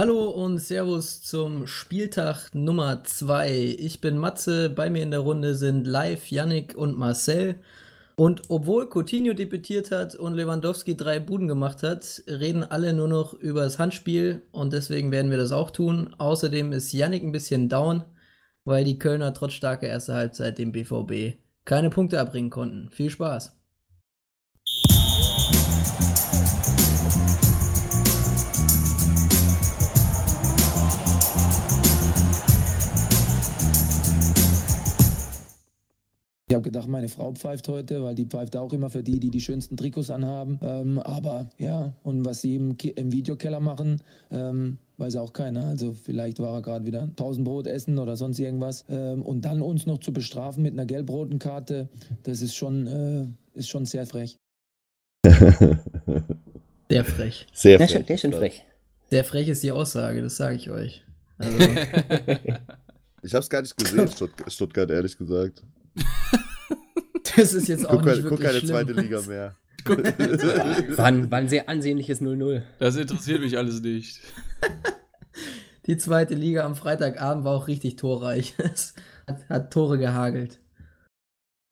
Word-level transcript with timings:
Hallo 0.00 0.30
und 0.30 0.58
Servus 0.58 1.22
zum 1.22 1.66
Spieltag 1.66 2.54
Nummer 2.54 3.02
2. 3.02 3.74
Ich 3.80 4.00
bin 4.00 4.16
Matze, 4.16 4.70
bei 4.70 4.90
mir 4.90 5.02
in 5.02 5.10
der 5.10 5.18
Runde 5.18 5.56
sind 5.56 5.88
Live, 5.88 6.30
Yannick 6.30 6.76
und 6.76 6.96
Marcel. 6.96 7.56
Und 8.14 8.42
obwohl 8.48 8.88
Coutinho 8.88 9.32
debütiert 9.32 9.90
hat 9.90 10.14
und 10.14 10.34
Lewandowski 10.34 10.96
drei 10.96 11.18
Buden 11.18 11.48
gemacht 11.48 11.82
hat, 11.82 12.22
reden 12.28 12.62
alle 12.62 12.92
nur 12.92 13.08
noch 13.08 13.34
über 13.34 13.62
das 13.62 13.80
Handspiel 13.80 14.42
und 14.52 14.72
deswegen 14.72 15.10
werden 15.10 15.32
wir 15.32 15.38
das 15.38 15.50
auch 15.50 15.72
tun. 15.72 16.14
Außerdem 16.18 16.70
ist 16.70 16.92
Yannick 16.92 17.24
ein 17.24 17.32
bisschen 17.32 17.68
down, 17.68 18.04
weil 18.64 18.84
die 18.84 19.00
Kölner 19.00 19.34
trotz 19.34 19.54
starker 19.54 19.88
erster 19.88 20.14
Halbzeit 20.14 20.58
dem 20.58 20.70
BVB 20.70 21.38
keine 21.64 21.90
Punkte 21.90 22.18
erbringen 22.18 22.50
konnten. 22.50 22.88
Viel 22.90 23.10
Spaß! 23.10 23.52
Habe 36.58 36.70
gedacht, 36.70 36.88
meine 36.88 37.08
Frau 37.08 37.32
pfeift 37.32 37.68
heute, 37.68 38.02
weil 38.02 38.14
die 38.14 38.26
pfeift 38.26 38.56
auch 38.56 38.72
immer 38.72 38.90
für 38.90 39.02
die, 39.02 39.20
die 39.20 39.30
die 39.30 39.40
schönsten 39.40 39.76
Trikots 39.76 40.10
anhaben. 40.10 40.58
Ähm, 40.62 40.98
aber 40.98 41.48
ja, 41.56 41.92
und 42.02 42.24
was 42.24 42.40
sie 42.40 42.56
im, 42.56 42.76
im 42.96 43.12
Videokeller 43.12 43.60
machen, 43.60 44.02
ähm, 44.32 44.78
weiß 44.96 45.16
auch 45.16 45.32
keiner. 45.32 45.66
Also 45.66 45.92
vielleicht 45.92 46.40
war 46.40 46.54
er 46.54 46.62
gerade 46.62 46.84
wieder 46.84 47.02
1000 47.02 47.44
Brot 47.44 47.66
essen 47.68 47.98
oder 47.98 48.16
sonst 48.16 48.40
irgendwas. 48.40 48.84
Ähm, 48.88 49.22
und 49.22 49.44
dann 49.44 49.62
uns 49.62 49.86
noch 49.86 49.98
zu 49.98 50.12
bestrafen 50.12 50.64
mit 50.64 50.72
einer 50.72 50.84
gelb-roten 50.84 51.38
Karte, 51.38 51.88
das 52.24 52.42
ist 52.42 52.56
schon, 52.56 52.86
äh, 52.86 53.58
ist 53.58 53.68
schon 53.68 53.86
sehr 53.86 54.06
frech. 54.06 54.36
sehr 56.88 57.04
frech. 57.04 57.46
Sehr 57.52 57.78
frech. 57.78 58.04
Der 58.04 58.14
ist 58.16 58.20
schon 58.20 58.32
frech. 58.32 58.64
Sehr 59.10 59.24
frech 59.24 59.48
ist 59.48 59.62
die 59.62 59.72
Aussage, 59.72 60.22
das 60.22 60.36
sage 60.36 60.56
ich 60.56 60.70
euch. 60.70 61.04
Also. 61.40 61.56
ich 63.22 63.32
habe 63.32 63.44
es 63.44 63.48
gar 63.48 63.62
nicht 63.62 63.76
gesehen, 63.76 64.10
Stuttgart, 64.48 64.90
ehrlich 64.90 65.16
gesagt. 65.16 65.62
das 67.36 67.54
ist 67.54 67.68
jetzt 67.68 67.88
auch 67.88 68.02
guck, 68.02 68.06
nicht 68.06 68.22
wirklich 68.24 68.30
Guck 68.30 68.40
keine 68.40 68.58
schlimm. 68.58 68.70
zweite 68.70 68.92
Liga 68.92 69.20
mehr. 69.22 69.56
war, 70.96 71.06
ein, 71.06 71.30
war 71.30 71.38
ein 71.38 71.48
sehr 71.48 71.68
ansehnliches 71.68 72.20
0-0. 72.20 72.62
Das 72.78 72.96
interessiert 72.96 73.40
mich 73.40 73.56
alles 73.56 73.80
nicht. 73.80 74.20
Die 75.86 75.96
zweite 75.96 76.34
Liga 76.34 76.64
am 76.64 76.76
Freitagabend 76.76 77.44
war 77.44 77.54
auch 77.54 77.68
richtig 77.68 77.96
torreich. 77.96 78.54
Es 78.58 78.94
hat, 79.26 79.48
hat 79.48 79.72
Tore 79.72 79.98
gehagelt. 79.98 80.60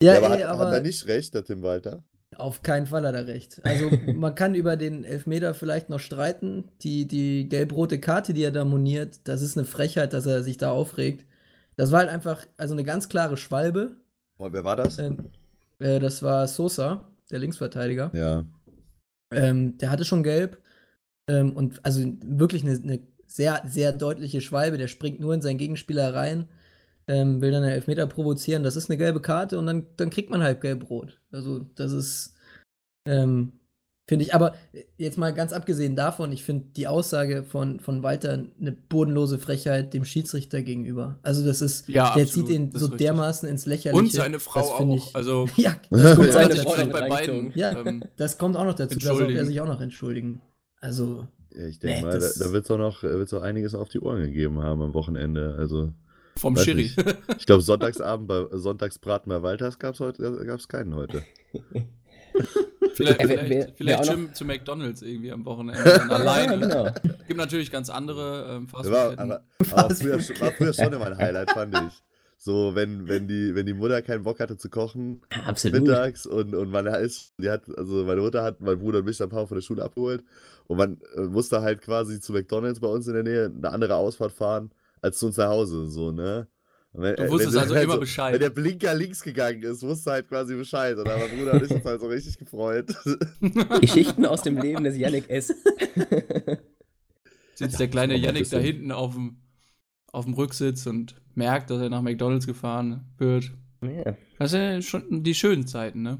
Ja, 0.02 0.14
ja 0.14 0.18
aber, 0.18 0.34
ey, 0.36 0.42
hat, 0.42 0.48
aber 0.48 0.66
hat 0.68 0.74
er 0.74 0.80
nicht 0.80 1.06
recht, 1.06 1.34
der 1.34 1.44
Tim 1.44 1.62
Walter? 1.62 2.02
Auf 2.34 2.62
keinen 2.62 2.86
Fall 2.86 3.06
hat 3.06 3.14
er 3.14 3.26
recht. 3.26 3.60
Also 3.64 3.90
man 4.14 4.34
kann 4.34 4.54
über 4.54 4.76
den 4.76 5.04
Elfmeter 5.04 5.54
vielleicht 5.54 5.88
noch 5.88 6.00
streiten. 6.00 6.64
Die, 6.82 7.06
die 7.06 7.48
gelb-rote 7.48 7.98
Karte, 8.00 8.34
die 8.34 8.42
er 8.42 8.50
da 8.52 8.64
moniert, 8.64 9.20
das 9.24 9.42
ist 9.42 9.56
eine 9.56 9.66
Frechheit, 9.66 10.12
dass 10.12 10.26
er 10.26 10.42
sich 10.42 10.56
da 10.56 10.70
aufregt. 10.70 11.26
Das 11.76 11.92
war 11.92 12.00
halt 12.00 12.10
einfach, 12.10 12.46
also 12.56 12.74
eine 12.74 12.84
ganz 12.84 13.08
klare 13.08 13.36
Schwalbe. 13.36 13.96
Und 14.38 14.52
wer 14.52 14.64
war 14.64 14.76
das? 14.76 14.98
Ähm, 14.98 15.30
äh, 15.78 15.98
das 15.98 16.22
war 16.22 16.46
Sosa, 16.46 17.08
der 17.30 17.38
Linksverteidiger. 17.38 18.10
Ja. 18.14 18.44
Ähm, 19.32 19.78
der 19.78 19.90
hatte 19.90 20.04
schon 20.04 20.22
gelb. 20.22 20.62
Ähm, 21.28 21.52
und 21.56 21.84
also 21.84 22.04
wirklich 22.22 22.62
eine, 22.62 22.74
eine, 22.74 23.00
sehr, 23.26 23.62
sehr 23.66 23.92
deutliche 23.92 24.40
Schwalbe. 24.40 24.78
Der 24.78 24.88
springt 24.88 25.20
nur 25.20 25.34
in 25.34 25.42
seinen 25.42 25.58
Gegenspieler 25.58 26.14
rein, 26.14 26.48
ähm, 27.08 27.40
will 27.40 27.50
dann 27.50 27.62
einen 27.62 27.72
Elfmeter 27.72 28.06
provozieren. 28.06 28.62
Das 28.62 28.76
ist 28.76 28.88
eine 28.88 28.96
gelbe 28.96 29.20
Karte 29.20 29.58
und 29.58 29.66
dann, 29.66 29.86
dann 29.96 30.10
kriegt 30.10 30.30
man 30.30 30.42
halt 30.42 30.60
gelb-rot. 30.60 31.20
Also, 31.32 31.60
das 31.74 31.92
ist. 31.92 32.34
Ähm, 33.04 33.55
Finde 34.08 34.24
ich, 34.24 34.34
aber 34.34 34.54
jetzt 34.98 35.18
mal 35.18 35.34
ganz 35.34 35.52
abgesehen 35.52 35.96
davon, 35.96 36.30
ich 36.30 36.44
finde 36.44 36.66
die 36.76 36.86
Aussage 36.86 37.42
von, 37.42 37.80
von 37.80 38.04
Walter 38.04 38.44
eine 38.60 38.70
bodenlose 38.70 39.40
Frechheit 39.40 39.94
dem 39.94 40.04
Schiedsrichter 40.04 40.62
gegenüber. 40.62 41.18
Also 41.22 41.44
das 41.44 41.60
ist, 41.60 41.88
ja, 41.88 42.14
der 42.14 42.22
absolut, 42.22 42.48
zieht 42.48 42.56
ihn 42.56 42.70
so 42.72 42.86
dermaßen 42.86 43.48
ins 43.48 43.66
Lächerliche. 43.66 43.98
Und 43.98 44.12
seine 44.12 44.38
Frau 44.38 44.60
auch. 44.60 44.96
Ich, 44.96 45.16
also 45.16 45.48
ja, 45.56 45.74
das 45.90 46.14
kommt 46.14 46.32
seine 46.32 46.54
Frau 46.54 46.86
bei 46.86 47.08
beiden. 47.08 47.50
Ja, 47.56 47.84
ähm, 47.84 48.04
das 48.16 48.38
kommt 48.38 48.56
auch 48.56 48.64
noch 48.64 48.74
dazu. 48.74 48.96
Da 48.96 49.12
sollte 49.12 49.32
er 49.32 49.44
sich 49.44 49.60
auch 49.60 49.66
noch 49.66 49.80
entschuldigen. 49.80 50.40
Also. 50.80 51.26
Ja, 51.52 51.66
ich 51.66 51.80
denke 51.80 51.98
nee, 51.98 52.06
mal, 52.06 52.20
da, 52.20 52.28
da 52.38 52.52
wird 52.52 52.64
es 52.64 52.70
auch 52.70 52.78
noch 52.78 53.02
wird's 53.02 53.34
auch 53.34 53.42
einiges 53.42 53.74
auf 53.74 53.88
die 53.88 53.98
Ohren 53.98 54.20
gegeben 54.20 54.62
haben 54.62 54.82
am 54.82 54.94
Wochenende. 54.94 55.56
Also. 55.58 55.92
Vom 56.36 56.56
Schiri. 56.56 56.92
Ich 57.38 57.46
glaube, 57.46 57.62
Sonntagsabend 57.62 58.28
bei 58.28 58.46
Sonntagsbraten 58.52 59.30
bei 59.30 59.42
Walters 59.42 59.80
gab 59.80 59.94
es 59.94 60.00
heute 60.00 60.44
gab's 60.46 60.68
keinen 60.68 60.94
heute. 60.94 61.24
Vielleicht, 62.96 63.20
vielleicht, 63.20 63.48
wer, 63.50 63.68
vielleicht 63.76 64.06
Jim 64.06 64.32
zu 64.32 64.44
McDonalds 64.46 65.02
irgendwie 65.02 65.30
am 65.30 65.44
Wochenende 65.44 66.02
alleine. 66.10 66.66
Ja, 66.66 66.90
genau. 66.90 67.14
Gibt 67.26 67.36
natürlich 67.36 67.70
ganz 67.70 67.90
andere 67.90 68.56
ähm, 68.56 68.68
Fastfood. 68.68 69.18
aber, 69.18 69.42
aber 69.72 69.94
früher, 69.94 70.18
war 70.40 70.52
früher 70.52 70.72
schon 70.72 70.92
immer 70.92 71.06
ein 71.06 71.18
Highlight, 71.18 71.50
fand 71.50 71.74
ich. 71.74 72.02
So, 72.38 72.74
wenn, 72.74 73.06
wenn, 73.06 73.28
die, 73.28 73.54
wenn 73.54 73.66
die 73.66 73.74
Mutter 73.74 74.00
keinen 74.02 74.22
Bock 74.22 74.40
hatte 74.40 74.56
zu 74.56 74.70
kochen, 74.70 75.20
Absolut. 75.46 75.82
mittags 75.82 76.26
und, 76.26 76.54
und 76.54 76.70
man 76.70 76.86
ist, 76.86 77.34
die 77.38 77.50
hat, 77.50 77.62
also 77.76 78.04
meine 78.04 78.20
Mutter 78.20 78.42
hat 78.42 78.60
mein 78.60 78.78
Bruder 78.78 79.00
und 79.00 79.04
mich 79.04 79.22
ein 79.22 79.28
paar 79.28 79.46
von 79.46 79.56
der 79.56 79.62
Schule 79.62 79.82
abgeholt 79.82 80.22
und 80.66 80.78
man 80.78 80.98
äh, 81.16 81.22
musste 81.22 81.60
halt 81.60 81.82
quasi 81.82 82.20
zu 82.20 82.32
McDonalds 82.32 82.80
bei 82.80 82.88
uns 82.88 83.06
in 83.08 83.14
der 83.14 83.24
Nähe 83.24 83.52
eine 83.54 83.70
andere 83.70 83.96
Ausfahrt 83.96 84.32
fahren 84.32 84.70
als 85.02 85.18
zu 85.18 85.26
uns 85.26 85.36
nach 85.36 85.48
Hause, 85.48 85.86
so, 85.86 86.12
ne? 86.12 86.46
Wenn, 86.98 87.16
du 87.16 87.30
wusstest 87.30 87.54
wenn, 87.54 87.60
also 87.60 87.74
wenn 87.74 87.82
immer 87.82 87.94
so, 87.94 88.00
Bescheid. 88.00 88.32
Wenn 88.32 88.40
der 88.40 88.50
Blinker 88.50 88.94
links 88.94 89.22
gegangen 89.22 89.62
ist, 89.62 89.82
wusste 89.82 90.12
halt 90.12 90.28
quasi 90.28 90.54
Bescheid. 90.54 90.96
Und 90.96 91.06
mein 91.06 91.28
Bruder 91.28 91.52
und 91.52 91.64
ich 91.64 91.70
uns 91.70 91.84
halt 91.84 92.00
so 92.00 92.06
richtig 92.06 92.38
gefreut. 92.38 92.94
Geschichten 93.80 94.24
aus 94.24 94.42
dem 94.42 94.56
Leben 94.58 94.82
des 94.82 94.96
Yannick 94.96 95.28
S. 95.28 95.52
Sitzt 97.54 97.78
der 97.78 97.88
kleine 97.88 98.16
Yannick 98.16 98.48
da 98.48 98.58
hinten 98.58 98.92
auf 98.92 99.14
dem, 99.14 99.36
auf 100.10 100.24
dem 100.24 100.34
Rücksitz 100.34 100.86
und 100.86 101.16
merkt, 101.34 101.70
dass 101.70 101.82
er 101.82 101.90
nach 101.90 102.02
McDonalds 102.02 102.46
gefahren 102.46 103.04
wird. 103.18 103.52
Ja. 103.82 104.16
Das 104.38 104.52
sind 104.52 104.60
ja 104.62 104.82
schon 104.82 105.22
die 105.22 105.34
schönen 105.34 105.66
Zeiten, 105.66 106.02
ne? 106.02 106.18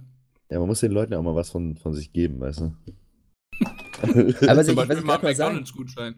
Ja, 0.50 0.59
man 0.59 0.69
muss 0.69 0.81
den 0.81 0.92
Leuten 0.92 1.15
auch 1.15 1.22
mal 1.22 1.34
was 1.34 1.50
von, 1.50 1.76
von 1.76 1.94
sich 1.94 2.12
geben, 2.12 2.38
weißt 2.41 2.60
du? 2.60 2.75
Aber 4.47 4.65
Zum 4.65 4.76
Beispiel 4.76 5.00
mal 5.00 5.19
McDonalds-Gutschein. 5.20 6.16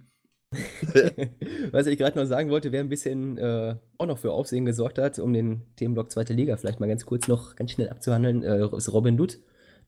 Was 1.72 1.86
ich 1.86 1.98
gerade 1.98 2.18
noch 2.18 2.24
sagen 2.24 2.50
wollte, 2.50 2.72
wer 2.72 2.80
ein 2.80 2.88
bisschen 2.88 3.36
äh, 3.36 3.76
auch 3.98 4.06
noch 4.06 4.18
für 4.18 4.32
Aufsehen 4.32 4.64
gesorgt 4.64 4.98
hat, 4.98 5.18
um 5.18 5.32
den 5.32 5.62
Themenblock 5.76 6.10
zweite 6.10 6.32
Liga 6.32 6.56
vielleicht 6.56 6.80
mal 6.80 6.88
ganz 6.88 7.04
kurz 7.04 7.28
noch 7.28 7.54
ganz 7.54 7.72
schnell 7.72 7.90
abzuhandeln, 7.90 8.42
äh, 8.42 8.66
ist 8.76 8.92
Robin 8.92 9.16
Dutt, 9.16 9.40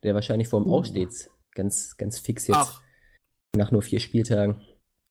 der 0.03 0.15
wahrscheinlich 0.15 0.49
vorm 0.49 0.67
uh. 0.67 0.77
Aussteht. 0.77 1.31
Ganz, 1.55 1.97
ganz 1.97 2.19
fix 2.19 2.47
jetzt. 2.47 2.57
Ach. 2.57 2.83
Nach 3.57 3.71
nur 3.71 3.83
vier 3.83 4.01
Spieltagen. 4.01 4.61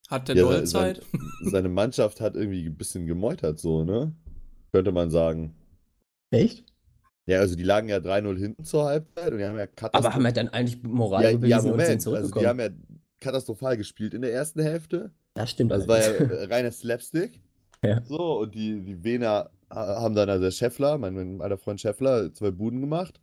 Hat 0.08 0.28
der 0.28 0.36
ja, 0.36 0.44
doll 0.44 0.66
Zeit? 0.66 1.02
Seine, 1.12 1.52
seine 1.52 1.70
Mannschaft 1.70 2.22
hat 2.22 2.36
irgendwie 2.36 2.66
ein 2.66 2.78
bisschen 2.78 3.06
gemeutert, 3.06 3.60
so, 3.60 3.84
ne? 3.84 4.16
Könnte 4.72 4.92
man 4.92 5.10
sagen. 5.10 5.56
Echt? 6.32 6.66
Ja, 7.26 7.40
also 7.40 7.56
die 7.56 7.64
lagen 7.64 7.90
ja 7.90 7.98
3-0 7.98 8.38
hinten 8.38 8.64
zur 8.64 8.86
Halbzeit 8.86 9.32
und 9.32 9.38
die 9.38 9.46
haben 9.46 9.58
ja 9.58 9.68
Aber 9.92 10.14
haben 10.14 10.24
wir 10.24 10.32
dann 10.32 10.50
eigentlich 10.50 10.82
Moral 10.82 11.24
ja, 11.24 11.30
ja, 11.30 11.62
Moment, 11.62 12.08
Also 12.08 12.40
die 12.40 12.48
haben 12.48 12.60
ja 12.60 12.70
katastrophal 13.20 13.78
gespielt 13.78 14.14
in 14.14 14.22
der 14.22 14.34
ersten 14.34 14.62
Hälfte. 14.62 15.12
Das 15.34 15.52
stimmt. 15.52 15.72
Das 15.72 15.88
war 15.88 16.00
ja 16.00 16.12
äh, 16.12 16.46
reiner 16.46 16.72
Slapstick. 16.72 17.42
Ja. 17.82 18.04
So, 18.04 18.40
und 18.40 18.56
die, 18.56 18.82
die 18.82 19.06
Wiener 19.06 19.52
haben 19.70 20.14
dann, 20.14 20.30
also 20.30 20.44
der 20.44 20.52
Scheffler, 20.52 20.98
mein, 20.98 21.14
mein 21.14 21.42
alter 21.42 21.58
Freund 21.58 21.80
Scheffler, 21.80 22.34
zwei 22.34 22.52
Buden 22.52 22.82
gemacht. 22.82 23.22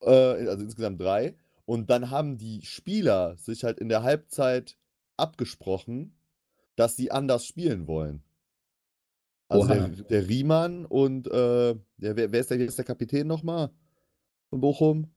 Äh, 0.00 0.10
also 0.10 0.64
insgesamt 0.64 1.00
drei. 1.00 1.36
Und 1.66 1.88
dann 1.88 2.10
haben 2.10 2.36
die 2.36 2.62
Spieler 2.62 3.36
sich 3.36 3.62
halt 3.62 3.78
in 3.78 3.88
der 3.88 4.02
Halbzeit 4.02 4.76
abgesprochen, 5.16 6.16
dass 6.74 6.96
sie 6.96 7.12
anders 7.12 7.44
spielen 7.44 7.86
wollen. 7.86 8.24
Also 9.46 9.68
der, 9.68 9.88
der, 9.88 10.28
Riemann 10.28 10.86
und 10.86 11.26
äh, 11.26 11.74
der, 11.96 12.16
wer, 12.16 12.32
wer, 12.32 12.40
ist 12.40 12.50
der, 12.50 12.58
wer 12.58 12.66
ist 12.66 12.78
der 12.78 12.84
Kapitän 12.84 13.26
nochmal 13.26 13.70
von 14.48 14.60
Bochum? 14.60 15.12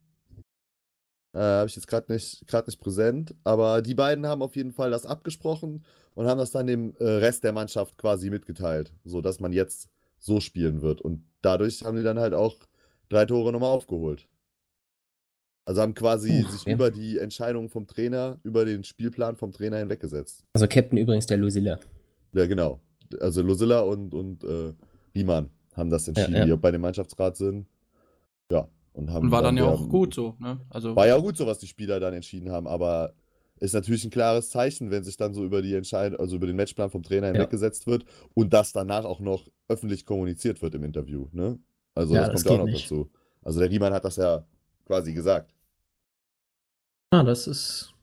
Äh, 1.34 1.40
Habe 1.40 1.68
ich 1.68 1.76
jetzt 1.76 1.88
gerade 1.88 2.12
nicht, 2.12 2.46
nicht 2.68 2.80
präsent. 2.80 3.36
Aber 3.44 3.82
die 3.82 3.96
beiden 3.96 4.26
haben 4.28 4.42
auf 4.42 4.56
jeden 4.56 4.72
Fall 4.72 4.92
das 4.92 5.06
abgesprochen 5.06 5.84
und 6.16 6.28
haben 6.28 6.38
das 6.38 6.52
dann 6.52 6.68
dem 6.68 6.96
äh, 7.00 7.06
Rest 7.06 7.44
der 7.44 7.54
Mannschaft 7.54 7.98
quasi 7.98 8.30
mitgeteilt, 8.30 8.94
sodass 9.04 9.40
man 9.40 9.52
jetzt 9.52 9.90
so 10.20 10.40
spielen 10.40 10.82
wird. 10.82 11.02
Und 11.02 11.26
dadurch 11.42 11.84
haben 11.84 11.98
die 11.98 12.04
dann 12.04 12.20
halt 12.20 12.34
auch 12.34 12.58
drei 13.10 13.26
Tore 13.26 13.52
nochmal 13.52 13.72
aufgeholt. 13.72 14.28
Also 15.66 15.82
haben 15.82 15.94
quasi 15.94 16.44
uh, 16.44 16.50
sich 16.50 16.66
ja. 16.66 16.74
über 16.74 16.92
die 16.92 17.18
Entscheidung 17.18 17.70
vom 17.70 17.88
Trainer, 17.88 18.38
über 18.44 18.66
den 18.66 18.84
Spielplan 18.84 19.38
vom 19.38 19.52
Trainer 19.52 19.78
hinweggesetzt. 19.78 20.44
Also 20.54 20.68
Captain 20.68 20.98
übrigens 20.98 21.26
der 21.26 21.38
Lusilla. 21.38 21.80
Ja, 22.34 22.46
genau. 22.48 22.82
Also 23.22 23.42
Lusilla 23.42 23.80
und, 23.80 24.14
und 24.14 24.44
äh, 24.44 24.74
Riemann 25.16 25.50
haben 25.76 25.90
das 25.90 26.08
entschieden, 26.08 26.34
ja, 26.34 26.40
ja. 26.40 26.46
die 26.46 26.58
bei 26.58 26.72
dem 26.72 26.82
Mannschaftsrat 26.82 27.38
sind. 27.38 27.68
Ja, 28.52 28.68
und, 28.94 29.12
haben 29.12 29.26
und 29.26 29.32
war 29.32 29.42
dann, 29.42 29.56
dann 29.56 29.66
ja 29.66 29.72
auch 29.72 29.90
gut 29.90 30.14
so. 30.14 30.36
Ne? 30.40 30.60
Also 30.70 30.96
war 30.96 31.08
ja 31.08 31.18
gut 31.18 31.38
so, 31.38 31.46
was 31.46 31.60
die 31.60 31.68
Spieler 31.68 32.00
dann 32.00 32.14
entschieden 32.14 32.52
haben, 32.52 32.68
aber 32.68 33.14
ist 33.60 33.74
natürlich 33.74 34.04
ein 34.04 34.12
klares 34.12 34.50
Zeichen, 34.50 34.92
wenn 34.92 35.04
sich 35.04 35.18
dann 35.18 35.34
so 35.34 35.44
über 35.44 35.62
die 35.62 35.74
Entscheidung, 35.74 36.20
also 36.20 36.36
über 36.36 36.48
den 36.48 36.56
Matchplan 36.56 36.90
vom 36.90 37.04
Trainer 37.04 37.28
ja. 37.28 37.34
hinweggesetzt 37.34 37.88
wird 37.88 38.06
und 38.34 38.54
das 38.54 38.74
danach 38.74 39.06
auch 39.06 39.20
noch 39.20 39.48
öffentlich 39.68 40.06
kommuniziert 40.06 40.62
wird 40.62 40.76
im 40.76 40.84
Interview. 40.84 41.28
Ne? 41.32 41.60
Also 41.96 42.16
ja, 42.16 42.28
das, 42.28 42.34
das 42.34 42.44
kommt 42.44 42.58
ja 42.58 42.64
auch 42.64 42.66
noch 42.68 42.74
nicht. 42.74 42.86
dazu. 42.86 43.12
Also 43.42 43.60
der 43.60 43.70
Riemann 43.70 43.94
hat 43.94 44.06
das 44.06 44.18
ja 44.18 44.46
quasi 44.86 45.14
gesagt. 45.14 45.54
Ja, 47.14 47.24
das 47.24 47.48
ist 47.48 47.94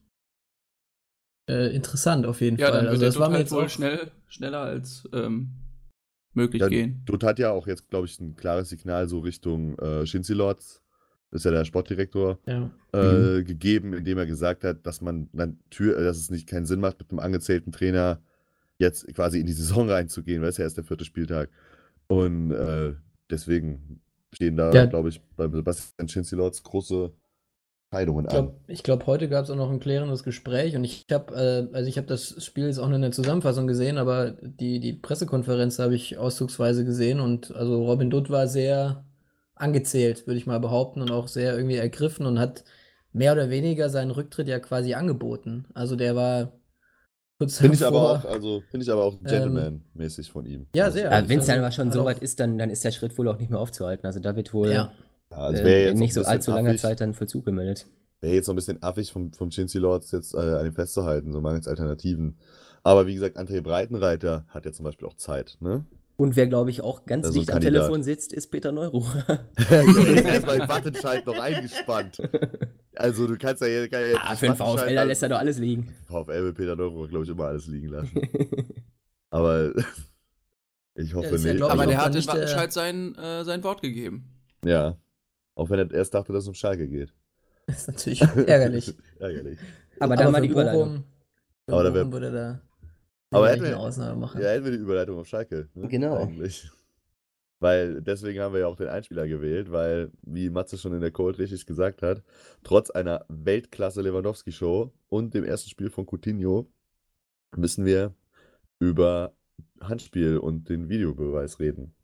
äh, 1.48 1.74
interessant 1.74 2.26
auf 2.26 2.40
jeden 2.40 2.58
ja, 2.58 2.68
Fall. 2.68 2.88
also 2.88 3.04
das 3.04 3.18
war 3.18 3.28
mir 3.28 3.34
halt 3.34 3.46
jetzt 3.46 3.52
wohl 3.52 3.68
schnell, 3.68 4.10
schneller 4.28 4.60
als 4.60 5.08
ähm, 5.12 5.50
möglich 6.34 6.62
ja, 6.62 6.68
gehen. 6.68 7.02
Dort 7.06 7.24
hat 7.24 7.38
ja 7.38 7.50
auch 7.50 7.66
jetzt, 7.66 7.88
glaube 7.90 8.06
ich, 8.06 8.18
ein 8.20 8.36
klares 8.36 8.68
Signal 8.68 9.08
so 9.08 9.20
Richtung 9.20 9.78
äh, 9.78 10.06
Shinzi 10.06 10.34
Lords, 10.34 10.82
das 11.30 11.40
ist 11.40 11.44
ja 11.44 11.50
der 11.52 11.64
Sportdirektor, 11.64 12.38
ja. 12.46 12.70
äh, 12.92 13.38
mhm. 13.38 13.44
gegeben, 13.44 13.92
indem 13.92 14.18
er 14.18 14.26
gesagt 14.26 14.64
hat, 14.64 14.86
dass 14.86 15.00
man 15.00 15.28
natürlich, 15.32 15.96
dass 15.96 16.16
es 16.16 16.30
nicht 16.30 16.48
keinen 16.48 16.66
Sinn 16.66 16.80
macht, 16.80 16.98
mit 16.98 17.10
einem 17.10 17.20
angezählten 17.20 17.72
Trainer 17.72 18.20
jetzt 18.78 19.06
quasi 19.14 19.38
in 19.38 19.46
die 19.46 19.52
Saison 19.52 19.88
reinzugehen, 19.88 20.42
weil 20.42 20.48
es 20.48 20.56
ja 20.56 20.64
erst 20.64 20.76
der 20.76 20.84
vierte 20.84 21.04
Spieltag. 21.04 21.50
Und 22.08 22.50
äh, 22.50 22.94
deswegen 23.30 24.00
stehen 24.32 24.56
da, 24.56 24.72
ja. 24.72 24.86
glaube 24.86 25.10
ich, 25.10 25.20
bei 25.36 25.48
Sebastian 25.48 26.08
Shinzi 26.08 26.34
Lords 26.34 26.62
große 26.62 27.12
Scheidungen 27.92 28.26
ich 28.26 28.30
glaub, 28.30 28.48
an. 28.48 28.54
Ich 28.68 28.82
glaube, 28.82 29.06
heute 29.06 29.28
gab 29.28 29.44
es 29.44 29.50
auch 29.50 29.56
noch 29.56 29.70
ein 29.70 29.80
klärendes 29.80 30.22
Gespräch 30.22 30.76
und 30.76 30.84
ich 30.84 31.06
habe, 31.10 31.34
äh, 31.34 31.74
also 31.74 31.88
ich 31.88 31.96
habe 31.96 32.06
das 32.06 32.42
Spiel 32.44 32.66
jetzt 32.66 32.78
auch 32.78 32.86
nur 32.86 32.96
in 32.96 33.02
der 33.02 33.10
Zusammenfassung 33.10 33.66
gesehen, 33.66 33.98
aber 33.98 34.32
die, 34.42 34.78
die 34.78 34.92
Pressekonferenz 34.92 35.78
habe 35.78 35.94
ich 35.94 36.16
auszugsweise 36.16 36.84
gesehen 36.84 37.20
und 37.20 37.54
also 37.54 37.84
Robin 37.84 38.10
Dutt 38.10 38.30
war 38.30 38.46
sehr 38.46 39.04
angezählt, 39.56 40.26
würde 40.26 40.38
ich 40.38 40.46
mal 40.46 40.60
behaupten, 40.60 41.02
und 41.02 41.10
auch 41.10 41.28
sehr 41.28 41.56
irgendwie 41.56 41.76
ergriffen 41.76 42.26
und 42.26 42.38
hat 42.38 42.64
mehr 43.12 43.32
oder 43.32 43.50
weniger 43.50 43.90
seinen 43.90 44.12
Rücktritt 44.12 44.46
ja 44.46 44.60
quasi 44.60 44.94
angeboten. 44.94 45.66
Also 45.74 45.96
der 45.96 46.14
war 46.14 46.52
Finde 47.48 47.74
ich 47.74 47.84
aber 47.84 48.02
auch, 48.02 48.24
also 48.26 48.62
finde 48.70 48.84
ich 48.84 48.92
aber 48.92 49.02
auch 49.02 49.14
ähm, 49.14 49.24
Gentleman-mäßig 49.24 50.30
von 50.30 50.44
ihm. 50.44 50.66
Ja, 50.74 50.84
also, 50.84 50.98
sehr. 50.98 51.10
Ja, 51.10 51.26
Wenn 51.26 51.38
es 51.38 51.46
dann 51.46 51.58
aber 51.58 51.70
schon 51.70 51.90
so 51.90 52.04
weit 52.04 52.18
ist, 52.18 52.38
dann, 52.38 52.58
dann 52.58 52.68
ist 52.68 52.84
der 52.84 52.90
Schritt 52.90 53.16
wohl 53.16 53.28
auch 53.28 53.38
nicht 53.38 53.50
mehr 53.50 53.58
aufzuhalten. 53.58 54.04
Also 54.04 54.20
da 54.20 54.36
wird 54.36 54.52
wohl 54.52 54.70
ja. 54.70 54.92
Ja, 55.30 55.36
also 55.36 55.62
äh, 55.62 55.94
nicht 55.94 56.14
so 56.14 56.22
allzu 56.22 56.50
langer 56.50 56.76
Zeit 56.76 57.00
dann 57.00 57.14
Vollzug 57.14 57.44
gemeldet. 57.44 57.86
Wäre 58.20 58.34
jetzt 58.34 58.48
noch 58.48 58.54
ein 58.54 58.56
bisschen 58.56 58.82
affig 58.82 59.12
vom, 59.12 59.32
vom 59.32 59.50
Chincy 59.50 59.78
Lords 59.78 60.10
jetzt 60.12 60.34
äh, 60.34 60.38
an 60.38 60.66
ihm 60.66 60.74
festzuhalten, 60.74 61.32
so 61.32 61.40
mangels 61.40 61.68
Alternativen. 61.68 62.38
Aber 62.82 63.06
wie 63.06 63.14
gesagt, 63.14 63.38
André 63.38 63.60
Breitenreiter 63.60 64.44
hat 64.48 64.64
ja 64.66 64.72
zum 64.72 64.84
Beispiel 64.84 65.06
auch 65.06 65.14
Zeit, 65.14 65.56
ne? 65.60 65.84
Und 66.16 66.36
wer, 66.36 66.46
glaube 66.46 66.68
ich, 66.68 66.82
auch 66.82 67.06
ganz 67.06 67.30
dicht 67.30 67.50
am 67.50 67.60
Telefon 67.62 68.02
sitzt, 68.02 68.34
ist 68.34 68.48
Peter 68.48 68.72
Neururer. 68.72 69.40
ja, 69.70 69.80
ist 69.80 70.24
erstmal 70.26 70.60
im 70.60 70.68
Wattenscheid 70.68 71.24
noch 71.24 71.38
eingespannt. 71.38 72.18
Also 72.94 73.26
du 73.26 73.38
kannst 73.38 73.62
ja, 73.62 73.88
kann 73.88 74.02
ja 74.02 74.06
jetzt 74.08 74.20
Ah, 74.22 74.36
für 74.36 74.46
den 74.46 74.56
VfL, 74.56 74.94
da 74.94 75.02
lässt 75.04 75.22
er 75.22 75.30
doch 75.30 75.38
alles 75.38 75.58
liegen. 75.58 75.94
VfL 76.08 76.42
will 76.44 76.52
Peter 76.52 76.76
Neururer, 76.76 77.08
glaube 77.08 77.24
ich, 77.24 77.30
immer 77.30 77.46
alles 77.46 77.66
liegen 77.68 77.88
lassen. 77.88 78.20
Aber 79.30 79.72
ich 80.94 81.14
hoffe 81.14 81.36
ja, 81.36 81.52
nicht. 81.52 81.60
Ja, 81.60 81.68
aber 81.68 81.86
der 81.86 82.04
hat 82.04 82.14
in 82.14 82.26
Wattenscheid 82.26 82.72
sein, 82.72 83.14
äh, 83.14 83.44
sein 83.44 83.64
Wort 83.64 83.80
gegeben. 83.80 84.28
Ja. 84.64 84.98
Auch 85.54 85.70
wenn 85.70 85.78
er 85.78 85.90
erst 85.92 86.14
dachte, 86.14 86.32
dass 86.32 86.44
es 86.44 86.48
um 86.48 86.54
Schalke 86.54 86.88
geht. 86.88 87.12
Das 87.66 87.78
ist 87.82 87.88
natürlich 87.88 88.20
ärgerlich. 88.22 88.94
ärgerlich. 89.18 89.58
Aber 89.98 90.16
da 90.16 90.32
war 90.32 90.40
die 90.40 90.48
Überleitung. 90.48 91.04
Aber 91.66 91.84
da 91.84 91.94
wär, 91.94 92.10
würde 92.10 92.32
da 92.32 92.60
aber 93.30 93.48
hätten 93.48 93.62
wir, 93.62 93.68
eine 93.68 93.78
Ausnahme 93.78 94.20
machen. 94.20 94.40
Ja, 94.40 94.48
hätten 94.48 94.64
wir 94.64 94.72
die 94.72 94.78
Überleitung 94.78 95.18
auf 95.18 95.28
Schalke. 95.28 95.68
Ne? 95.74 95.88
Genau. 95.88 96.16
Eigentlich. 96.16 96.68
Weil 97.60 98.00
deswegen 98.00 98.40
haben 98.40 98.54
wir 98.54 98.60
ja 98.60 98.66
auch 98.66 98.76
den 98.76 98.88
Einspieler 98.88 99.28
gewählt, 99.28 99.70
weil, 99.70 100.10
wie 100.22 100.48
Matze 100.48 100.78
schon 100.78 100.94
in 100.94 101.00
der 101.00 101.10
Code 101.10 101.38
richtig 101.38 101.66
gesagt 101.66 102.02
hat, 102.02 102.22
trotz 102.64 102.90
einer 102.90 103.24
Weltklasse 103.28 104.00
Lewandowski-Show 104.00 104.92
und 105.08 105.34
dem 105.34 105.44
ersten 105.44 105.68
Spiel 105.68 105.90
von 105.90 106.06
Coutinho 106.06 106.66
müssen 107.54 107.84
wir 107.84 108.14
über 108.78 109.34
Handspiel 109.80 110.38
und 110.38 110.68
den 110.70 110.88
Videobeweis 110.88 111.60
reden. 111.60 111.94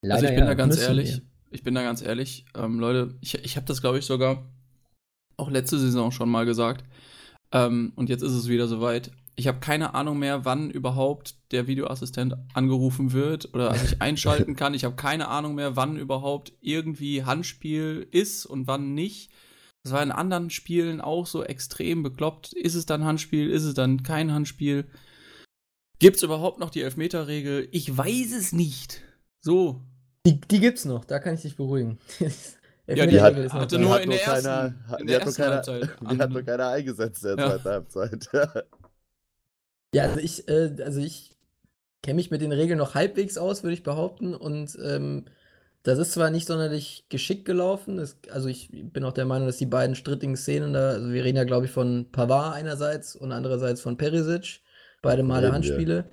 Leider 0.00 0.14
also 0.14 0.26
ich 0.26 0.30
bin 0.32 0.40
ja, 0.40 0.46
da 0.46 0.54
ganz 0.54 0.80
ehrlich, 0.80 1.16
wir. 1.16 1.22
Ich 1.50 1.62
bin 1.62 1.74
da 1.74 1.82
ganz 1.82 2.02
ehrlich, 2.02 2.46
ähm, 2.54 2.78
Leute, 2.78 3.16
ich, 3.20 3.34
ich 3.34 3.56
habe 3.56 3.66
das 3.66 3.80
glaube 3.80 3.98
ich 3.98 4.06
sogar 4.06 4.44
auch 5.36 5.50
letzte 5.50 5.78
Saison 5.78 6.10
schon 6.10 6.28
mal 6.28 6.44
gesagt 6.44 6.84
ähm, 7.52 7.92
und 7.96 8.08
jetzt 8.08 8.22
ist 8.22 8.32
es 8.32 8.48
wieder 8.48 8.68
soweit. 8.68 9.10
Ich 9.36 9.46
habe 9.46 9.60
keine 9.60 9.94
Ahnung 9.94 10.18
mehr, 10.18 10.44
wann 10.44 10.70
überhaupt 10.70 11.36
der 11.52 11.68
Videoassistent 11.68 12.34
angerufen 12.54 13.12
wird 13.12 13.54
oder 13.54 13.72
sich 13.76 14.02
einschalten 14.02 14.56
kann. 14.56 14.74
Ich 14.74 14.84
habe 14.84 14.96
keine 14.96 15.28
Ahnung 15.28 15.54
mehr, 15.54 15.76
wann 15.76 15.96
überhaupt 15.96 16.52
irgendwie 16.60 17.24
Handspiel 17.24 18.06
ist 18.10 18.46
und 18.46 18.66
wann 18.66 18.94
nicht. 18.94 19.30
Das 19.84 19.92
war 19.92 20.02
in 20.02 20.10
anderen 20.10 20.50
Spielen 20.50 21.00
auch 21.00 21.26
so 21.26 21.44
extrem 21.44 22.02
bekloppt. 22.02 22.52
Ist 22.52 22.74
es 22.74 22.84
dann 22.84 23.04
Handspiel? 23.04 23.48
Ist 23.48 23.62
es 23.62 23.74
dann 23.74 24.02
kein 24.02 24.32
Handspiel? 24.32 24.86
Gibt 26.00 26.16
es 26.16 26.22
überhaupt 26.22 26.58
noch 26.58 26.70
die 26.70 26.82
Elfmeterregel? 26.82 27.68
Ich 27.70 27.96
weiß 27.96 28.32
es 28.32 28.52
nicht. 28.52 29.02
So. 29.40 29.87
Die, 30.28 30.40
die 30.40 30.60
gibt's 30.60 30.84
noch, 30.84 31.04
da 31.04 31.18
kann 31.18 31.34
ich 31.34 31.42
dich 31.42 31.56
beruhigen. 31.56 31.98
ja, 32.86 33.06
die 33.06 33.20
hat, 33.20 33.34
hatte 33.52 33.78
nur 33.78 33.98
in 34.00 34.10
der 34.10 34.22
ersten, 34.22 34.44
keiner, 34.44 34.74
in 34.98 35.06
der 35.06 35.20
ersten 35.20 35.42
keiner, 35.42 35.54
Halbzeit. 35.54 35.90
Die 36.10 36.18
hat 36.18 36.30
nur 36.30 36.42
keiner 36.42 36.68
eingesetzt 36.68 37.24
in 37.24 37.36
der 37.36 37.46
ja. 37.46 37.52
zweiten 37.52 37.68
Halbzeit. 37.70 38.28
ja, 39.94 40.02
also 40.02 40.20
ich, 40.20 40.48
äh, 40.48 40.76
also 40.84 41.00
ich 41.00 41.34
kenne 42.02 42.16
mich 42.16 42.30
mit 42.30 42.42
den 42.42 42.52
Regeln 42.52 42.78
noch 42.78 42.94
halbwegs 42.94 43.38
aus, 43.38 43.62
würde 43.62 43.74
ich 43.74 43.82
behaupten. 43.82 44.34
Und 44.34 44.78
ähm, 44.84 45.24
das 45.82 45.98
ist 45.98 46.12
zwar 46.12 46.30
nicht 46.30 46.46
sonderlich 46.46 47.06
geschickt 47.08 47.46
gelaufen. 47.46 47.96
Das, 47.96 48.18
also 48.30 48.48
ich 48.48 48.68
bin 48.70 49.04
auch 49.04 49.12
der 49.12 49.24
Meinung, 49.24 49.46
dass 49.46 49.56
die 49.56 49.66
beiden 49.66 49.96
strittigen 49.96 50.36
Szenen 50.36 50.74
da, 50.74 50.90
also 50.90 51.10
wir 51.10 51.24
reden 51.24 51.38
ja, 51.38 51.44
glaube 51.44 51.66
ich, 51.66 51.72
von 51.72 52.12
Pavard 52.12 52.54
einerseits 52.54 53.16
und 53.16 53.32
andererseits 53.32 53.80
von 53.80 53.96
Perisic, 53.96 54.60
beide 55.00 55.22
Male 55.22 55.52
Handspiele. 55.52 56.04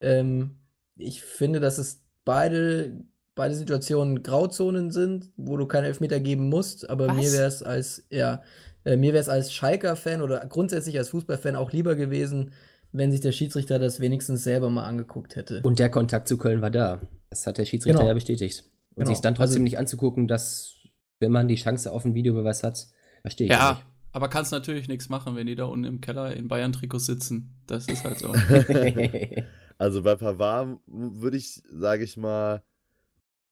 Ähm, 0.00 0.56
ich 0.96 1.22
finde, 1.22 1.60
dass 1.60 1.76
es 1.76 2.02
beide, 2.24 2.92
beide 3.38 3.54
Situationen 3.54 4.22
Grauzonen 4.22 4.90
sind, 4.90 5.30
wo 5.36 5.56
du 5.56 5.66
keine 5.66 5.86
Elfmeter 5.86 6.20
geben 6.20 6.48
musst, 6.48 6.90
aber 6.90 7.06
Was? 7.08 7.16
mir 7.16 7.32
wäre 7.32 7.46
es 7.46 7.62
als, 7.62 8.04
ja, 8.10 8.42
äh, 8.84 8.96
mir 8.96 9.12
wäre 9.12 9.22
es 9.22 9.28
als 9.28 9.52
Schalker-Fan 9.52 10.20
oder 10.20 10.44
grundsätzlich 10.46 10.98
als 10.98 11.10
Fußballfan 11.10 11.56
auch 11.56 11.72
lieber 11.72 11.94
gewesen, 11.94 12.50
wenn 12.92 13.12
sich 13.12 13.20
der 13.20 13.32
Schiedsrichter 13.32 13.78
das 13.78 14.00
wenigstens 14.00 14.42
selber 14.44 14.70
mal 14.70 14.84
angeguckt 14.84 15.36
hätte. 15.36 15.60
Und 15.62 15.78
der 15.78 15.88
Kontakt 15.88 16.26
zu 16.26 16.36
Köln 16.36 16.60
war 16.62 16.70
da. 16.70 17.00
Das 17.30 17.46
hat 17.46 17.58
der 17.58 17.64
Schiedsrichter 17.64 18.00
genau. 18.00 18.08
ja 18.08 18.14
bestätigt. 18.14 18.64
Und 18.94 19.04
genau. 19.04 19.10
sich 19.14 19.20
dann 19.20 19.34
trotzdem 19.34 19.62
also, 19.62 19.62
nicht 19.62 19.78
anzugucken, 19.78 20.26
dass, 20.26 20.74
wenn 21.20 21.30
man 21.30 21.46
die 21.46 21.54
Chance 21.54 21.92
auf 21.92 22.04
ein 22.04 22.14
Videobeweis 22.14 22.64
hat, 22.64 22.88
verstehe 23.22 23.46
ich 23.46 23.52
ja. 23.52 23.74
nicht. 23.74 23.86
Aber 24.10 24.28
kannst 24.28 24.50
natürlich 24.50 24.88
nichts 24.88 25.08
machen, 25.08 25.36
wenn 25.36 25.46
die 25.46 25.54
da 25.54 25.64
unten 25.64 25.84
im 25.84 26.00
Keller 26.00 26.34
in 26.34 26.48
Bayern-Trikots 26.48 27.06
sitzen. 27.06 27.54
Das 27.66 27.86
ist 27.86 28.04
halt 28.04 28.18
so. 28.18 28.34
Also 29.78 30.02
bei 30.02 30.16
Pavard 30.16 30.80
würde 30.86 31.36
ich, 31.36 31.62
sage 31.70 32.02
ich 32.02 32.16
mal, 32.16 32.64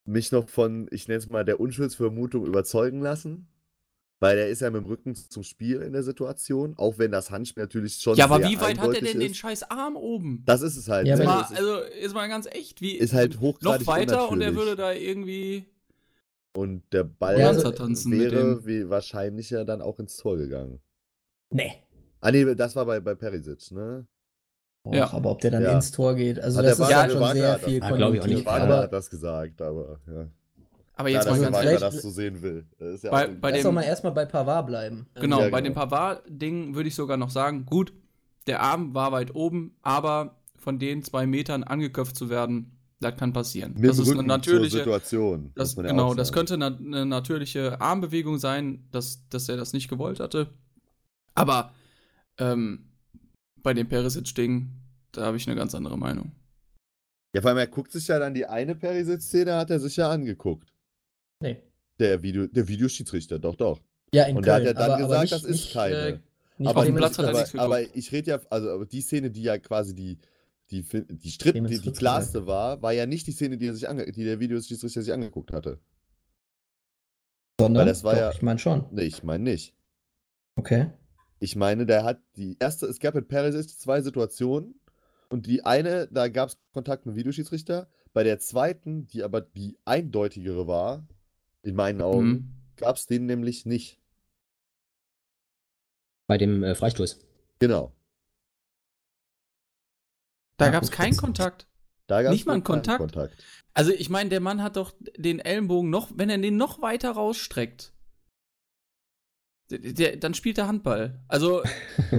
mich 0.07 0.33
noch 0.33 0.49
von, 0.49 0.89
ich 0.91 1.09
nenne 1.09 1.19
es 1.19 1.29
mal, 1.29 1.45
der 1.45 1.61
Unschuldsvermutung 1.61 2.47
überzeugen 2.47 3.01
lassen. 3.01 3.49
Weil 4.19 4.39
er 4.39 4.49
ist 4.49 4.63
ja 4.63 4.71
mit 4.71 4.83
dem 4.83 4.87
Rücken 4.87 5.15
zum 5.15 5.43
Spiel 5.43 5.83
in 5.83 5.93
der 5.93 6.03
Situation, 6.03 6.73
auch 6.79 6.97
wenn 6.97 7.13
das 7.13 7.31
Handspiel 7.31 7.65
natürlich 7.65 7.97
schon. 7.97 8.17
Ja, 8.17 8.25
aber 8.25 8.43
wie 8.49 8.59
weit 8.59 8.79
hat 8.79 8.95
er 8.95 9.03
denn 9.03 9.05
ist. 9.05 9.21
den 9.21 9.35
scheiß 9.35 9.65
Arm 9.71 9.95
oben? 9.95 10.43
Das 10.47 10.63
ist 10.63 10.79
es 10.79 10.89
halt. 10.89 11.07
Ja, 11.07 11.17
ne? 11.17 11.25
mal, 11.25 11.43
also 11.43 11.81
ist 11.81 12.15
mal 12.15 12.27
ganz 12.27 12.47
echt, 12.47 12.81
wie 12.81 12.97
ist 12.97 13.13
halt 13.13 13.41
hochgradig 13.41 13.81
noch 13.81 13.87
weiter 13.87 14.31
und 14.31 14.41
er 14.41 14.55
würde 14.55 14.75
da 14.75 14.93
irgendwie 14.93 15.67
und 16.57 16.91
der 16.93 17.05
Ball 17.05 17.39
ja, 17.39 17.55
wäre 17.55 18.67
wie 18.67 18.89
wahrscheinlicher 18.89 19.67
dann 19.67 19.83
auch 19.83 19.99
ins 19.99 20.17
Tor 20.17 20.39
gegangen. 20.39 20.81
Nee. 21.51 21.73
Ah 22.21 22.31
nee, 22.31 22.55
das 22.55 22.75
war 22.75 22.87
bei, 22.87 22.99
bei 23.01 23.15
Perisic, 23.15 23.71
ne? 23.73 24.07
Och, 24.87 24.95
ja. 24.95 25.13
Aber 25.13 25.33
ob 25.33 25.41
der 25.41 25.51
dann 25.51 25.65
ja. 25.65 25.73
ins 25.73 25.91
Tor 25.91 26.15
geht, 26.15 26.39
also 26.39 26.63
das 26.63 26.79
ist 26.79 26.91
ja 26.91 27.11
schon 27.11 27.33
sehr 27.33 27.59
viel 27.59 27.81
das, 27.81 27.95
glaube 27.95 28.17
ich 28.17 28.23
auch 28.23 28.27
nicht. 28.27 28.47
Aber 28.47 28.79
hat 28.79 28.93
das 28.93 29.11
gesagt, 29.11 29.61
aber 29.61 29.99
ja. 30.07 30.29
Aber 30.95 31.09
jetzt 31.11 31.27
Klar, 31.27 31.37
mal 31.37 31.51
ganz 31.51 31.65
ehrlich, 31.65 31.81
das 31.81 32.03
so 32.03 32.11
sehen 32.11 32.41
will. 32.41 32.65
Das 32.79 33.03
ja 33.03 33.11
bei, 33.11 33.27
bei 33.27 33.51
Lass 33.51 33.63
doch 33.65 33.73
mal 33.73 33.83
erstmal 33.83 34.13
bei 34.13 34.25
Pavard 34.25 34.67
bleiben. 34.67 35.07
Genau, 35.17 35.43
ja, 35.43 35.49
bei 35.51 35.61
dem 35.61 35.75
genau. 35.75 35.87
Pavard-Ding 35.87 36.75
würde 36.75 36.89
ich 36.89 36.95
sogar 36.95 37.17
noch 37.17 37.31
sagen, 37.31 37.67
gut, 37.67 37.93
der 38.47 38.63
Arm 38.63 38.95
war 38.95 39.13
weit 39.13 39.35
oben, 39.35 39.77
aber 39.83 40.37
von 40.57 40.79
den 40.79 41.03
zwei 41.03 41.27
Metern 41.27 41.65
angeköpft 41.65 42.17
zu 42.17 42.31
werden, 42.31 42.79
das 43.01 43.17
kann 43.17 43.33
passieren. 43.33 43.75
Mit 43.77 43.91
das 43.91 43.99
ist 43.99 44.11
eine 44.11 44.23
natürliche 44.23 44.79
Situation. 44.79 45.51
Das, 45.55 45.77
genau, 45.77 46.15
das 46.15 46.33
könnte 46.33 46.55
eine, 46.55 46.67
eine, 46.67 47.05
natürliche 47.05 47.81
Armbewegung 47.81 48.39
sein, 48.39 48.87
dass, 48.91 49.29
dass 49.29 49.49
er 49.49 49.57
das 49.57 49.73
nicht 49.73 49.89
gewollt 49.89 50.21
hatte. 50.21 50.49
Aber 51.35 51.73
ähm, 52.39 52.86
bei 53.67 53.75
dem 53.75 53.89
Perisic-Ding, 53.89 54.71
da 55.11 55.23
habe 55.23 55.37
ich 55.37 55.49
eine 55.49 55.57
ganz 55.57 55.75
andere 55.75 55.99
Meinung. 55.99 56.31
Ja, 57.35 57.41
vor 57.41 57.51
allem, 57.51 57.59
er 57.59 57.67
guckt 57.67 57.91
sich 57.91 58.07
ja 58.07 58.21
dann 58.21 58.33
die 58.33 58.47
eine 58.47 58.77
Perisic-Szene, 58.77 59.57
hat 59.57 59.71
er 59.71 59.81
sich 59.81 59.97
ja 59.97 60.09
angeguckt. 60.09 60.73
Nee. 61.41 61.61
Der, 61.99 62.23
Video, 62.23 62.47
der 62.47 62.69
Videoschiedsrichter, 62.69 63.41
doch, 63.41 63.57
doch. 63.57 63.81
Ja, 64.15 64.23
in 64.27 64.37
Und 64.37 64.45
Köln, 64.45 64.63
der 64.63 64.71
hat 64.71 64.81
ja 64.81 64.87
dann 64.87 64.91
aber, 64.93 65.03
gesagt, 65.03 65.13
aber 65.13 65.23
nicht, 65.23 65.33
das 65.33 65.43
ist 65.43 65.51
nicht, 65.51 65.73
keine. 65.73 65.95
Äh, 65.97 66.19
aber, 66.65 66.85
Platz 66.93 67.19
hat 67.19 67.25
er 67.25 67.31
aber, 67.31 67.61
aber 67.61 67.97
ich 67.97 68.13
rede 68.13 68.31
ja, 68.31 68.41
also 68.51 68.71
aber 68.71 68.87
die 68.87 69.01
Szene, 69.01 69.33
die 69.33 69.43
ja 69.43 69.59
quasi 69.59 69.97
die, 69.97 70.17
die, 70.71 70.83
die, 70.85 71.31
Stritt, 71.33 71.57
die, 71.57 71.81
die 71.81 71.93
klarste 71.93 72.47
war, 72.47 72.81
war 72.83 72.93
ja 72.93 73.05
nicht 73.05 73.27
die 73.27 73.33
Szene, 73.33 73.59
die, 73.59 73.67
er 73.67 73.75
sich 73.75 73.89
ange 73.89 74.13
die 74.13 74.23
der 74.23 74.39
Videoschiedsrichter 74.39 75.03
sich 75.03 75.13
angeguckt 75.13 75.53
hatte. 75.53 75.81
Sondern? 77.59 77.81
Weil 77.81 77.87
das 77.87 78.05
war 78.05 78.15
Doch, 78.15 78.21
ja. 78.21 78.31
Ich 78.31 78.43
meine 78.43 78.61
schon. 78.61 78.87
Nee, 78.93 79.03
ich 79.03 79.25
meine 79.25 79.43
nicht. 79.43 79.75
Okay. 80.55 80.93
Ich 81.39 81.57
meine, 81.57 81.87
der 81.87 82.05
hat 82.05 82.21
die 82.37 82.57
erste, 82.59 82.87
es 82.87 82.99
gab 82.99 83.15
mit 83.15 83.29
Perisic 83.29 83.69
zwei 83.79 84.01
Situationen 84.01 84.81
und 85.29 85.47
die 85.47 85.65
eine, 85.65 86.09
da 86.09 86.29
gab 86.29 86.49
es 86.49 86.59
Kontakt 86.73 87.07
mit 87.07 87.15
dem 87.15 87.19
Videoschiedsrichter. 87.19 87.89
Bei 88.13 88.23
der 88.23 88.39
zweiten, 88.39 89.07
die 89.09 89.23
aber 89.23 89.43
die 89.43 89.77
eindeutigere 89.85 90.67
war, 90.67 91.07
in 91.63 91.75
meinen 91.75 92.01
Augen, 92.01 92.29
mhm. 92.29 92.55
gab 92.77 92.97
es 92.97 93.07
den 93.07 93.27
nämlich 93.27 93.67
nicht. 93.67 94.01
Bei 96.27 96.39
dem 96.39 96.63
äh, 96.63 96.75
Freistoß. 96.75 97.19
Genau. 97.59 97.93
Da 100.57 100.71
gab 100.71 100.83
es 100.83 100.91
keinen 100.91 101.17
Kontakt. 101.17 101.67
Da 102.07 102.23
gab's 102.23 102.33
Nicht 102.33 102.47
mal 102.47 102.55
einen 102.55 102.65
Kontakt. 102.65 102.99
Kontakt. 102.99 103.45
Also 103.75 103.93
ich 103.93 104.09
meine, 104.09 104.31
der 104.31 104.41
Mann 104.41 104.63
hat 104.63 104.77
doch 104.77 104.95
den 105.17 105.39
Ellenbogen 105.39 105.91
noch, 105.91 106.11
wenn 106.15 106.31
er 106.31 106.39
den 106.39 106.57
noch 106.57 106.81
weiter 106.81 107.11
rausstreckt, 107.11 107.93
der, 109.71 109.79
der, 109.79 110.17
dann 110.17 110.35
spielt 110.35 110.59
er 110.59 110.69
Handball. 110.69 111.21
Also 111.29 111.63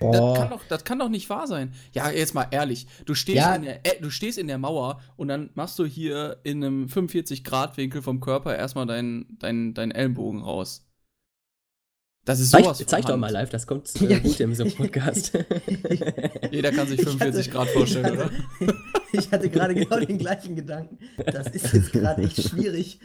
das, 0.00 0.36
kann 0.38 0.50
doch, 0.50 0.60
das 0.68 0.84
kann 0.84 0.98
doch 0.98 1.08
nicht 1.08 1.28
wahr 1.30 1.46
sein. 1.46 1.72
Ja, 1.92 2.10
jetzt 2.10 2.34
mal 2.34 2.46
ehrlich. 2.50 2.86
Du 3.06 3.14
stehst, 3.14 3.36
Ja. 3.38 3.54
in, 3.54 3.62
der, 3.62 3.80
äh, 3.86 4.00
du 4.00 4.10
stehst 4.10 4.38
in 4.38 4.46
der 4.48 4.58
Mauer 4.58 5.00
und 5.16 5.28
dann 5.28 5.50
machst 5.54 5.78
du 5.78 5.84
hier 5.84 6.38
in 6.44 6.64
einem 6.64 6.86
45-Grad-Winkel 6.86 8.02
vom 8.02 8.20
Körper 8.20 8.56
erstmal 8.56 8.86
deinen 8.86 9.38
dein, 9.38 9.74
dein 9.74 9.90
Ellenbogen 9.90 10.42
raus. 10.42 10.86
Das 12.26 12.40
ist 12.40 12.52
sowas 12.52 12.78
Zeig, 12.78 12.88
zeig 12.88 13.04
doch 13.04 13.18
mal 13.18 13.30
live, 13.30 13.50
das 13.50 13.66
kommt 13.66 13.90
äh, 14.00 14.18
gut 14.20 14.40
in 14.40 14.54
so 14.54 14.64
einem 14.64 14.72
Podcast. 14.72 15.32
Jeder 16.50 16.72
kann 16.72 16.86
sich 16.88 16.98
Ich 17.00 17.04
45 17.04 17.20
hatte- 17.46 17.50
Grad 17.50 17.68
vorstellen, 17.68 18.06
ich 18.06 18.12
oder? 18.12 18.24
hatte, 18.30 18.74
Ich 19.12 19.30
hatte 19.30 19.50
gerade 19.50 19.74
genau 19.74 20.00
den 20.00 20.16
gleichen 20.16 20.56
Gedanken. 20.56 20.98
Das 21.18 21.48
ist 21.48 21.70
jetzt 21.74 21.92
gerade 21.92 22.22
echt 22.22 22.42
schwierig, 22.48 22.98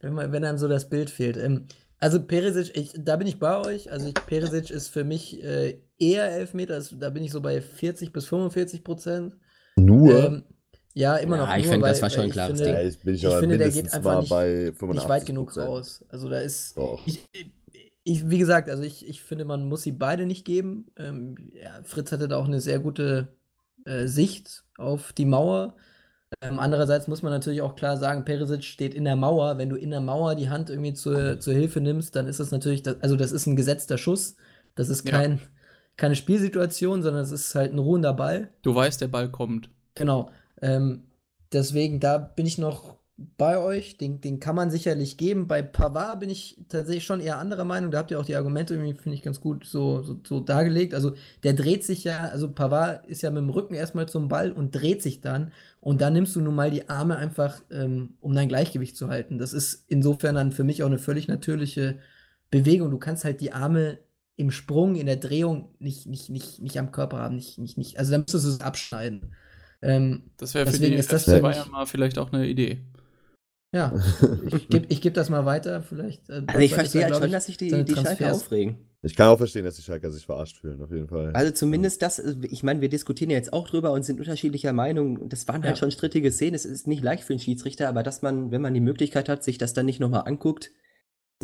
wenn, 0.00 0.12
man, 0.12 0.30
wenn 0.30 0.44
einem 0.44 0.58
so 0.58 0.68
das 0.68 0.90
Bild 0.90 1.08
fehlt. 1.08 1.38
Ähm, 1.38 1.68
also 2.00 2.22
Perisic, 2.22 2.76
ich, 2.76 2.92
da 2.96 3.16
bin 3.16 3.26
ich 3.26 3.38
bei 3.38 3.58
euch. 3.58 3.90
Also 3.90 4.08
ich, 4.08 4.14
Perisic 4.14 4.70
ist 4.70 4.88
für 4.88 5.04
mich 5.04 5.42
äh, 5.42 5.78
eher 5.98 6.30
Elfmeter. 6.30 6.76
Das, 6.76 6.94
da 6.98 7.10
bin 7.10 7.24
ich 7.24 7.32
so 7.32 7.40
bei 7.40 7.60
40 7.60 8.12
bis 8.12 8.26
45 8.26 8.84
Prozent. 8.84 9.36
Nur? 9.76 10.24
Ähm, 10.24 10.42
ja, 10.94 11.16
immer 11.16 11.36
Ja, 11.36 11.46
noch. 11.46 11.56
ich 11.56 11.64
nur, 11.64 11.72
finde, 11.74 11.86
das 11.88 11.96
weil- 11.98 12.02
war 12.02 12.10
schon 12.10 12.26
ich 12.26 12.32
klares 12.32 12.58
finde, 12.60 12.72
ja, 12.72 12.80
jetzt 12.82 13.04
bin 13.04 13.14
ich, 13.14 13.24
ich 13.24 13.34
finde, 13.34 13.58
der 13.58 13.70
geht 13.70 13.92
einfach 13.92 14.20
nicht- 14.20 14.30
bei 14.30 14.72
85 14.72 14.94
Nicht 14.94 15.08
weit 15.08 15.26
genug 15.26 15.56
raus. 15.56 16.04
Also 16.08 16.28
da 16.28 16.40
ist. 16.40 16.76
Ich, 17.06 17.24
ich, 18.04 18.30
wie 18.30 18.38
gesagt, 18.38 18.68
also 18.70 18.82
ich, 18.82 19.06
ich 19.06 19.22
finde, 19.22 19.44
man 19.44 19.68
muss 19.68 19.82
sie 19.82 19.92
beide 19.92 20.24
nicht 20.26 20.44
geben. 20.44 20.86
Ähm, 20.96 21.36
ja, 21.52 21.80
Fritz 21.84 22.10
hatte 22.10 22.26
da 22.26 22.36
auch 22.38 22.46
eine 22.46 22.60
sehr 22.60 22.78
gute 22.78 23.28
äh, 23.84 24.06
Sicht 24.06 24.64
auf 24.76 25.12
die 25.12 25.26
Mauer. 25.26 25.74
Ähm, 26.40 26.60
andererseits 26.60 27.08
muss 27.08 27.22
man 27.22 27.32
natürlich 27.32 27.62
auch 27.62 27.74
klar 27.74 27.96
sagen, 27.96 28.24
Perisic 28.24 28.62
steht 28.62 28.94
in 28.94 29.04
der 29.04 29.16
Mauer. 29.16 29.58
Wenn 29.58 29.68
du 29.70 29.76
in 29.76 29.90
der 29.90 30.00
Mauer 30.00 30.36
die 30.36 30.48
Hand 30.50 30.70
irgendwie 30.70 30.94
zur, 30.94 31.40
zur 31.40 31.52
Hilfe 31.54 31.80
nimmst, 31.80 32.14
dann 32.14 32.28
ist 32.28 32.38
das 32.38 32.52
natürlich, 32.52 32.82
das, 32.82 32.96
also 33.02 33.16
das 33.16 33.32
ist 33.32 33.46
ein 33.46 33.56
gesetzter 33.56 33.98
Schuss. 33.98 34.36
Das 34.76 34.88
ist 34.88 35.04
Ja. 35.08 35.18
kein, 35.18 35.40
keine 35.96 36.14
Spielsituation, 36.14 37.02
sondern 37.02 37.24
es 37.24 37.32
ist 37.32 37.54
halt 37.56 37.72
ein 37.72 37.78
ruhender 37.78 38.14
Ball. 38.14 38.50
Du 38.62 38.72
weißt, 38.74 39.00
der 39.00 39.08
Ball 39.08 39.30
kommt. 39.30 39.68
Genau. 39.94 40.30
Ähm, 40.62 41.02
deswegen, 41.52 41.98
da 41.98 42.18
bin 42.18 42.46
ich 42.46 42.56
noch 42.58 42.96
bei 43.36 43.58
euch. 43.58 43.96
Den, 43.96 44.20
den 44.20 44.38
kann 44.38 44.54
man 44.54 44.70
sicherlich 44.70 45.16
geben. 45.16 45.48
Bei 45.48 45.60
Pavard 45.62 46.20
bin 46.20 46.30
ich 46.30 46.56
tatsächlich 46.68 47.04
schon 47.04 47.18
eher 47.20 47.38
anderer 47.38 47.64
Meinung. 47.64 47.90
Da 47.90 47.98
habt 47.98 48.12
ihr 48.12 48.20
auch 48.20 48.24
die 48.24 48.36
Argumente 48.36 48.74
irgendwie, 48.74 48.94
finde 48.94 49.16
ich, 49.16 49.22
ganz 49.22 49.40
gut 49.40 49.64
so, 49.64 50.02
so, 50.02 50.20
so 50.24 50.38
dargelegt. 50.38 50.94
Also, 50.94 51.14
der 51.42 51.54
dreht 51.54 51.82
sich 51.84 52.04
ja, 52.04 52.28
also 52.28 52.48
Pavard 52.52 53.06
ist 53.06 53.22
ja 53.22 53.30
mit 53.30 53.42
dem 53.42 53.50
Rücken 53.50 53.74
erstmal 53.74 54.08
zum 54.08 54.28
Ball 54.28 54.52
und 54.52 54.70
dreht 54.72 55.02
sich 55.02 55.20
dann. 55.20 55.52
Und 55.80 56.00
da 56.00 56.10
nimmst 56.10 56.34
du 56.36 56.40
nun 56.40 56.54
mal 56.54 56.70
die 56.70 56.88
Arme 56.88 57.16
einfach, 57.16 57.60
ähm, 57.70 58.14
um 58.20 58.34
dein 58.34 58.48
Gleichgewicht 58.48 58.96
zu 58.96 59.08
halten. 59.08 59.38
Das 59.38 59.52
ist 59.52 59.84
insofern 59.88 60.34
dann 60.34 60.52
für 60.52 60.64
mich 60.64 60.82
auch 60.82 60.86
eine 60.88 60.98
völlig 60.98 61.28
natürliche 61.28 61.98
Bewegung. 62.50 62.90
Du 62.90 62.98
kannst 62.98 63.24
halt 63.24 63.40
die 63.40 63.52
Arme 63.52 63.98
im 64.36 64.50
Sprung, 64.50 64.96
in 64.96 65.06
der 65.06 65.16
Drehung 65.16 65.74
nicht, 65.78 66.06
nicht, 66.06 66.30
nicht, 66.30 66.60
nicht 66.60 66.78
am 66.78 66.90
Körper 66.92 67.18
haben. 67.18 67.36
Nicht, 67.36 67.58
nicht, 67.58 67.78
nicht. 67.78 67.98
Also, 67.98 68.12
da 68.12 68.18
müsstest 68.18 68.44
du 68.44 68.50
es 68.50 68.60
abschneiden. 68.60 69.34
Ähm, 69.82 70.30
Das 70.36 70.54
wäre 70.54 70.66
für 70.66 70.72
Deswegen 70.72 70.92
die 70.92 70.98
ist 70.98 71.12
das 71.12 71.24
für 71.24 71.40
mich- 71.42 71.66
mal 71.70 71.86
vielleicht 71.86 72.18
auch 72.18 72.32
eine 72.32 72.46
Idee. 72.46 72.80
Ja, 73.72 73.92
ich 74.50 74.68
gebe 74.68 74.86
ich 74.88 75.00
geb 75.00 75.14
das 75.14 75.28
mal 75.30 75.44
weiter, 75.44 75.82
vielleicht. 75.82 76.28
äh, 76.30 76.42
Also 76.46 76.58
ich 76.60 76.74
verstehe 76.74 77.04
halt 77.04 77.16
schon, 77.16 77.30
dass 77.30 77.46
sich 77.46 77.56
die, 77.56 77.84
die 77.84 77.94
Schalke 77.94 78.32
aufregen. 78.32 78.78
Ich 79.02 79.14
kann 79.14 79.28
auch 79.28 79.38
verstehen, 79.38 79.64
dass 79.64 79.76
die 79.76 79.82
Schalker 79.82 80.10
sich 80.10 80.26
verarscht 80.26 80.58
fühlen, 80.58 80.82
auf 80.82 80.90
jeden 80.90 81.06
Fall. 81.06 81.32
Also 81.32 81.52
zumindest 81.52 82.02
das, 82.02 82.18
ich 82.18 82.64
meine, 82.64 82.80
wir 82.80 82.88
diskutieren 82.88 83.30
ja 83.30 83.36
jetzt 83.36 83.52
auch 83.52 83.68
drüber 83.68 83.92
und 83.92 84.02
sind 84.04 84.18
unterschiedlicher 84.18 84.72
Meinung. 84.72 85.28
Das 85.28 85.46
waren 85.46 85.62
halt 85.62 85.76
Ja. 85.76 85.80
schon 85.80 85.92
strittige 85.92 86.32
Szenen. 86.32 86.54
Es 86.54 86.64
ist 86.64 86.88
nicht 86.88 87.02
leicht 87.02 87.22
für 87.22 87.32
einen 87.32 87.40
Schiedsrichter, 87.40 87.88
aber 87.88 88.02
dass 88.02 88.22
man, 88.22 88.50
wenn 88.50 88.60
man 88.60 88.74
die 88.74 88.80
Möglichkeit 88.80 89.28
hat, 89.28 89.44
sich 89.44 89.56
das 89.56 89.72
dann 89.72 89.86
nicht 89.86 90.00
nochmal 90.00 90.22
anguckt, 90.26 90.72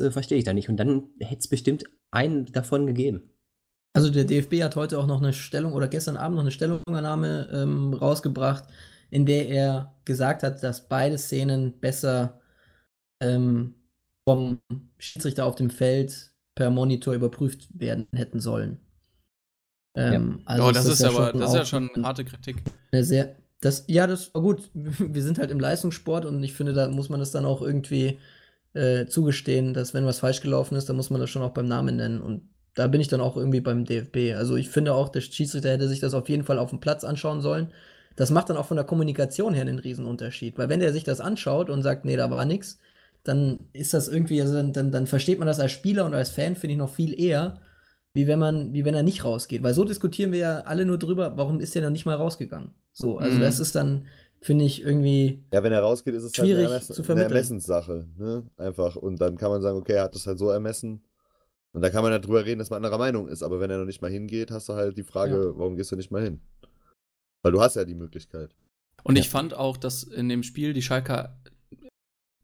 äh, 0.00 0.10
verstehe 0.10 0.38
ich 0.38 0.44
da 0.44 0.52
nicht. 0.52 0.68
Und 0.68 0.78
dann 0.78 1.04
hätte 1.20 1.38
es 1.40 1.48
bestimmt 1.48 1.84
einen 2.10 2.46
davon 2.46 2.86
gegeben. 2.86 3.30
Also 3.96 4.10
der 4.10 4.24
DFB 4.24 4.64
hat 4.64 4.74
heute 4.74 4.98
auch 4.98 5.06
noch 5.06 5.22
eine 5.22 5.32
Stellung 5.32 5.72
oder 5.74 5.86
gestern 5.86 6.16
Abend 6.16 6.34
noch 6.34 6.42
eine 6.42 6.50
Stellungnahme 6.50 7.48
ähm, 7.52 7.94
rausgebracht, 7.94 8.64
in 9.10 9.26
der 9.26 9.48
er 9.48 9.94
gesagt 10.04 10.42
hat, 10.42 10.60
dass 10.64 10.88
beide 10.88 11.16
Szenen 11.18 11.78
besser 11.78 12.40
ähm, 13.22 13.76
vom 14.28 14.58
Schiedsrichter 14.98 15.46
auf 15.46 15.54
dem 15.54 15.70
Feld 15.70 16.33
per 16.54 16.70
Monitor 16.70 17.14
überprüft 17.14 17.68
werden 17.72 18.06
hätten 18.12 18.40
sollen. 18.40 18.78
Ähm, 19.96 20.40
also 20.44 20.64
oh, 20.64 20.72
das 20.72 20.86
ist, 20.86 21.00
ja 21.00 21.08
aber, 21.08 21.30
schon 21.30 21.40
das 21.40 21.50
ist 21.50 21.56
ja 21.56 21.64
schon 21.64 21.90
harte 22.02 22.24
Kritik. 22.24 22.62
Eine 22.90 23.04
sehr, 23.04 23.36
das, 23.60 23.84
ja, 23.86 24.06
das 24.06 24.34
war 24.34 24.42
gut. 24.42 24.70
Wir 24.74 25.22
sind 25.22 25.38
halt 25.38 25.50
im 25.50 25.60
Leistungssport 25.60 26.24
und 26.24 26.42
ich 26.42 26.52
finde, 26.52 26.72
da 26.72 26.88
muss 26.88 27.08
man 27.08 27.20
das 27.20 27.30
dann 27.30 27.44
auch 27.44 27.62
irgendwie 27.62 28.18
äh, 28.74 29.06
zugestehen, 29.06 29.72
dass 29.72 29.94
wenn 29.94 30.04
was 30.04 30.18
falsch 30.18 30.40
gelaufen 30.40 30.76
ist, 30.76 30.88
dann 30.88 30.96
muss 30.96 31.10
man 31.10 31.20
das 31.20 31.30
schon 31.30 31.42
auch 31.42 31.54
beim 31.54 31.68
Namen 31.68 31.96
nennen. 31.96 32.20
Und 32.20 32.48
da 32.74 32.88
bin 32.88 33.00
ich 33.00 33.08
dann 33.08 33.20
auch 33.20 33.36
irgendwie 33.36 33.60
beim 33.60 33.84
DFB. 33.84 34.36
Also 34.36 34.56
ich 34.56 34.68
finde 34.68 34.94
auch, 34.94 35.08
der 35.08 35.20
Schiedsrichter 35.20 35.70
hätte 35.70 35.88
sich 35.88 36.00
das 36.00 36.14
auf 36.14 36.28
jeden 36.28 36.44
Fall 36.44 36.58
auf 36.58 36.70
dem 36.70 36.80
Platz 36.80 37.04
anschauen 37.04 37.40
sollen. 37.40 37.72
Das 38.16 38.30
macht 38.30 38.50
dann 38.50 38.56
auch 38.56 38.66
von 38.66 38.76
der 38.76 38.86
Kommunikation 38.86 39.54
her 39.54 39.62
einen 39.62 39.78
Riesenunterschied. 39.78 40.58
Weil 40.58 40.68
wenn 40.68 40.80
der 40.80 40.92
sich 40.92 41.04
das 41.04 41.20
anschaut 41.20 41.70
und 41.70 41.82
sagt, 41.82 42.04
nee, 42.04 42.16
da 42.16 42.30
war 42.30 42.44
nichts, 42.44 42.80
dann 43.24 43.58
ist 43.72 43.94
das 43.94 44.08
irgendwie, 44.08 44.40
also 44.40 44.54
dann, 44.54 44.72
dann, 44.72 44.92
dann 44.92 45.06
versteht 45.06 45.38
man 45.38 45.48
das 45.48 45.58
als 45.60 45.72
Spieler 45.72 46.04
und 46.04 46.14
als 46.14 46.30
Fan, 46.30 46.56
finde 46.56 46.72
ich, 46.74 46.78
noch 46.78 46.94
viel 46.94 47.18
eher, 47.18 47.60
wie 48.12 48.26
wenn 48.26 48.38
man, 48.38 48.72
wie 48.72 48.84
wenn 48.84 48.94
er 48.94 49.02
nicht 49.02 49.24
rausgeht. 49.24 49.62
Weil 49.62 49.74
so 49.74 49.84
diskutieren 49.84 50.30
wir 50.30 50.38
ja 50.38 50.60
alle 50.60 50.84
nur 50.86 50.98
drüber, 50.98 51.36
warum 51.36 51.58
ist 51.58 51.74
der 51.74 51.82
noch 51.82 51.90
nicht 51.90 52.06
mal 52.06 52.14
rausgegangen? 52.14 52.70
So, 52.92 53.18
also 53.18 53.38
Mhm. 53.38 53.42
das 53.42 53.58
ist 53.60 53.74
dann, 53.74 54.06
finde 54.40 54.66
ich, 54.66 54.82
irgendwie. 54.82 55.42
Ja, 55.52 55.62
wenn 55.62 55.72
er 55.72 55.80
rausgeht, 55.80 56.14
ist 56.14 56.22
es 56.22 56.34
Schwierig 56.36 56.54
halt 56.56 56.66
eine, 56.66 56.74
Ermess 56.74 56.86
zu 56.88 56.92
eine 56.94 57.04
vermitteln. 57.04 57.30
Ermessenssache, 57.32 58.06
ne? 58.16 58.46
Einfach. 58.56 58.96
Und 58.96 59.20
dann 59.20 59.36
kann 59.36 59.50
man 59.50 59.62
sagen, 59.62 59.78
okay, 59.78 59.94
er 59.94 60.04
hat 60.04 60.14
das 60.14 60.26
halt 60.26 60.38
so 60.38 60.50
ermessen. 60.50 61.02
Und 61.72 61.82
da 61.82 61.90
kann 61.90 62.04
man 62.04 62.12
halt 62.12 62.24
drüber 62.24 62.44
reden, 62.44 62.60
dass 62.60 62.70
man 62.70 62.76
anderer 62.84 62.98
Meinung 62.98 63.26
ist. 63.26 63.42
Aber 63.42 63.58
wenn 63.58 63.70
er 63.70 63.78
noch 63.78 63.84
nicht 63.86 64.00
mal 64.00 64.10
hingeht, 64.10 64.52
hast 64.52 64.68
du 64.68 64.74
halt 64.74 64.96
die 64.96 65.02
Frage, 65.02 65.54
warum 65.56 65.74
gehst 65.76 65.90
du 65.90 65.96
nicht 65.96 66.12
mal 66.12 66.22
hin? 66.22 66.40
Weil 67.42 67.50
du 67.52 67.60
hast 67.60 67.74
ja 67.74 67.84
die 67.84 67.96
Möglichkeit. 67.96 68.54
Und 69.02 69.16
Ja. 69.16 69.22
ich 69.22 69.28
fand 69.30 69.54
auch, 69.54 69.76
dass 69.76 70.04
in 70.04 70.28
dem 70.28 70.44
Spiel 70.44 70.72
die 70.72 70.82
Schalker 70.82 71.36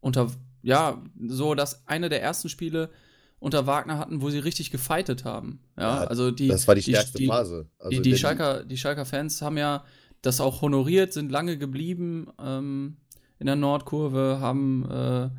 unter, 0.01 0.31
ja, 0.63 1.03
so 1.27 1.55
dass 1.55 1.87
eine 1.87 2.09
der 2.09 2.23
ersten 2.23 2.49
Spiele 2.49 2.91
unter 3.39 3.67
Wagner 3.67 3.99
hatten, 3.99 4.21
wo 4.21 4.31
sie 4.31 4.39
richtig 4.39 4.71
gefightet 4.71 5.25
haben. 5.25 5.61
Ja, 5.77 6.05
Ja, 6.05 6.05
also 6.05 6.31
die. 6.31 6.49
das 6.49 6.69
war 6.69 6.75
die 6.75 6.83
stärkste 6.83 7.25
Phase. 7.25 7.69
Also 7.79 7.91
die, 7.91 8.11
die, 8.11 8.17
Schalker, 8.17 8.65
die 8.65 8.77
Schalker 8.77 9.07
Fans 9.07 9.41
haben 9.41 9.57
ja 9.57 9.85
das 10.23 10.41
auch 10.41 10.61
honoriert, 10.61 11.13
sind 11.13 11.33
lange 11.33 11.57
geblieben 11.57 12.29
ähm, 12.39 12.99
in 13.39 13.47
der 13.47 13.57
Nordkurve, 13.57 14.39
haben, 14.41 14.89
äh, 14.91 15.31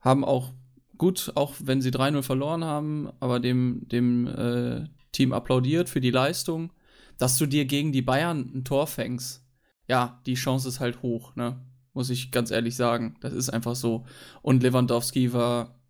haben 0.00 0.24
auch 0.24 0.52
gut, 0.96 1.32
auch 1.34 1.54
wenn 1.62 1.82
sie 1.82 1.90
3-0 1.90 2.22
verloren 2.22 2.64
haben, 2.64 3.10
aber 3.20 3.38
dem, 3.38 3.86
dem 3.88 4.26
äh, 4.26 4.84
Team 5.12 5.34
applaudiert 5.34 5.90
für 5.90 6.00
die 6.00 6.10
Leistung, 6.10 6.72
dass 7.18 7.36
du 7.36 7.44
dir 7.44 7.66
gegen 7.66 7.92
die 7.92 8.02
Bayern 8.02 8.50
ein 8.54 8.64
Tor 8.64 8.86
fängst. 8.86 9.44
Ja, 9.88 10.20
die 10.24 10.34
Chance 10.34 10.68
ist 10.68 10.80
halt 10.80 11.02
hoch, 11.02 11.36
ne? 11.36 11.60
Muss 11.96 12.10
ich 12.10 12.30
ganz 12.30 12.50
ehrlich 12.50 12.76
sagen. 12.76 13.16
Das 13.22 13.32
ist 13.32 13.48
einfach 13.48 13.74
so. 13.74 14.04
Und 14.42 14.62
Lewandowski 14.62 15.32
war 15.32 15.80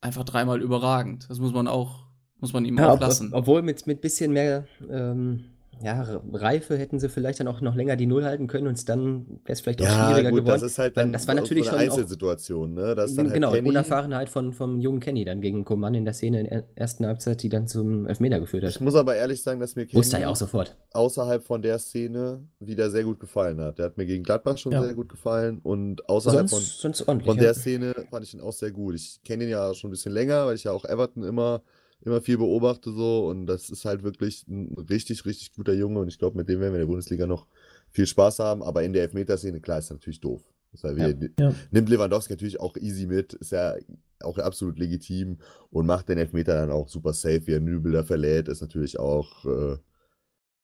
einfach 0.00 0.24
dreimal 0.24 0.62
überragend. 0.62 1.28
Das 1.28 1.38
muss 1.38 1.52
man 1.52 1.68
auch, 1.68 2.06
muss 2.40 2.54
man 2.54 2.64
ihm 2.64 2.78
Ja, 2.78 2.88
auch 2.88 2.94
ob, 2.94 3.00
lassen. 3.02 3.28
obwohl 3.34 3.60
mit, 3.60 3.86
mit 3.86 4.00
bisschen 4.00 4.32
mehr 4.32 4.66
ähm, 4.88 5.44
ja, 5.82 6.20
Reife 6.32 6.76
hätten 6.76 6.98
sie 6.98 7.08
vielleicht 7.08 7.40
dann 7.40 7.48
auch 7.48 7.60
noch 7.60 7.74
länger 7.74 7.96
die 7.96 8.06
Null 8.06 8.24
halten 8.24 8.46
können 8.46 8.66
und 8.66 8.88
dann 8.88 9.26
wäre 9.44 9.52
es 9.52 9.60
vielleicht 9.60 9.80
auch 9.82 9.86
ja, 9.86 10.08
schwieriger 10.08 10.30
gut, 10.30 10.40
geworden. 10.40 10.60
das 10.60 10.70
ist 10.70 10.78
halt 10.78 10.96
dann 10.96 11.12
das 11.12 11.26
war 11.26 11.34
natürlich 11.34 11.64
so 11.66 11.70
eine 11.72 11.80
schon 11.80 11.90
auch- 11.90 11.94
Einzelsituation, 11.98 12.74
ne? 12.74 12.94
Das 12.94 13.14
dann 13.14 13.26
halt 13.26 13.34
genau, 13.34 13.52
Kenny. 13.52 13.68
Unerfahrenheit 13.68 14.28
von, 14.28 14.52
vom 14.52 14.80
jungen 14.80 15.00
Kenny 15.00 15.24
dann 15.24 15.40
gegen 15.40 15.64
Coman 15.64 15.94
in 15.94 16.04
der 16.04 16.14
Szene 16.14 16.40
in 16.40 16.46
der 16.48 16.64
ersten 16.74 17.06
Halbzeit, 17.06 17.42
die 17.42 17.48
dann 17.48 17.66
zum 17.66 18.06
Elfmeter 18.06 18.40
geführt 18.40 18.64
Ich 18.64 18.74
hat. 18.76 18.82
muss 18.82 18.94
aber 18.94 19.16
ehrlich 19.16 19.42
sagen, 19.42 19.60
dass 19.60 19.76
mir 19.76 19.86
Wusste 19.92 20.16
er 20.16 20.20
ja 20.20 20.24
Kenny 20.26 20.32
auch 20.32 20.36
sofort. 20.36 20.76
außerhalb 20.92 21.42
von 21.44 21.62
der 21.62 21.78
Szene 21.78 22.42
wieder 22.60 22.90
sehr 22.90 23.04
gut 23.04 23.20
gefallen 23.20 23.60
hat. 23.60 23.78
Der 23.78 23.86
hat 23.86 23.96
mir 23.96 24.06
gegen 24.06 24.22
Gladbach 24.24 24.58
schon 24.58 24.72
Ja. 24.72 24.82
sehr 24.82 24.94
gut 24.94 25.08
gefallen 25.08 25.60
und 25.62 26.08
außerhalb 26.08 26.48
von, 26.48 26.58
Sonst, 26.60 26.80
sonst 26.80 27.08
ordentlich. 27.08 27.26
von 27.28 27.36
ja. 27.36 27.42
der 27.44 27.54
Szene 27.54 27.94
fand 28.10 28.24
ich 28.24 28.34
ihn 28.34 28.40
auch 28.40 28.52
sehr 28.52 28.70
gut. 28.70 28.94
Ich 28.94 29.20
kenne 29.24 29.44
ihn 29.44 29.50
ja 29.50 29.72
schon 29.74 29.88
ein 29.88 29.92
bisschen 29.92 30.12
länger, 30.12 30.46
weil 30.46 30.54
ich 30.54 30.64
ja 30.64 30.72
auch 30.72 30.84
Everton 30.84 31.22
immer, 31.24 31.62
immer 32.04 32.20
viel 32.20 32.38
beobachte 32.38 32.92
so 32.92 33.26
und 33.28 33.46
das 33.46 33.70
ist 33.70 33.84
halt 33.84 34.02
wirklich 34.02 34.46
ein 34.48 34.74
richtig, 34.90 35.24
richtig 35.26 35.52
guter 35.54 35.72
Junge 35.72 36.00
und 36.00 36.08
ich 36.08 36.18
glaube, 36.18 36.36
mit 36.36 36.48
dem 36.48 36.60
werden 36.60 36.72
wir 36.72 36.80
in 36.80 36.86
der 36.86 36.92
Bundesliga 36.92 37.26
noch 37.26 37.46
viel 37.90 38.06
Spaß 38.06 38.38
haben, 38.40 38.62
aber 38.62 38.82
in 38.82 38.92
der 38.92 39.02
Elfmeterszene, 39.02 39.60
klar, 39.60 39.78
ist 39.78 39.90
natürlich 39.90 40.20
doof. 40.20 40.42
Ja. 40.82 41.20
wir- 41.20 41.30
Ja. 41.38 41.54
Nimmt 41.70 41.88
Lewandowski 41.88 42.32
natürlich 42.32 42.58
auch 42.60 42.76
easy 42.76 43.06
mit, 43.06 43.34
ist 43.34 43.52
ja 43.52 43.74
auch 44.22 44.38
absolut 44.38 44.78
legitim 44.78 45.38
und 45.70 45.86
macht 45.86 46.08
den 46.08 46.18
Elfmeter 46.18 46.54
dann 46.54 46.70
auch 46.70 46.88
super 46.88 47.12
safe, 47.12 47.46
wie 47.46 47.52
er 47.52 47.60
Nübel 47.60 47.92
da 47.92 48.02
verlädt, 48.04 48.48
ist 48.48 48.60
natürlich 48.62 48.98
auch, 48.98 49.44
äh, 49.44 49.76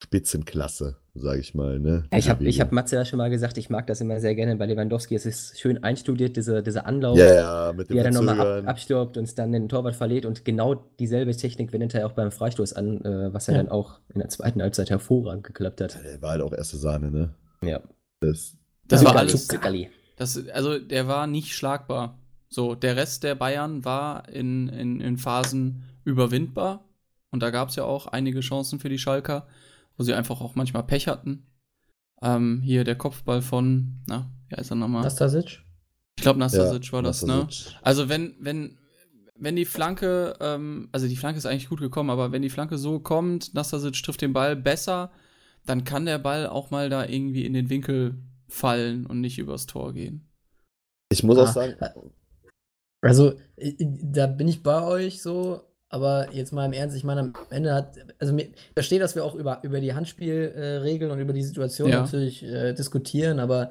Spitzenklasse, 0.02 0.96
sage 1.14 1.40
ich 1.40 1.54
mal. 1.54 1.78
Ne? 1.78 2.04
Ja, 2.10 2.18
ich 2.18 2.30
habe 2.30 2.44
ich 2.44 2.60
hab 2.60 2.72
Matze 2.72 2.96
ja 2.96 3.04
schon 3.04 3.18
mal 3.18 3.28
gesagt, 3.28 3.58
ich 3.58 3.68
mag 3.68 3.86
das 3.86 4.00
immer 4.00 4.18
sehr 4.18 4.34
gerne 4.34 4.56
bei 4.56 4.64
Lewandowski. 4.64 5.14
Es 5.14 5.26
ist 5.26 5.60
schön 5.60 5.82
einstudiert, 5.84 6.36
diese, 6.36 6.62
dieser 6.62 6.86
Anlauf, 6.86 7.18
ja, 7.18 7.34
ja, 7.34 7.72
mit 7.74 7.90
dem 7.90 7.94
wie 7.94 7.98
er 7.98 8.04
dann 8.04 8.14
nochmal 8.14 8.60
ab, 8.60 8.68
abstirbt 8.68 9.18
und 9.18 9.38
dann 9.38 9.52
den 9.52 9.68
Torwart 9.68 9.94
verliert. 9.94 10.24
Und 10.24 10.44
genau 10.44 10.74
dieselbe 10.98 11.36
Technik 11.36 11.72
wendet 11.72 11.94
er 11.94 12.06
auch 12.06 12.12
beim 12.12 12.32
Freistoß 12.32 12.72
an, 12.72 13.04
äh, 13.04 13.32
was 13.34 13.48
er 13.48 13.56
ja. 13.56 13.62
dann 13.62 13.70
auch 13.70 14.00
in 14.12 14.20
der 14.20 14.30
zweiten 14.30 14.62
Halbzeit 14.62 14.88
hervorragend 14.88 15.44
geklappt 15.44 15.82
hat. 15.82 15.94
Ja, 15.96 16.02
der 16.02 16.22
war 16.22 16.30
halt 16.30 16.42
auch 16.42 16.52
erste 16.52 16.78
Sahne, 16.78 17.10
ne? 17.10 17.34
Ja. 17.62 17.80
Das, 18.20 18.56
das 18.88 19.04
war 19.04 19.16
alles. 19.16 19.48
Das, 20.16 20.48
also 20.48 20.78
der 20.78 21.08
war 21.08 21.26
nicht 21.26 21.54
schlagbar. 21.54 22.18
So, 22.48 22.74
der 22.74 22.96
Rest 22.96 23.22
der 23.22 23.34
Bayern 23.34 23.84
war 23.84 24.28
in, 24.30 24.68
in, 24.68 25.00
in 25.00 25.18
Phasen 25.18 25.84
überwindbar. 26.04 26.84
Und 27.30 27.42
da 27.42 27.50
gab 27.50 27.68
es 27.68 27.76
ja 27.76 27.84
auch 27.84 28.06
einige 28.06 28.40
Chancen 28.40 28.80
für 28.80 28.88
die 28.88 28.98
Schalker 28.98 29.46
wo 30.00 30.02
sie 30.02 30.14
einfach 30.14 30.40
auch 30.40 30.54
manchmal 30.54 30.82
Pech 30.84 31.08
hatten. 31.08 31.46
Ähm, 32.22 32.62
hier 32.64 32.84
der 32.84 32.94
Kopfball 32.94 33.42
von, 33.42 34.02
na, 34.06 34.30
wie 34.48 34.56
heißt 34.56 34.72
er 34.72 34.76
nochmal? 34.76 35.02
Nastasic? 35.02 35.60
Ich 36.16 36.22
glaube, 36.22 36.38
Nastasic 36.38 36.86
ja, 36.86 36.92
war 36.92 37.02
das, 37.02 37.22
ne? 37.22 37.36
Nastasic. 37.36 37.74
ne? 37.74 37.78
Also 37.82 38.08
wenn, 38.08 38.34
wenn, 38.40 38.78
wenn 39.36 39.56
die 39.56 39.66
Flanke, 39.66 40.38
ähm, 40.40 40.88
also 40.90 41.06
die 41.06 41.18
Flanke 41.18 41.36
ist 41.36 41.44
eigentlich 41.44 41.68
gut 41.68 41.80
gekommen, 41.80 42.08
aber 42.08 42.32
wenn 42.32 42.40
die 42.40 42.48
Flanke 42.48 42.78
so 42.78 42.98
kommt, 42.98 43.52
Nastasic 43.52 43.92
trifft 43.92 44.22
den 44.22 44.32
Ball 44.32 44.56
besser, 44.56 45.10
dann 45.66 45.84
kann 45.84 46.06
der 46.06 46.18
Ball 46.18 46.46
auch 46.46 46.70
mal 46.70 46.88
da 46.88 47.04
irgendwie 47.04 47.44
in 47.44 47.52
den 47.52 47.68
Winkel 47.68 48.14
fallen 48.48 49.04
und 49.04 49.20
nicht 49.20 49.38
übers 49.38 49.66
Tor 49.66 49.92
gehen. 49.92 50.26
Ich 51.10 51.22
muss 51.22 51.36
ah, 51.36 51.42
auch 51.42 51.52
sagen. 51.52 51.76
Also, 53.02 53.34
da 53.76 54.26
bin 54.28 54.48
ich 54.48 54.62
bei 54.62 54.82
euch 54.82 55.20
so. 55.20 55.60
Aber 55.90 56.32
jetzt 56.32 56.52
mal 56.52 56.64
im 56.64 56.72
Ernst, 56.72 56.96
ich 56.96 57.02
meine, 57.02 57.20
am 57.20 57.34
Ende 57.50 57.74
hat, 57.74 57.96
also 58.20 58.34
ich 58.36 58.52
verstehe, 58.74 59.00
dass 59.00 59.16
wir 59.16 59.24
auch 59.24 59.34
über, 59.34 59.58
über 59.62 59.80
die 59.80 59.92
Handspielregeln 59.92 61.10
äh, 61.10 61.14
und 61.14 61.20
über 61.20 61.32
die 61.32 61.42
Situation 61.42 61.90
ja. 61.90 62.02
natürlich 62.02 62.44
äh, 62.44 62.72
diskutieren, 62.72 63.40
aber 63.40 63.70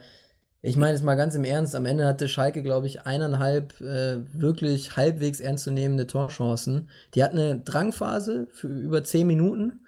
ich 0.62 0.76
meine 0.76 0.92
jetzt 0.92 1.04
mal 1.04 1.16
ganz 1.16 1.36
im 1.36 1.46
Ernst, 1.46 1.74
am 1.76 1.86
Ende 1.86 2.06
hatte 2.06 2.28
Schalke, 2.28 2.62
glaube 2.62 2.88
ich, 2.88 3.06
eineinhalb 3.06 3.80
äh, 3.80 4.18
wirklich 4.34 4.98
halbwegs 4.98 5.40
ernstzunehmende 5.40 6.06
Torchancen. 6.06 6.90
Die 7.16 7.24
hat 7.24 7.32
eine 7.32 7.60
Drangphase 7.60 8.48
für 8.52 8.68
über 8.68 9.06
zehn 9.06 9.26
Minuten. 9.26 9.80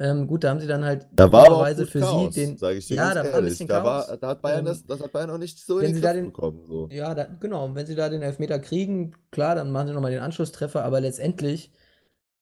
Ähm, 0.00 0.28
gut, 0.28 0.44
da 0.44 0.50
haben 0.50 0.60
sie 0.60 0.68
dann 0.68 0.84
halt 0.84 1.08
da 1.10 1.32
war 1.32 1.50
auch 1.50 1.66
für 1.66 2.00
Chaos, 2.00 2.32
sie 2.32 2.46
den. 2.46 2.56
Sag 2.56 2.76
ich 2.76 2.86
dir 2.86 2.96
ja, 2.96 3.14
da 3.14 3.24
war 3.24 3.34
ein 3.34 3.44
bisschen 3.44 3.66
da, 3.66 3.82
war, 3.82 4.16
da 4.16 4.28
hat 4.28 4.42
Bayern 4.42 4.60
ähm, 4.60 4.66
das, 4.66 4.86
das 4.86 5.00
hat 5.00 5.10
Bayern 5.10 5.30
auch 5.30 5.38
nicht 5.38 5.58
so 5.58 5.80
wenn 5.80 5.86
in 5.86 5.94
den 5.94 6.02
da 6.02 6.12
den, 6.12 6.26
bekommen. 6.26 6.64
So. 6.66 6.88
Ja, 6.92 7.14
da, 7.14 7.24
genau. 7.24 7.74
wenn 7.74 7.86
sie 7.86 7.96
da 7.96 8.08
den 8.08 8.22
Elfmeter 8.22 8.60
kriegen, 8.60 9.14
klar, 9.32 9.56
dann 9.56 9.72
machen 9.72 9.88
sie 9.88 9.94
nochmal 9.94 10.12
den 10.12 10.20
Anschlusstreffer, 10.20 10.84
aber 10.84 11.00
letztendlich 11.00 11.72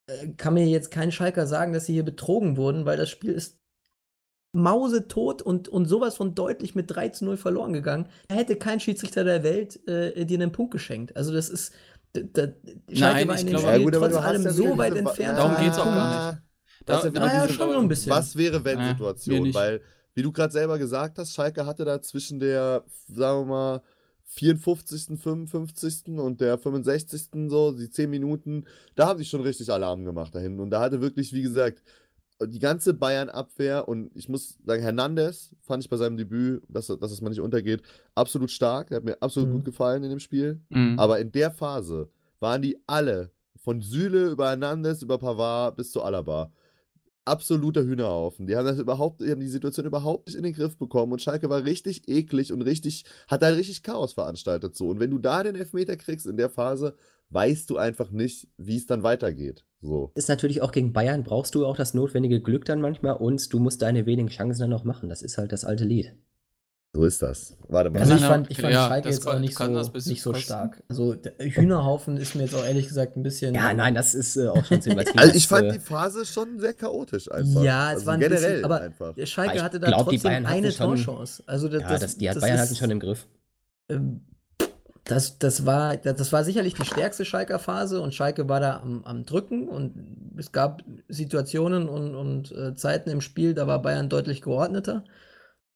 äh, 0.06 0.28
kann 0.36 0.52
mir 0.52 0.66
jetzt 0.66 0.90
kein 0.90 1.10
Schalker 1.10 1.46
sagen, 1.46 1.72
dass 1.72 1.86
sie 1.86 1.94
hier 1.94 2.04
betrogen 2.04 2.58
wurden, 2.58 2.84
weil 2.84 2.98
das 2.98 3.08
Spiel 3.08 3.32
ist 3.32 3.58
mausetot 4.52 5.40
und, 5.40 5.68
und 5.68 5.86
sowas 5.86 6.16
von 6.16 6.34
deutlich 6.34 6.74
mit 6.74 6.90
3 6.90 7.10
zu 7.10 7.24
0 7.24 7.38
verloren 7.38 7.72
gegangen. 7.72 8.06
Da 8.28 8.34
hätte 8.34 8.56
kein 8.56 8.80
Schiedsrichter 8.80 9.24
der 9.24 9.42
Welt 9.42 9.86
äh, 9.88 10.26
dir 10.26 10.38
einen 10.38 10.52
Punkt 10.52 10.72
geschenkt. 10.72 11.16
Also 11.16 11.32
das 11.32 11.48
ist. 11.48 11.72
Da, 12.12 12.48
Schalke 12.90 13.26
Nein, 13.26 13.28
dem 13.28 13.36
Spiel 13.36 13.58
ja, 13.58 13.78
gut, 13.78 13.94
trotz 13.94 14.14
allem 14.14 14.42
ja 14.42 14.50
so 14.50 14.78
weit 14.78 14.96
entfernt. 14.96 15.38
Darum 15.38 15.56
geht 15.62 15.72
es 15.72 15.78
auch 15.78 15.84
gar 15.84 16.32
nicht. 16.32 16.45
Das 16.86 17.02
da, 17.02 17.10
da, 17.10 17.26
ja, 17.26 17.48
schon 17.48 17.72
so 17.72 17.78
ein 17.78 17.88
bisschen. 17.88 18.12
Was 18.12 18.36
wäre 18.36 18.64
wenn 18.64 18.82
Situation? 18.88 19.52
Weil, 19.52 19.80
wie 20.14 20.22
du 20.22 20.32
gerade 20.32 20.52
selber 20.52 20.78
gesagt 20.78 21.18
hast, 21.18 21.34
Schalke 21.34 21.66
hatte 21.66 21.84
da 21.84 22.00
zwischen 22.00 22.38
der, 22.38 22.84
sagen 23.08 23.40
wir 23.40 23.46
mal, 23.46 23.82
54., 24.28 25.18
55. 25.20 26.18
und 26.18 26.40
der 26.40 26.58
65. 26.58 27.48
so, 27.48 27.72
die 27.72 27.90
10 27.90 28.10
Minuten, 28.10 28.64
da 28.94 29.08
haben 29.08 29.18
sie 29.18 29.24
schon 29.24 29.40
richtig 29.40 29.70
Alarm 29.70 30.04
gemacht 30.04 30.34
dahin. 30.34 30.58
Und 30.58 30.70
da 30.70 30.80
hatte 30.80 31.00
wirklich, 31.00 31.32
wie 31.32 31.42
gesagt, 31.42 31.82
die 32.42 32.58
ganze 32.58 32.92
Bayern-Abwehr 32.92 33.88
und 33.88 34.10
ich 34.14 34.28
muss 34.28 34.58
sagen, 34.64 34.82
Hernandez 34.82 35.54
fand 35.62 35.82
ich 35.82 35.90
bei 35.90 35.96
seinem 35.96 36.16
Debüt, 36.16 36.62
dass, 36.68 36.86
dass 36.86 37.10
es 37.10 37.20
mal 37.20 37.30
nicht 37.30 37.40
untergeht, 37.40 37.82
absolut 38.14 38.50
stark. 38.50 38.88
Der 38.88 38.96
hat 38.96 39.04
mir 39.04 39.16
absolut 39.22 39.48
mhm. 39.48 39.54
gut 39.54 39.64
gefallen 39.64 40.04
in 40.04 40.10
dem 40.10 40.18
Spiel. 40.18 40.60
Mhm. 40.68 40.98
Aber 40.98 41.18
in 41.18 41.32
der 41.32 41.50
Phase 41.50 42.10
waren 42.40 42.62
die 42.62 42.78
alle, 42.86 43.30
von 43.66 43.80
Süle 43.80 44.28
über 44.28 44.48
Hernandez, 44.48 45.02
über 45.02 45.18
Pavard 45.18 45.76
bis 45.76 45.90
zu 45.90 46.02
Alaba, 46.02 46.52
absoluter 47.26 47.84
Hühnerhaufen. 47.84 48.46
Die 48.46 48.56
haben 48.56 48.66
das 48.66 48.78
überhaupt, 48.78 49.20
die 49.20 49.30
haben 49.30 49.40
die 49.40 49.48
Situation 49.48 49.86
überhaupt 49.86 50.26
nicht 50.26 50.36
in 50.36 50.42
den 50.42 50.52
Griff 50.52 50.76
bekommen 50.76 51.12
und 51.12 51.22
Schalke 51.22 51.50
war 51.50 51.64
richtig 51.64 52.08
eklig 52.08 52.52
und 52.52 52.62
richtig, 52.62 53.04
hat 53.28 53.42
da 53.42 53.48
richtig 53.48 53.82
Chaos 53.82 54.14
veranstaltet 54.14 54.76
so. 54.76 54.88
Und 54.88 55.00
wenn 55.00 55.10
du 55.10 55.18
da 55.18 55.42
den 55.42 55.56
Elfmeter 55.56 55.96
kriegst 55.96 56.26
in 56.26 56.36
der 56.36 56.50
Phase, 56.50 56.94
weißt 57.30 57.68
du 57.70 57.76
einfach 57.76 58.10
nicht, 58.10 58.48
wie 58.56 58.76
es 58.76 58.86
dann 58.86 59.02
weitergeht. 59.02 59.64
So. 59.82 60.12
Ist 60.14 60.28
natürlich 60.28 60.62
auch 60.62 60.72
gegen 60.72 60.92
Bayern 60.92 61.24
brauchst 61.24 61.54
du 61.54 61.66
auch 61.66 61.76
das 61.76 61.94
notwendige 61.94 62.40
Glück 62.40 62.64
dann 62.64 62.80
manchmal 62.80 63.16
und 63.16 63.52
du 63.52 63.58
musst 63.58 63.82
deine 63.82 64.06
wenigen 64.06 64.28
Chancen 64.28 64.62
dann 64.62 64.70
noch 64.70 64.84
machen. 64.84 65.08
Das 65.08 65.22
ist 65.22 65.38
halt 65.38 65.52
das 65.52 65.64
alte 65.64 65.84
Lied. 65.84 66.14
So 66.94 67.04
ist 67.04 67.20
das. 67.20 67.54
Warte 67.68 67.90
mal. 67.90 68.00
Also 68.00 68.14
ich 68.14 68.22
fand, 68.22 68.50
ich 68.50 68.58
fand 68.58 68.72
ja, 68.72 68.88
Schalke 68.88 69.10
jetzt 69.10 69.26
auch 69.26 69.38
nicht 69.38 69.54
so, 69.54 69.66
nicht 69.66 70.22
so 70.22 70.32
stark. 70.32 70.82
Also 70.88 71.14
Hühnerhaufen 71.38 72.16
ist 72.16 72.34
mir 72.34 72.44
jetzt 72.44 72.54
auch 72.54 72.64
ehrlich 72.64 72.88
gesagt 72.88 73.16
ein 73.16 73.22
bisschen. 73.22 73.54
Ja, 73.54 73.74
nein, 73.74 73.94
das 73.94 74.14
ist 74.14 74.36
äh, 74.36 74.48
auch 74.48 74.64
schon 74.64 74.80
übertrieben. 74.80 75.18
also 75.18 75.34
ich 75.34 75.46
fand 75.46 75.66
äh, 75.66 75.72
die 75.72 75.80
Phase 75.80 76.24
schon 76.24 76.58
sehr 76.58 76.72
chaotisch 76.72 77.30
einfach. 77.30 77.62
Ja, 77.62 77.88
es 77.88 77.96
also 77.96 78.06
war 78.06 78.14
ein 78.14 78.20
generell 78.20 78.50
bisschen, 78.50 78.64
aber 78.64 78.80
einfach. 78.80 79.14
Schalke 79.24 79.62
hatte 79.62 79.78
da 79.78 79.88
glaub, 79.88 80.08
trotzdem 80.08 80.46
eine 80.46 80.72
Torchance. 80.72 81.42
Also 81.46 81.68
das, 81.68 81.82
ja, 81.82 81.98
das, 81.98 82.16
die 82.16 82.30
hat 82.30 82.40
Bayern 82.40 82.56
ist, 82.56 82.62
hatten 82.62 82.76
schon 82.76 82.90
im 82.90 83.00
Griff. 83.00 83.26
Ähm, 83.90 84.22
das, 85.04 85.38
das, 85.38 85.66
war, 85.66 85.96
das 85.98 86.32
war 86.32 86.44
sicherlich 86.44 86.74
die 86.74 86.84
stärkste 86.84 87.24
Schalker 87.24 87.58
Phase 87.58 88.00
und 88.00 88.14
Schalke 88.14 88.48
war 88.48 88.58
da 88.58 88.80
am, 88.80 89.04
am 89.04 89.24
Drücken 89.24 89.68
und 89.68 90.34
es 90.36 90.50
gab 90.50 90.82
Situationen 91.08 91.88
und, 91.88 92.14
und 92.14 92.52
äh, 92.52 92.74
Zeiten 92.74 93.10
im 93.10 93.20
Spiel, 93.20 93.54
da 93.54 93.66
war 93.66 93.82
Bayern 93.82 94.08
deutlich 94.08 94.42
geordneter. 94.42 95.04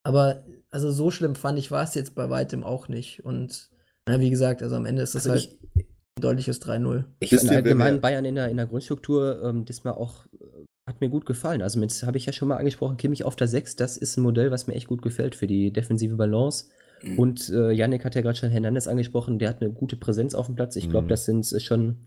Aber 0.02 0.42
also 0.70 0.90
so 0.90 1.10
schlimm 1.10 1.34
fand 1.34 1.58
ich 1.58 1.70
war 1.70 1.84
es 1.84 1.94
jetzt 1.94 2.14
bei 2.14 2.30
weitem 2.30 2.64
auch 2.64 2.88
nicht. 2.88 3.24
Und 3.24 3.70
na, 4.06 4.20
wie 4.20 4.30
gesagt, 4.30 4.62
also 4.62 4.76
am 4.76 4.86
Ende 4.86 5.02
ist 5.02 5.14
das 5.14 5.28
also 5.28 5.46
halt 5.46 5.58
ich, 5.74 5.86
ein 6.16 6.22
deutliches 6.22 6.62
3-0. 6.62 7.04
Ich 7.20 7.30
finde 7.30 7.56
allgemein 7.56 8.00
Bayern 8.00 8.24
in 8.24 8.34
der, 8.34 8.48
in 8.48 8.56
der 8.56 8.66
Grundstruktur 8.66 9.42
ähm, 9.44 9.64
diesmal 9.64 9.94
auch 9.94 10.26
äh, 10.26 10.66
hat 10.86 11.00
mir 11.00 11.08
gut 11.08 11.26
gefallen. 11.26 11.62
Also 11.62 11.78
mit 11.78 11.90
habe 12.02 12.18
ich 12.18 12.26
ja 12.26 12.32
schon 12.32 12.48
mal 12.48 12.56
angesprochen, 12.56 12.96
Kimmich 12.96 13.24
auf 13.24 13.36
der 13.36 13.48
6, 13.48 13.76
das 13.76 13.96
ist 13.96 14.16
ein 14.16 14.22
Modell, 14.22 14.50
was 14.50 14.66
mir 14.66 14.74
echt 14.74 14.88
gut 14.88 15.02
gefällt 15.02 15.34
für 15.34 15.46
die 15.46 15.72
defensive 15.72 16.16
Balance. 16.16 16.66
Mhm. 17.02 17.18
Und 17.18 17.48
äh, 17.50 17.70
Yannick 17.72 18.04
hat 18.04 18.14
ja 18.14 18.20
gerade 18.20 18.36
schon 18.36 18.50
Hernandez 18.50 18.86
angesprochen, 18.86 19.38
der 19.38 19.48
hat 19.48 19.62
eine 19.62 19.72
gute 19.72 19.96
Präsenz 19.96 20.34
auf 20.34 20.46
dem 20.46 20.56
Platz. 20.56 20.76
Ich 20.76 20.90
glaube, 20.90 21.04
mhm. 21.04 21.10
das 21.10 21.24
sind 21.24 21.46
schon 21.62 21.98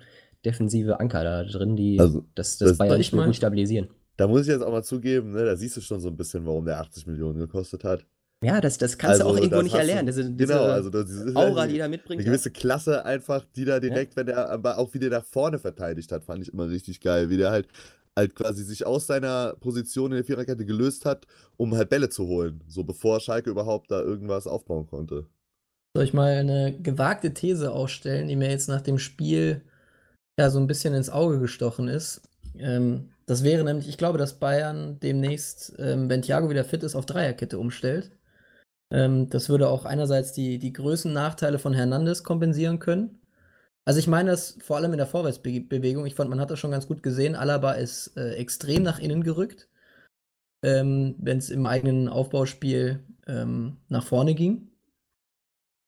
defensive 0.45 0.99
Anker 0.99 1.23
da 1.23 1.43
drin, 1.43 1.75
die 1.75 1.99
also, 1.99 2.25
das, 2.35 2.57
das, 2.57 2.69
das 2.69 2.77
Bayern 2.77 2.97
nicht 2.97 3.13
mehr 3.13 3.25
gut 3.25 3.35
stabilisieren. 3.35 3.87
Da 4.17 4.27
muss 4.27 4.41
ich 4.41 4.47
jetzt 4.47 4.61
auch 4.61 4.71
mal 4.71 4.83
zugeben, 4.83 5.31
ne, 5.31 5.45
da 5.45 5.55
siehst 5.55 5.77
du 5.77 5.81
schon 5.81 5.99
so 5.99 6.09
ein 6.09 6.17
bisschen, 6.17 6.45
warum 6.45 6.65
der 6.65 6.79
80 6.79 7.07
Millionen 7.07 7.39
gekostet 7.39 7.83
hat. 7.83 8.05
Ja, 8.43 8.61
das, 8.61 8.77
das 8.77 8.97
kannst 8.97 9.21
also, 9.21 9.33
du 9.33 9.37
auch 9.37 9.41
irgendwo 9.41 9.61
nicht 9.61 9.75
erlernen. 9.75 10.07
Diese, 10.07 10.29
diese 10.29 10.53
genau, 10.53 10.65
also 10.65 10.89
das 10.89 11.09
ist 11.09 11.35
Aura, 11.35 11.61
halt 11.61 11.71
die 11.71 11.77
da 11.77 11.87
mitbringt. 11.87 12.19
Eine 12.19 12.25
gewisse 12.25 12.51
Klasse 12.51 13.05
einfach, 13.05 13.45
die 13.55 13.65
da 13.65 13.79
direkt, 13.79 14.13
ja. 14.13 14.17
wenn 14.17 14.27
er 14.27 14.49
aber 14.49 14.77
auch 14.77 14.93
wie 14.93 14.99
der 14.99 15.09
nach 15.09 15.25
vorne 15.25 15.59
verteidigt 15.59 16.11
hat, 16.11 16.23
fand 16.23 16.43
ich 16.43 16.53
immer 16.53 16.69
richtig 16.69 17.01
geil. 17.01 17.29
Wie 17.29 17.37
der 17.37 17.51
halt, 17.51 17.67
halt 18.15 18.35
quasi 18.35 18.63
sich 18.63 18.85
aus 18.85 19.07
seiner 19.07 19.55
Position 19.59 20.11
in 20.11 20.17
der 20.17 20.25
Viererkette 20.25 20.65
gelöst 20.65 21.05
hat, 21.05 21.25
um 21.57 21.75
halt 21.75 21.89
Bälle 21.89 22.09
zu 22.09 22.27
holen. 22.27 22.61
So 22.67 22.83
bevor 22.83 23.19
Schalke 23.19 23.49
überhaupt 23.49 23.91
da 23.91 24.01
irgendwas 24.01 24.47
aufbauen 24.47 24.87
konnte. 24.87 25.25
Soll 25.95 26.05
ich 26.05 26.13
mal 26.13 26.31
eine 26.31 26.75
gewagte 26.81 27.33
These 27.33 27.71
aufstellen, 27.71 28.27
die 28.27 28.35
mir 28.35 28.49
jetzt 28.49 28.67
nach 28.67 28.81
dem 28.81 28.97
Spiel 28.97 29.61
ja 30.39 30.49
so 30.49 30.59
ein 30.59 30.67
bisschen 30.67 30.93
ins 30.93 31.09
Auge 31.09 31.39
gestochen 31.39 31.87
ist? 31.87 32.21
Ähm, 32.57 33.11
das 33.25 33.43
wäre 33.43 33.63
nämlich, 33.63 33.87
ich 33.87 33.97
glaube, 33.97 34.17
dass 34.17 34.39
Bayern 34.39 34.99
demnächst, 34.99 35.73
ähm, 35.79 36.09
wenn 36.09 36.21
Thiago 36.21 36.49
wieder 36.49 36.65
fit 36.65 36.83
ist, 36.83 36.95
auf 36.95 37.05
Dreierkette 37.05 37.57
umstellt. 37.57 38.11
Ähm, 38.93 39.29
das 39.29 39.49
würde 39.49 39.67
auch 39.67 39.85
einerseits 39.85 40.31
die, 40.31 40.59
die 40.59 40.71
Größennachteile 40.71 41.59
von 41.59 41.73
Hernandez 41.73 42.23
kompensieren 42.23 42.79
können. 42.79 43.19
Also 43.85 43.99
ich 43.99 44.07
meine 44.07 44.31
das 44.31 44.57
vor 44.61 44.77
allem 44.77 44.93
in 44.93 44.97
der 44.97 45.07
Vorwärtsbewegung. 45.07 46.05
Ich 46.05 46.15
fand, 46.15 46.29
man 46.29 46.39
hat 46.39 46.51
das 46.51 46.59
schon 46.59 46.71
ganz 46.71 46.87
gut 46.87 47.03
gesehen. 47.03 47.35
Alaba 47.35 47.73
ist 47.73 48.15
äh, 48.15 48.35
extrem 48.35 48.83
nach 48.83 48.99
innen 48.99 49.23
gerückt, 49.23 49.67
ähm, 50.61 51.15
wenn 51.17 51.39
es 51.39 51.49
im 51.49 51.65
eigenen 51.65 52.07
Aufbauspiel 52.07 53.03
ähm, 53.27 53.77
nach 53.89 54.05
vorne 54.05 54.35
ging. 54.35 54.69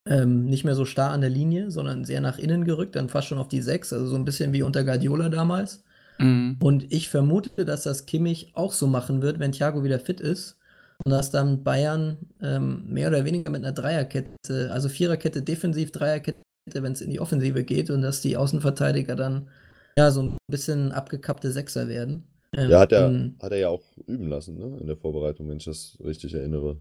Ähm, 0.07 0.45
nicht 0.45 0.65
mehr 0.65 0.75
so 0.75 0.85
starr 0.85 1.11
an 1.11 1.21
der 1.21 1.29
Linie, 1.29 1.71
sondern 1.71 2.05
sehr 2.05 2.21
nach 2.21 2.37
innen 2.37 2.65
gerückt, 2.65 2.95
dann 2.95 3.09
fast 3.09 3.27
schon 3.27 3.39
auf 3.39 3.47
die 3.47 3.61
6, 3.61 3.93
also 3.93 4.05
so 4.05 4.15
ein 4.15 4.25
bisschen 4.25 4.53
wie 4.53 4.61
unter 4.61 4.83
Guardiola 4.83 5.29
damals. 5.29 5.83
Mhm. 6.19 6.57
Und 6.61 6.91
ich 6.91 7.09
vermute, 7.09 7.65
dass 7.65 7.83
das 7.83 8.05
Kimmich 8.05 8.51
auch 8.55 8.73
so 8.73 8.87
machen 8.87 9.21
wird, 9.21 9.39
wenn 9.39 9.51
Thiago 9.51 9.83
wieder 9.83 9.99
fit 9.99 10.21
ist. 10.21 10.57
Und 11.03 11.11
dass 11.11 11.31
dann 11.31 11.63
Bayern 11.63 12.17
ähm, 12.41 12.85
mehr 12.87 13.09
oder 13.09 13.25
weniger 13.25 13.51
mit 13.51 13.63
einer 13.63 13.73
Dreierkette, 13.73 14.71
also 14.71 14.89
Viererkette 14.89 15.41
defensiv, 15.41 15.91
Dreierkette, 15.91 16.39
wenn 16.71 16.93
es 16.93 17.01
in 17.01 17.09
die 17.09 17.19
Offensive 17.19 17.63
geht 17.63 17.89
und 17.89 18.01
dass 18.01 18.21
die 18.21 18.37
Außenverteidiger 18.37 19.15
dann 19.15 19.49
ja 19.97 20.11
so 20.11 20.21
ein 20.21 20.37
bisschen 20.47 20.91
abgekappte 20.91 21.51
Sechser 21.51 21.87
werden. 21.87 22.23
Ähm, 22.53 22.69
ja, 22.69 22.79
hat 22.79 22.91
er, 22.91 23.31
hat 23.41 23.51
er 23.51 23.57
ja 23.57 23.69
auch 23.69 23.83
üben 24.07 24.29
lassen, 24.29 24.57
ne? 24.57 24.77
In 24.79 24.87
der 24.87 24.97
Vorbereitung, 24.97 25.49
wenn 25.49 25.57
ich 25.57 25.65
das 25.65 25.97
richtig 26.03 26.33
erinnere. 26.33 26.79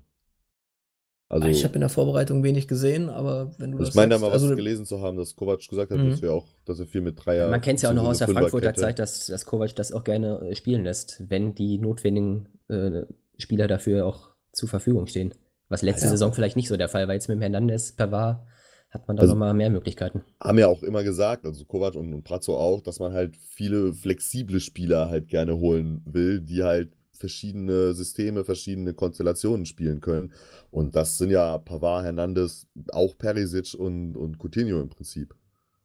Also, 1.28 1.48
ich 1.48 1.64
habe 1.64 1.74
in 1.74 1.80
der 1.80 1.88
Vorbereitung 1.88 2.44
wenig 2.44 2.68
gesehen, 2.68 3.08
aber 3.08 3.50
wenn 3.58 3.72
du 3.72 3.78
also 3.78 3.88
Ich 3.88 3.94
meine 3.94 4.14
da 4.14 4.20
mal 4.20 4.28
was 4.28 4.42
also, 4.42 4.54
gelesen 4.54 4.84
zu 4.84 5.00
haben, 5.00 5.16
dass 5.16 5.34
Kovac 5.34 5.66
gesagt 5.66 5.90
hat, 5.90 5.98
dass, 5.98 6.20
mhm. 6.20 6.22
wir 6.22 6.32
auch, 6.32 6.46
dass 6.64 6.78
er 6.78 6.86
viel 6.86 7.00
mit 7.00 7.24
Dreier. 7.24 7.48
Man 7.48 7.60
kennt 7.60 7.78
es 7.78 7.82
ja 7.82 7.90
auch 7.90 7.94
noch 7.94 8.04
aus 8.04 8.18
der 8.18 8.28
Frankfurter 8.28 8.74
Zeit, 8.74 8.98
dass, 8.98 9.26
dass 9.26 9.46
Kovac 9.46 9.74
das 9.74 9.92
auch 9.92 10.04
gerne 10.04 10.40
äh, 10.42 10.54
spielen 10.54 10.84
lässt, 10.84 11.22
wenn 11.28 11.54
die 11.54 11.78
notwendigen 11.78 12.48
äh, 12.68 13.02
Spieler 13.38 13.68
dafür 13.68 14.06
auch 14.06 14.30
zur 14.52 14.68
Verfügung 14.68 15.06
stehen. 15.06 15.34
Was 15.68 15.82
letzte 15.82 16.06
ja. 16.06 16.10
Saison 16.10 16.32
vielleicht 16.32 16.56
nicht 16.56 16.68
so 16.68 16.76
der 16.76 16.88
Fall 16.88 17.08
war. 17.08 17.14
Jetzt 17.14 17.28
mit 17.28 17.36
dem 17.36 17.42
Hernandez, 17.42 17.92
Pavard, 17.92 18.46
hat 18.90 19.08
man 19.08 19.16
da 19.16 19.22
also, 19.22 19.34
nochmal 19.34 19.54
mehr 19.54 19.70
Möglichkeiten. 19.70 20.22
Haben 20.40 20.58
ja 20.58 20.68
auch 20.68 20.82
immer 20.82 21.02
gesagt, 21.02 21.46
also 21.46 21.64
Kovac 21.64 21.94
und, 21.96 22.14
und 22.14 22.22
Prazzo 22.22 22.56
auch, 22.56 22.80
dass 22.80 23.00
man 23.00 23.12
halt 23.12 23.36
viele 23.36 23.92
flexible 23.92 24.60
Spieler 24.60 25.08
halt 25.08 25.28
gerne 25.28 25.56
holen 25.56 26.02
will, 26.04 26.40
die 26.40 26.62
halt 26.62 26.92
verschiedene 27.12 27.94
Systeme, 27.94 28.44
verschiedene 28.44 28.94
Konstellationen 28.94 29.66
spielen 29.66 30.00
können. 30.00 30.32
Und 30.70 30.94
das 30.94 31.18
sind 31.18 31.30
ja 31.30 31.58
Pavard, 31.58 32.04
Hernandez, 32.04 32.66
auch 32.92 33.16
Perisic 33.16 33.74
und, 33.74 34.16
und 34.16 34.38
Coutinho 34.38 34.80
im 34.80 34.90
Prinzip. 34.90 35.34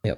Ja. 0.06 0.18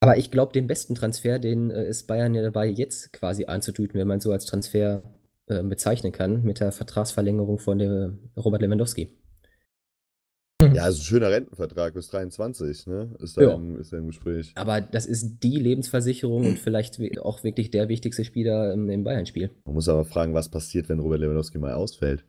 Aber 0.00 0.16
ich 0.16 0.30
glaube, 0.30 0.52
den 0.52 0.66
besten 0.66 0.94
Transfer, 0.94 1.38
den 1.38 1.70
äh, 1.70 1.88
ist 1.88 2.06
Bayern 2.06 2.34
ja 2.34 2.42
dabei, 2.42 2.66
jetzt 2.68 3.12
quasi 3.12 3.46
anzutüten, 3.46 3.98
wenn 3.98 4.08
man 4.08 4.20
so 4.20 4.32
als 4.32 4.46
Transfer 4.46 5.02
äh, 5.50 5.62
bezeichnen 5.62 6.12
kann, 6.12 6.42
mit 6.42 6.60
der 6.60 6.72
Vertragsverlängerung 6.72 7.58
von 7.58 7.78
der 7.78 8.12
Robert 8.36 8.62
Lewandowski. 8.62 9.16
Ja, 10.74 10.84
also 10.84 11.00
ein 11.00 11.04
schöner 11.04 11.30
Rentenvertrag 11.30 11.94
bis 11.94 12.08
23, 12.08 12.86
ne? 12.86 13.16
Ist 13.18 13.36
da, 13.36 13.42
ja. 13.42 13.54
im, 13.54 13.80
ist 13.80 13.92
da 13.92 13.96
im 13.96 14.06
Gespräch. 14.08 14.52
Aber 14.54 14.80
das 14.80 15.06
ist 15.06 15.38
die 15.42 15.58
Lebensversicherung 15.58 16.46
und 16.46 16.58
vielleicht 16.58 17.00
auch 17.18 17.42
wirklich 17.42 17.70
der 17.70 17.88
wichtigste 17.88 18.24
Spieler 18.24 18.72
im, 18.72 18.88
im 18.90 19.02
Bayern-Spiel. 19.02 19.50
Man 19.64 19.74
muss 19.74 19.88
aber 19.88 20.04
fragen, 20.04 20.34
was 20.34 20.48
passiert, 20.48 20.88
wenn 20.88 21.00
Robert 21.00 21.20
Lewandowski 21.20 21.58
mal 21.58 21.72
ausfällt. 21.72 22.24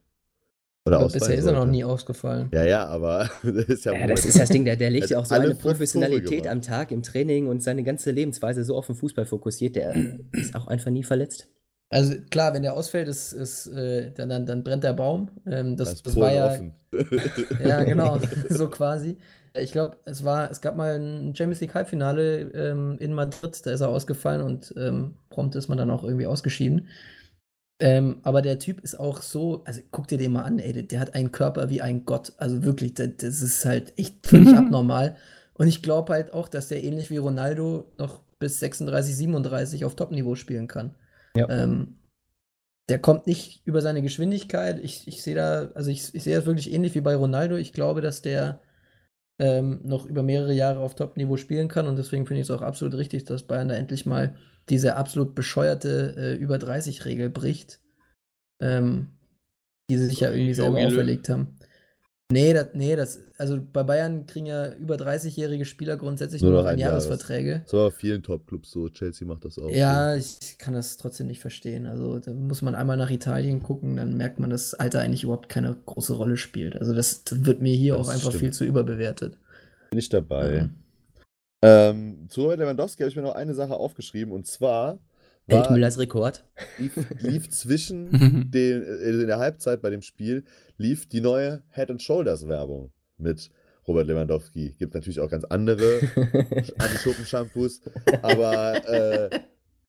Oder 0.85 0.97
aber 0.99 1.09
bisher 1.09 1.35
ist 1.35 1.45
er 1.45 1.51
noch 1.51 1.67
nie 1.67 1.83
ausgefallen. 1.83 2.49
Ja, 2.51 2.63
ja, 2.63 2.87
aber 2.87 3.29
das 3.43 3.65
ist 3.65 3.85
ja, 3.85 3.93
ja 3.93 4.07
das 4.07 4.25
ist 4.25 4.39
das 4.39 4.49
Ding, 4.49 4.65
der, 4.65 4.77
der 4.77 4.89
legt 4.89 5.09
ja 5.11 5.19
auch 5.19 5.25
so 5.25 5.35
eine 5.35 5.53
Professionalität 5.53 6.47
am 6.47 6.61
Tag 6.61 6.91
im 6.91 7.03
Training 7.03 7.47
und 7.47 7.61
seine 7.61 7.83
ganze 7.83 8.11
Lebensweise 8.11 8.63
so 8.63 8.75
auf 8.75 8.87
den 8.87 8.95
Fußball 8.95 9.25
fokussiert, 9.25 9.75
der 9.75 9.93
ist 10.31 10.55
auch 10.55 10.67
einfach 10.67 10.89
nie 10.89 11.03
verletzt. 11.03 11.47
Also 11.91 12.15
klar, 12.29 12.53
wenn 12.53 12.63
der 12.63 12.73
ausfällt, 12.73 13.09
ist, 13.09 13.33
ist, 13.33 13.67
äh, 13.67 14.11
dann, 14.11 14.29
dann, 14.29 14.45
dann 14.45 14.63
brennt 14.63 14.85
der 14.85 14.93
Baum. 14.93 15.29
Ähm, 15.45 15.75
das, 15.75 15.89
das, 15.89 16.03
das 16.03 16.15
war 16.15 16.31
ja. 16.31 16.57
ja, 17.65 17.83
genau, 17.83 18.17
so 18.49 18.69
quasi. 18.69 19.17
Ich 19.53 19.73
glaube, 19.73 19.97
es 20.05 20.23
war, 20.23 20.49
es 20.49 20.61
gab 20.61 20.77
mal 20.77 20.97
ein 20.97 21.35
Champions 21.35 21.59
League 21.59 21.75
Halbfinale 21.75 22.49
ähm, 22.53 22.97
in 22.99 23.13
Madrid, 23.13 23.65
da 23.65 23.71
ist 23.71 23.81
er 23.81 23.89
ausgefallen 23.89 24.41
und 24.41 24.73
ähm, 24.77 25.15
prompt 25.29 25.55
ist 25.55 25.67
man 25.67 25.77
dann 25.77 25.91
auch 25.91 26.05
irgendwie 26.05 26.27
ausgeschieden. 26.27 26.87
Ähm, 27.81 28.19
aber 28.23 28.41
der 28.41 28.59
Typ 28.59 28.79
ist 28.79 28.97
auch 28.97 29.21
so, 29.21 29.63
also 29.65 29.81
guck 29.91 30.07
dir 30.07 30.17
den 30.17 30.31
mal 30.31 30.43
an, 30.43 30.59
ey, 30.59 30.71
der, 30.71 30.83
der 30.83 30.99
hat 31.01 31.13
einen 31.13 31.33
Körper 31.33 31.69
wie 31.69 31.81
ein 31.81 32.05
Gott. 32.05 32.31
Also 32.37 32.63
wirklich, 32.63 32.93
das, 32.93 33.09
das 33.17 33.41
ist 33.41 33.65
halt 33.65 33.91
echt 33.97 34.25
völlig 34.25 34.49
abnormal. 34.57 35.17
Und 35.55 35.67
ich 35.67 35.81
glaube 35.81 36.13
halt 36.13 36.31
auch, 36.31 36.47
dass 36.47 36.69
der 36.69 36.83
ähnlich 36.83 37.09
wie 37.09 37.17
Ronaldo 37.17 37.91
noch 37.97 38.21
bis 38.39 38.59
36, 38.61 39.17
37 39.17 39.83
auf 39.83 39.95
Topniveau 39.95 40.35
spielen 40.35 40.69
kann. 40.69 40.95
Ja. 41.35 41.49
Ähm, 41.49 41.97
der 42.89 42.99
kommt 42.99 43.25
nicht 43.25 43.61
über 43.65 43.81
seine 43.81 44.01
Geschwindigkeit. 44.01 44.79
Ich, 44.83 45.07
ich 45.07 45.23
sehe 45.23 45.35
da, 45.35 45.71
also 45.75 45.89
ich, 45.89 46.13
ich 46.13 46.23
sehe 46.23 46.35
das 46.35 46.45
wirklich 46.45 46.73
ähnlich 46.73 46.93
wie 46.93 47.01
bei 47.01 47.15
Ronaldo. 47.15 47.55
Ich 47.55 47.73
glaube, 47.73 48.01
dass 48.01 48.21
der 48.21 48.59
ähm, 49.39 49.79
noch 49.83 50.05
über 50.05 50.23
mehrere 50.23 50.53
Jahre 50.53 50.79
auf 50.79 50.95
Top-Niveau 50.95 51.37
spielen 51.37 51.67
kann 51.67 51.87
und 51.87 51.97
deswegen 51.97 52.27
finde 52.27 52.41
ich 52.41 52.47
es 52.47 52.51
auch 52.51 52.61
absolut 52.61 52.95
richtig, 52.95 53.23
dass 53.23 53.43
Bayern 53.43 53.69
da 53.69 53.75
endlich 53.75 54.05
mal 54.05 54.35
diese 54.69 54.97
absolut 54.97 55.33
bescheuerte 55.33 56.15
äh, 56.17 56.35
über 56.35 56.57
30-Regel 56.57 57.29
bricht, 57.29 57.79
ähm, 58.61 59.07
die 59.89 59.97
sie 59.97 60.07
sich 60.07 60.19
ja 60.19 60.29
irgendwie 60.29 60.53
selber 60.53 60.79
auferlegt 60.79 61.29
haben. 61.29 61.57
Nee, 62.31 62.53
das, 62.53 62.67
nee, 62.73 62.95
das, 62.95 63.19
also 63.37 63.59
bei 63.73 63.83
Bayern 63.83 64.25
kriegen 64.25 64.45
ja 64.45 64.73
über 64.73 64.95
30-jährige 64.95 65.65
Spieler 65.65 65.97
grundsätzlich 65.97 66.41
nur, 66.41 66.51
nur 66.51 66.61
noch 66.61 66.69
ein 66.69 66.79
Jahresverträge. 66.79 67.63
So 67.65 67.77
bei 67.77 67.91
vielen 67.91 68.23
Top-Clubs 68.23 68.71
so. 68.71 68.89
Chelsea 68.89 69.27
macht 69.27 69.45
das 69.45 69.59
auch. 69.59 69.69
Ja, 69.69 70.17
so. 70.17 70.37
ich 70.41 70.57
kann 70.57 70.73
das 70.73 70.97
trotzdem 70.97 71.27
nicht 71.27 71.41
verstehen. 71.41 71.85
Also 71.85 72.19
da 72.19 72.31
muss 72.33 72.61
man 72.61 72.75
einmal 72.75 72.97
nach 72.97 73.11
Italien 73.11 73.61
gucken, 73.61 73.97
dann 73.97 74.15
merkt 74.15 74.39
man, 74.39 74.49
dass 74.49 74.73
Alter 74.73 75.01
eigentlich 75.01 75.23
überhaupt 75.23 75.49
keine 75.49 75.75
große 75.85 76.13
Rolle 76.13 76.37
spielt. 76.37 76.77
Also 76.77 76.93
das, 76.93 77.23
das 77.23 77.45
wird 77.45 77.61
mir 77.61 77.75
hier 77.75 77.97
das 77.97 78.07
auch 78.07 78.11
einfach 78.11 78.29
stimmt. 78.29 78.41
viel 78.41 78.53
zu 78.53 78.65
überbewertet. 78.65 79.37
Bin 79.89 79.99
ich 79.99 80.09
dabei. 80.09 80.69
Ja. 81.63 81.89
Ähm, 81.89 82.27
zu 82.29 82.41
Robert 82.41 82.59
Lewandowski 82.59 83.03
habe 83.03 83.09
ich 83.09 83.15
mir 83.15 83.21
noch 83.21 83.35
eine 83.35 83.53
Sache 83.53 83.75
aufgeschrieben 83.75 84.33
und 84.33 84.47
zwar 84.47 84.99
Hält 85.51 85.71
Müllers 85.71 85.97
Rekord. 85.97 86.43
Lief, 86.77 86.93
lief 87.21 87.49
zwischen 87.51 88.49
den, 88.51 88.83
äh, 88.83 89.21
in 89.21 89.27
der 89.27 89.39
Halbzeit 89.39 89.81
bei 89.81 89.89
dem 89.89 90.01
Spiel, 90.01 90.43
lief 90.77 91.07
die 91.07 91.21
neue 91.21 91.63
Head 91.69 91.91
and 91.91 92.01
Shoulders 92.01 92.47
Werbung 92.47 92.91
mit 93.17 93.49
Robert 93.87 94.07
Lewandowski. 94.07 94.75
Gibt 94.77 94.93
natürlich 94.93 95.19
auch 95.19 95.29
ganz 95.29 95.43
andere 95.45 95.99
Anti-Schuppen-Shampoos, 96.77 97.81
aber 98.21 98.87
äh, 98.87 99.29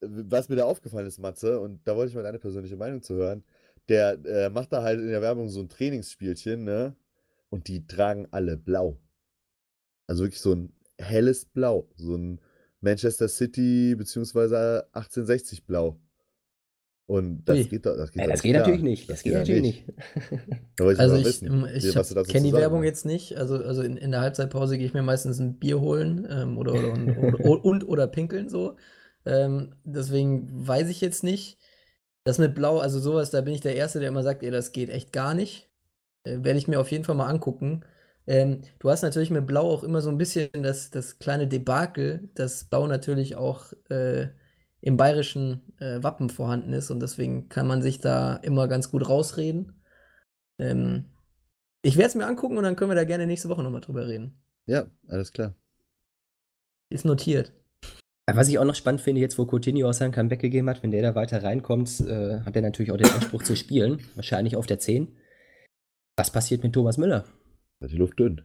was 0.01 0.49
mir 0.49 0.57
da 0.57 0.65
aufgefallen 0.65 1.07
ist, 1.07 1.19
Matze, 1.19 1.61
und 1.61 1.81
da 1.85 1.95
wollte 1.97 2.11
ich 2.11 2.17
mal 2.17 2.23
deine 2.23 2.39
persönliche 2.39 2.77
Meinung 2.77 3.03
zu 3.03 3.15
hören, 3.15 3.45
der 3.89 4.19
äh, 4.25 4.51
macht 4.51 4.73
da 4.73 4.83
halt 4.83 5.01
in 5.01 5.09
der 5.09 5.23
Werbung 5.23 5.49
so 5.49 5.61
ein 5.61 5.69
Trainingsspielchen, 5.69 6.65
ne? 6.65 6.97
Und 7.51 7.69
die 7.69 7.87
tragen 7.87 8.27
alle 8.31 8.57
blau. 8.57 8.99
Also 10.07 10.25
wirklich 10.25 10.41
so 10.41 10.55
ein 10.55 10.73
helles 10.99 11.45
Blau, 11.45 11.89
so 11.97 12.17
ein 12.17 12.41
Manchester 12.83 13.29
City 13.29 13.95
bzw. 13.97 14.83
1860 14.93 15.65
blau. 15.67 15.99
Und 17.07 17.45
das 17.45 17.59
Ui. 17.59 17.65
geht, 17.65 17.85
das 17.85 18.13
geht, 18.13 18.23
ja, 18.23 18.29
das 18.29 18.43
geht 18.43 18.55
natürlich 18.55 18.83
nicht. 18.83 19.11
Das 19.11 19.23
geht, 19.23 19.33
geht 19.33 19.41
natürlich 19.41 19.63
nicht. 19.63 19.87
nicht. 19.87 20.81
also 21.01 21.17
ich, 21.17 21.25
wissen, 21.25 21.67
ich, 21.75 21.85
ich 21.85 22.29
kenne 22.29 22.47
die 22.47 22.53
Werbung 22.53 22.85
jetzt 22.85 23.05
nicht. 23.05 23.37
Also, 23.37 23.57
also 23.57 23.83
in, 23.83 23.97
in 23.97 24.13
der 24.13 24.21
Halbzeitpause 24.21 24.79
gehe 24.79 24.87
ich 24.87 24.95
mir 24.95 25.03
meistens 25.03 25.39
ein 25.39 25.59
Bier 25.59 25.81
holen 25.81 26.27
ähm, 26.31 26.59
oder, 26.59 26.73
oder, 26.73 26.93
und, 26.93 27.17
oder, 27.19 27.65
und, 27.65 27.89
oder 27.89 28.07
pinkeln 28.07 28.49
so. 28.49 28.77
Ähm, 29.27 29.75
deswegen 29.85 30.49
weiß 30.67 30.89
ich 30.89 31.01
jetzt 31.01 31.23
nicht. 31.23 31.59
Das 32.25 32.39
mit 32.39 32.55
Blau, 32.55 32.79
also 32.79 33.01
sowas, 33.01 33.31
da 33.31 33.41
bin 33.41 33.55
ich 33.55 33.61
der 33.61 33.75
Erste, 33.75 33.99
der 33.99 34.09
immer 34.09 34.23
sagt, 34.23 34.43
ey, 34.43 34.51
das 34.51 34.73
geht 34.73 34.89
echt 34.89 35.13
gar 35.13 35.35
nicht. 35.35 35.69
Äh, 36.25 36.39
Werde 36.43 36.59
ich 36.59 36.69
mir 36.69 36.81
auf 36.81 36.91
jeden 36.91 37.05
Fall 37.05 37.17
mal 37.17 37.29
angucken. 37.29 37.85
Ähm, 38.27 38.63
du 38.79 38.91
hast 38.91 39.03
natürlich 39.03 39.31
mit 39.31 39.47
Blau 39.47 39.71
auch 39.71 39.83
immer 39.83 40.01
so 40.01 40.11
ein 40.11 40.19
bisschen 40.19 40.51
das, 40.53 40.91
das 40.91 41.19
kleine 41.19 41.49
Debakel, 41.49 42.31
dass 42.35 42.65
Blau 42.65 42.87
natürlich 42.87 43.37
auch 43.37 43.73
äh, 43.91 44.29
im 44.81 44.97
bayerischen 44.97 45.75
äh, 45.79 46.03
Wappen 46.03 46.31
vorhanden 46.31 46.73
ist 46.73 46.91
und 46.91 47.01
deswegen 47.01 47.49
kann 47.49 47.67
man 47.67 47.83
sich 47.83 48.01
da 48.01 48.37
immer 48.37 48.69
ganz 48.69 48.91
gut 48.91 49.09
rausreden. 49.09 49.83
Ähm, 50.59 51.07
ich 51.83 51.97
werde 51.97 52.09
es 52.09 52.15
mir 52.15 52.27
angucken 52.27 52.59
und 52.59 52.65
dann 52.65 52.77
können 52.77 52.91
wir 52.91 52.97
da 52.97 53.05
gerne 53.05 53.27
nächste 53.27 53.49
Woche 53.49 53.63
nochmal 53.63 53.81
drüber 53.81 54.07
reden. 54.07 54.41
Ja, 54.67 54.87
alles 55.09 55.33
klar. 55.33 55.55
Ist 56.91 57.05
notiert. 57.05 57.53
Was 58.31 58.49
ich 58.49 58.59
auch 58.59 58.65
noch 58.65 58.77
spannend 58.77 59.01
finde, 59.01 59.21
jetzt 59.21 59.37
wo 59.37 59.47
Coutinho 59.47 59.89
auch 59.89 59.95
sein 59.95 60.13
Comeback 60.13 60.41
gegeben 60.41 60.71
hat, 60.71 60.83
wenn 60.83 60.93
der 60.93 61.03
da 61.03 61.15
weiter 61.17 61.43
reinkommt, 61.43 62.01
äh, 62.01 62.41
hat 62.41 62.55
er 62.55 62.63
natürlich 62.63 62.93
auch 62.93 62.97
den 62.97 63.11
Anspruch 63.11 63.43
zu 63.43 63.57
spielen. 63.57 64.01
Wahrscheinlich 64.15 64.57
auf 64.57 64.67
der 64.67 64.79
10. 64.79 65.17
Was 66.17 66.31
passiert 66.31 66.63
mit 66.63 66.73
Thomas 66.73 66.99
Müller? 66.99 67.25
Die 67.89 67.97
Luft 67.97 68.19
dünn. 68.19 68.43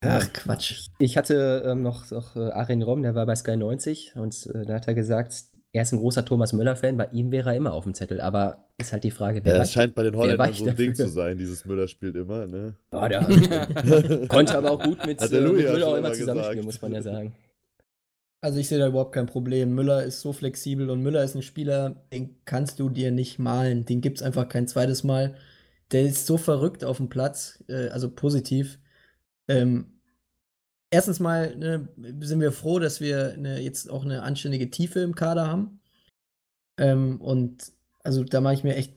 Ach, 0.00 0.32
Quatsch. 0.32 0.88
Ich 0.98 1.16
hatte 1.16 1.62
ähm, 1.66 1.82
noch, 1.82 2.10
noch 2.10 2.36
äh, 2.36 2.50
Arin 2.50 2.82
Rom, 2.82 3.02
der 3.02 3.14
war 3.14 3.26
bei 3.26 3.34
Sky 3.34 3.56
90 3.56 4.14
und 4.16 4.46
äh, 4.54 4.64
da 4.66 4.74
hat 4.74 4.88
er 4.88 4.94
gesagt, 4.94 5.44
er 5.72 5.82
ist 5.82 5.92
ein 5.92 5.98
großer 5.98 6.24
Thomas 6.24 6.52
Müller-Fan, 6.52 6.96
bei 6.96 7.08
ihm 7.12 7.30
wäre 7.32 7.50
er 7.50 7.56
immer 7.56 7.72
auf 7.72 7.84
dem 7.84 7.94
Zettel. 7.94 8.20
Aber 8.20 8.66
ist 8.78 8.92
halt 8.92 9.04
die 9.04 9.10
Frage, 9.10 9.44
wer 9.44 9.54
ja, 9.54 9.58
Das 9.58 9.72
scheint 9.72 9.94
bei 9.94 10.02
den 10.02 10.16
Holländern 10.16 10.52
so 10.52 10.64
ein 10.64 10.70
dafür? 10.70 10.84
Ding 10.86 10.94
zu 10.94 11.08
sein, 11.08 11.38
dieses 11.38 11.64
Müller 11.64 11.88
spielt 11.88 12.16
immer, 12.16 12.46
ne? 12.46 12.76
Oh, 12.92 13.06
der 13.08 13.24
konnte 14.28 14.56
aber 14.56 14.70
auch 14.70 14.82
gut 14.82 15.04
mit, 15.06 15.20
äh, 15.20 15.40
mit 15.40 15.52
Müller 15.52 15.88
auch 15.88 15.96
immer 15.96 16.12
zusammenspielen, 16.12 16.64
muss 16.64 16.80
man 16.80 16.92
ja 16.92 17.02
sagen. 17.02 17.34
Also 18.40 18.58
ich 18.60 18.68
sehe 18.68 18.78
da 18.78 18.86
überhaupt 18.86 19.12
kein 19.12 19.26
Problem. 19.26 19.74
Müller 19.74 20.04
ist 20.04 20.20
so 20.20 20.32
flexibel 20.32 20.90
und 20.90 21.02
Müller 21.02 21.24
ist 21.24 21.34
ein 21.34 21.42
Spieler, 21.42 21.96
den 22.12 22.36
kannst 22.44 22.78
du 22.78 22.88
dir 22.88 23.10
nicht 23.10 23.38
malen. 23.38 23.84
Den 23.86 24.00
gibt 24.00 24.18
es 24.18 24.22
einfach 24.22 24.48
kein 24.48 24.68
zweites 24.68 25.04
Mal 25.04 25.34
der 25.92 26.02
ist 26.02 26.26
so 26.26 26.36
verrückt 26.36 26.84
auf 26.84 26.96
dem 26.98 27.08
Platz, 27.08 27.62
äh, 27.68 27.88
also 27.88 28.10
positiv. 28.10 28.78
Ähm, 29.48 30.00
erstens 30.90 31.20
mal 31.20 31.56
ne, 31.56 31.88
sind 32.20 32.40
wir 32.40 32.52
froh, 32.52 32.78
dass 32.78 33.00
wir 33.00 33.32
eine, 33.34 33.60
jetzt 33.60 33.90
auch 33.90 34.04
eine 34.04 34.22
anständige 34.22 34.70
Tiefe 34.70 35.00
im 35.00 35.14
Kader 35.14 35.46
haben. 35.46 35.80
Ähm, 36.78 37.20
und 37.20 37.72
also 38.02 38.24
da 38.24 38.40
mache 38.40 38.54
ich 38.54 38.64
mir 38.64 38.76
echt 38.76 38.94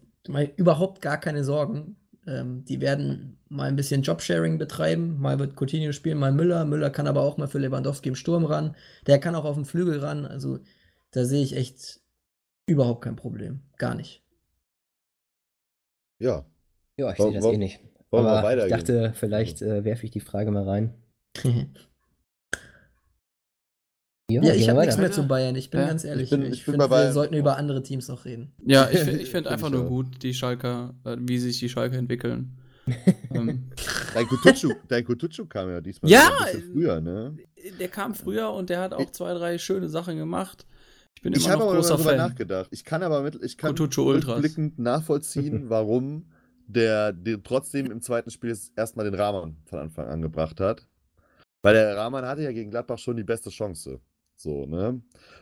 überhaupt 0.57 1.01
gar 1.01 1.19
keine 1.19 1.43
Sorgen. 1.43 1.97
Ähm, 2.27 2.65
die 2.65 2.81
werden 2.81 3.39
mal 3.49 3.67
ein 3.67 3.75
bisschen 3.75 4.01
Jobsharing 4.01 4.57
betreiben. 4.57 5.19
Mal 5.19 5.39
wird 5.39 5.55
Coutinho 5.59 5.91
spielen, 5.91 6.17
mal 6.19 6.31
Müller. 6.31 6.65
Müller 6.65 6.89
kann 6.89 7.07
aber 7.07 7.21
auch 7.21 7.37
mal 7.37 7.47
für 7.47 7.59
Lewandowski 7.59 8.09
im 8.09 8.15
Sturm 8.15 8.45
ran. 8.45 8.75
Der 9.07 9.19
kann 9.19 9.35
auch 9.35 9.45
auf 9.45 9.55
dem 9.55 9.65
Flügel 9.65 9.99
ran. 9.99 10.25
Also 10.25 10.59
da 11.11 11.25
sehe 11.25 11.43
ich 11.43 11.55
echt 11.55 12.01
überhaupt 12.65 13.03
kein 13.03 13.15
Problem. 13.15 13.61
Gar 13.77 13.95
nicht. 13.95 14.23
Ja, 16.19 16.45
ja, 16.99 17.11
ich 17.11 17.17
sehe 17.17 17.33
das 17.33 17.45
eh 17.45 17.57
nicht. 17.57 17.79
Wollen 18.11 18.25
wir 18.25 18.43
weitergehen? 18.43 18.77
Ich 18.77 18.83
dachte, 18.83 19.13
vielleicht 19.15 19.61
äh, 19.61 19.83
werfe 19.85 20.05
ich 20.05 20.11
die 20.11 20.19
Frage 20.19 20.51
mal 20.51 20.63
rein. 20.63 20.93
ja, 24.29 24.41
ja, 24.41 24.53
ich 24.53 24.69
habe 24.69 24.81
nichts 24.81 24.97
mehr 24.97 25.11
zu 25.11 25.27
Bayern. 25.27 25.55
Ich 25.55 25.69
bin 25.69 25.79
ja. 25.79 25.87
ganz 25.87 26.03
ehrlich. 26.03 26.25
Ich, 26.25 26.29
bin, 26.31 26.41
ich, 26.43 26.53
ich 26.53 26.63
finde, 26.65 26.89
wir 26.89 27.13
sollten 27.13 27.35
über 27.35 27.57
andere 27.57 27.83
Teams 27.83 28.07
noch 28.07 28.25
reden. 28.25 28.51
Ja, 28.65 28.89
ich, 28.89 29.07
ich 29.07 29.29
finde 29.29 29.51
einfach 29.51 29.69
nur 29.69 29.85
gut, 29.85 30.21
die 30.23 30.33
Schalker, 30.33 30.95
äh, 31.05 31.15
wie 31.19 31.39
sich 31.39 31.59
die 31.59 31.69
Schalker 31.69 31.97
entwickeln. 31.97 32.57
ähm. 33.33 33.69
dein, 34.15 34.25
Kutucu, 34.25 34.73
dein 34.87 35.05
Kutucu 35.05 35.45
kam 35.45 35.69
ja 35.69 35.79
diesmal 35.79 36.11
ja, 36.11 36.31
früher, 36.71 36.99
ne? 36.99 37.37
Der 37.79 37.87
kam 37.87 38.15
früher 38.15 38.51
und 38.51 38.71
der 38.71 38.81
hat 38.81 38.93
auch 38.93 39.11
zwei, 39.11 39.33
drei 39.35 39.59
schöne 39.59 39.89
Sachen 39.89 40.17
gemacht. 40.17 40.65
Ich 41.15 41.21
bin 41.21 41.33
immer 41.33 41.41
ich 41.41 41.47
noch 41.49 41.71
großer 41.71 41.95
darüber 41.95 42.09
Fan. 42.09 42.17
nachgedacht. 42.17 42.69
Ich 42.71 42.83
kann 42.83 43.03
aber 43.03 43.21
mit, 43.21 43.35
ich 43.43 43.57
kann 43.57 43.75
rückblickend 43.75 44.79
nachvollziehen, 44.79 45.69
warum 45.69 46.25
der, 46.69 47.13
der 47.13 47.41
trotzdem 47.41 47.91
im 47.91 48.01
zweiten 48.01 48.29
Spiel 48.29 48.55
erstmal 48.75 49.05
den 49.05 49.15
Rahman 49.15 49.57
von 49.65 49.79
Anfang 49.79 50.07
an 50.07 50.21
gebracht 50.21 50.59
hat. 50.59 50.87
Weil 51.61 51.73
der 51.73 51.97
Rahman 51.97 52.25
hatte 52.25 52.43
ja 52.43 52.51
gegen 52.51 52.69
Gladbach 52.69 52.99
schon 52.99 53.17
die 53.17 53.23
beste 53.23 53.49
Chance. 53.49 53.99
So, 54.35 54.65
ne? 54.65 55.01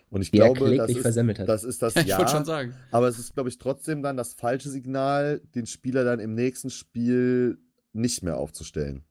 Und 0.10 0.22
ich 0.22 0.32
die 0.32 0.38
glaube, 0.38 0.76
das 0.76 0.90
ist, 0.90 1.06
hat. 1.06 1.50
das 1.50 1.64
ist 1.64 1.82
das 1.82 1.94
ja. 2.06 2.20
Ich 2.22 2.30
schon 2.30 2.46
sagen. 2.46 2.74
Aber 2.92 3.08
es 3.08 3.20
ist, 3.20 3.34
glaube 3.34 3.50
ich, 3.50 3.58
trotzdem 3.60 4.02
dann 4.02 4.18
das 4.18 4.34
falsche 4.34 4.70
Signal, 4.70 5.42
den 5.54 5.68
Spieler 5.68 6.04
dann 6.04 6.20
im 6.20 6.34
nächsten 6.34 6.70
Spiel 6.70 7.60
nicht 7.94 8.24
mehr 8.24 8.38
aufzustellen. 8.38 9.04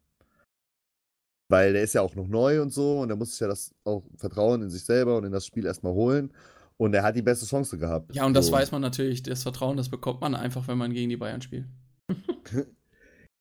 Weil 1.49 1.75
der 1.75 1.83
ist 1.83 1.93
ja 1.93 2.01
auch 2.01 2.17
noch 2.17 2.27
neu 2.27 2.61
und 2.61 2.73
so 2.73 2.99
und 3.01 3.11
er 3.11 3.17
muss 3.17 3.33
sich 3.33 3.41
ja 3.41 3.47
das 3.47 3.73
auch 3.85 4.03
Vertrauen 4.17 4.63
in 4.63 4.71
sich 4.71 4.85
selber 4.85 5.19
und 5.19 5.25
in 5.25 5.33
das 5.33 5.47
Spiel 5.47 5.67
erstmal 5.67 5.93
holen. 5.93 6.33
Und 6.79 6.95
er 6.95 7.05
hat 7.05 7.15
die 7.15 7.23
beste 7.23 7.47
Chance 7.47 7.79
gehabt. 7.79 8.15
Ja, 8.17 8.25
und 8.27 8.35
so. 8.35 8.41
das 8.41 8.51
weiß 8.51 8.73
man 8.73 8.83
natürlich. 8.83 9.23
Das 9.23 9.43
Vertrauen, 9.43 9.77
das 9.77 9.91
bekommt 9.91 10.23
man 10.23 10.35
einfach, 10.35 10.67
wenn 10.67 10.79
man 10.79 10.93
gegen 10.93 11.11
die 11.11 11.17
Bayern 11.17 11.43
spielt. 11.43 11.67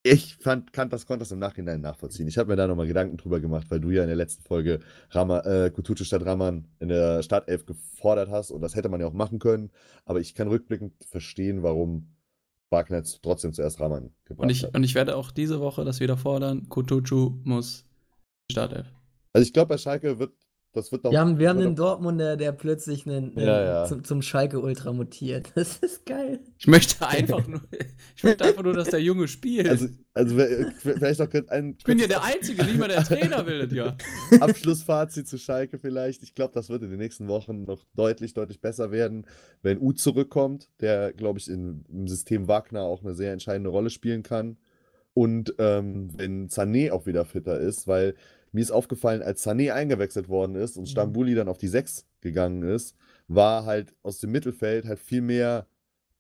ich 0.04 0.36
fand, 0.36 0.73
kann 0.73 0.89
das, 0.89 1.06
konnte 1.06 1.23
das 1.23 1.32
im 1.32 1.39
Nachhinein 1.39 1.82
nachvollziehen. 1.82 2.28
Ich 2.28 2.38
habe 2.38 2.49
mir 2.49 2.56
da 2.56 2.67
nochmal 2.67 2.88
Gedanken 2.88 3.17
drüber 3.17 3.39
gemacht, 3.39 3.67
weil 3.69 3.80
du 3.80 3.89
ja 3.89 4.04
in 4.04 4.08
der 4.08 4.15
letzten 4.15 4.43
Folge 4.43 4.80
Rama, 5.10 5.39
äh, 5.41 5.71
Kutucu 5.71 6.04
statt 6.04 6.25
Raman 6.25 6.67
in 6.80 6.89
der 6.89 7.23
Startelf 7.23 7.65
gefordert 7.65 8.30
hast 8.30 8.51
und 8.51 8.62
das 8.62 8.75
hätte 8.75 8.89
man 8.89 9.01
ja 9.01 9.08
auch 9.08 9.13
machen 9.13 9.39
können. 9.39 9.71
Aber 10.06 10.19
ich 10.19 10.36
kann 10.36 10.47
rückblickend 10.47 10.93
verstehen, 11.06 11.63
warum 11.63 12.15
Wagner 12.69 13.04
trotzdem 13.21 13.54
zuerst 13.54 13.80
Raman 13.80 14.12
gebracht 14.25 14.43
und 14.43 14.49
ich, 14.49 14.63
hat. 14.63 14.75
Und 14.75 14.84
ich 14.84 14.95
werde 14.95 15.15
auch 15.15 15.32
diese 15.32 15.60
Woche 15.60 15.86
das 15.86 15.99
wieder 15.99 16.17
fordern. 16.17 16.67
Kutucu 16.69 17.39
muss 17.43 17.86
Startelf. 18.51 18.88
Also 19.34 19.45
ich 19.45 19.54
glaube, 19.54 19.69
bei 19.69 19.78
Schalke 19.78 20.19
wird 20.19 20.34
das 20.76 20.92
wird 20.92 21.06
doch. 21.06 21.12
Wir 21.12 21.20
haben, 21.20 21.40
wir 21.40 21.50
haben 21.50 21.60
einen 21.60 21.76
Dortmunder, 21.76 22.38
der 22.38 22.52
plötzlich 22.52 23.06
einen, 23.06 23.36
einen 23.38 23.48
ja, 23.48 23.64
ja. 23.64 23.86
Zum, 23.86 24.04
zum, 24.04 24.22
Schalke 24.22 24.60
Ultra 24.60 24.94
mutiert. 24.94 25.52
Das 25.56 25.78
ist 25.78 26.06
geil. 26.06 26.40
Ich 26.58 26.68
möchte 26.68 27.08
einfach 27.08 27.48
nur, 27.48 27.62
ich 28.16 28.24
möchte 28.24 28.44
einfach 28.44 28.64
nur, 28.64 28.74
dass 28.74 28.90
der 28.90 29.02
Junge 29.02 29.28
spielt. 29.28 29.70
Also, 29.70 29.88
also 30.14 30.38
vielleicht 30.78 31.20
noch 31.20 31.30
ein. 31.50 31.76
Ich 31.78 31.84
bin 31.86 31.98
ja 31.98 32.08
der 32.08 32.24
Einzige, 32.24 32.64
nicht 32.66 32.78
mal 32.78 32.90
der 32.90 33.04
Trainer 33.04 33.46
will 33.46 33.68
das 33.68 33.74
ja. 33.74 33.96
Abschlussfazit 34.40 35.28
zu 35.28 35.38
Schalke 35.38 35.80
vielleicht. 35.80 36.24
Ich 36.24 36.36
glaube, 36.36 36.54
das 36.54 36.70
wird 36.70 36.84
in 36.84 36.90
den 36.90 37.00
nächsten 37.00 37.28
Wochen 37.28 37.64
noch 37.64 37.84
deutlich, 37.96 38.34
deutlich 38.34 38.62
besser 38.62 38.92
werden, 38.92 39.26
wenn 39.62 39.80
U 39.80 39.94
zurückkommt, 39.94 40.70
der, 40.82 41.14
glaube 41.14 41.40
ich, 41.40 41.50
in, 41.50 41.86
im 41.90 42.08
System 42.08 42.48
Wagner 42.48 42.82
auch 42.82 43.02
eine 43.02 43.16
sehr 43.16 43.32
entscheidende 43.32 43.70
Rolle 43.70 43.90
spielen 43.90 44.24
kann. 44.24 44.58
Und 45.16 45.56
ähm, 45.60 46.10
wenn 46.18 46.50
Sané 46.50 46.92
auch 46.92 47.06
wieder 47.06 47.24
fitter 47.24 47.58
ist, 47.58 47.88
weil 47.88 48.16
mir 48.56 48.62
ist 48.62 48.72
aufgefallen, 48.72 49.22
als 49.22 49.46
Sané 49.46 49.74
eingewechselt 49.74 50.30
worden 50.30 50.56
ist 50.56 50.78
und 50.78 50.84
mhm. 50.84 50.88
Stambuli 50.88 51.36
dann 51.36 51.50
auf 51.50 51.58
die 51.58 51.68
6 51.68 52.06
gegangen 52.22 52.63
ist, 52.63 52.96
war 53.28 53.65
halt 53.65 53.94
aus 54.02 54.20
dem 54.20 54.32
Mittelfeld 54.32 54.86
halt 54.86 55.00
viel 55.00 55.22
mehr 55.22 55.68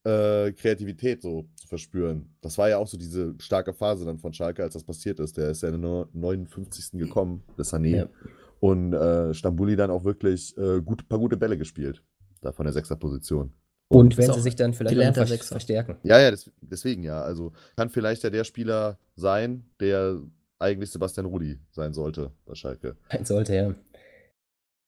äh, 0.03 0.51
Kreativität 0.51 1.21
so 1.21 1.47
zu 1.55 1.67
verspüren. 1.67 2.35
Das 2.41 2.57
war 2.57 2.69
ja 2.69 2.77
auch 2.77 2.87
so 2.87 2.97
diese 2.97 3.33
starke 3.39 3.73
Phase 3.73 4.05
dann 4.05 4.19
von 4.19 4.33
Schalke, 4.33 4.63
als 4.63 4.73
das 4.73 4.83
passiert 4.83 5.19
ist. 5.19 5.37
Der 5.37 5.49
ist 5.49 5.63
ja 5.63 5.69
in 5.69 5.81
der 5.81 6.07
59. 6.13 6.99
gekommen, 6.99 7.41
der 7.57 7.65
Sané. 7.65 7.95
Ja. 7.95 8.09
Und 8.59 8.93
äh, 8.93 9.33
Stambuli 9.33 9.75
dann 9.75 9.89
auch 9.89 10.03
wirklich 10.03 10.57
äh, 10.57 10.81
gut, 10.81 11.07
paar 11.07 11.19
gute 11.19 11.37
Bälle 11.37 11.57
gespielt, 11.57 12.03
da 12.41 12.51
von 12.51 12.65
der 12.65 12.73
sechster 12.73 12.97
Position. 12.97 13.53
Und, 13.87 13.99
und 13.99 14.17
wenn 14.17 14.33
sie 14.33 14.41
sich 14.41 14.55
dann 14.55 14.73
vielleicht 14.73 15.15
noch 15.15 15.27
verstärken. 15.27 15.97
Ja, 16.03 16.19
ja, 16.19 16.31
das, 16.31 16.51
deswegen 16.59 17.03
ja. 17.03 17.21
Also 17.21 17.53
kann 17.77 17.89
vielleicht 17.89 18.23
ja 18.23 18.29
der 18.29 18.43
Spieler 18.43 18.97
sein, 19.15 19.65
der 19.79 20.19
eigentlich 20.59 20.91
Sebastian 20.91 21.25
Rudi 21.25 21.59
sein 21.71 21.93
sollte 21.93 22.31
bei 22.45 22.55
Schalke. 22.55 22.95
Sein 23.11 23.25
sollte, 23.25 23.55
ja. 23.55 23.75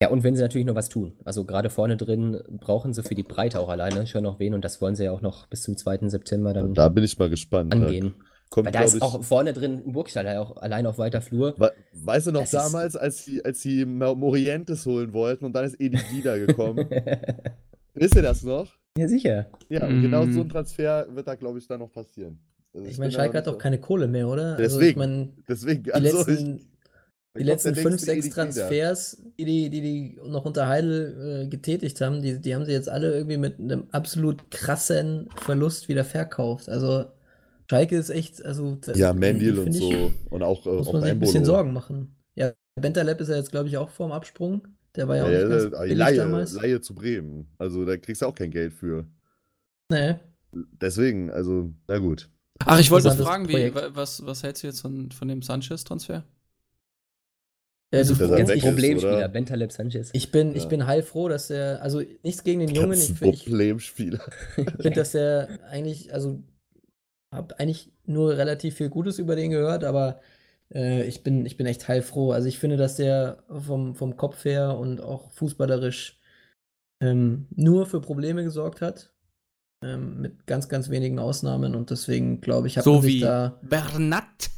Ja, 0.02 0.10
und 0.10 0.24
wenn 0.24 0.36
sie 0.36 0.44
natürlich 0.44 0.68
noch 0.68 0.76
was 0.76 0.90
tun. 0.90 1.14
Also 1.26 1.44
gerade 1.44 1.70
vorne 1.72 1.98
drin 1.98 2.40
brauchen 2.52 2.94
sie 2.94 3.02
für 3.02 3.16
die 3.16 3.24
Breite 3.24 3.60
auch 3.60 3.70
alleine 3.70 4.06
schon 4.06 4.24
noch 4.24 4.40
wen 4.40 4.54
und 4.54 4.64
das 4.64 4.80
wollen 4.80 4.96
sie 4.96 5.06
ja 5.06 5.12
auch 5.12 5.22
noch 5.22 5.48
bis 5.48 5.64
zum 5.64 5.76
2. 5.76 6.10
September 6.10 6.54
dann. 6.54 6.76
Da 6.76 6.90
bin 6.90 7.04
ich 7.04 7.18
mal 7.18 7.30
gespannt. 7.30 7.74
Angehen. 7.74 8.14
Kommt, 8.50 8.68
Weil 8.68 8.74
da 8.74 8.82
ist 8.82 8.96
ich, 8.96 9.02
auch 9.02 9.24
vorne 9.24 9.52
drin 9.52 9.84
ein 9.86 9.92
Burgstaller 9.92 10.40
auch 10.40 10.56
allein 10.58 10.86
auf 10.86 10.98
weiter 10.98 11.22
Flur. 11.22 11.56
weißt 11.94 12.28
du 12.28 12.32
noch 12.32 12.42
das 12.42 12.52
damals, 12.52 12.96
als 12.96 13.26
sie, 13.26 13.44
als 13.44 13.62
sie 13.62 13.84
Morientes 13.86 14.86
holen 14.86 15.12
wollten 15.12 15.46
und 15.46 15.54
dann 15.54 15.66
ist 15.66 15.82
Edi 15.82 15.98
wieder 16.12 16.40
gekommen? 16.40 16.88
Wisst 17.94 18.16
ihr 18.16 18.22
das 18.22 18.44
noch? 18.44 18.72
Ja, 18.98 19.08
sicher. 19.08 19.48
Ja, 19.70 19.86
und 19.86 20.00
mm. 20.00 20.02
genau 20.02 20.26
so 20.28 20.42
ein 20.42 20.50
Transfer 20.50 21.08
wird 21.14 21.28
da, 21.28 21.36
glaube 21.36 21.60
ich, 21.60 21.68
dann 21.68 21.80
noch 21.80 21.92
passieren. 21.92 22.40
Also 22.78 22.90
ich 22.90 22.98
meine, 23.00 23.12
Schalke 23.12 23.38
hat 23.38 23.48
doch 23.48 23.58
keine 23.58 23.80
Kohle 23.80 24.08
mehr, 24.08 24.28
oder? 24.28 24.56
Deswegen. 24.56 24.72
Also 24.72 24.82
ich 24.82 24.96
mein, 24.96 25.34
deswegen. 25.50 25.84
Die 25.84 25.94
also 25.94 26.18
letzten, 26.18 26.58
ich, 26.58 26.68
die 27.38 27.44
letzten 27.44 27.76
fünf, 27.76 28.00
sechs 28.00 28.30
Transfers, 28.30 29.18
die, 29.40 29.46
die 29.46 29.70
die, 29.70 29.82
die 29.82 30.20
noch 30.24 30.46
unter 30.46 30.68
Heidel 30.68 31.46
äh, 31.46 31.50
getätigt 31.50 32.00
haben, 32.02 32.22
die, 32.22 32.40
die 32.40 32.54
haben 32.54 32.66
sie 32.66 32.72
jetzt 32.72 32.88
alle 32.90 33.14
irgendwie 33.14 33.38
mit 33.38 33.60
einem 33.60 33.88
absolut 33.92 34.52
krassen 34.52 35.30
Verlust 35.38 35.90
wieder 35.90 36.06
verkauft. 36.06 36.70
Also 36.70 37.06
Schalke 37.68 37.98
ist 37.98 38.12
echt, 38.12 38.46
also 38.46 38.78
ja, 38.94 39.12
Mendil 39.14 39.58
und 39.58 39.72
so 39.72 39.92
ich, 39.92 40.32
und 40.32 40.44
auch 40.44 40.66
äh, 40.68 40.70
muss 40.70 40.94
man 40.94 41.02
sich 41.02 41.12
ein 41.12 41.20
bisschen 41.20 41.46
Sorgen 41.46 41.74
machen. 41.74 42.16
Ja, 42.36 42.54
Bentaleb 42.80 43.20
ist 43.22 43.30
ja 43.30 43.38
jetzt 43.38 43.52
glaube 43.52 43.70
ich 43.70 43.78
auch 43.78 43.90
vorm 43.90 44.12
Absprung. 44.12 44.68
Der 44.96 45.08
war 45.08 45.18
ja, 45.18 45.30
ja 45.30 45.46
auch 45.46 45.50
nicht 45.50 45.64
ja, 45.64 45.70
ganz 45.70 45.98
Laie, 45.98 46.18
damals. 46.18 46.54
Laie 46.54 46.82
zu 46.82 46.94
Bremen. 46.94 47.48
Also 47.58 47.86
da 47.86 47.98
kriegst 47.98 48.22
du 48.22 48.28
auch 48.28 48.36
kein 48.36 48.52
Geld 48.52 48.74
für. 48.74 49.06
Nee. 49.90 50.16
Deswegen, 50.54 51.30
also, 51.30 51.72
na 51.88 51.98
gut. 52.00 52.30
Ach, 52.66 52.80
ich 52.80 52.92
wollte 52.92 53.08
noch 53.08 53.18
fragen, 53.18 53.48
wie, 53.48 53.74
was, 53.74 54.26
was 54.26 54.44
hältst 54.44 54.64
du 54.64 54.68
jetzt 54.68 54.82
von, 54.82 55.12
von 55.12 55.28
dem 55.28 55.42
Sanchez-Transfer? 55.42 56.24
Ja, 57.94 58.04
du 58.04 58.18
ganz 58.18 58.52
Problemspieler, 58.60 59.30
Bentaleb 59.30 59.72
Sanchez. 59.72 60.10
Ich 60.12 60.30
bin, 60.30 60.52
ja. 60.52 60.58
ich 60.58 60.68
bin 60.68 60.86
heilfroh, 60.86 61.30
dass 61.30 61.50
er, 61.50 61.82
also 61.82 62.02
nichts 62.22 62.44
gegen 62.44 62.60
den 62.60 62.76
Jungen. 62.76 63.00
Ich, 63.00 63.18
Problemspieler. 63.18 64.20
Ich, 64.58 64.58
ich 64.68 64.74
finde, 64.74 64.92
dass 64.92 65.16
er 65.16 65.60
eigentlich, 65.70 66.14
also 66.14 66.44
habe 67.34 67.58
eigentlich 67.60 67.92
nur 68.06 68.38
relativ 68.38 68.76
viel 68.76 68.90
Gutes 68.90 69.20
über 69.20 69.38
den 69.38 69.52
gehört, 69.52 69.86
aber 69.86 70.20
äh, 70.74 71.04
ich, 71.08 71.24
bin, 71.24 71.46
ich 71.46 71.56
bin 71.56 71.66
echt 71.66 71.88
heilfroh. 71.88 72.32
Also 72.32 72.50
ich 72.50 72.60
finde, 72.60 72.76
dass 72.76 72.98
der 72.98 73.44
vom, 73.50 73.96
vom 73.96 74.18
Kopf 74.18 74.44
her 74.44 74.78
und 74.78 75.00
auch 75.00 75.32
fußballerisch 75.32 76.20
ähm, 77.00 77.48
nur 77.56 77.86
für 77.86 78.02
Probleme 78.02 78.44
gesorgt 78.44 78.82
hat. 78.82 79.14
Ähm, 79.84 80.22
mit 80.22 80.48
ganz, 80.48 80.70
ganz 80.70 80.90
wenigen 80.90 81.20
Ausnahmen 81.20 81.76
und 81.76 81.92
deswegen 81.92 82.42
glaube 82.42 82.68
ich, 82.68 82.78
hat 82.78 82.84
so 82.84 82.94
man 82.94 83.02
sich 83.04 83.22
da. 83.22 83.60
Bernat. 83.62 84.50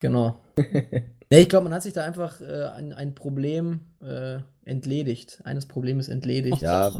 Genau. 0.00 0.40
nee, 0.56 1.40
ich 1.40 1.48
glaube, 1.48 1.64
man 1.64 1.74
hat 1.74 1.82
sich 1.82 1.92
da 1.92 2.04
einfach 2.04 2.40
äh, 2.40 2.64
ein, 2.74 2.92
ein 2.92 3.14
Problem 3.14 3.80
äh, 4.00 4.38
entledigt. 4.64 5.42
Eines 5.44 5.66
Problems 5.66 6.08
entledigt. 6.08 6.62
Ja, 6.62 6.90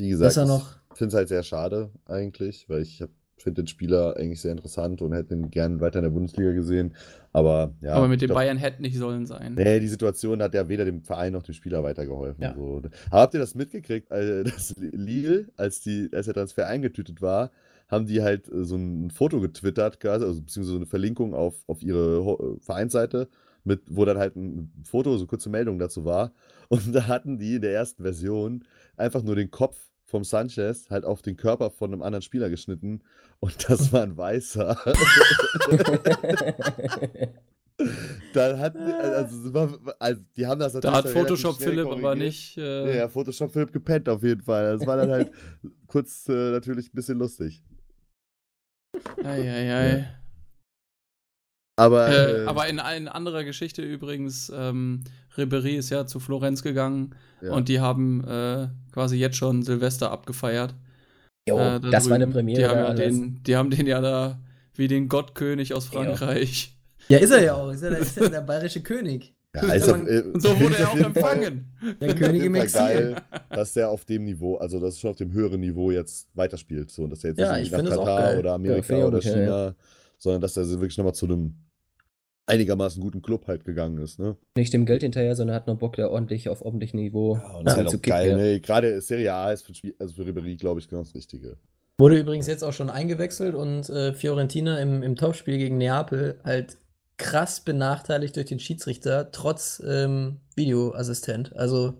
wie 0.00 0.08
gesagt, 0.08 0.36
ich 0.36 0.98
finde 0.98 1.08
es 1.08 1.14
halt 1.14 1.28
sehr 1.28 1.42
schade 1.44 1.90
eigentlich, 2.06 2.68
weil 2.68 2.82
ich 2.82 3.02
habe 3.02 3.12
finde 3.42 3.62
den 3.62 3.66
Spieler 3.66 4.16
eigentlich 4.16 4.40
sehr 4.40 4.52
interessant 4.52 5.02
und 5.02 5.12
hätte 5.12 5.34
ihn 5.34 5.50
gern 5.50 5.80
weiter 5.80 5.98
in 5.98 6.04
der 6.04 6.10
Bundesliga 6.10 6.52
gesehen. 6.52 6.94
Aber 7.32 7.72
ja. 7.80 7.94
Aber 7.94 8.08
mit 8.08 8.20
den 8.20 8.30
Bayern 8.30 8.56
hätte 8.56 8.82
nicht 8.82 8.96
sollen 8.96 9.26
sein. 9.26 9.54
Nee, 9.54 9.80
die 9.80 9.88
Situation 9.88 10.42
hat 10.42 10.54
ja 10.54 10.68
weder 10.68 10.84
dem 10.84 11.02
Verein 11.02 11.32
noch 11.32 11.42
dem 11.42 11.54
Spieler 11.54 11.82
weitergeholfen. 11.82 12.42
Ja. 12.42 12.54
So. 12.54 12.82
Aber 13.10 13.20
habt 13.20 13.34
ihr 13.34 13.40
das 13.40 13.54
mitgekriegt, 13.54 14.10
dass 14.10 14.74
Lille, 14.78 15.48
als, 15.56 15.80
die, 15.80 16.08
als 16.12 16.26
der 16.26 16.34
Transfer 16.34 16.66
eingetütet 16.66 17.22
war, 17.22 17.50
haben 17.88 18.06
die 18.06 18.22
halt 18.22 18.52
äh, 18.52 18.64
so 18.64 18.76
ein 18.76 19.10
Foto 19.10 19.40
getwittert, 19.40 20.04
also 20.04 20.40
beziehungsweise 20.40 20.72
so 20.72 20.76
eine 20.76 20.86
Verlinkung 20.86 21.34
auf, 21.34 21.54
auf 21.66 21.82
ihre 21.82 22.58
Vereinsseite, 22.60 23.28
mit, 23.64 23.82
wo 23.90 24.04
dann 24.04 24.18
halt 24.18 24.36
ein 24.36 24.72
Foto, 24.84 25.16
so 25.16 25.26
kurze 25.26 25.50
Meldung 25.50 25.78
dazu 25.78 26.04
war. 26.04 26.32
Und 26.68 26.94
da 26.94 27.06
hatten 27.06 27.38
die 27.38 27.56
in 27.56 27.62
der 27.62 27.72
ersten 27.72 28.02
Version 28.02 28.64
einfach 28.96 29.22
nur 29.22 29.36
den 29.36 29.50
Kopf 29.50 29.87
vom 30.08 30.24
Sanchez 30.24 30.88
halt 30.88 31.04
auf 31.04 31.20
den 31.20 31.36
Körper 31.36 31.70
von 31.70 31.92
einem 31.92 32.02
anderen 32.02 32.22
Spieler 32.22 32.48
geschnitten 32.48 33.02
und 33.40 33.68
das 33.68 33.92
war 33.92 34.02
ein 34.02 34.16
Weißer. 34.16 34.76
Dann 38.32 38.58
hat, 38.58 38.74
also, 38.74 39.78
also, 40.00 40.20
die 40.36 40.46
haben 40.46 40.58
das 40.58 40.74
natürlich. 40.74 40.92
Da 40.92 40.98
hat 40.98 41.08
Photoshop 41.08 41.58
Philipp 41.58 41.86
aber 41.86 42.16
nicht. 42.16 42.56
Äh... 42.58 42.96
Ja, 42.96 43.08
Photoshop 43.08 43.52
Philipp 43.52 43.72
gepennt 43.72 44.08
auf 44.08 44.24
jeden 44.24 44.40
Fall. 44.42 44.78
Das 44.78 44.86
war 44.86 44.96
dann 44.96 45.10
halt 45.10 45.30
kurz 45.86 46.28
äh, 46.28 46.50
natürlich 46.50 46.88
ein 46.88 46.96
bisschen 46.96 47.18
lustig. 47.18 47.62
Eieiei. 49.22 49.36
Ei, 49.42 49.74
ei. 49.74 49.98
Ja. 49.98 50.06
Aber, 51.76 52.08
äh, 52.08 52.42
äh, 52.42 52.46
aber 52.46 52.66
in, 52.66 52.80
in 52.96 53.06
anderer 53.06 53.44
Geschichte 53.44 53.82
übrigens, 53.82 54.50
ähm, 54.52 55.04
Ribery 55.38 55.76
ist 55.76 55.90
ja 55.90 56.06
zu 56.06 56.20
Florenz 56.20 56.62
gegangen 56.62 57.14
ja. 57.40 57.52
und 57.52 57.68
die 57.68 57.80
haben 57.80 58.24
äh, 58.24 58.68
quasi 58.92 59.16
jetzt 59.16 59.36
schon 59.36 59.62
Silvester 59.62 60.10
abgefeiert. 60.10 60.74
Jo, 61.48 61.58
äh, 61.58 61.80
da 61.80 61.90
das 61.90 62.08
war 62.08 62.16
eine 62.16 62.26
Premiere. 62.26 62.60
Die 62.60 62.66
haben, 62.66 62.78
ja 62.78 62.94
den, 62.94 63.42
die 63.44 63.56
haben 63.56 63.70
den 63.70 63.86
ja 63.86 64.00
da 64.00 64.40
wie 64.74 64.88
den 64.88 65.08
Gottkönig 65.08 65.74
aus 65.74 65.86
Frankreich. 65.86 66.76
Ja, 67.08 67.18
ist 67.18 67.30
er 67.30 67.42
ja 67.42 67.54
auch. 67.54 67.70
Ist 67.72 67.82
er, 67.82 67.96
ist 67.98 68.18
er 68.18 68.28
der 68.28 68.42
bayerische 68.42 68.82
König. 68.82 69.34
Ja, 69.54 69.62
also, 69.62 69.94
und 69.94 70.42
so 70.42 70.60
wurde 70.60 70.76
er 70.76 70.90
auch 70.90 70.96
empfangen. 70.98 71.72
Der 72.00 72.14
König 72.14 72.44
im 72.44 72.54
Exil. 72.54 72.80
geil, 72.80 73.16
dass 73.48 73.72
der 73.72 73.88
auf 73.88 74.04
dem 74.04 74.24
Niveau, 74.24 74.56
also 74.56 74.78
dass 74.78 74.96
er 74.96 75.00
schon 75.00 75.10
auf 75.10 75.16
dem 75.16 75.32
höheren 75.32 75.60
Niveau 75.60 75.90
jetzt 75.90 76.28
weiterspielt. 76.34 76.90
So, 76.90 77.06
dass 77.06 77.24
er 77.24 77.30
jetzt 77.30 77.40
ja, 77.40 77.56
nicht 77.56 77.72
nach 77.72 77.82
Katar 77.82 78.38
oder 78.38 78.52
Amerika 78.52 78.98
ja, 78.98 79.06
oder 79.06 79.22
China, 79.22 79.74
sondern 80.18 80.42
dass 80.42 80.56
er 80.56 80.68
wirklich 80.68 80.98
nochmal 80.98 81.14
zu 81.14 81.26
einem 81.26 81.54
einigermaßen 82.48 83.02
guten 83.02 83.22
Club 83.22 83.46
halt 83.46 83.64
gegangen 83.64 83.98
ist. 83.98 84.18
Ne? 84.18 84.36
Nicht 84.56 84.72
dem 84.72 84.86
Geld 84.86 85.02
hinterher, 85.02 85.36
sondern 85.36 85.56
hat 85.56 85.66
noch 85.66 85.78
Bock, 85.78 85.96
da 85.96 86.08
ordentlich 86.08 86.48
auf 86.48 86.62
ordentlichem 86.62 86.98
Niveau 86.98 87.36
ja, 87.36 87.56
und 87.56 87.66
ja, 87.66 87.72
ist 87.72 87.76
halt 87.76 87.88
auch 87.88 88.02
geil. 88.02 88.36
Ne? 88.36 88.60
Gerade 88.60 89.00
Serie 89.00 89.34
A 89.34 89.52
ist 89.52 89.66
für, 89.66 89.72
also 89.98 90.14
für 90.14 90.26
Ribery, 90.26 90.56
glaube 90.56 90.80
ich, 90.80 90.88
genau 90.88 91.02
das 91.02 91.14
Richtige. 91.14 91.56
Wurde 91.98 92.18
übrigens 92.18 92.46
jetzt 92.46 92.62
auch 92.62 92.72
schon 92.72 92.90
eingewechselt 92.90 93.54
und 93.54 93.88
äh, 93.90 94.12
Fiorentina 94.12 94.78
im, 94.78 95.02
im 95.02 95.16
Topspiel 95.16 95.58
gegen 95.58 95.78
Neapel 95.78 96.40
halt 96.44 96.78
krass 97.16 97.60
benachteiligt 97.60 98.36
durch 98.36 98.46
den 98.46 98.60
Schiedsrichter, 98.60 99.32
trotz 99.32 99.82
ähm, 99.84 100.40
Videoassistent. 100.54 101.56
Also 101.56 101.94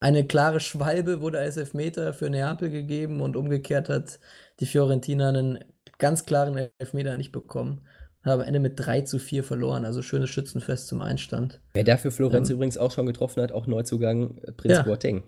eine 0.00 0.26
klare 0.26 0.60
Schwalbe 0.60 1.22
wurde 1.22 1.38
als 1.38 1.56
Elfmeter 1.56 2.12
für 2.12 2.28
Neapel 2.28 2.70
gegeben 2.70 3.20
und 3.20 3.36
umgekehrt 3.36 3.88
hat 3.88 4.20
die 4.60 4.66
Fiorentina 4.66 5.30
einen 5.30 5.64
ganz 5.98 6.26
klaren 6.26 6.68
Elfmeter 6.78 7.16
nicht 7.16 7.32
bekommen. 7.32 7.86
Hat 8.22 8.32
am 8.32 8.40
Ende 8.40 8.60
mit 8.60 8.74
3 8.76 9.02
zu 9.02 9.18
4 9.18 9.42
verloren, 9.42 9.84
also 9.84 10.00
schönes 10.00 10.30
Schützenfest 10.30 10.86
zum 10.86 11.02
Einstand. 11.02 11.60
Wer 11.74 11.84
dafür 11.84 12.12
Florenz 12.12 12.50
ähm, 12.50 12.56
übrigens 12.56 12.78
auch 12.78 12.92
schon 12.92 13.06
getroffen 13.06 13.42
hat, 13.42 13.52
auch 13.52 13.66
Neuzugang 13.66 14.38
äh, 14.38 14.52
Prinz 14.52 14.74
ja. 14.74 14.82
Boateng. 14.82 15.24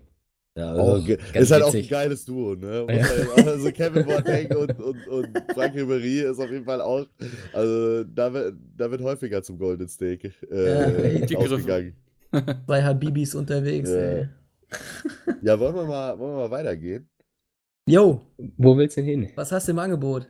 Ja, 0.57 0.72
also 0.72 1.04
ist 1.09 1.50
halt 1.50 1.64
witzig. 1.64 1.64
auch 1.64 1.74
ein 1.74 1.88
geiles 1.88 2.24
Duo, 2.24 2.54
ne? 2.54 2.87
Ja. 2.88 3.42
Also 3.42 3.72
Kevin 3.72 4.07
Boateng 4.07 4.54
und, 4.57 4.80
und, 4.80 5.09
und 5.09 5.28
Frank 5.52 5.74
Ribéry 5.74 6.30
ist 6.30 6.38
auf 6.38 6.50
jeden 6.50 6.64
Fall 6.64 6.80
auch, 6.80 7.07
also 7.52 8.04
da 8.04 8.33
wird, 8.33 8.54
da 8.76 8.88
wird 8.88 9.02
häufiger 9.02 9.42
zum 9.42 9.59
Golden 9.59 9.88
Steak 9.88 10.33
äh, 10.48 11.26
ja, 11.28 11.38
ausgegangen. 11.38 11.96
Bei 12.66 12.85
Habibis 12.85 13.35
unterwegs, 13.35 13.90
ja. 13.90 13.96
ey. 13.96 14.28
Ja, 15.42 15.59
wollen 15.59 15.74
wir 15.74 15.85
mal, 15.85 16.18
wollen 16.18 16.37
wir 16.37 16.48
mal 16.48 16.50
weitergehen? 16.50 17.09
Jo. 17.87 18.20
Wo 18.57 18.76
willst 18.76 18.96
du 18.96 19.02
denn 19.02 19.11
hin? 19.22 19.33
Was 19.35 19.52
hast 19.52 19.68
du 19.68 19.72
im 19.72 19.78
Angebot? 19.78 20.28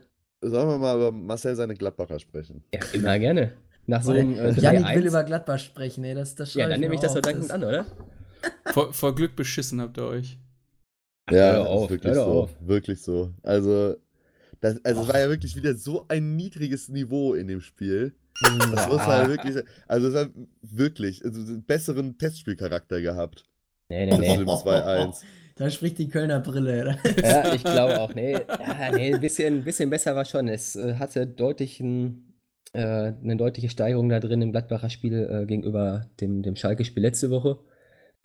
Sollen 0.49 0.69
wir 0.69 0.77
mal 0.77 0.95
über 0.95 1.11
Marcel 1.11 1.55
seine 1.55 1.73
Gladbacher 1.73 2.19
sprechen? 2.19 2.63
Ja, 2.73 2.79
immer 2.93 3.17
gerne. 3.19 3.53
Nach 3.87 4.03
so 4.03 4.11
einem 4.11 4.37
äh, 4.37 4.51
Janik 4.51 4.95
will 4.95 5.07
über 5.07 5.23
Gladbach 5.23 5.59
sprechen, 5.59 6.03
ey. 6.03 6.15
Das, 6.15 6.35
das 6.35 6.53
ja, 6.53 6.67
dann 6.67 6.79
nehme 6.79 6.95
ich 6.95 7.01
das 7.01 7.13
so 7.13 7.21
dankend 7.21 7.51
an, 7.51 7.63
oder? 7.63 7.85
Vor, 8.73 8.93
vor, 8.93 9.15
Glück 9.15 9.35
beschissen 9.35 9.81
habt 9.81 9.97
ihr 9.97 10.05
euch. 10.05 10.37
Ja, 11.31 11.61
Ach, 11.61 11.65
auf, 11.65 11.89
wirklich 11.89 12.13
so. 12.13 12.21
Auf. 12.21 12.55
Wirklich 12.59 13.01
so. 13.01 13.33
Also, 13.41 13.95
das, 14.59 14.79
also 14.85 15.01
es 15.01 15.07
war 15.07 15.19
ja 15.19 15.29
wirklich 15.29 15.55
wieder 15.55 15.73
so 15.73 16.05
ein 16.09 16.35
niedriges 16.35 16.89
Niveau 16.89 17.33
in 17.33 17.47
dem 17.47 17.61
Spiel. 17.61 18.13
Das 18.41 18.87
muss 18.87 19.01
halt 19.01 19.29
wirklich, 19.29 19.63
also 19.87 20.09
es 20.09 20.15
hat 20.15 20.29
wirklich 20.61 21.25
also 21.25 21.39
einen 21.39 21.63
besseren 21.63 22.19
Testspielcharakter 22.19 23.01
gehabt. 23.01 23.45
Nee, 23.89 24.05
nee, 24.05 24.17
nee. 24.17 24.43
2-1. 24.43 25.23
Da 25.57 25.69
spricht 25.69 25.97
die 25.99 26.09
Kölner 26.09 26.41
Brille. 26.41 26.97
Ja, 27.23 27.53
ich 27.53 27.63
glaube 27.63 27.99
auch. 28.01 28.13
Nee, 28.13 28.33
ja, 28.33 28.91
nee 28.91 29.13
ein 29.13 29.21
bisschen, 29.21 29.63
bisschen 29.63 29.89
besser 29.89 30.13
war 30.13 30.25
schon. 30.25 30.49
Es 30.49 30.75
äh, 30.75 30.95
hatte 30.95 31.25
deutlichen, 31.25 32.41
äh, 32.73 32.81
eine 32.81 33.37
deutliche 33.37 33.69
Steigerung 33.69 34.09
da 34.09 34.19
drin 34.19 34.41
im 34.41 34.51
Gladbacher 34.51 34.89
Spiel 34.89 35.13
äh, 35.13 35.45
gegenüber 35.45 36.07
dem, 36.19 36.43
dem 36.43 36.57
Schalke-Spiel 36.57 37.01
letzte 37.01 37.29
Woche. 37.29 37.57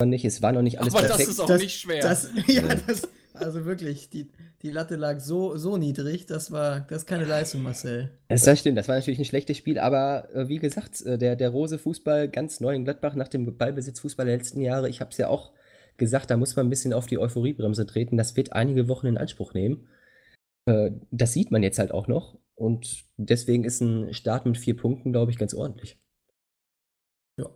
Fand 0.00 0.12
ich, 0.12 0.24
es 0.24 0.42
war 0.42 0.50
noch 0.50 0.62
nicht 0.62 0.80
alles 0.80 0.92
Aber 0.92 1.06
perfekt. 1.06 1.28
das 1.28 1.34
ist 1.34 1.40
auch 1.40 1.46
das, 1.46 1.62
nicht 1.62 1.78
schwer. 1.78 2.02
Das, 2.02 2.30
ja, 2.48 2.62
das, 2.86 3.08
also 3.34 3.64
wirklich, 3.64 4.10
die, 4.10 4.28
die 4.62 4.70
Latte 4.72 4.96
lag 4.96 5.20
so, 5.20 5.56
so 5.56 5.76
niedrig, 5.76 6.26
das 6.26 6.50
war 6.50 6.80
das 6.80 7.02
ist 7.02 7.06
keine 7.06 7.26
Leistung, 7.26 7.62
Marcel. 7.62 8.10
Das, 8.26 8.42
das 8.42 8.58
stimmt, 8.58 8.76
das 8.76 8.88
war 8.88 8.96
natürlich 8.96 9.20
ein 9.20 9.24
schlechtes 9.24 9.56
Spiel, 9.56 9.78
aber 9.78 10.28
äh, 10.34 10.48
wie 10.48 10.58
gesagt, 10.58 11.00
äh, 11.02 11.16
der, 11.16 11.36
der 11.36 11.50
Rose 11.50 11.78
Fußball 11.78 12.28
ganz 12.28 12.58
neu 12.58 12.74
in 12.74 12.84
Gladbach 12.84 13.14
nach 13.14 13.28
dem 13.28 13.56
Ballbesitz 13.56 14.00
Fußball 14.00 14.26
der 14.26 14.36
letzten 14.36 14.60
Jahre, 14.60 14.88
ich 14.88 15.00
habe 15.00 15.10
es 15.12 15.18
ja 15.18 15.28
auch 15.28 15.52
gesagt, 15.96 16.30
da 16.30 16.36
muss 16.36 16.56
man 16.56 16.66
ein 16.66 16.70
bisschen 16.70 16.92
auf 16.92 17.06
die 17.06 17.18
Euphoriebremse 17.18 17.86
treten. 17.86 18.16
Das 18.16 18.36
wird 18.36 18.52
einige 18.52 18.88
Wochen 18.88 19.06
in 19.06 19.18
Anspruch 19.18 19.54
nehmen. 19.54 19.88
Äh, 20.66 20.92
das 21.10 21.32
sieht 21.32 21.50
man 21.50 21.62
jetzt 21.62 21.78
halt 21.78 21.92
auch 21.92 22.08
noch. 22.08 22.38
Und 22.54 23.04
deswegen 23.16 23.64
ist 23.64 23.80
ein 23.80 24.12
Start 24.12 24.46
mit 24.46 24.58
vier 24.58 24.76
Punkten, 24.76 25.12
glaube 25.12 25.30
ich, 25.30 25.38
ganz 25.38 25.54
ordentlich. 25.54 25.98
Ja. 27.38 27.48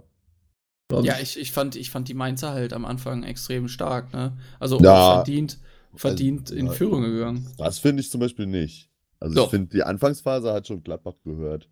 Ja, 1.02 1.18
ich, 1.20 1.38
ich, 1.38 1.52
fand, 1.52 1.76
ich 1.76 1.90
fand 1.90 2.08
die 2.08 2.14
Mainzer 2.14 2.52
halt 2.52 2.72
am 2.72 2.84
Anfang 2.84 3.22
extrem 3.22 3.68
stark. 3.68 4.12
Ne? 4.12 4.36
Also 4.60 4.78
ja, 4.80 5.16
verdient, 5.16 5.58
verdient 5.94 6.50
also, 6.50 6.54
in 6.54 6.70
Führung 6.70 7.02
gegangen. 7.02 7.48
Das 7.58 7.78
finde 7.78 8.00
ich 8.00 8.10
zum 8.10 8.20
Beispiel 8.20 8.46
nicht. 8.46 8.90
Also 9.20 9.34
Doch. 9.34 9.44
ich 9.44 9.50
finde, 9.50 9.70
die 9.70 9.82
Anfangsphase 9.82 10.52
hat 10.52 10.66
schon 10.66 10.82
Gladbach 10.82 11.14
gehört. 11.24 11.68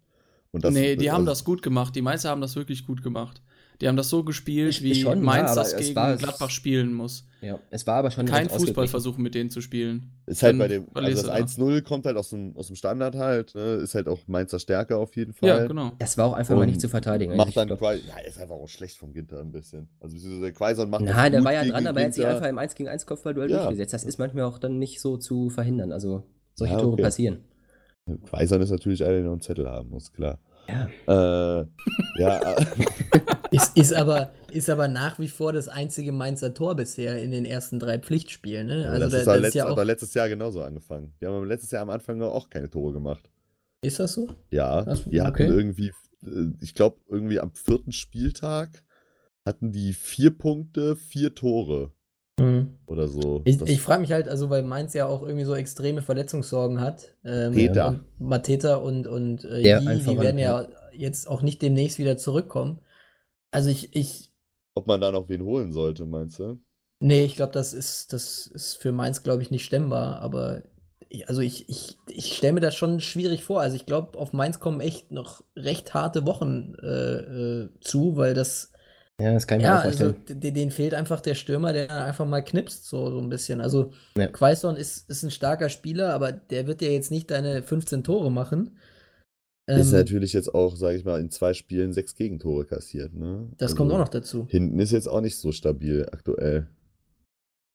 Und 0.51 0.65
das, 0.65 0.75
nee, 0.75 0.97
die 0.97 1.09
also, 1.09 1.19
haben 1.19 1.27
das 1.27 1.45
gut 1.45 1.63
gemacht. 1.63 1.95
Die 1.97 2.03
Mainzer 2.03 2.31
haben 2.31 2.41
das 2.41 2.57
wirklich 2.57 2.87
gut 2.87 3.03
gemacht. 3.03 3.43
Die 3.83 3.89
haben 3.89 3.97
das 3.97 4.11
so 4.11 4.23
gespielt, 4.23 4.71
ich, 4.71 4.83
wie 4.85 4.95
schon, 4.95 5.21
Mainz 5.23 5.51
ja, 5.51 5.55
das 5.57 5.77
gegen 5.77 5.93
Gladbach 5.93 6.51
spielen 6.51 6.95
muss. 6.95 7.27
Ja, 7.41 7.59
es 7.71 7.85
war 7.85 7.97
aber 7.97 8.13
schon 8.13 8.27
kein 8.27 8.49
Fußball 8.49 8.87
versuchen 8.87 9.25
mit 9.25 9.35
denen 9.35 9.51
zu 9.51 9.61
spielen. 9.61 10.13
Ist 10.25 10.45
halt 10.45 10.57
bei 10.57 10.69
dem, 10.69 10.87
also 10.95 11.27
das 11.27 11.59
1-0 11.59 11.83
kommt 11.83 12.07
halt 12.07 12.17
aus 12.17 12.31
dem, 12.31 12.57
aus 12.57 12.69
dem 12.69 12.77
Standard 12.77 13.17
halt, 13.17 13.57
ne? 13.57 13.81
ist 13.83 13.97
halt 13.97 14.07
auch 14.07 14.21
Mainzer 14.29 14.61
Stärke 14.61 14.97
auf 14.97 15.17
jeden 15.17 15.33
Fall. 15.33 15.49
Ja, 15.49 15.67
genau. 15.67 15.91
Das 15.99 16.17
war 16.17 16.27
auch 16.27 16.35
einfach 16.35 16.55
Und 16.55 16.61
mal 16.61 16.67
nicht 16.67 16.81
zu 16.81 16.89
verteidigen. 16.89 17.35
Macht 17.35 17.57
dann 17.57 17.67
Quaison, 17.77 18.07
ja, 18.07 18.19
ist 18.25 18.39
einfach 18.39 18.55
auch 18.55 18.69
schlecht 18.69 18.99
vom 18.99 19.13
Ginter 19.13 19.41
ein 19.41 19.51
bisschen. 19.51 19.89
Also 19.99 20.17
der 20.41 20.53
Quaison 20.53 20.89
macht 20.89 21.03
Nein, 21.03 21.33
der 21.33 21.43
war 21.43 21.53
ja 21.53 21.65
dran, 21.65 21.85
aber 21.85 22.03
er 22.03 22.07
hat 22.07 22.15
sich 22.15 22.25
einfach 22.25 22.47
im 22.47 22.59
1 22.59 22.77
gegen 22.77 22.89
1 22.89 23.05
Kopfball 23.05 23.37
ja. 23.37 23.49
durchgesetzt. 23.49 23.95
Das 23.95 24.05
ist 24.05 24.21
manchmal 24.21 24.45
auch 24.45 24.59
dann 24.59 24.79
nicht 24.79 25.01
so 25.01 25.17
zu 25.17 25.51
verhindern. 25.51 25.91
Also 25.91 26.23
solche 26.55 26.75
ja, 26.75 26.79
okay. 26.79 26.87
Tore 26.87 27.03
passieren. 27.03 27.39
Quaison 28.27 28.61
ist 28.61 28.71
natürlich 28.71 29.03
einer, 29.03 29.15
der 29.15 29.23
noch 29.25 29.33
einen 29.33 29.41
Zettel 29.41 29.69
haben 29.69 29.91
muss, 29.91 30.13
klar. 30.13 30.39
Ja. 30.69 31.61
Äh, 31.61 31.67
ja. 32.19 32.57
ist, 33.51 33.77
ist, 33.77 33.93
aber, 33.93 34.33
ist 34.51 34.71
aber 34.71 34.89
nach 34.89 35.19
wie 35.19 35.29
vor 35.29 35.53
das 35.53 35.69
einzige 35.69 36.13
Mainzer 36.13 36.55
Tor 36.55 36.77
bisher 36.77 37.23
in 37.23 37.31
den 37.31 37.45
ersten 37.45 37.79
drei 37.79 37.99
Pflichtspielen. 37.99 38.67
Ne? 38.67 38.89
Also 38.89 39.09
das, 39.09 39.25
da, 39.25 39.35
ist, 39.35 39.41
das 39.43 39.49
ist 39.49 39.55
ja 39.55 39.69
auch... 39.69 39.85
letztes 39.85 40.15
Jahr 40.15 40.29
genauso 40.29 40.63
angefangen. 40.63 41.15
Die 41.21 41.27
haben 41.27 41.45
letztes 41.47 41.71
Jahr 41.71 41.83
am 41.83 41.91
Anfang 41.91 42.23
auch 42.23 42.49
keine 42.49 42.71
Tore 42.71 42.93
gemacht. 42.93 43.29
Ist 43.83 43.99
das 43.99 44.13
so? 44.13 44.29
Ja, 44.51 44.83
das, 44.83 45.05
die 45.05 45.21
hatten 45.21 45.43
okay. 45.43 45.47
irgendwie, 45.47 45.93
äh, 46.25 46.53
ich 46.61 46.75
glaube, 46.75 46.99
irgendwie 47.09 47.41
am 47.41 47.53
vierten 47.53 47.93
Spieltag 47.93 48.83
hatten 49.45 49.73
die 49.73 49.93
vier 49.93 50.31
Punkte, 50.31 50.95
vier 50.97 51.35
Tore. 51.35 51.93
Mhm. 52.39 52.79
Oder 52.87 53.09
so. 53.09 53.43
Ich, 53.45 53.61
ich 53.61 53.81
frage 53.81 54.01
mich 54.01 54.13
halt, 54.13 54.29
also 54.29 54.51
weil 54.51 54.63
Mainz 54.63 54.95
ja 54.95 55.07
auch 55.07 55.23
irgendwie 55.23 55.45
so 55.45 55.55
extreme 55.55 56.03
Verletzungssorgen 56.03 56.81
hat. 56.81 57.15
Ähm, 57.25 57.53
Peter. 57.53 57.89
Und 57.89 58.05
Mateta 58.19 58.77
und, 58.77 59.07
und 59.07 59.45
äh, 59.45 59.61
ja, 59.61 59.81
die, 59.81 60.03
die 60.03 60.19
werden 60.19 60.39
ja 60.39 60.67
jetzt 60.93 61.29
auch 61.29 61.43
nicht 61.43 61.63
demnächst 61.63 61.99
wieder 61.99 62.17
zurückkommen. 62.17 62.81
Also 63.51 63.71
ich, 63.71 63.95
ich. 63.95 64.33
Ob 64.75 64.87
man 64.87 65.01
da 65.01 65.13
noch 65.13 65.29
wen 65.29 65.43
holen 65.43 65.73
sollte, 65.73 66.07
meinst 66.07 66.39
du? 66.39 66.59
Nee, 67.01 67.25
ich 67.25 67.37
glaube, 67.37 67.53
das 67.53 67.75
ist, 67.75 68.13
das 68.13 68.47
ist 68.47 68.77
für 68.77 68.93
Mainz, 68.93 69.23
glaube 69.23 69.43
ich, 69.43 69.51
nicht 69.51 69.65
stemmbar, 69.65 70.21
aber 70.21 70.63
also 71.27 71.43
ich, 71.43 71.69
ich, 71.69 71.99
ich 72.09 72.37
stelle 72.37 72.55
mir 72.55 72.61
das 72.61 72.75
schon 72.75 73.01
schwierig 73.01 73.45
vor. 73.45 73.61
Also 73.61 73.77
ich 73.77 73.87
glaube, 73.87 74.19
auf 74.19 74.33
Mainz 74.33 74.61
kommen 74.61 74.81
echt 74.81 75.11
noch 75.11 75.43
recht 75.57 75.95
harte 75.95 76.27
Wochen 76.27 76.75
äh, 76.83 77.17
äh, 77.17 77.69
zu, 77.81 78.17
weil 78.17 78.35
das 78.35 78.73
ja, 79.21 79.33
das 79.33 79.47
kann 79.47 79.61
ich 79.61 79.65
mir 79.65 79.73
ja, 79.73 79.79
auch 79.79 79.83
vorstellen. 79.85 80.17
Also, 80.29 80.41
denen 80.41 80.71
fehlt 80.71 80.95
einfach 80.95 81.21
der 81.21 81.35
Stürmer, 81.35 81.73
der 81.73 81.91
einfach 81.91 82.27
mal 82.27 82.43
knipst, 82.43 82.87
so, 82.87 83.11
so 83.11 83.19
ein 83.19 83.29
bisschen. 83.29 83.61
Also, 83.61 83.93
ja. 84.17 84.27
Quaison 84.27 84.77
ist, 84.77 85.09
ist 85.09 85.23
ein 85.23 85.31
starker 85.31 85.69
Spieler, 85.69 86.13
aber 86.15 86.33
der 86.33 86.67
wird 86.67 86.83
ja 86.83 86.89
jetzt 86.89 87.11
nicht 87.11 87.31
deine 87.31 87.63
15 87.63 88.05
Tore 88.05 88.31
machen. 88.33 88.77
Ist 89.67 89.93
ähm, 89.93 89.99
natürlich 89.99 90.33
jetzt 90.33 90.53
auch, 90.53 90.75
sage 90.75 90.97
ich 90.97 91.05
mal, 91.05 91.21
in 91.21 91.31
zwei 91.31 91.55
Spielen 91.55 91.93
sechs 91.93 92.17
Gegentore 92.17 92.65
kassiert. 92.65 93.15
Ne? 93.15 93.49
Das 93.59 93.73
also, 93.73 93.77
kommt 93.77 93.93
auch 93.93 93.99
noch 93.99 94.09
dazu. 94.09 94.47
Hinten 94.49 94.79
ist 94.81 94.91
jetzt 94.91 95.09
auch 95.09 95.21
nicht 95.21 95.37
so 95.37 95.53
stabil 95.53 96.07
aktuell. 96.11 96.67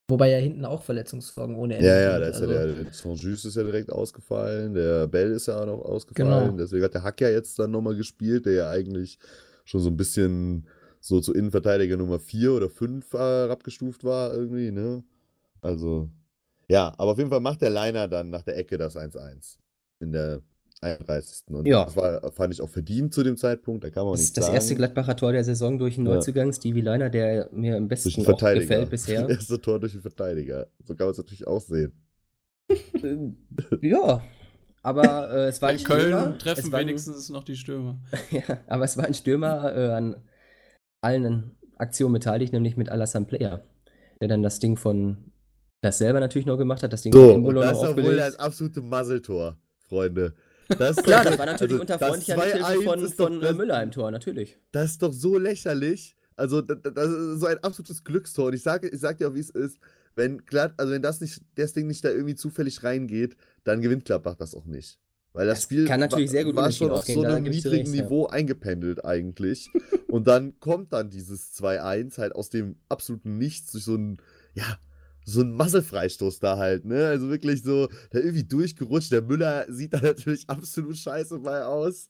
Wobei 0.10 0.30
ja 0.32 0.38
hinten 0.38 0.64
auch 0.64 0.84
Verletzungsfolgen 0.84 1.56
ohne 1.56 1.76
Ende. 1.76 1.88
Ja, 1.88 2.00
ja, 2.00 2.20
da 2.20 2.28
ist 2.28 2.42
also, 2.42 2.54
ja 2.54 2.66
der 2.66 2.94
Saint-Just 2.94 3.46
ist 3.46 3.58
ja 3.58 3.64
direkt 3.64 3.92
ausgefallen, 3.92 4.74
der 4.74 5.06
Bell 5.08 5.32
ist 5.32 5.48
ja 5.48 5.62
auch 5.62 5.66
noch 5.66 5.82
ausgefallen. 5.82 6.46
Genau. 6.46 6.58
Deswegen 6.58 6.84
hat 6.84 6.94
der 6.94 7.04
Hack 7.04 7.20
ja 7.20 7.30
jetzt 7.30 7.60
dann 7.60 7.72
nochmal 7.72 7.96
gespielt, 7.96 8.46
der 8.46 8.54
ja 8.54 8.70
eigentlich 8.70 9.20
schon 9.66 9.82
so 9.82 9.90
ein 9.90 9.98
bisschen 9.98 10.66
so 11.00 11.20
zu 11.20 11.34
Innenverteidiger 11.34 11.98
Nummer 11.98 12.20
4 12.20 12.54
oder 12.54 12.70
5 12.70 13.14
äh, 13.14 13.18
abgestuft 13.50 14.04
war 14.04 14.34
irgendwie, 14.34 14.72
ne? 14.72 15.04
Also, 15.62 16.10
ja, 16.68 16.94
aber 16.98 17.12
auf 17.12 17.18
jeden 17.18 17.30
Fall 17.30 17.40
macht 17.40 17.62
der 17.62 17.70
Liner 17.70 18.08
dann 18.08 18.30
nach 18.30 18.44
der 18.44 18.58
Ecke 18.58 18.78
das 18.78 18.96
1-1 18.96 19.58
in 20.00 20.12
der 20.12 20.42
31. 20.82 21.48
Und 21.50 21.66
ja. 21.66 21.86
das 21.86 21.96
war, 21.96 22.32
fand 22.32 22.54
ich 22.54 22.62
auch 22.62 22.70
verdient 22.70 23.14
zu 23.14 23.24
dem 23.24 23.38
Zeitpunkt, 23.38 23.84
da 23.84 23.90
kann 23.90 24.06
man 24.06 24.14
das 24.14 24.22
nicht 24.22 24.38
Das 24.38 24.46
sagen. 24.46 24.56
erste 24.56 24.76
Gladbacher 24.76 25.16
Tor 25.16 25.32
der 25.32 25.44
Saison 25.44 25.78
durch 25.78 25.98
einen 25.98 26.06
Neuzugang, 26.06 26.48
ja. 26.48 26.54
Stevie 26.54 26.82
Liner, 26.82 27.10
der 27.10 27.50
mir 27.52 27.78
am 27.78 27.88
besten 27.88 28.26
auch 28.28 28.38
gefällt 28.38 28.90
bisher. 28.90 29.24
Das 29.24 29.32
erste 29.38 29.60
Tor 29.60 29.80
durch 29.80 29.94
den 29.94 30.02
Verteidiger. 30.02 30.68
So 30.86 30.96
kann 30.96 31.08
man 31.08 31.12
es 31.12 31.18
natürlich 31.18 31.48
auch 31.48 31.62
sehen. 31.62 31.94
ja, 33.82 34.22
aber 34.84 35.32
äh, 35.32 35.48
es 35.48 35.62
war 35.62 35.70
ein 35.70 35.84
Köln 35.84 36.02
Stürmer. 36.02 36.38
treffen 36.38 36.72
wenigstens 36.72 37.30
noch 37.30 37.44
die 37.44 37.56
Stürmer. 37.56 38.00
ja, 38.32 38.60
aber 38.68 38.84
es 38.84 38.98
war 38.98 39.06
ein 39.06 39.14
Stürmer 39.14 39.76
äh, 39.76 39.92
an 39.94 40.16
allen 41.02 41.52
Aktionen 41.78 42.14
beteiligt, 42.14 42.54
nämlich 42.54 42.78
mit 42.78 42.90
Alassane 42.90 43.26
Player, 43.26 43.64
der 44.20 44.28
dann 44.28 44.44
das 44.44 44.60
Ding 44.60 44.78
von 44.78 45.32
das 45.82 46.00
selber 46.00 46.20
natürlich 46.20 46.48
noch 46.48 46.58
gemacht 46.58 46.82
hat, 46.82 46.92
das 46.92 47.04
Ding 47.04 47.14
so, 47.14 47.28
von 47.28 47.36
Embolo 47.36 47.62
das 47.62 47.74
ist 47.74 47.84
doch 47.84 47.98
wohl 47.98 48.16
das 48.16 48.40
absolute 48.40 48.82
Muzzletor, 48.82 49.58
Freunde. 49.88 50.34
Das 50.68 50.96
Klar, 51.04 51.24
das 51.24 51.38
war 51.38 51.46
natürlich 51.46 51.80
also, 51.80 51.82
unter 51.82 52.00
freundlicher 52.00 52.36
Mithilfe 52.36 52.82
von, 52.82 53.08
von 53.10 53.42
doch, 53.42 53.56
Müller 53.56 53.84
im 53.84 53.92
Tor, 53.92 54.12
natürlich. 54.12 54.58
Das 54.72 54.92
ist 54.92 55.04
doch 55.04 55.14
so 55.14 55.38
lächerlich. 55.38 56.16
Also, 56.36 56.62
das, 56.62 56.78
das 56.94 57.08
ist 57.08 57.40
so 57.40 57.46
ein 57.46 57.58
absolutes 57.64 58.04
Glückstor. 58.04 58.48
Und 58.48 58.54
ich 58.54 58.64
sage 58.64 58.90
ich 58.90 59.00
sag 59.00 59.18
dir 59.18 59.30
auch, 59.30 59.34
wie 59.34 59.40
es 59.40 59.50
ist. 59.50 59.78
Wenn 60.16 60.40
glatt, 60.46 60.74
also 60.78 60.92
wenn 60.94 61.04
das 61.04 61.22
nicht, 61.22 61.42
das 61.56 61.74
Ding 61.74 61.86
nicht 61.86 62.04
da 62.04 62.10
irgendwie 62.10 62.36
zufällig 62.36 62.84
reingeht, 62.84 63.38
dann 63.64 63.82
gewinnt 63.82 64.06
Gladbach 64.06 64.36
das 64.36 64.56
auch 64.56 64.66
nicht. 64.66 65.00
Weil 65.34 65.46
das, 65.46 65.60
das 65.60 65.64
Spiel 65.66 65.86
kann 65.86 66.00
natürlich 66.00 66.32
sehr 66.32 66.46
gut 66.46 66.56
war 66.56 66.72
schon 66.72 66.92
auf 66.92 67.06
so 67.06 67.24
einem 67.24 67.44
niedrigen 67.44 67.92
recht, 67.92 68.04
Niveau 68.06 68.26
ja. 68.26 68.32
eingependelt 68.32 69.06
eigentlich. 69.06 69.70
und 70.08 70.28
dann 70.28 70.60
kommt 70.60 70.94
dann 70.94 71.10
dieses 71.10 71.54
2-1 71.54 72.18
halt 72.18 72.34
aus 72.34 72.50
dem 72.50 72.78
absoluten 72.90 73.38
Nichts 73.38 73.72
durch 73.72 73.84
so 73.84 73.96
ein, 73.96 74.18
ja, 74.56 74.80
so 75.26 75.42
ein 75.42 75.52
Masselfreistoß 75.52 76.40
da 76.40 76.58
halt, 76.58 76.86
ne? 76.86 77.08
Also 77.08 77.30
wirklich 77.30 77.62
so, 77.62 77.88
da 78.12 78.20
irgendwie 78.20 78.46
durchgerutscht. 78.46 79.12
Der 79.12 79.22
Müller 79.22 79.66
sieht 79.70 79.94
da 79.94 80.00
natürlich 80.02 80.50
absolut 80.50 80.98
scheiße 80.98 81.40
bei 81.40 81.64
aus. 81.66 82.10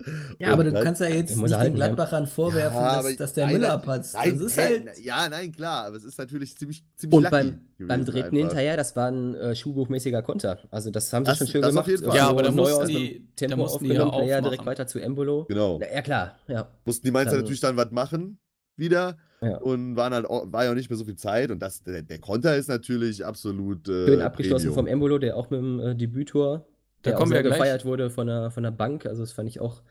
Ja, 0.38 0.52
aber 0.52 0.64
du 0.64 0.72
kannst 0.72 1.00
ja 1.00 1.08
jetzt 1.08 1.36
nicht 1.36 1.60
den 1.60 1.74
Gladbachern 1.74 2.26
vorwerfen, 2.26 2.78
ja, 2.78 3.02
dass, 3.02 3.16
dass, 3.16 3.32
der 3.32 3.46
nein, 3.46 3.54
Müller 3.56 3.72
abpatzt. 3.72 4.14
Nein, 4.14 4.38
das 4.38 4.52
ist 4.52 4.58
halt 4.58 4.98
ja, 5.02 5.28
nein, 5.28 5.50
klar, 5.50 5.86
aber 5.86 5.96
es 5.96 6.04
ist 6.04 6.18
natürlich 6.18 6.56
ziemlich, 6.56 6.84
ziemlich 6.96 7.16
Und 7.16 7.30
beim, 7.30 7.60
beim 7.78 8.04
dritten 8.04 8.36
einfach. 8.36 8.38
hinterher, 8.38 8.76
das 8.76 8.94
war 8.94 9.10
ein 9.10 9.34
äh, 9.34 9.56
schulbuchmäßiger 9.56 10.22
Konter. 10.22 10.60
Also 10.70 10.90
das 10.90 11.12
haben 11.12 11.24
sie 11.24 11.30
das, 11.30 11.38
schon 11.38 11.46
schön 11.48 11.62
gemacht. 11.62 11.90
Ja, 12.14 12.28
aber 12.28 12.44
da 12.44 12.52
mussten 12.52 12.86
die, 12.86 13.26
Tempo 13.34 13.50
da 13.50 13.56
mussten 13.56 13.84
die 13.84 13.94
ja 13.94 14.08
Player 14.08 14.40
direkt 14.40 14.66
weiter 14.66 14.86
zu 14.86 15.00
Embolo. 15.00 15.46
Genau. 15.48 15.80
Ja, 15.80 16.02
klar. 16.02 16.38
Ja. 16.46 16.68
Mussten 16.84 17.06
die 17.06 17.10
Mainzer 17.10 17.36
natürlich 17.36 17.60
dann 17.60 17.76
was 17.76 17.90
machen 17.90 18.38
wieder. 18.76 19.16
Ja. 19.40 19.58
Und 19.58 19.96
waren 19.96 20.14
halt, 20.14 20.26
war 20.28 20.64
ja 20.64 20.70
auch 20.70 20.74
nicht 20.74 20.90
mehr 20.90 20.96
so 20.96 21.04
viel 21.04 21.16
Zeit. 21.16 21.50
Und 21.50 21.60
das, 21.60 21.82
der, 21.82 22.02
der 22.02 22.18
Konter 22.18 22.56
ist 22.56 22.68
natürlich 22.68 23.24
absolut. 23.24 23.88
Äh, 23.88 24.06
Schön 24.06 24.22
abgeschlossen 24.22 24.66
Premium. 24.66 24.74
vom 24.74 24.86
Embolo, 24.86 25.18
der 25.18 25.36
auch 25.36 25.50
mit 25.50 25.60
dem 25.60 25.80
äh, 25.80 25.94
Debüttor, 25.94 26.66
der 27.04 27.12
da 27.12 27.18
auch 27.18 27.26
sehr 27.26 27.42
gefeiert 27.42 27.84
wurde 27.84 28.10
von 28.10 28.26
der, 28.26 28.50
von 28.50 28.62
der 28.62 28.70
Bank. 28.70 29.06
Also, 29.06 29.22
das 29.22 29.32
fand 29.32 29.48
ich 29.48 29.60
auch 29.60 29.82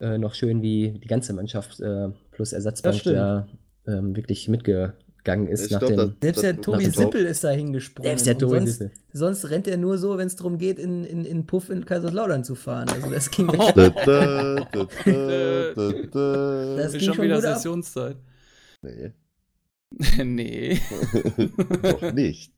äh, 0.00 0.18
noch 0.18 0.34
schön, 0.34 0.62
wie 0.62 0.98
die 0.98 1.08
ganze 1.08 1.32
Mannschaft 1.32 1.80
äh, 1.80 2.08
plus 2.30 2.52
Ersatzbank 2.52 3.02
da 3.04 3.46
ähm, 3.86 4.16
wirklich 4.16 4.48
mitgegangen 4.48 5.48
ist. 5.48 5.70
nach 5.70 5.78
glaub, 5.78 5.90
dem, 5.90 5.96
das, 5.96 6.10
Selbst 6.20 6.42
der 6.42 6.60
Tobi 6.60 6.84
Sippel 6.86 7.24
ist 7.24 7.44
da 7.44 7.50
hingesprungen. 7.50 8.08
Selbst 8.08 8.26
der 8.26 8.38
Tobi 8.38 8.58
sonst, 8.58 8.78
Sippel. 8.78 8.90
Sonst 9.12 9.50
rennt 9.50 9.68
er 9.68 9.76
nur 9.76 9.98
so, 9.98 10.18
wenn 10.18 10.26
es 10.26 10.36
darum 10.36 10.58
geht, 10.58 10.78
in, 10.78 11.04
in, 11.04 11.24
in 11.24 11.46
Puff 11.46 11.70
in 11.70 11.84
Kaiserslautern 11.84 12.44
zu 12.44 12.54
fahren. 12.54 12.88
Also 12.88 13.10
das 13.10 13.30
ging 13.30 13.48
oh. 13.50 13.72
das 16.76 16.94
ist 16.94 17.04
schon 17.04 17.22
wieder 17.22 17.40
Sessionszeit. 17.40 18.16
Nee. 18.82 19.12
nee. 20.24 20.80
Doch 21.82 22.12
nicht. 22.12 22.52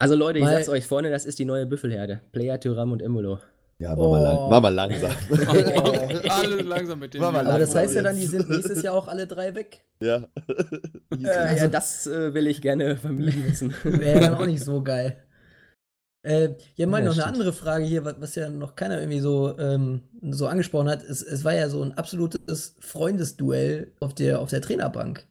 Also 0.00 0.14
Leute, 0.14 0.38
ich 0.38 0.44
Weil, 0.46 0.54
sag's 0.54 0.70
euch 0.70 0.86
vorne, 0.86 1.10
das 1.10 1.26
ist 1.26 1.38
die 1.38 1.44
neue 1.44 1.66
Büffelherde. 1.66 2.22
Player, 2.32 2.58
Tyram 2.58 2.90
und 2.90 3.02
Embolo. 3.02 3.38
Ja, 3.78 3.94
mach, 3.94 4.04
oh. 4.04 4.10
mal, 4.12 4.22
lang, 4.22 4.50
mach 4.50 4.60
mal 4.62 4.74
langsam. 4.74 5.10
alle 6.30 6.62
langsam 6.62 6.98
mit 7.00 7.12
denen. 7.12 7.24
Aber 7.24 7.58
das 7.58 7.74
heißt 7.74 7.94
ja 7.94 8.02
dann, 8.02 8.16
die 8.16 8.26
sind 8.26 8.48
nächstes 8.48 8.82
Jahr 8.82 8.94
auch 8.94 9.08
alle 9.08 9.26
drei 9.26 9.54
weg. 9.54 9.84
Ja. 10.02 10.26
äh, 10.46 11.58
ja, 11.58 11.68
das 11.68 12.06
äh, 12.06 12.32
will 12.32 12.46
ich 12.46 12.62
gerne 12.62 12.96
vermieden 12.96 13.44
wissen. 13.46 13.74
Wäre 13.84 14.20
dann 14.20 14.34
auch 14.36 14.46
nicht 14.46 14.64
so 14.64 14.82
geil. 14.82 15.18
Äh, 16.22 16.50
ja, 16.76 16.86
mal 16.86 17.00
ja, 17.00 17.04
noch 17.04 17.12
stimmt. 17.12 17.26
eine 17.26 17.34
andere 17.34 17.52
Frage 17.52 17.84
hier, 17.84 18.04
was, 18.04 18.14
was, 18.20 18.34
ja 18.34 18.48
noch 18.48 18.76
keiner 18.76 18.98
irgendwie 18.98 19.20
so, 19.20 19.58
ähm, 19.58 20.02
so 20.30 20.46
angesprochen 20.46 20.88
hat. 20.88 21.02
Es, 21.02 21.22
es 21.22 21.44
war 21.44 21.54
ja 21.54 21.68
so 21.68 21.82
ein 21.82 21.92
absolutes 21.92 22.76
Freundesduell 22.80 23.92
auf 24.00 24.14
der, 24.14 24.40
auf 24.40 24.48
der 24.48 24.62
Trainerbank. 24.62 25.26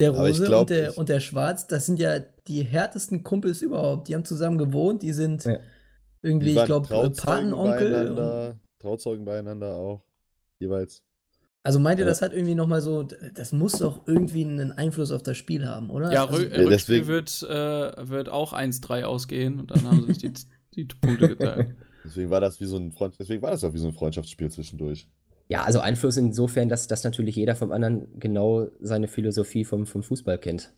Der 0.00 0.10
Rose 0.10 0.44
glaub, 0.44 0.62
und, 0.62 0.70
der, 0.70 0.96
und 0.96 1.10
der 1.10 1.20
Schwarz, 1.20 1.66
das 1.66 1.84
sind 1.84 1.98
ja 1.98 2.20
die 2.48 2.62
härtesten 2.62 3.22
Kumpels 3.22 3.62
überhaupt. 3.62 4.08
Die 4.08 4.14
haben 4.14 4.24
zusammen 4.24 4.58
gewohnt, 4.58 5.02
die 5.02 5.12
sind 5.12 5.44
ja. 5.44 5.58
irgendwie, 6.22 6.54
die 6.54 6.58
ich 6.58 6.64
glaube, 6.64 6.88
Patenonkel. 6.88 7.90
Beieinander, 7.90 8.60
Trauzeugen 8.78 9.24
beieinander 9.24 9.76
auch, 9.76 10.02
jeweils. 10.58 11.02
Also 11.62 11.80
meint 11.80 11.98
ihr, 11.98 12.06
das 12.06 12.22
hat 12.22 12.32
irgendwie 12.32 12.54
nochmal 12.54 12.80
so, 12.80 13.02
das 13.34 13.52
muss 13.52 13.78
doch 13.78 14.06
irgendwie 14.06 14.44
einen 14.44 14.70
Einfluss 14.70 15.10
auf 15.10 15.24
das 15.24 15.36
Spiel 15.36 15.66
haben, 15.66 15.90
oder? 15.90 16.12
Ja, 16.12 16.24
also, 16.26 16.36
Rückspiel 16.36 16.68
deswegen, 16.68 17.06
wird, 17.08 17.42
äh, 17.42 18.08
wird 18.08 18.28
auch 18.28 18.52
1-3 18.52 19.02
ausgehen 19.02 19.58
und 19.58 19.72
dann 19.72 19.82
haben 19.82 20.06
sie 20.06 20.12
sich 20.12 20.18
die, 20.18 20.32
die 20.76 20.84
Punkte 20.84 21.28
geteilt. 21.28 21.74
Deswegen 22.04 22.30
war 22.30 22.40
das 22.40 22.60
wie 22.60 22.66
so 22.66 22.76
ein 22.76 22.92
Freund, 22.92 23.16
deswegen 23.18 23.42
war 23.42 23.50
das 23.50 23.64
auch 23.64 23.74
wie 23.74 23.78
so 23.78 23.88
ein 23.88 23.94
Freundschaftsspiel 23.94 24.48
zwischendurch. 24.48 25.08
Ja, 25.48 25.64
also 25.64 25.80
Einfluss 25.80 26.16
insofern, 26.16 26.68
dass, 26.68 26.86
dass 26.86 27.02
natürlich 27.02 27.34
jeder 27.34 27.56
vom 27.56 27.72
anderen 27.72 28.06
genau 28.20 28.68
seine 28.80 29.08
Philosophie 29.08 29.64
vom, 29.64 29.86
vom 29.86 30.04
Fußball 30.04 30.38
kennt. 30.38 30.72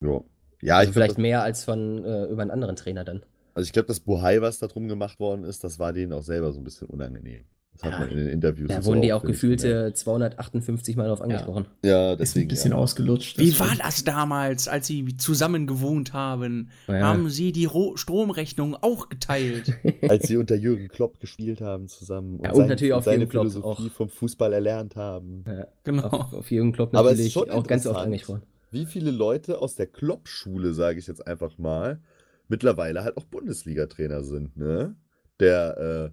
Ja. 0.00 0.22
Ja, 0.62 0.78
also 0.78 0.92
vielleicht 0.92 1.16
glaub, 1.16 1.22
mehr 1.22 1.42
als 1.42 1.64
von 1.64 2.04
äh, 2.04 2.24
über 2.26 2.42
einen 2.42 2.50
anderen 2.50 2.76
Trainer 2.76 3.04
dann. 3.04 3.22
Also 3.54 3.66
ich 3.66 3.72
glaube, 3.72 3.88
das 3.88 4.00
Buhai, 4.00 4.40
was 4.40 4.58
da 4.58 4.68
drum 4.68 4.88
gemacht 4.88 5.20
worden 5.20 5.44
ist, 5.44 5.62
das 5.64 5.78
war 5.78 5.92
denen 5.92 6.12
auch 6.12 6.22
selber 6.22 6.52
so 6.52 6.60
ein 6.60 6.64
bisschen 6.64 6.88
unangenehm. 6.88 7.44
Das 7.74 7.90
hat 7.90 8.00
man 8.00 8.10
in 8.10 8.16
den 8.18 8.28
Interviews. 8.28 8.68
Da 8.68 8.84
wurden 8.84 9.00
die 9.00 9.12
auch 9.12 9.22
gefühlte 9.22 9.92
258 9.94 10.94
Mal 10.94 11.08
drauf 11.08 11.22
angesprochen. 11.22 11.66
Ja, 11.82 12.10
ja 12.10 12.16
deswegen. 12.16 12.44
Ist 12.44 12.44
ein 12.44 12.48
bisschen 12.48 12.70
ja. 12.72 12.76
ausgelutscht. 12.76 13.38
Wie 13.38 13.58
war 13.58 13.74
das 13.76 14.04
damals, 14.04 14.68
als 14.68 14.86
sie 14.86 15.16
zusammen 15.16 15.66
gewohnt 15.66 16.12
haben? 16.12 16.68
Ja. 16.86 17.00
Haben 17.00 17.30
sie 17.30 17.50
die 17.50 17.64
Ro 17.64 17.96
Stromrechnung 17.96 18.76
auch 18.80 19.08
geteilt? 19.08 19.72
als 20.08 20.28
sie 20.28 20.36
unter 20.36 20.54
Jürgen 20.54 20.88
Klopp 20.88 21.18
gespielt 21.18 21.62
haben 21.62 21.88
zusammen. 21.88 22.36
Und, 22.36 22.44
ja, 22.44 22.50
und 22.50 22.58
sein, 22.58 22.68
natürlich 22.68 22.92
auch 22.92 23.02
seine 23.02 23.26
Klopp 23.26 23.50
Philosophie 23.50 23.88
auch. 23.88 23.92
vom 23.92 24.08
Fußball 24.10 24.52
erlernt 24.52 24.94
haben. 24.94 25.44
Ja, 25.46 25.66
genau. 25.82 26.04
Auf, 26.04 26.34
auf 26.34 26.50
Jürgen 26.50 26.72
Klopp 26.72 26.92
natürlich 26.92 27.36
auch 27.36 27.66
ganz 27.66 27.86
oft 27.86 28.00
angesprochen. 28.00 28.42
Wie 28.72 28.86
viele 28.86 29.10
Leute 29.10 29.60
aus 29.60 29.76
der 29.76 29.86
Klopp-Schule, 29.86 30.74
sage 30.74 30.98
ich 30.98 31.06
jetzt 31.06 31.26
einfach 31.26 31.58
mal, 31.58 32.00
mittlerweile 32.48 33.04
halt 33.04 33.16
auch 33.16 33.24
Bundesliga-Trainer 33.24 34.24
sind, 34.24 34.56
ne? 34.56 34.96
Der, 35.38 35.76
äh, 35.78 36.10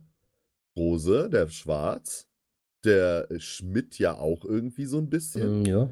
Rose, 0.79 1.29
der 1.29 1.49
Schwarz, 1.49 2.27
der 2.83 3.29
äh, 3.29 3.39
Schmidt 3.39 3.99
ja 3.99 4.15
auch 4.15 4.45
irgendwie 4.45 4.85
so 4.85 4.97
ein 4.97 5.09
bisschen. 5.09 5.63
Mm, 5.63 5.65
ja. 5.65 5.89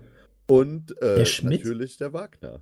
Und 0.48 0.92
äh, 1.02 1.24
der 1.24 1.28
natürlich 1.44 1.98
der 1.98 2.14
Wagner. 2.14 2.62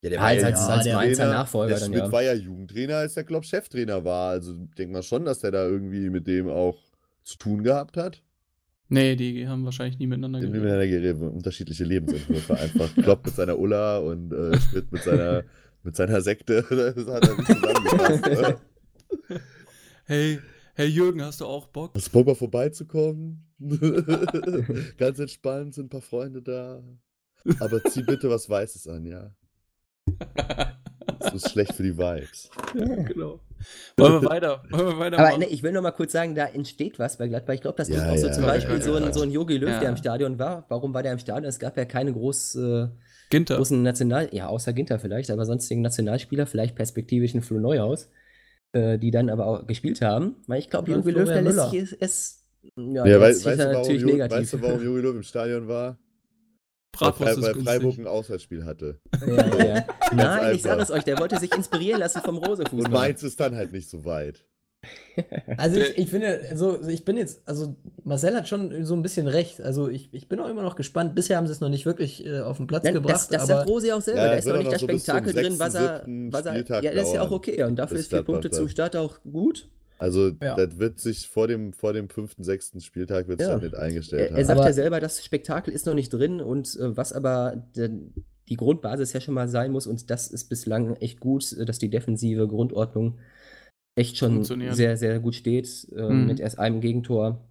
Ja, 0.00 0.10
der 0.10 0.12
ja, 0.12 0.20
war 0.20 0.28
als, 0.28 0.42
ja, 0.42 0.48
als, 0.48 0.58
als 0.58 0.84
der 0.84 0.94
Trainer, 0.94 1.32
Nachfolger. 1.32 1.74
Der 1.74 1.84
Schmidt 1.84 1.98
ja. 1.98 2.12
war 2.12 2.22
ja 2.22 2.32
Jugendtrainer, 2.32 2.96
als 2.96 3.14
der 3.14 3.24
Klopp 3.24 3.44
Cheftrainer 3.44 4.04
war. 4.04 4.30
Also 4.30 4.54
denkt 4.54 4.92
man 4.92 5.02
schon, 5.02 5.24
dass 5.24 5.40
der 5.40 5.50
da 5.50 5.64
irgendwie 5.66 6.10
mit 6.10 6.26
dem 6.26 6.48
auch 6.48 6.78
zu 7.22 7.36
tun 7.36 7.62
gehabt 7.62 7.96
hat. 7.96 8.22
Nee, 8.92 9.16
die 9.16 9.48
haben 9.48 9.64
wahrscheinlich 9.64 9.98
nie 9.98 10.06
miteinander 10.06 10.40
geredet. 10.40 10.54
Die 10.54 10.60
miteinander 10.60 10.86
geredet, 10.86 11.22
unterschiedliche 11.22 11.84
Lebensentwürfe 11.84 12.58
einfach. 12.58 12.94
Klopp 13.02 13.24
mit 13.24 13.34
seiner 13.34 13.58
Ulla 13.58 13.98
und 13.98 14.32
äh, 14.32 14.60
Schmidt 14.60 14.92
mit 14.92 15.02
seiner, 15.02 15.44
mit 15.82 15.96
seiner 15.96 16.20
Sekte. 16.20 16.64
Das 16.94 17.06
hat 17.06 17.26
er 17.26 17.36
nicht 17.36 17.46
zusammengepasst. 17.46 18.62
hey, 20.04 20.38
Hey 20.74 20.86
Jürgen, 20.86 21.22
hast 21.22 21.42
du 21.42 21.44
auch 21.44 21.66
Bock? 21.66 21.92
Hast 21.94 22.08
du 22.08 22.12
Bock 22.12 22.26
mal 22.26 22.34
vorbeizukommen? 22.34 23.46
Ganz 24.96 25.18
entspannt, 25.18 25.74
sind 25.74 25.86
ein 25.86 25.90
paar 25.90 26.00
Freunde 26.00 26.40
da. 26.40 26.82
Aber 27.60 27.84
zieh 27.84 28.02
bitte 28.02 28.30
was 28.30 28.48
Weißes 28.48 28.88
an, 28.88 29.04
ja. 29.04 29.34
Das 31.18 31.34
ist 31.34 31.50
schlecht 31.50 31.74
für 31.74 31.82
die 31.82 31.96
Vibes. 31.96 32.50
Ja, 32.74 33.02
genau. 33.02 33.40
Wollen 33.96 34.22
wir 34.22 34.28
weiter? 34.28 34.62
Wollen 34.70 34.86
wir 34.86 34.98
weiter 34.98 35.18
Aber 35.18 35.38
ne, 35.38 35.46
ich 35.46 35.62
will 35.62 35.72
noch 35.72 35.82
mal 35.82 35.92
kurz 35.92 36.12
sagen, 36.12 36.34
da 36.34 36.46
entsteht 36.46 36.98
was 36.98 37.16
bei 37.18 37.28
Gladbach. 37.28 37.54
Ich 37.54 37.60
glaube, 37.60 37.76
das 37.76 37.88
ja, 37.88 37.96
ist 37.96 38.10
auch 38.10 38.16
so 38.16 38.26
ja, 38.26 38.32
zum 38.32 38.44
Beispiel 38.44 38.76
ja, 38.76 38.82
so 38.82 38.94
ein, 38.94 39.12
so 39.12 39.22
ein 39.22 39.30
Jogi 39.30 39.58
Löw, 39.58 39.78
der 39.78 39.88
im 39.88 39.96
Stadion 39.96 40.38
war. 40.38 40.66
Warum 40.68 40.94
war 40.94 41.02
der 41.02 41.12
im 41.12 41.18
Stadion? 41.18 41.48
Es 41.48 41.58
gab 41.58 41.76
ja 41.76 41.84
keine 41.84 42.12
groß, 42.12 42.56
äh, 42.56 42.88
Ginter. 43.30 43.56
großen 43.56 43.82
National... 43.82 44.28
Ja, 44.32 44.48
außer 44.48 44.72
Ginter 44.72 44.98
vielleicht, 44.98 45.30
aber 45.30 45.44
sonstigen 45.44 45.82
Nationalspieler, 45.82 46.46
vielleicht 46.46 46.74
perspektivisch 46.76 47.34
ein 47.34 47.42
Flo 47.42 47.58
Neuhaus. 47.58 48.08
Äh, 48.74 48.98
die 48.98 49.10
dann 49.10 49.28
aber 49.28 49.46
auch 49.46 49.66
gespielt 49.66 50.00
haben. 50.00 50.36
Weil 50.46 50.58
ich 50.58 50.70
glaube, 50.70 50.90
Jogi 50.90 51.10
Löw, 51.10 51.28
der 51.28 51.42
lässt 51.42 51.70
sich 51.70 51.94
es. 52.00 52.42
Ja, 52.74 53.04
ja 53.06 53.20
weiß, 53.20 53.44
weißt, 53.44 53.60
du, 53.60 53.64
natürlich 53.64 54.02
warum, 54.02 54.14
negativ. 54.14 54.38
weißt 54.38 54.52
du, 54.54 54.62
warum 54.62 54.82
Jogi 54.82 55.00
Löw 55.02 55.14
im 55.16 55.22
Stadion 55.22 55.68
war? 55.68 55.98
Bratwurst 56.92 57.42
weil, 57.42 57.56
weil 57.56 57.62
Freiburg 57.62 57.98
ein 57.98 58.06
Auswärtsspiel 58.06 58.64
hatte. 58.64 59.00
Ja, 59.26 59.64
ja. 59.64 59.86
Nein, 60.14 60.54
ich 60.54 60.62
sage 60.62 60.82
es 60.82 60.90
euch, 60.90 61.04
der 61.04 61.18
wollte 61.18 61.38
sich 61.38 61.54
inspirieren 61.54 62.00
lassen 62.00 62.20
vom 62.20 62.36
Rose-Fußball. 62.36 62.84
Und 62.84 62.92
Mainz 62.92 63.22
ist 63.22 63.40
dann 63.40 63.56
halt 63.56 63.72
nicht 63.72 63.88
so 63.88 64.04
weit. 64.04 64.44
Also 65.56 65.78
ich, 65.78 65.96
ich 65.96 66.10
finde, 66.10 66.40
also 66.50 66.80
ich 66.88 67.04
bin 67.04 67.16
jetzt, 67.16 67.42
also 67.46 67.76
Marcel 68.02 68.34
hat 68.34 68.48
schon 68.48 68.84
so 68.84 68.94
ein 68.94 69.02
bisschen 69.02 69.28
recht. 69.28 69.60
Also 69.60 69.88
ich, 69.88 70.12
ich 70.12 70.28
bin 70.28 70.40
auch 70.40 70.48
immer 70.48 70.62
noch 70.62 70.74
gespannt. 70.74 71.14
Bisher 71.14 71.36
haben 71.36 71.46
sie 71.46 71.52
es 71.52 71.60
noch 71.60 71.68
nicht 71.68 71.86
wirklich 71.86 72.26
äh, 72.26 72.40
auf 72.40 72.56
den 72.56 72.66
Platz 72.66 72.84
Nein, 72.84 72.94
gebracht. 72.94 73.14
Das, 73.14 73.28
das 73.28 73.46
sagt 73.46 73.68
Rosi 73.68 73.92
auch 73.92 74.00
selber. 74.00 74.22
Ja, 74.22 74.28
da 74.28 74.34
ist 74.34 74.46
noch 74.46 74.58
nicht 74.58 74.72
das 74.72 74.82
Spektakel 74.82 75.32
drin, 75.32 75.58
was 75.58 75.74
er, 75.74 76.04
was 76.06 76.46
er. 76.46 76.82
Ja, 76.82 76.94
das 76.94 77.08
ist 77.08 77.14
ja 77.14 77.22
auch 77.22 77.30
okay. 77.30 77.62
Und 77.62 77.76
dafür 77.76 77.98
ist 77.98 78.08
vier 78.08 78.22
Punkte 78.22 78.50
zum 78.50 78.68
Start 78.68 78.96
auch 78.96 79.20
gut. 79.22 79.68
Also 80.02 80.32
ja. 80.42 80.56
das 80.56 80.78
wird 80.78 80.98
sich 80.98 81.28
vor 81.28 81.46
dem, 81.46 81.72
vor 81.72 81.92
dem 81.92 82.08
fünften, 82.08 82.42
sechsten 82.42 82.80
Spieltag 82.80 83.28
wird 83.28 83.40
es 83.40 83.46
ja. 83.46 83.54
damit 83.54 83.76
eingestellt 83.76 84.22
er, 84.22 84.30
haben. 84.30 84.36
Er 84.36 84.44
sagt 84.44 84.60
ja 84.60 84.72
selber, 84.72 84.98
das 84.98 85.24
Spektakel 85.24 85.72
ist 85.72 85.86
noch 85.86 85.94
nicht 85.94 86.12
drin 86.12 86.40
und 86.40 86.76
äh, 86.76 86.96
was 86.96 87.12
aber 87.12 87.64
der, 87.76 87.90
die 88.48 88.56
Grundbasis 88.56 89.12
ja 89.12 89.20
schon 89.20 89.34
mal 89.34 89.48
sein 89.48 89.70
muss 89.70 89.86
und 89.86 90.10
das 90.10 90.26
ist 90.26 90.48
bislang 90.48 90.96
echt 90.96 91.20
gut, 91.20 91.56
dass 91.68 91.78
die 91.78 91.88
defensive 91.88 92.48
Grundordnung 92.48 93.20
echt 93.94 94.16
schon 94.16 94.42
sehr, 94.42 94.96
sehr 94.96 95.20
gut 95.20 95.36
steht. 95.36 95.86
Äh, 95.94 96.08
mhm. 96.08 96.26
Mit 96.26 96.40
erst 96.40 96.58
einem 96.58 96.80
Gegentor. 96.80 97.48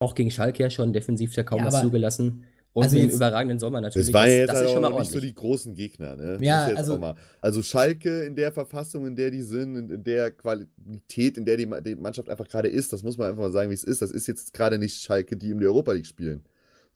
Auch 0.00 0.14
gegen 0.14 0.30
Schalke 0.30 0.62
ja 0.62 0.70
schon 0.70 0.92
defensiv 0.92 1.34
ja 1.36 1.42
kaum 1.42 1.60
ja, 1.60 1.66
was 1.66 1.80
zugelassen. 1.80 2.44
Und 2.72 2.84
also 2.84 2.96
im 2.96 3.10
überragenden 3.10 3.58
Sommer 3.58 3.80
natürlich. 3.80 4.08
Das 4.08 4.14
waren 4.14 4.28
ja 4.28 4.36
jetzt 4.36 4.50
das, 4.50 4.62
das 4.62 4.74
halt 4.74 4.84
auch 4.84 4.98
nicht 5.00 5.10
so 5.10 5.20
die 5.20 5.34
großen 5.34 5.74
Gegner. 5.74 6.16
Ne? 6.16 6.38
Ja, 6.40 6.66
also, 6.66 7.14
also 7.40 7.62
Schalke 7.62 8.24
in 8.24 8.36
der 8.36 8.52
Verfassung, 8.52 9.06
in 9.06 9.16
der 9.16 9.30
die 9.30 9.42
sind, 9.42 9.90
in, 9.90 10.04
der 10.04 10.30
Qualität, 10.30 11.38
in 11.38 11.44
der 11.44 11.56
die, 11.56 11.68
die 11.84 11.96
Mannschaft 11.96 12.28
einfach 12.28 12.46
gerade 12.46 12.68
ist, 12.68 12.92
das 12.92 13.02
muss 13.02 13.18
man 13.18 13.30
einfach 13.30 13.42
mal 13.42 13.52
sagen, 13.52 13.70
wie 13.70 13.74
es 13.74 13.84
ist. 13.84 14.02
Das 14.02 14.10
ist 14.10 14.28
jetzt 14.28 14.52
gerade 14.52 14.78
nicht 14.78 15.02
Schalke, 15.02 15.36
die 15.36 15.50
in 15.50 15.58
der 15.58 15.70
Europa 15.70 15.92
League 15.92 16.06
spielen. 16.06 16.44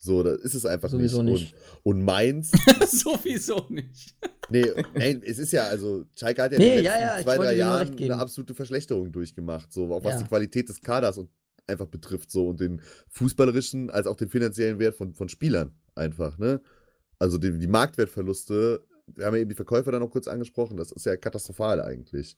So, 0.05 0.23
da 0.23 0.35
ist 0.35 0.55
es 0.55 0.66
einfach 0.66 0.89
Sowieso 0.89 1.23
nicht. 1.23 1.53
nicht. 1.53 1.55
Und, 1.85 1.99
und 1.99 2.05
Mainz. 2.05 2.51
Sowieso 2.87 3.66
nicht. 3.68 4.16
Nee, 4.51 4.66
ey, 4.95 5.20
es 5.25 5.39
ist 5.39 5.53
ja, 5.53 5.64
also, 5.68 6.05
Schalke 6.16 6.43
hat 6.43 6.53
ja 6.53 6.59
nee, 6.59 6.70
in 6.70 6.75
den 6.77 6.85
ja, 6.85 7.01
ja, 7.01 7.23
zwei, 7.23 7.37
drei 7.37 7.55
Jahren 7.55 7.97
eine 7.97 8.16
absolute 8.16 8.53
Verschlechterung 8.53 9.12
durchgemacht, 9.12 9.73
so, 9.73 9.93
auch 9.95 10.03
was 10.03 10.18
die 10.18 10.25
Qualität 10.25 10.68
des 10.68 10.81
Kaders 10.81 11.18
und 11.18 11.31
einfach 11.67 11.87
betrifft, 11.87 12.31
so, 12.31 12.49
und 12.49 12.61
den 12.61 12.81
fußballerischen 13.09 13.91
als 13.91 14.07
auch 14.07 14.17
den 14.17 14.29
finanziellen 14.29 14.79
Wert 14.79 14.97
von, 14.97 15.15
von 15.15 15.29
Spielern 15.29 15.73
einfach, 15.95 16.39
ne? 16.39 16.61
Also 17.19 17.39
die, 17.39 17.59
die 17.59 17.69
Marktwertverluste, 17.69 18.85
wir 19.07 19.27
haben 19.27 19.35
ja 19.35 19.41
eben 19.41 19.51
die 19.51 19.57
Verkäufer 19.57 19.93
dann 19.93 20.01
noch 20.01 20.11
kurz 20.11 20.27
angesprochen, 20.27 20.77
das 20.77 20.91
ist 20.91 21.07
ja 21.07 21.17
katastrophal 21.17 21.81
eigentlich. 21.81 22.37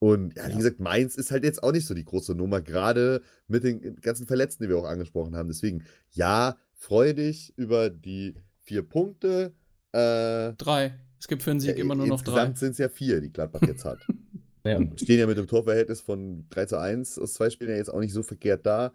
Und 0.00 0.36
ja, 0.36 0.48
wie 0.48 0.56
gesagt, 0.56 0.80
Mainz 0.80 1.14
ist 1.14 1.30
halt 1.30 1.44
jetzt 1.44 1.62
auch 1.62 1.72
nicht 1.72 1.86
so 1.86 1.94
die 1.94 2.04
große 2.04 2.34
Nummer, 2.34 2.60
gerade 2.60 3.22
mit 3.46 3.64
den 3.64 3.96
ganzen 4.00 4.26
Verletzten, 4.26 4.64
die 4.64 4.68
wir 4.68 4.76
auch 4.76 4.84
angesprochen 4.84 5.36
haben. 5.36 5.48
Deswegen, 5.48 5.84
ja, 6.10 6.56
freue 6.74 7.14
dich 7.14 7.56
über 7.56 7.90
die 7.90 8.34
vier 8.60 8.82
Punkte. 8.82 9.54
Äh, 9.92 10.52
drei. 10.54 10.98
Es 11.18 11.28
gibt 11.28 11.42
für 11.42 11.52
einen 11.52 11.60
Sieg 11.60 11.76
ja, 11.76 11.82
immer 11.82 11.94
nur 11.94 12.06
noch 12.06 12.20
drei. 12.20 12.32
Insgesamt 12.32 12.58
sind 12.58 12.72
es 12.72 12.78
ja 12.78 12.88
vier, 12.88 13.20
die 13.20 13.32
Gladbach 13.32 13.62
jetzt 13.62 13.84
hat. 13.84 14.00
ja. 14.64 14.80
Stehen 14.96 15.18
ja 15.18 15.26
mit 15.26 15.36
dem 15.36 15.46
Torverhältnis 15.46 16.00
von 16.00 16.46
3 16.50 16.66
zu 16.66 16.78
1 16.78 17.18
aus 17.18 17.34
zwei 17.34 17.50
Spielen 17.50 17.70
ja 17.70 17.76
jetzt 17.76 17.92
auch 17.92 18.00
nicht 18.00 18.12
so 18.12 18.22
verkehrt 18.22 18.64
da. 18.66 18.92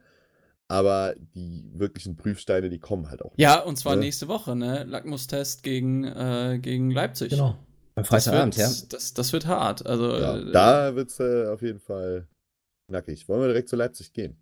Aber 0.68 1.16
die 1.34 1.68
wirklichen 1.74 2.16
Prüfsteine, 2.16 2.70
die 2.70 2.78
kommen 2.78 3.10
halt 3.10 3.24
auch. 3.24 3.32
Nicht, 3.32 3.40
ja, 3.40 3.60
und 3.60 3.78
zwar 3.78 3.96
ne? 3.96 4.02
nächste 4.02 4.28
Woche, 4.28 4.56
ne? 4.56 4.84
Lackmustest 4.84 5.64
gegen, 5.64 6.04
äh, 6.04 6.60
gegen 6.62 6.92
Leipzig. 6.92 7.32
Genau. 7.32 7.58
Am 7.96 8.06
Freitagabend, 8.06 8.56
ja. 8.56 8.70
Das, 8.90 9.14
das 9.14 9.34
wird 9.34 9.48
hart. 9.48 9.86
Also, 9.86 10.16
ja, 10.16 10.38
äh, 10.38 10.52
da 10.52 10.96
wird 10.96 11.10
es 11.10 11.20
äh, 11.20 11.48
auf 11.48 11.64
jeden 11.64 11.80
Fall 11.80 12.28
knackig. 12.88 13.28
Wollen 13.28 13.42
wir 13.42 13.48
direkt 13.48 13.70
zu 13.70 13.76
Leipzig 13.76 14.14
gehen? 14.14 14.38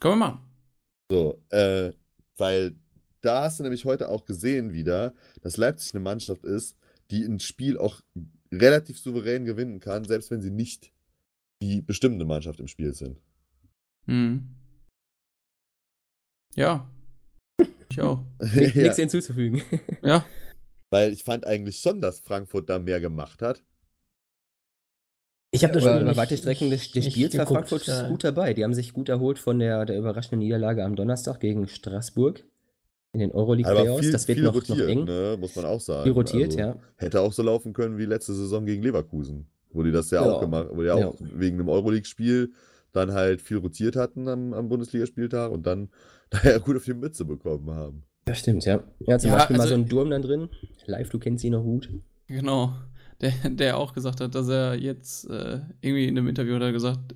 Können 0.00 0.18
wir 0.18 0.26
machen. 0.26 0.40
So, 1.10 1.42
äh, 1.48 1.92
weil 2.36 2.76
da 3.22 3.44
hast 3.44 3.58
du 3.58 3.62
nämlich 3.62 3.84
heute 3.86 4.10
auch 4.10 4.26
gesehen 4.26 4.72
wieder, 4.72 5.14
dass 5.40 5.56
Leipzig 5.56 5.94
eine 5.94 6.02
Mannschaft 6.02 6.44
ist, 6.44 6.76
die 7.10 7.24
ein 7.24 7.40
Spiel 7.40 7.78
auch 7.78 8.00
relativ 8.60 8.98
souverän 8.98 9.44
gewinnen 9.44 9.80
kann, 9.80 10.04
selbst 10.04 10.30
wenn 10.30 10.42
sie 10.42 10.50
nicht 10.50 10.92
die 11.62 11.82
bestimmende 11.82 12.24
Mannschaft 12.24 12.60
im 12.60 12.68
Spiel 12.68 12.94
sind. 12.94 13.20
Mhm. 14.06 14.48
Ja. 16.54 16.88
Ich 17.90 18.00
auch. 18.00 18.24
Nichts 18.54 18.74
ja. 18.74 18.94
hinzuzufügen. 18.94 19.62
ja. 20.02 20.24
Weil 20.90 21.12
ich 21.12 21.24
fand 21.24 21.46
eigentlich 21.46 21.78
schon, 21.78 22.00
dass 22.00 22.20
Frankfurt 22.20 22.68
da 22.68 22.78
mehr 22.78 23.00
gemacht 23.00 23.42
hat. 23.42 23.62
Ich 25.50 25.62
habe 25.62 25.74
das 25.74 25.84
schon 25.84 26.02
über 26.02 26.16
weite 26.16 26.36
Strecken 26.36 26.70
des, 26.70 26.90
des 26.90 27.06
Spiels 27.06 27.38
war 27.38 27.46
Frankfurt 27.46 27.86
ja. 27.86 28.08
gut 28.08 28.24
dabei. 28.24 28.54
Die 28.54 28.64
haben 28.64 28.74
sich 28.74 28.92
gut 28.92 29.08
erholt 29.08 29.38
von 29.38 29.60
der, 29.60 29.84
der 29.84 29.96
überraschenden 29.96 30.40
Niederlage 30.40 30.84
am 30.84 30.96
Donnerstag 30.96 31.38
gegen 31.38 31.68
Straßburg 31.68 32.44
in 33.14 33.20
den 33.20 33.32
Euroleague-Playoffs. 33.32 34.10
Das 34.10 34.28
wird 34.28 34.40
noch, 34.40 34.54
rotiert, 34.54 34.78
noch 34.78 34.88
eng. 34.88 35.04
Ne? 35.04 35.36
Muss 35.40 35.56
man 35.56 35.64
auch 35.64 35.80
sagen. 35.80 36.02
Viel 36.02 36.12
rotiert, 36.12 36.46
also, 36.46 36.58
ja. 36.58 36.76
Hätte 36.96 37.20
auch 37.20 37.32
so 37.32 37.42
laufen 37.42 37.72
können 37.72 37.96
wie 37.96 38.04
letzte 38.04 38.34
Saison 38.34 38.66
gegen 38.66 38.82
Leverkusen, 38.82 39.46
wo 39.72 39.82
die 39.82 39.92
das 39.92 40.10
ja, 40.10 40.24
ja. 40.24 40.32
auch 40.32 40.40
gemacht 40.40 40.68
wo 40.72 40.80
die 40.80 40.88
ja 40.88 40.94
auch 40.94 41.16
wegen 41.20 41.58
einem 41.58 41.68
Euroleague-Spiel 41.68 42.52
dann 42.92 43.12
halt 43.12 43.40
viel 43.40 43.58
rotiert 43.58 43.96
hatten 43.96 44.28
am, 44.28 44.52
am 44.52 44.68
Bundesligaspieltag 44.68 45.50
und 45.50 45.66
dann 45.66 45.88
daher 46.30 46.60
gut 46.60 46.76
auf 46.76 46.84
die 46.84 46.94
Mütze 46.94 47.24
bekommen 47.24 47.70
haben. 47.70 48.02
Das 48.24 48.40
stimmt, 48.40 48.64
ja. 48.64 48.82
Ja, 49.00 49.18
zum 49.18 49.30
ja, 49.30 49.36
Beispiel 49.36 49.60
also, 49.60 49.68
mal 49.68 49.68
so 49.68 49.74
ein 49.74 49.88
Durm 49.88 50.10
dann 50.10 50.22
drin. 50.22 50.48
Live, 50.86 51.10
du 51.10 51.18
kennst 51.18 51.44
ihn 51.44 51.52
noch 51.52 51.62
gut. 51.62 51.88
Genau. 52.26 52.74
Der, 53.20 53.32
der 53.48 53.78
auch 53.78 53.92
gesagt 53.92 54.20
hat, 54.20 54.34
dass 54.34 54.48
er 54.48 54.74
jetzt 54.74 55.30
äh, 55.30 55.60
irgendwie 55.80 56.06
in 56.06 56.18
einem 56.18 56.26
Interview 56.26 56.54
hat 56.54 56.62
er 56.62 56.72
gesagt, 56.72 57.14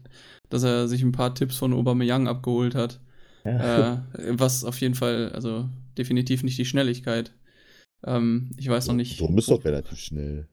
dass 0.48 0.62
er 0.62 0.86
sich 0.86 1.02
ein 1.02 1.12
paar 1.12 1.34
Tipps 1.34 1.56
von 1.56 1.72
Aubameyang 1.72 2.28
abgeholt 2.28 2.74
hat. 2.74 3.00
Ja. 3.52 4.06
Äh, 4.14 4.38
was 4.38 4.64
auf 4.64 4.80
jeden 4.80 4.94
Fall, 4.94 5.30
also 5.32 5.68
definitiv 5.96 6.42
nicht 6.42 6.58
die 6.58 6.64
Schnelligkeit. 6.64 7.32
Ähm, 8.04 8.50
ich 8.56 8.68
weiß 8.68 8.88
noch 8.88 8.94
nicht. 8.94 9.20
Durm 9.20 9.36
ist 9.38 9.50
doch 9.50 9.64
relativ 9.64 9.98
schnell. 9.98 10.48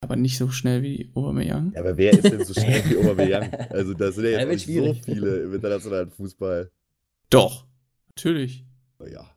Aber 0.00 0.16
nicht 0.16 0.36
so 0.36 0.50
schnell 0.50 0.82
wie 0.82 1.10
Aubameyang. 1.14 1.72
Ja, 1.72 1.80
aber 1.80 1.96
wer 1.96 2.12
ist 2.12 2.24
denn 2.24 2.44
so 2.44 2.52
schnell 2.52 2.82
wie 2.84 2.96
Aubameyang? 2.98 3.52
Also 3.70 3.94
da 3.94 4.12
sind 4.12 4.24
ja 4.24 4.38
jetzt 4.38 4.68
nicht 4.68 4.78
so 4.78 4.94
viele 4.94 5.44
im 5.44 5.54
internationalen 5.54 6.10
Fußball. 6.10 6.70
Doch, 7.30 7.66
natürlich. 8.08 8.66
Ja. 9.10 9.30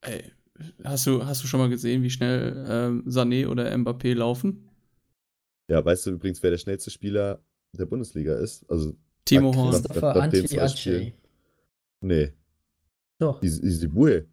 Ey, 0.00 0.32
hast 0.84 1.06
du, 1.06 1.24
hast 1.24 1.42
du 1.42 1.46
schon 1.46 1.60
mal 1.60 1.68
gesehen, 1.68 2.02
wie 2.02 2.10
schnell 2.10 2.64
ähm, 2.68 3.04
Sané 3.06 3.46
oder 3.46 3.72
Mbappé 3.74 4.14
laufen? 4.14 4.70
Ja, 5.68 5.84
weißt 5.84 6.06
du 6.06 6.10
übrigens, 6.12 6.42
wer 6.42 6.50
der 6.50 6.58
schnellste 6.58 6.90
Spieler 6.90 7.42
der 7.72 7.86
Bundesliga 7.86 8.36
ist? 8.36 8.68
Also 8.70 8.94
Timo 9.24 9.54
Horn. 9.54 9.70
Christopher 9.70 10.16
Anti 10.16 10.46
Nee. 12.04 12.32
Doch. 13.18 13.42
Isibue 13.42 14.26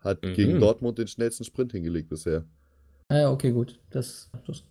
hat 0.00 0.24
mhm. 0.24 0.32
gegen 0.32 0.60
Dortmund 0.60 0.96
den 0.98 1.08
schnellsten 1.08 1.44
Sprint 1.44 1.72
hingelegt 1.72 2.08
bisher. 2.08 2.46
Ah 3.08 3.18
ja, 3.18 3.30
okay, 3.30 3.52
gut. 3.52 3.78
Das, 3.90 4.30
das 4.46 4.64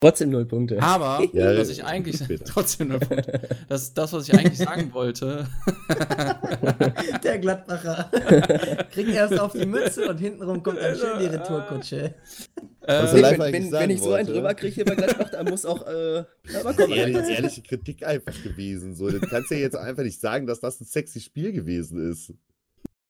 Trotzdem 0.00 0.30
null 0.30 0.44
Punkte. 0.46 0.80
Aber, 0.80 1.26
ja, 1.32 1.58
was 1.58 1.70
ich 1.70 1.84
eigentlich. 1.84 2.22
Trotzdem 2.44 2.88
null 2.88 3.00
Punkte. 3.00 3.40
Das 3.68 3.92
das, 3.94 4.12
was 4.12 4.28
ich 4.28 4.34
eigentlich 4.34 4.58
sagen 4.58 4.92
wollte. 4.92 5.48
Der 7.24 7.38
Gladbacher. 7.40 8.08
Kriegen 8.92 9.10
erst 9.10 9.38
auf 9.40 9.52
die 9.52 9.66
Mütze 9.66 10.08
und 10.08 10.18
hintenrum 10.18 10.62
kommt 10.62 10.78
dann 10.78 10.96
schön 10.96 11.18
die 11.18 11.26
Retourkutsche. 11.26 12.14
Äh, 12.82 13.12
wenn, 13.12 13.38
wenn, 13.38 13.72
wenn, 13.72 13.90
ich 13.90 14.00
so 14.00 14.12
einen 14.12 14.28
drüber 14.28 14.54
kriege 14.54 14.76
hier 14.76 14.84
bei 14.84 14.94
Gladbach, 14.94 15.30
dann 15.30 15.46
muss 15.46 15.66
auch. 15.66 15.84
Äh, 15.86 16.24
aber 16.58 16.74
komm, 16.74 16.92
ehrlich, 16.92 17.16
ehrliche 17.16 17.62
Kritik 17.62 18.06
einfach 18.06 18.40
gewesen. 18.44 18.94
So, 18.94 19.10
du 19.10 19.18
kannst 19.18 19.50
ja 19.50 19.56
jetzt 19.56 19.76
einfach 19.76 20.04
nicht 20.04 20.20
sagen, 20.20 20.46
dass 20.46 20.60
das 20.60 20.80
ein 20.80 20.84
sexy 20.84 21.20
Spiel 21.20 21.52
gewesen 21.52 22.10
ist. 22.10 22.32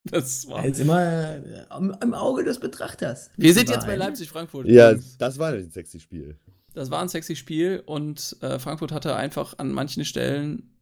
Das 0.05 0.47
war. 0.47 0.65
Jetzt 0.65 0.79
immer 0.79 1.35
im, 1.77 1.95
im 2.01 2.13
Auge 2.15 2.43
des 2.43 2.59
Betrachters. 2.59 3.29
Wir 3.37 3.53
sind 3.53 3.69
jetzt 3.69 3.85
bei 3.85 3.95
Leipzig-Frankfurt. 3.95 4.67
Ja, 4.67 4.95
das 5.19 5.37
war 5.37 5.53
ein 5.53 5.69
sexy 5.69 5.99
Spiel. 5.99 6.35
Das 6.79 6.91
war 6.91 7.01
ein 7.01 7.09
sexy 7.09 7.35
Spiel 7.35 7.83
und 7.85 8.37
äh, 8.39 8.57
Frankfurt 8.57 8.93
hatte 8.93 9.13
einfach 9.13 9.53
an 9.57 9.73
manchen 9.73 10.05
Stellen 10.05 10.77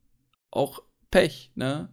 auch 0.51 0.83
Pech, 1.09 1.51
ne? 1.55 1.89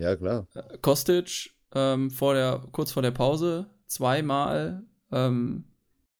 Ja, 0.00 0.16
klar. 0.16 0.48
Äh, 0.54 0.78
Kostic 0.78 1.54
ähm, 1.72 2.10
vor 2.10 2.34
der, 2.34 2.64
kurz 2.72 2.90
vor 2.90 3.02
der 3.04 3.12
Pause 3.12 3.70
zweimal 3.86 4.82
ähm, 5.12 5.66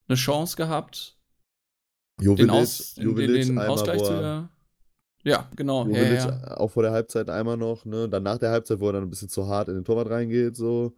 eine 0.06 0.14
Chance 0.14 0.54
gehabt, 0.54 1.18
Jovic, 2.20 2.46
den, 2.46 2.50
Aus, 2.50 2.94
Jovic 2.94 3.26
den, 3.26 3.48
den 3.48 3.58
Ausgleich 3.58 4.04
zu. 4.04 4.48
Ja, 5.24 5.50
genau. 5.56 5.88
Ja, 5.88 6.02
ja. 6.04 6.56
Auch 6.58 6.70
vor 6.70 6.84
der 6.84 6.92
Halbzeit 6.92 7.28
einmal 7.30 7.56
noch, 7.56 7.84
ne? 7.84 8.08
Dann 8.08 8.22
nach 8.22 8.38
der 8.38 8.52
Halbzeit, 8.52 8.78
wo 8.78 8.90
er 8.90 8.92
dann 8.92 9.02
ein 9.02 9.10
bisschen 9.10 9.28
zu 9.28 9.48
hart 9.48 9.66
in 9.66 9.74
den 9.74 9.84
Torwart 9.84 10.08
reingeht, 10.08 10.54
so. 10.54 10.94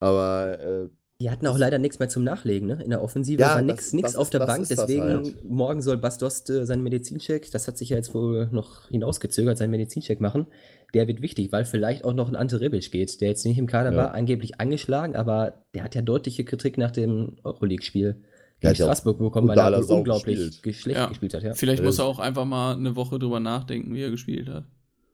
Aber 0.00 0.60
äh, 0.60 0.88
die 1.22 1.30
hatten 1.30 1.46
auch 1.46 1.56
leider 1.56 1.78
nichts 1.78 2.00
mehr 2.00 2.08
zum 2.08 2.24
Nachlegen, 2.24 2.66
ne? 2.66 2.82
In 2.82 2.90
der 2.90 3.00
Offensive 3.00 3.40
ja, 3.40 3.54
war 3.54 3.62
nichts 3.62 4.16
auf 4.16 4.28
der 4.28 4.40
Bank. 4.40 4.66
Deswegen 4.68 5.04
halt. 5.04 5.44
morgen 5.44 5.80
soll 5.80 5.96
Bastost 5.96 6.50
äh, 6.50 6.66
seinen 6.66 6.82
Medizincheck, 6.82 7.48
das 7.52 7.68
hat 7.68 7.78
sich 7.78 7.90
ja 7.90 7.96
jetzt 7.96 8.12
wohl 8.12 8.48
noch 8.50 8.88
hinausgezögert, 8.88 9.56
seinen 9.56 9.70
Medizincheck 9.70 10.20
machen. 10.20 10.48
Der 10.94 11.06
wird 11.06 11.22
wichtig, 11.22 11.52
weil 11.52 11.64
vielleicht 11.64 12.04
auch 12.04 12.12
noch 12.12 12.28
ein 12.28 12.34
Ante 12.34 12.60
Rebic 12.60 12.90
geht, 12.90 13.20
der 13.20 13.28
jetzt 13.28 13.46
nicht 13.46 13.56
im 13.56 13.68
Kader 13.68 13.92
ja. 13.92 13.96
war, 13.96 14.14
angeblich 14.14 14.60
angeschlagen, 14.60 15.14
aber 15.14 15.54
der 15.74 15.84
hat 15.84 15.94
ja 15.94 16.02
deutliche 16.02 16.44
Kritik 16.44 16.76
nach 16.76 16.90
dem 16.90 17.36
Euroleague-Spiel 17.44 18.16
gegen 18.58 18.74
Straßburg 18.74 19.18
bekommen, 19.18 19.46
weil 19.46 19.58
er 19.58 19.90
unglaublich 19.90 20.60
schlecht 20.76 20.98
ja. 20.98 21.06
gespielt 21.06 21.34
hat. 21.34 21.44
Ja. 21.44 21.54
Vielleicht 21.54 21.84
muss 21.84 22.00
er 22.00 22.06
auch 22.06 22.18
einfach 22.18 22.44
mal 22.44 22.74
eine 22.74 22.96
Woche 22.96 23.20
drüber 23.20 23.38
nachdenken, 23.38 23.94
wie 23.94 24.02
er 24.02 24.10
gespielt 24.10 24.48
hat. 24.48 24.64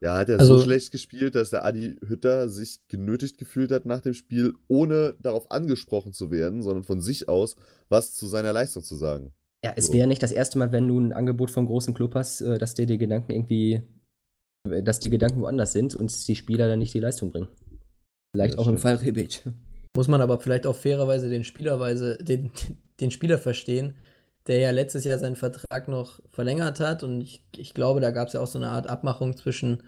Ja, 0.01 0.17
hat 0.17 0.29
er 0.29 0.39
also, 0.39 0.57
so 0.57 0.63
schlecht 0.63 0.91
gespielt, 0.91 1.35
dass 1.35 1.49
der 1.49 1.65
Adi 1.65 1.97
Hütter 2.05 2.47
sich 2.47 2.79
genötigt 2.87 3.37
gefühlt 3.37 3.71
hat 3.71 3.85
nach 3.85 3.99
dem 3.99 4.13
Spiel, 4.13 4.53
ohne 4.67 5.15
darauf 5.21 5.51
angesprochen 5.51 6.13
zu 6.13 6.31
werden, 6.31 6.63
sondern 6.63 6.83
von 6.83 7.01
sich 7.01 7.27
aus 7.27 7.57
was 7.89 8.13
zu 8.13 8.27
seiner 8.27 8.53
Leistung 8.53 8.83
zu 8.83 8.95
sagen. 8.95 9.33
Ja, 9.63 9.73
es 9.75 9.87
so. 9.87 9.93
wäre 9.93 10.07
nicht 10.07 10.23
das 10.23 10.31
erste 10.31 10.57
Mal, 10.57 10.71
wenn 10.71 10.87
du 10.87 10.97
ein 10.99 11.11
Angebot 11.11 11.51
vom 11.51 11.65
großen 11.65 11.93
Club 11.93 12.15
hast, 12.15 12.39
äh, 12.41 12.57
dass 12.57 12.75
dir 12.75 12.85
die 12.85 12.97
Gedanken 12.97 13.31
irgendwie, 13.33 13.81
dass 14.63 14.99
die 14.99 15.09
Gedanken 15.09 15.41
woanders 15.41 15.73
sind 15.73 15.95
und 15.95 16.27
die 16.27 16.35
Spieler 16.35 16.69
dann 16.69 16.79
nicht 16.79 16.93
die 16.93 16.99
Leistung 16.99 17.31
bringen. 17.31 17.49
Vielleicht 18.33 18.53
ja, 18.53 18.59
auch 18.59 18.63
stimmt. 18.63 18.77
im 18.77 18.81
Fall 18.81 18.95
Rebic. 18.95 19.43
Muss 19.95 20.07
man 20.07 20.21
aber 20.21 20.39
vielleicht 20.39 20.65
auch 20.65 20.75
fairerweise 20.75 21.29
den 21.29 21.43
Spielerweise, 21.43 22.17
den, 22.21 22.51
den 23.01 23.11
Spieler 23.11 23.37
verstehen, 23.37 23.95
der 24.49 24.59
ja 24.59 24.71
letztes 24.71 25.05
Jahr 25.05 25.19
seinen 25.19 25.35
Vertrag 25.35 25.87
noch 25.87 26.19
verlängert 26.29 26.79
hat. 26.79 27.03
Und 27.03 27.21
ich, 27.21 27.43
ich 27.55 27.73
glaube, 27.73 28.01
da 28.01 28.11
gab 28.11 28.27
es 28.27 28.33
ja 28.33 28.41
auch 28.41 28.47
so 28.47 28.57
eine 28.59 28.69
Art 28.69 28.87
Abmachung 28.87 29.37
zwischen 29.37 29.83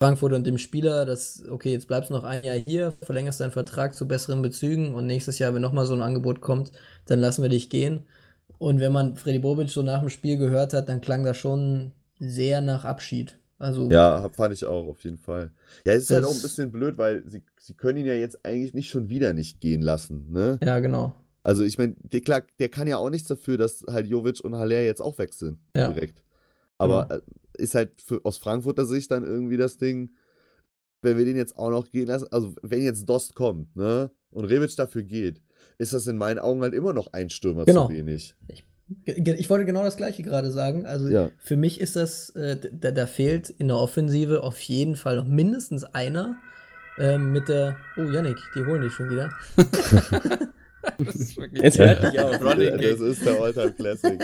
Frankfurt 0.00 0.32
und 0.32 0.44
dem 0.44 0.58
Spieler, 0.58 1.06
dass, 1.06 1.44
okay, 1.48 1.72
jetzt 1.72 1.86
bleibst 1.86 2.10
du 2.10 2.14
noch 2.14 2.24
ein 2.24 2.44
Jahr 2.44 2.56
hier, 2.56 2.92
verlängerst 3.02 3.40
deinen 3.40 3.52
Vertrag 3.52 3.94
zu 3.94 4.08
besseren 4.08 4.42
Bezügen 4.42 4.96
und 4.96 5.06
nächstes 5.06 5.38
Jahr, 5.38 5.54
wenn 5.54 5.62
nochmal 5.62 5.86
so 5.86 5.94
ein 5.94 6.02
Angebot 6.02 6.40
kommt, 6.40 6.72
dann 7.06 7.20
lassen 7.20 7.42
wir 7.42 7.48
dich 7.48 7.70
gehen. 7.70 8.04
Und 8.58 8.80
wenn 8.80 8.92
man 8.92 9.16
Freddy 9.16 9.38
Bobic 9.38 9.70
so 9.70 9.82
nach 9.82 10.00
dem 10.00 10.10
Spiel 10.10 10.36
gehört 10.36 10.74
hat, 10.74 10.88
dann 10.88 11.00
klang 11.00 11.24
das 11.24 11.36
schon 11.36 11.92
sehr 12.18 12.60
nach 12.60 12.84
Abschied. 12.84 13.38
Also, 13.60 13.88
ja, 13.92 14.28
fand 14.30 14.52
ich 14.54 14.64
auch, 14.64 14.88
auf 14.88 15.04
jeden 15.04 15.18
Fall. 15.18 15.52
Ja, 15.86 15.92
es 15.92 16.04
ist 16.04 16.10
halt 16.10 16.24
auch 16.24 16.34
ein 16.34 16.42
bisschen 16.42 16.72
blöd, 16.72 16.98
weil 16.98 17.22
sie, 17.28 17.44
sie 17.60 17.74
können 17.74 17.98
ihn 17.98 18.06
ja 18.06 18.14
jetzt 18.14 18.44
eigentlich 18.44 18.74
nicht 18.74 18.90
schon 18.90 19.08
wieder 19.08 19.32
nicht 19.34 19.60
gehen 19.60 19.82
lassen, 19.82 20.32
ne? 20.32 20.58
Ja, 20.64 20.80
genau. 20.80 21.14
Also 21.42 21.64
ich 21.64 21.78
meine, 21.78 21.96
der, 22.02 22.44
der 22.58 22.68
kann 22.68 22.86
ja 22.86 22.98
auch 22.98 23.10
nichts 23.10 23.28
dafür, 23.28 23.58
dass 23.58 23.84
halt 23.88 24.06
Jovic 24.06 24.40
und 24.44 24.56
Haller 24.56 24.82
jetzt 24.82 25.00
auch 25.00 25.18
wechseln. 25.18 25.58
Ja. 25.76 25.88
Direkt. 25.88 26.22
Aber. 26.78 27.10
Äh, 27.10 27.20
ist 27.54 27.74
halt 27.74 28.00
für, 28.02 28.20
aus 28.24 28.38
Frankfurter 28.38 28.86
Sicht 28.86 29.10
dann 29.10 29.24
irgendwie 29.24 29.56
das 29.56 29.78
Ding, 29.78 30.10
wenn 31.02 31.18
wir 31.18 31.24
den 31.24 31.36
jetzt 31.36 31.56
auch 31.56 31.70
noch 31.70 31.90
gehen 31.90 32.06
lassen, 32.06 32.28
also 32.30 32.54
wenn 32.62 32.82
jetzt 32.82 33.08
Dost 33.08 33.34
kommt, 33.34 33.74
ne, 33.76 34.10
und 34.30 34.44
Rebic 34.44 34.74
dafür 34.76 35.02
geht, 35.02 35.42
ist 35.78 35.92
das 35.92 36.06
in 36.06 36.16
meinen 36.16 36.38
Augen 36.38 36.62
halt 36.62 36.74
immer 36.74 36.92
noch 36.92 37.12
ein 37.12 37.30
Stürmer 37.30 37.64
genau. 37.64 37.86
zu 37.86 37.92
wenig. 37.92 38.34
Ich 38.48 38.64
Ich 39.04 39.50
wollte 39.50 39.64
genau 39.64 39.82
das 39.82 39.96
Gleiche 39.96 40.22
gerade 40.22 40.50
sagen. 40.50 40.86
Also 40.86 41.08
ja. 41.08 41.30
für 41.38 41.56
mich 41.56 41.80
ist 41.80 41.96
das, 41.96 42.30
äh, 42.30 42.56
da, 42.72 42.90
da, 42.90 43.06
fehlt 43.06 43.50
in 43.50 43.68
der 43.68 43.78
Offensive 43.78 44.42
auf 44.42 44.60
jeden 44.60 44.96
Fall 44.96 45.16
noch 45.16 45.26
mindestens 45.26 45.84
einer 45.84 46.36
äh, 46.98 47.18
mit 47.18 47.48
der. 47.48 47.76
Oh, 47.96 48.02
Yannick, 48.02 48.38
die 48.54 48.64
holen 48.64 48.82
dich 48.82 48.92
schon 48.92 49.10
wieder. 49.10 49.30
das 50.98 51.14
ist 51.14 51.36
wirklich 51.36 51.78
hört 51.78 52.02
dich 52.02 52.20
auf. 52.20 52.40
Running 52.40 52.78
das 52.78 53.00
ist 53.00 53.24
der 53.24 53.40
Alltime 53.40 53.72
Classic. 53.72 54.18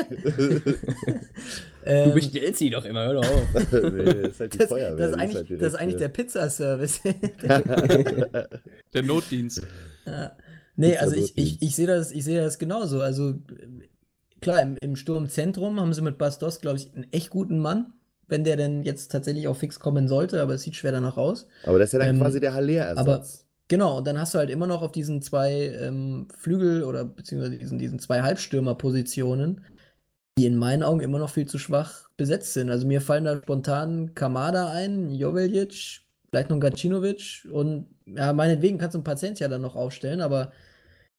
du 1.85 2.13
bestellst 2.13 2.59
sie 2.59 2.71
doch 2.71 2.85
immer, 2.85 3.05
hör 3.07 3.15
doch 3.15 3.31
auf. 3.31 3.55
nee, 3.73 4.05
das 4.05 4.33
ist 4.33 4.41
halt 4.41 4.55
die 4.55 4.59
das, 4.59 4.69
Feuerwehr. 4.69 4.97
Das 4.97 5.11
ist 5.11 5.19
eigentlich, 5.19 5.51
halt 5.51 5.63
das 5.63 5.73
ist 5.73 5.79
eigentlich 5.79 5.97
der 5.97 6.09
Pizzaservice. 6.09 7.01
der 8.95 9.03
Notdienst. 9.03 9.63
Ja. 10.07 10.33
Nee, 10.77 10.97
also 10.97 11.17
ich, 11.17 11.37
ich, 11.37 11.61
ich 11.61 11.75
sehe 11.75 11.87
das, 11.87 12.11
seh 12.11 12.37
das 12.37 12.59
genauso. 12.59 13.01
Also 13.01 13.35
klar, 14.41 14.63
im, 14.63 14.77
im 14.81 14.97
Sturmzentrum 14.97 15.81
haben 15.81 15.93
sie 15.93 16.03
mit 16.03 16.19
Bastos, 16.19 16.61
glaube 16.61 16.79
ich, 16.79 16.95
einen 16.95 17.13
echt 17.13 17.31
guten 17.31 17.59
Mann, 17.59 17.95
wenn 18.29 18.45
der 18.45 18.57
denn 18.57 18.83
jetzt 18.85 19.11
tatsächlich 19.11 19.49
auch 19.49 19.57
fix 19.57 19.81
kommen 19.81 20.07
sollte, 20.07 20.41
aber 20.41 20.55
es 20.55 20.63
sieht 20.63 20.77
schwer 20.77 20.93
danach 20.93 21.17
aus. 21.17 21.49
Aber 21.65 21.79
das 21.79 21.89
ist 21.89 21.93
ja 21.95 21.99
dann 21.99 22.11
ähm, 22.11 22.21
quasi 22.21 22.39
der 22.41 22.55
Haller-Ersatz. 22.55 23.48
Genau, 23.69 23.99
und 23.99 24.07
dann 24.07 24.19
hast 24.19 24.35
du 24.35 24.39
halt 24.39 24.51
immer 24.51 24.67
noch 24.67 24.81
auf 24.81 24.93
diesen 24.93 25.21
zwei 25.21 25.75
ähm, 25.81 26.29
Flügel 26.37 26.83
oder 26.85 27.05
beziehungsweise 27.05 27.59
diesen, 27.59 27.79
diesen 27.79 27.99
zwei 27.99 28.23
Halbstürmer-Positionen, 28.23 29.61
die 30.39 30.47
in 30.47 30.57
meinen 30.57 30.83
Augen 30.83 31.01
immer 31.01 31.19
noch 31.19 31.31
viel 31.31 31.47
zu 31.47 31.59
schwach 31.59 32.09
besetzt 32.17 32.55
sind. 32.55 32.71
Also 32.71 32.87
mir 32.87 33.03
fallen 33.03 33.25
da 33.25 33.37
spontan 33.37 34.15
Kamada 34.15 34.71
ein, 34.71 35.11
Joveljic, 35.11 36.01
vielleicht 36.31 36.49
noch 36.49 36.61
Gacinovic 36.61 37.47
und 37.53 37.87
ja, 38.07 38.33
meinetwegen 38.33 38.79
kannst 38.79 38.95
du 38.95 39.03
ein 39.03 39.35
ja 39.35 39.49
dann 39.49 39.63
noch 39.63 39.77
aufstellen, 39.77 40.23
aber 40.23 40.51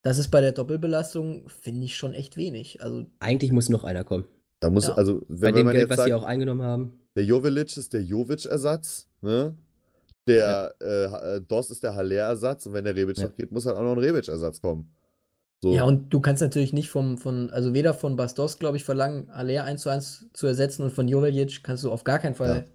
das 0.01 0.17
ist 0.17 0.29
bei 0.29 0.41
der 0.41 0.53
Doppelbelastung, 0.53 1.49
finde 1.49 1.85
ich, 1.85 1.97
schon 1.97 2.13
echt 2.13 2.37
wenig. 2.37 2.81
Also, 2.81 3.05
Eigentlich 3.19 3.51
muss 3.51 3.69
noch 3.69 3.83
einer 3.83 4.03
kommen. 4.03 4.25
Da 4.59 4.69
muss, 4.69 4.87
ja. 4.87 4.93
also, 4.93 5.21
wenn, 5.27 5.53
bei 5.53 5.61
dem 5.61 5.69
Geld, 5.69 5.89
was 5.89 5.97
sagt, 5.97 6.07
sie 6.07 6.13
auch 6.13 6.23
eingenommen 6.23 6.61
haben. 6.61 6.99
Der 7.15 7.25
Jovelic 7.25 7.75
ist 7.77 7.93
der 7.93 8.01
Jovic-Ersatz, 8.01 9.09
ne? 9.21 9.55
Der 10.29 10.73
ja. 10.81 10.87
äh, 10.87 11.35
äh 11.35 11.41
Dos 11.41 11.71
ist 11.71 11.83
der 11.83 11.95
Haller-Ersatz 11.95 12.65
und 12.65 12.73
wenn 12.73 12.85
der 12.85 12.95
Rebic 12.95 13.17
ja. 13.17 13.27
geht, 13.27 13.51
muss 13.51 13.65
halt 13.65 13.77
auch 13.77 13.83
noch 13.83 13.93
ein 13.93 13.99
Rebic-Ersatz 13.99 14.61
kommen. 14.61 14.93
So. 15.61 15.73
Ja, 15.73 15.83
und 15.83 16.13
du 16.13 16.21
kannst 16.21 16.41
natürlich 16.41 16.71
nicht 16.71 16.89
vom, 16.89 17.17
von, 17.17 17.49
also 17.49 17.73
weder 17.73 17.93
von 17.93 18.15
Bastos, 18.15 18.59
glaube 18.59 18.77
ich, 18.77 18.85
verlangen, 18.85 19.29
Haller 19.33 19.65
1 19.65 19.81
zu 19.81 19.89
1 19.89 20.29
zu 20.31 20.47
ersetzen 20.47 20.83
und 20.83 20.91
von 20.91 21.07
Jovelic 21.07 21.63
kannst 21.63 21.83
du 21.83 21.91
auf 21.91 22.05
gar 22.05 22.19
keinen 22.19 22.35
Fall 22.35 22.67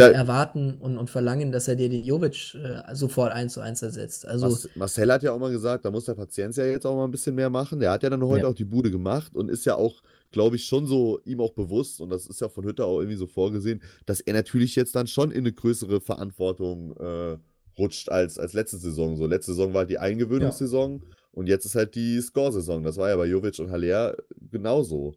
da, 0.00 0.10
erwarten 0.10 0.78
und, 0.80 0.98
und 0.98 1.10
verlangen, 1.10 1.52
dass 1.52 1.68
er 1.68 1.76
dir 1.76 1.88
die 1.88 2.00
Jovic 2.00 2.54
äh, 2.54 2.94
sofort 2.94 3.32
eins 3.32 3.54
zu 3.54 3.60
eins 3.60 3.82
ersetzt. 3.82 4.26
Also, 4.26 4.68
Marcel 4.74 5.12
hat 5.12 5.22
ja 5.22 5.32
auch 5.32 5.38
mal 5.38 5.50
gesagt, 5.50 5.84
da 5.84 5.90
muss 5.90 6.06
der 6.06 6.14
Patient 6.14 6.56
ja 6.56 6.64
jetzt 6.64 6.86
auch 6.86 6.96
mal 6.96 7.04
ein 7.04 7.10
bisschen 7.10 7.34
mehr 7.34 7.50
machen. 7.50 7.80
Der 7.80 7.92
hat 7.92 8.02
ja 8.02 8.10
dann 8.10 8.22
heute 8.24 8.44
ja. 8.44 8.48
auch 8.48 8.54
die 8.54 8.64
Bude 8.64 8.90
gemacht 8.90 9.34
und 9.34 9.50
ist 9.50 9.66
ja 9.66 9.74
auch, 9.76 10.02
glaube 10.32 10.56
ich, 10.56 10.64
schon 10.64 10.86
so 10.86 11.20
ihm 11.24 11.40
auch 11.40 11.52
bewusst, 11.52 12.00
und 12.00 12.10
das 12.10 12.26
ist 12.26 12.40
ja 12.40 12.48
von 12.48 12.64
Hütter 12.64 12.86
auch 12.86 13.00
irgendwie 13.00 13.16
so 13.16 13.26
vorgesehen, 13.26 13.82
dass 14.06 14.20
er 14.20 14.34
natürlich 14.34 14.76
jetzt 14.76 14.94
dann 14.94 15.06
schon 15.06 15.30
in 15.30 15.38
eine 15.38 15.52
größere 15.52 16.00
Verantwortung 16.00 16.96
äh, 16.96 17.38
rutscht 17.78 18.08
als, 18.08 18.38
als 18.38 18.52
letzte 18.52 18.78
Saison. 18.78 19.16
So, 19.16 19.26
letzte 19.26 19.52
Saison 19.52 19.74
war 19.74 19.86
die 19.86 19.98
Eingewöhnungssaison 19.98 21.00
ja. 21.02 21.16
und 21.32 21.46
jetzt 21.48 21.64
ist 21.64 21.74
halt 21.74 21.94
die 21.94 22.20
Score-Saison. 22.20 22.82
Das 22.82 22.96
war 22.96 23.08
ja 23.08 23.16
bei 23.16 23.26
Jovic 23.26 23.58
und 23.58 23.70
Haller 23.70 24.16
genauso. 24.50 25.14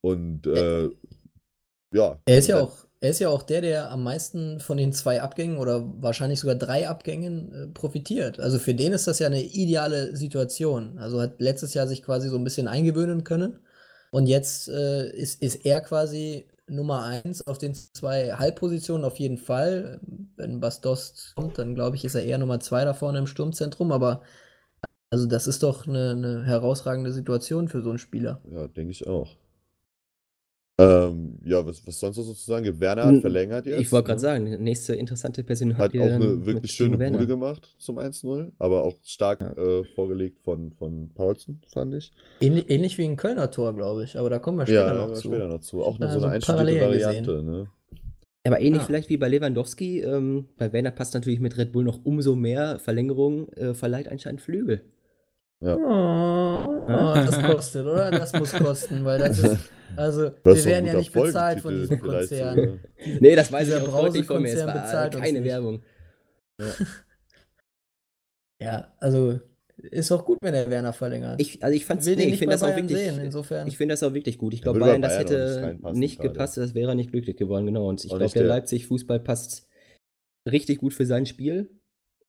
Und 0.00 0.46
äh, 0.46 0.90
ja. 1.92 2.18
Er 2.24 2.38
ist 2.38 2.48
ja 2.48 2.60
auch 2.60 2.86
er 3.02 3.10
ist 3.10 3.18
ja 3.18 3.30
auch 3.30 3.42
der, 3.42 3.60
der 3.62 3.90
am 3.90 4.04
meisten 4.04 4.60
von 4.60 4.76
den 4.76 4.92
zwei 4.92 5.22
Abgängen 5.22 5.58
oder 5.58 5.82
wahrscheinlich 6.00 6.38
sogar 6.38 6.54
drei 6.54 6.88
Abgängen 6.88 7.52
äh, 7.52 7.66
profitiert. 7.66 8.38
Also 8.38 8.60
für 8.60 8.74
den 8.74 8.92
ist 8.92 9.08
das 9.08 9.18
ja 9.18 9.26
eine 9.26 9.42
ideale 9.42 10.16
Situation. 10.16 10.98
Also 10.98 11.20
hat 11.20 11.40
letztes 11.40 11.74
Jahr 11.74 11.88
sich 11.88 12.04
quasi 12.04 12.28
so 12.28 12.36
ein 12.36 12.44
bisschen 12.44 12.68
eingewöhnen 12.68 13.24
können. 13.24 13.58
Und 14.12 14.28
jetzt 14.28 14.68
äh, 14.68 15.10
ist, 15.10 15.42
ist 15.42 15.66
er 15.66 15.80
quasi 15.80 16.46
Nummer 16.68 17.02
eins 17.02 17.44
auf 17.44 17.58
den 17.58 17.74
zwei 17.74 18.34
Halbpositionen 18.34 19.04
auf 19.04 19.18
jeden 19.18 19.38
Fall. 19.38 20.00
Wenn 20.36 20.60
Bastos 20.60 21.32
kommt, 21.34 21.58
dann 21.58 21.74
glaube 21.74 21.96
ich, 21.96 22.04
ist 22.04 22.14
er 22.14 22.22
eher 22.22 22.38
Nummer 22.38 22.60
zwei 22.60 22.84
da 22.84 22.94
vorne 22.94 23.18
im 23.18 23.26
Sturmzentrum. 23.26 23.90
Aber 23.90 24.22
also 25.10 25.26
das 25.26 25.48
ist 25.48 25.64
doch 25.64 25.88
eine, 25.88 26.10
eine 26.10 26.44
herausragende 26.44 27.12
Situation 27.12 27.66
für 27.68 27.82
so 27.82 27.90
einen 27.90 27.98
Spieler. 27.98 28.40
Ja, 28.48 28.68
denke 28.68 28.92
ich 28.92 29.08
auch. 29.08 29.36
Ähm, 30.78 31.38
ja, 31.44 31.64
was, 31.66 31.86
was 31.86 32.00
sonst 32.00 32.16
noch 32.16 32.24
sozusagen 32.24 32.64
gibt. 32.64 32.80
Werner 32.80 33.04
hat 33.04 33.20
verlängert 33.20 33.66
jetzt. 33.66 33.80
Ich 33.80 33.92
wollte 33.92 34.06
gerade 34.06 34.16
ne? 34.16 34.20
sagen, 34.20 34.64
nächste 34.64 34.94
interessante 34.94 35.44
Person 35.44 35.76
hat 35.76 35.96
auch 35.96 36.00
eine 36.00 36.46
wirklich 36.46 36.72
schöne 36.72 36.96
Bude 36.96 37.26
gemacht 37.26 37.74
zum 37.78 37.98
1-0, 37.98 38.52
aber 38.58 38.84
auch 38.84 38.94
stark 39.02 39.40
ja. 39.40 39.52
äh, 39.52 39.84
vorgelegt 39.94 40.40
von, 40.40 40.72
von 40.72 41.10
Paulsen, 41.14 41.60
fand 41.68 41.94
ich. 41.94 42.12
Ähnlich, 42.40 42.70
ähnlich 42.70 42.96
wie 42.96 43.04
ein 43.04 43.16
Kölner 43.16 43.50
Tor, 43.50 43.74
glaube 43.74 44.04
ich, 44.04 44.18
aber 44.18 44.30
da 44.30 44.38
kommen 44.38 44.58
wir 44.58 44.66
später 44.66 44.94
ja, 44.94 45.06
noch 45.06 45.12
zu. 45.12 45.28
später 45.28 45.48
noch 45.48 45.60
zu. 45.60 45.82
Auch 45.82 45.98
noch 45.98 46.10
so 46.10 46.18
eine 46.18 46.28
einstündige 46.28 46.80
Variante, 46.80 47.42
ne? 47.42 47.66
Aber 48.44 48.60
ähnlich 48.60 48.82
ja. 48.82 48.86
vielleicht 48.86 49.08
wie 49.08 49.18
bei 49.18 49.28
Lewandowski, 49.28 50.00
ähm, 50.00 50.46
bei 50.56 50.72
Werner 50.72 50.90
passt 50.90 51.14
natürlich 51.14 51.38
mit 51.38 51.56
Red 51.58 51.70
Bull 51.70 51.84
noch 51.84 52.00
umso 52.04 52.34
mehr 52.34 52.78
Verlängerung, 52.80 53.48
äh, 53.50 53.74
verleiht 53.74 54.08
anscheinend 54.08 54.40
Flügel. 54.40 54.82
Ja. 55.62 55.76
Oh, 55.76 56.82
oh, 56.88 57.14
das 57.14 57.40
kostet, 57.40 57.86
oder? 57.86 58.10
Das 58.10 58.32
muss 58.32 58.52
kosten, 58.52 59.04
weil 59.04 59.18
das 59.18 59.38
ist. 59.38 59.70
Also, 59.94 60.30
das 60.42 60.56
wir 60.56 60.64
werden 60.72 60.86
ja 60.86 60.94
nicht 60.94 61.12
bezahlt 61.12 61.60
von 61.60 61.78
diesem 61.78 62.00
Konzern. 62.00 62.80
Diese, 63.04 63.18
nee, 63.20 63.36
das 63.36 63.52
weiß 63.52 63.68
ich 63.68 63.74
auch 63.74 64.00
deutlich 64.00 64.24
von 64.24 64.40
mir. 64.40 64.54
Es 64.54 64.64
war 64.64 64.72
bezahlt 64.72 65.14
keine 65.16 65.44
Werbung. 65.44 65.82
Ja. 66.58 66.66
ja. 68.58 68.94
also 68.98 69.38
ist 69.76 70.10
auch 70.12 70.24
gut, 70.24 70.38
wenn 70.40 70.54
der 70.54 70.70
Werner 70.70 70.94
verlängert. 70.94 71.38
Ich, 71.42 71.62
also 71.62 71.76
ich 71.76 71.84
fand's, 71.84 72.06
nee, 72.06 72.12
ich 72.12 72.38
finde 72.38 72.54
das 72.54 72.62
auch 72.62 72.74
wirklich, 72.74 72.96
sehen, 72.96 73.20
insofern. 73.20 73.68
Ich 73.68 73.76
finde 73.76 73.92
das 73.92 74.02
auch 74.02 74.14
wirklich 74.14 74.38
gut. 74.38 74.54
Ich 74.54 74.62
glaube, 74.62 74.80
Bayern, 74.80 75.02
das 75.02 75.18
hätte 75.18 75.78
nicht 75.92 76.20
gepasst, 76.20 76.56
das 76.56 76.74
wäre 76.74 76.94
nicht 76.94 77.10
glücklich 77.10 77.36
geworden, 77.36 77.66
genau. 77.66 77.86
Und 77.86 78.02
ich 78.02 78.10
glaube, 78.10 78.32
der 78.32 78.44
Leipzig-Fußball 78.44 79.20
passt 79.20 79.68
richtig 80.50 80.78
gut 80.78 80.94
für 80.94 81.04
sein 81.04 81.26
Spiel. 81.26 81.68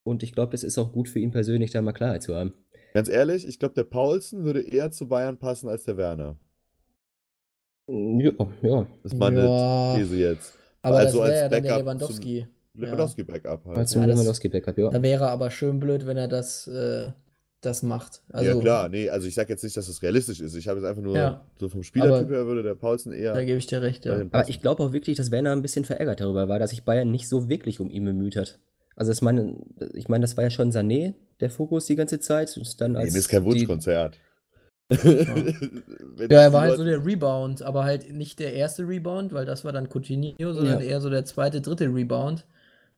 Und 0.06 0.22
ich 0.22 0.32
glaube, 0.32 0.54
es 0.54 0.64
ist 0.64 0.76
auch 0.76 0.92
gut 0.92 1.08
für 1.08 1.18
ihn 1.18 1.30
persönlich, 1.30 1.70
da 1.70 1.80
mal 1.80 1.92
Klarheit 1.92 2.22
zu 2.22 2.34
haben. 2.34 2.52
Ganz 2.94 3.08
ehrlich, 3.08 3.46
ich 3.46 3.58
glaube, 3.58 3.74
der 3.74 3.82
Paulsen 3.82 4.44
würde 4.44 4.62
eher 4.62 4.92
zu 4.92 5.08
Bayern 5.08 5.36
passen 5.36 5.68
als 5.68 5.82
der 5.82 5.96
Werner. 5.96 6.36
Ja, 7.88 8.32
ja. 8.62 8.86
Das 9.02 9.12
ist 9.12 9.18
meine 9.18 9.44
ja. 9.44 9.96
These 9.96 10.16
jetzt. 10.16 10.54
Aber 10.80 10.98
also 10.98 11.18
das 11.18 11.30
als 11.30 11.40
ja 11.40 11.48
Backup 11.48 11.64
der 11.64 11.78
Lewandowski. 11.78 12.46
Lewandowski-Backup 12.74 13.66
halt. 13.66 13.78
Als 13.78 13.94
ja, 13.94 14.04
Lewandowski-Backup, 14.04 14.78
ja. 14.78 14.90
Da 14.90 15.02
wäre 15.02 15.28
aber 15.28 15.50
schön 15.50 15.80
blöd, 15.80 16.06
wenn 16.06 16.16
er 16.16 16.28
das, 16.28 16.68
äh, 16.68 17.10
das 17.60 17.82
macht. 17.82 18.22
Also, 18.30 18.50
ja, 18.50 18.60
klar, 18.60 18.88
nee, 18.88 19.08
also 19.08 19.26
ich 19.26 19.34
sage 19.34 19.52
jetzt 19.52 19.64
nicht, 19.64 19.76
dass 19.76 19.86
das 19.86 20.02
realistisch 20.02 20.40
ist. 20.40 20.54
Ich 20.54 20.68
habe 20.68 20.78
jetzt 20.78 20.88
einfach 20.88 21.02
nur 21.02 21.16
ja. 21.16 21.44
so 21.58 21.68
vom 21.68 21.82
Spielertyp 21.82 22.30
her 22.30 22.46
würde 22.46 22.62
der 22.62 22.74
Paulsen 22.74 23.12
eher. 23.12 23.34
Da 23.34 23.44
gebe 23.44 23.58
ich 23.58 23.66
dir 23.66 23.82
recht, 23.82 24.04
ja. 24.04 24.20
Aber 24.30 24.48
ich 24.48 24.60
glaube 24.60 24.82
auch 24.84 24.92
wirklich, 24.92 25.16
dass 25.16 25.32
Werner 25.32 25.52
ein 25.52 25.62
bisschen 25.62 25.84
verärgert 25.84 26.20
darüber 26.20 26.48
war, 26.48 26.58
dass 26.58 26.70
sich 26.70 26.84
Bayern 26.84 27.10
nicht 27.10 27.28
so 27.28 27.48
wirklich 27.48 27.80
um 27.80 27.90
ihn 27.90 28.04
bemüht 28.04 28.36
hat. 28.36 28.60
Also 28.96 29.10
ich 29.10 29.22
meine, 29.22 29.56
ich 29.94 30.08
meine, 30.08 30.22
das 30.22 30.36
war 30.36 30.44
ja 30.44 30.50
schon 30.50 30.70
Sané, 30.70 31.14
der 31.40 31.50
Fokus 31.50 31.86
die 31.86 31.96
ganze 31.96 32.20
Zeit. 32.20 32.56
Und 32.56 32.80
dann 32.80 32.96
als 32.96 33.12
nee, 33.12 33.18
ist 33.18 33.28
kein 33.28 33.44
Wunschkonzert. 33.44 34.16
Ja. 34.16 34.24
ja, 36.30 36.40
er 36.42 36.52
war 36.52 36.62
halt 36.62 36.76
so 36.76 36.84
der 36.84 37.04
Rebound, 37.04 37.62
aber 37.62 37.84
halt 37.84 38.12
nicht 38.12 38.38
der 38.38 38.54
erste 38.54 38.86
Rebound, 38.86 39.32
weil 39.32 39.46
das 39.46 39.64
war 39.64 39.72
dann 39.72 39.88
Coutinho, 39.88 40.52
sondern 40.52 40.80
ja. 40.80 40.86
eher 40.86 41.00
so 41.00 41.10
der 41.10 41.24
zweite, 41.24 41.60
dritte 41.60 41.86
Rebound. 41.86 42.44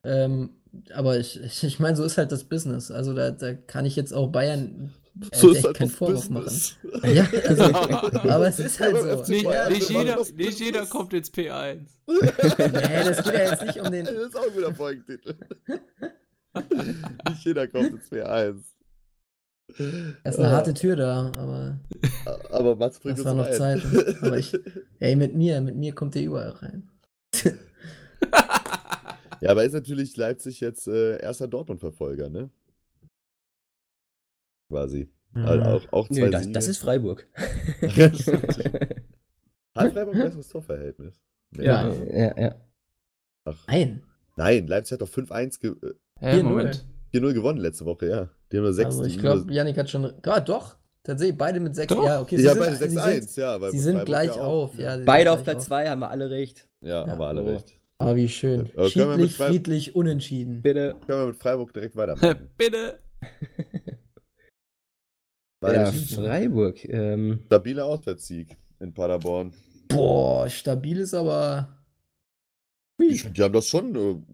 Ähm, 0.03 0.49
aber 0.93 1.17
ich, 1.17 1.41
ich, 1.41 1.63
ich 1.63 1.79
meine, 1.79 1.95
so 1.95 2.03
ist 2.03 2.17
halt 2.17 2.31
das 2.31 2.43
Business. 2.43 2.91
Also 2.91 3.13
da, 3.13 3.31
da 3.31 3.53
kann 3.53 3.85
ich 3.85 3.95
jetzt 3.95 4.13
auch 4.13 4.27
Bayern 4.27 4.93
so 5.33 5.49
ist 5.49 5.63
halt 5.65 5.77
keinen 5.77 5.89
Vorwurf 5.89 6.29
Business. 6.29 6.75
machen. 6.83 7.15
Ja, 7.15 7.27
also, 7.47 7.63
aber 7.63 8.47
es 8.47 8.59
ist 8.59 8.79
halt 8.79 8.97
so. 8.97 9.33
Nicht, 9.33 9.47
nicht, 9.69 9.89
jeder, 9.89 10.17
nicht 10.35 10.59
jeder 10.59 10.85
kommt 10.85 11.13
ins 11.13 11.33
P1. 11.33 11.79
nee, 12.07 12.23
das 12.57 13.23
geht 13.23 13.33
ja 13.33 13.51
jetzt 13.51 13.65
nicht 13.65 13.79
um 13.79 13.91
den. 13.91 14.05
Das 14.05 14.13
ist 14.13 14.37
auch 14.37 14.55
wieder 14.55 14.73
Folgentitel. 14.75 15.35
nicht 17.29 17.45
jeder 17.45 17.67
kommt 17.67 17.91
ins 17.91 18.11
P1. 18.11 18.55
Das 20.23 20.35
ist 20.35 20.39
eine 20.39 20.51
harte 20.51 20.73
Tür 20.73 20.95
da, 20.95 21.31
aber. 21.37 21.79
Aber 22.51 22.75
Mats 22.77 22.99
bringt 22.99 23.17
das 23.19 23.25
war 23.25 23.33
noch 23.33 23.51
Zeit. 23.51 23.81
Aber 24.21 24.37
ich. 24.37 24.57
Ey, 24.99 25.15
mit 25.15 25.35
mir, 25.35 25.59
mit 25.61 25.75
mir 25.75 25.93
kommt 25.93 26.15
ihr 26.15 26.23
überall 26.23 26.51
rein. 26.51 26.89
ja, 29.41 29.49
aber 29.49 29.65
ist 29.65 29.73
natürlich 29.73 30.15
Leipzig 30.15 30.61
jetzt 30.61 30.87
äh, 30.87 31.21
erster 31.21 31.47
Dortmund-Verfolger, 31.47 32.29
ne? 32.29 32.49
Quasi. 34.69 35.09
Mhm. 35.33 35.45
Also 35.45 35.63
auch, 35.65 35.93
auch 35.93 36.07
zwei 36.07 36.21
Nö, 36.21 36.29
das, 36.29 36.51
das, 36.51 36.67
ist 36.69 36.77
Freiburg. 36.77 37.27
Hat 39.75 39.93
Freiburg 39.93 40.15
ein 40.15 40.21
besseres 40.21 40.47
Torverhältnis? 40.47 41.21
Nee. 41.51 41.65
Ja, 41.65 41.93
ja, 41.93 42.39
ja. 42.39 42.55
Ach. 43.43 43.67
Nein. 43.67 44.03
Nein, 44.37 44.67
Leipzig 44.67 44.93
hat 44.93 45.01
doch 45.01 45.09
5-1 45.09 45.59
ge 45.59 45.75
äh, 46.21 46.43
Moment. 46.43 46.85
4-0 47.13 47.33
gewonnen 47.33 47.59
letzte 47.59 47.85
Woche, 47.85 48.07
ja. 48.07 48.29
Die 48.51 48.57
haben 48.57 48.63
nur 48.63 48.73
6. 48.73 48.85
Also 48.85 49.03
ich 49.03 49.17
glaube, 49.17 49.51
Janik 49.51 49.77
hat 49.77 49.89
schon. 49.89 50.13
Ah, 50.23 50.39
doch. 50.39 50.75
Tatsächlich, 51.03 51.37
beide 51.37 51.59
mit 51.59 51.75
6. 51.75 51.93
Ja, 51.93 52.21
okay. 52.21 52.37
Sie 52.37 52.43
ja, 52.43 52.53
sind, 52.53 52.59
beide 52.59 52.75
6-1, 52.75 53.39
ja. 53.39 53.71
Sie 53.71 53.79
sind 53.79 54.05
gleich 54.05 54.35
ja 54.35 54.41
auf. 54.41 54.77
Ja, 54.77 54.97
beide 54.97 55.31
auf 55.31 55.43
Platz 55.43 55.65
2 55.65 55.89
haben 55.89 55.99
wir 55.99 56.09
alle 56.09 56.29
recht. 56.29 56.67
Ja, 56.81 57.05
ja 57.05 57.11
haben 57.11 57.19
wir 57.19 57.27
alle 57.27 57.43
oh. 57.43 57.47
recht. 57.47 57.73
Aber 57.99 58.15
wie 58.15 58.29
schön. 58.29 58.69
Aber 58.75 58.89
friedlich, 58.89 59.37
friedlich, 59.37 59.95
unentschieden. 59.95 60.61
Bitte. 60.61 60.95
Können 61.07 61.21
wir 61.21 61.27
mit 61.27 61.37
Freiburg 61.37 61.73
direkt 61.73 61.95
weitermachen. 61.95 62.49
Bitte. 62.57 62.99
ja, 65.63 65.91
Freiburg. 65.91 66.83
Ähm, 66.85 67.39
Stabiler 67.45 67.85
Auswärtssieg. 67.85 68.55
in 68.79 68.93
Paderborn. 68.93 69.53
Boah, 69.87 70.49
stabil 70.49 70.99
ist 70.99 71.13
aber. 71.13 71.69
Finde, 73.01 73.31
die 73.31 73.41
haben 73.41 73.53
das 73.53 73.67
schon. 73.67 74.25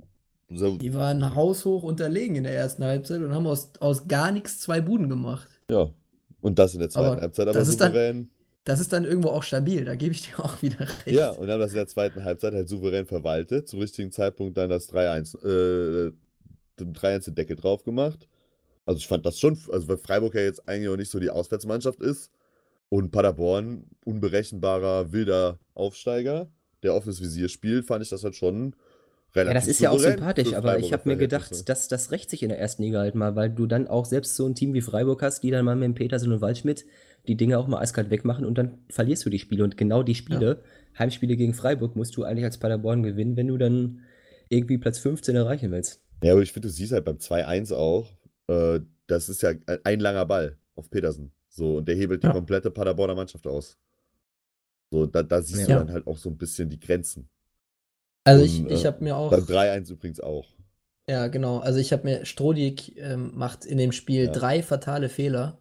So 0.49 0.77
die 0.77 0.93
waren 0.93 1.35
haushoch 1.35 1.83
unterlegen 1.83 2.35
in 2.35 2.43
der 2.43 2.53
ersten 2.53 2.83
Halbzeit 2.83 3.21
und 3.21 3.33
haben 3.33 3.47
aus, 3.47 3.71
aus 3.79 4.07
gar 4.07 4.31
nichts 4.31 4.59
zwei 4.59 4.81
Buden 4.81 5.09
gemacht. 5.09 5.47
Ja. 5.69 5.89
Und 6.41 6.59
das 6.59 6.73
in 6.73 6.81
der 6.81 6.89
zweiten 6.89 7.13
aber 7.13 7.21
Halbzeit 7.21 7.47
aber 7.47 7.63
souverän. 7.65 8.17
Dann, 8.17 8.29
das 8.65 8.79
ist 8.79 8.93
dann 8.93 9.05
irgendwo 9.05 9.29
auch 9.29 9.43
stabil, 9.43 9.85
da 9.85 9.95
gebe 9.95 10.13
ich 10.13 10.29
dir 10.29 10.39
auch 10.43 10.61
wieder 10.61 10.81
recht. 10.81 11.07
Ja, 11.07 11.31
und 11.31 11.49
haben 11.49 11.59
das 11.59 11.71
in 11.71 11.77
der 11.77 11.87
zweiten 11.87 12.23
Halbzeit 12.23 12.53
halt 12.53 12.69
souverän 12.69 13.05
verwaltet, 13.05 13.67
zum 13.67 13.79
richtigen 13.79 14.11
Zeitpunkt 14.11 14.57
dann 14.57 14.69
das 14.69 14.89
3-1, 14.89 15.37
äh, 15.43 16.11
3-1 16.79 17.25
den 17.25 17.35
Deckel 17.35 17.55
drauf 17.55 17.83
gemacht. 17.83 18.27
Also 18.85 18.97
ich 18.97 19.07
fand 19.07 19.25
das 19.25 19.39
schon, 19.39 19.57
also 19.71 19.87
weil 19.87 19.97
Freiburg 19.97 20.35
ja 20.35 20.41
jetzt 20.41 20.67
eigentlich 20.67 20.89
auch 20.89 20.97
nicht 20.97 21.11
so 21.11 21.19
die 21.19 21.29
Auswärtsmannschaft 21.29 22.01
ist 22.01 22.29
und 22.89 23.11
Paderborn 23.11 23.85
unberechenbarer, 24.05 25.11
wilder 25.11 25.59
Aufsteiger, 25.73 26.49
der 26.83 26.93
offenes 26.93 27.21
Visier 27.21 27.47
spielt, 27.47 27.85
fand 27.85 28.03
ich 28.03 28.09
das 28.09 28.23
halt 28.23 28.35
schon 28.35 28.75
relativ 29.35 29.53
Ja, 29.53 29.53
das 29.53 29.67
ist 29.67 29.79
ja 29.79 29.89
auch 29.89 29.99
sympathisch, 29.99 30.53
aber 30.53 30.79
ich 30.79 30.93
habe 30.93 31.09
mir 31.09 31.17
gedacht, 31.17 31.67
dass 31.69 31.87
das 31.87 32.11
rächt 32.11 32.29
sich 32.29 32.43
in 32.43 32.49
der 32.49 32.59
ersten 32.59 32.83
Liga 32.83 32.99
halt 32.99 33.15
mal, 33.15 33.35
weil 33.35 33.49
du 33.49 33.65
dann 33.65 33.87
auch 33.87 34.05
selbst 34.05 34.35
so 34.35 34.45
ein 34.45 34.55
Team 34.55 34.73
wie 34.73 34.81
Freiburg 34.81 35.21
hast, 35.21 35.41
die 35.41 35.51
dann 35.51 35.65
mal 35.65 35.75
mit 35.75 35.85
dem 35.85 35.95
Petersen 35.95 36.31
und 36.31 36.41
Waldschmidt 36.41 36.85
die 37.27 37.37
Dinge 37.37 37.57
auch 37.57 37.67
mal 37.67 37.79
eiskalt 37.79 38.09
wegmachen 38.09 38.45
und 38.45 38.57
dann 38.57 38.79
verlierst 38.89 39.25
du 39.25 39.29
die 39.29 39.39
Spiele. 39.39 39.63
Und 39.63 39.77
genau 39.77 40.03
die 40.03 40.15
Spiele, 40.15 40.61
ja. 40.61 40.99
Heimspiele 40.99 41.37
gegen 41.37 41.53
Freiburg, 41.53 41.95
musst 41.95 42.15
du 42.17 42.23
eigentlich 42.23 42.45
als 42.45 42.57
Paderborn 42.57 43.03
gewinnen, 43.03 43.37
wenn 43.37 43.47
du 43.47 43.57
dann 43.57 44.01
irgendwie 44.49 44.77
Platz 44.77 44.99
15 44.99 45.35
erreichen 45.35 45.71
willst. 45.71 46.01
Ja, 46.23 46.33
aber 46.33 46.41
ich 46.41 46.51
finde, 46.51 46.67
du 46.67 46.73
siehst 46.73 46.91
halt 46.91 47.05
beim 47.05 47.17
2-1 47.17 47.73
auch, 47.73 48.09
äh, 48.47 48.81
das 49.07 49.29
ist 49.29 49.41
ja 49.41 49.53
ein 49.83 49.99
langer 49.99 50.25
Ball 50.25 50.57
auf 50.75 50.89
Petersen. 50.89 51.31
So, 51.49 51.77
und 51.77 51.87
der 51.87 51.95
hebelt 51.95 52.23
ja. 52.23 52.29
die 52.29 52.35
komplette 52.35 52.71
Paderborner 52.71 53.15
Mannschaft 53.15 53.47
aus. 53.47 53.77
So, 54.91 55.05
da, 55.05 55.23
da 55.23 55.41
siehst 55.41 55.67
ja. 55.67 55.79
du 55.79 55.85
dann 55.85 55.93
halt 55.93 56.07
auch 56.07 56.17
so 56.17 56.29
ein 56.29 56.37
bisschen 56.37 56.69
die 56.69 56.79
Grenzen. 56.79 57.29
Also 58.23 58.43
ich, 58.43 58.65
ich 58.65 58.83
äh, 58.83 58.87
habe 58.87 59.03
mir 59.03 59.17
auch. 59.17 59.31
Beim 59.31 59.43
3-1 59.43 59.91
übrigens 59.91 60.19
auch. 60.19 60.47
Ja, 61.07 61.27
genau. 61.27 61.59
Also 61.59 61.79
ich 61.79 61.91
habe 61.91 62.03
mir, 62.03 62.25
Strodig 62.25 62.97
ähm, 62.97 63.31
macht 63.35 63.65
in 63.65 63.77
dem 63.77 63.91
Spiel 63.91 64.25
ja. 64.25 64.31
drei 64.31 64.63
fatale 64.63 65.09
Fehler. 65.09 65.59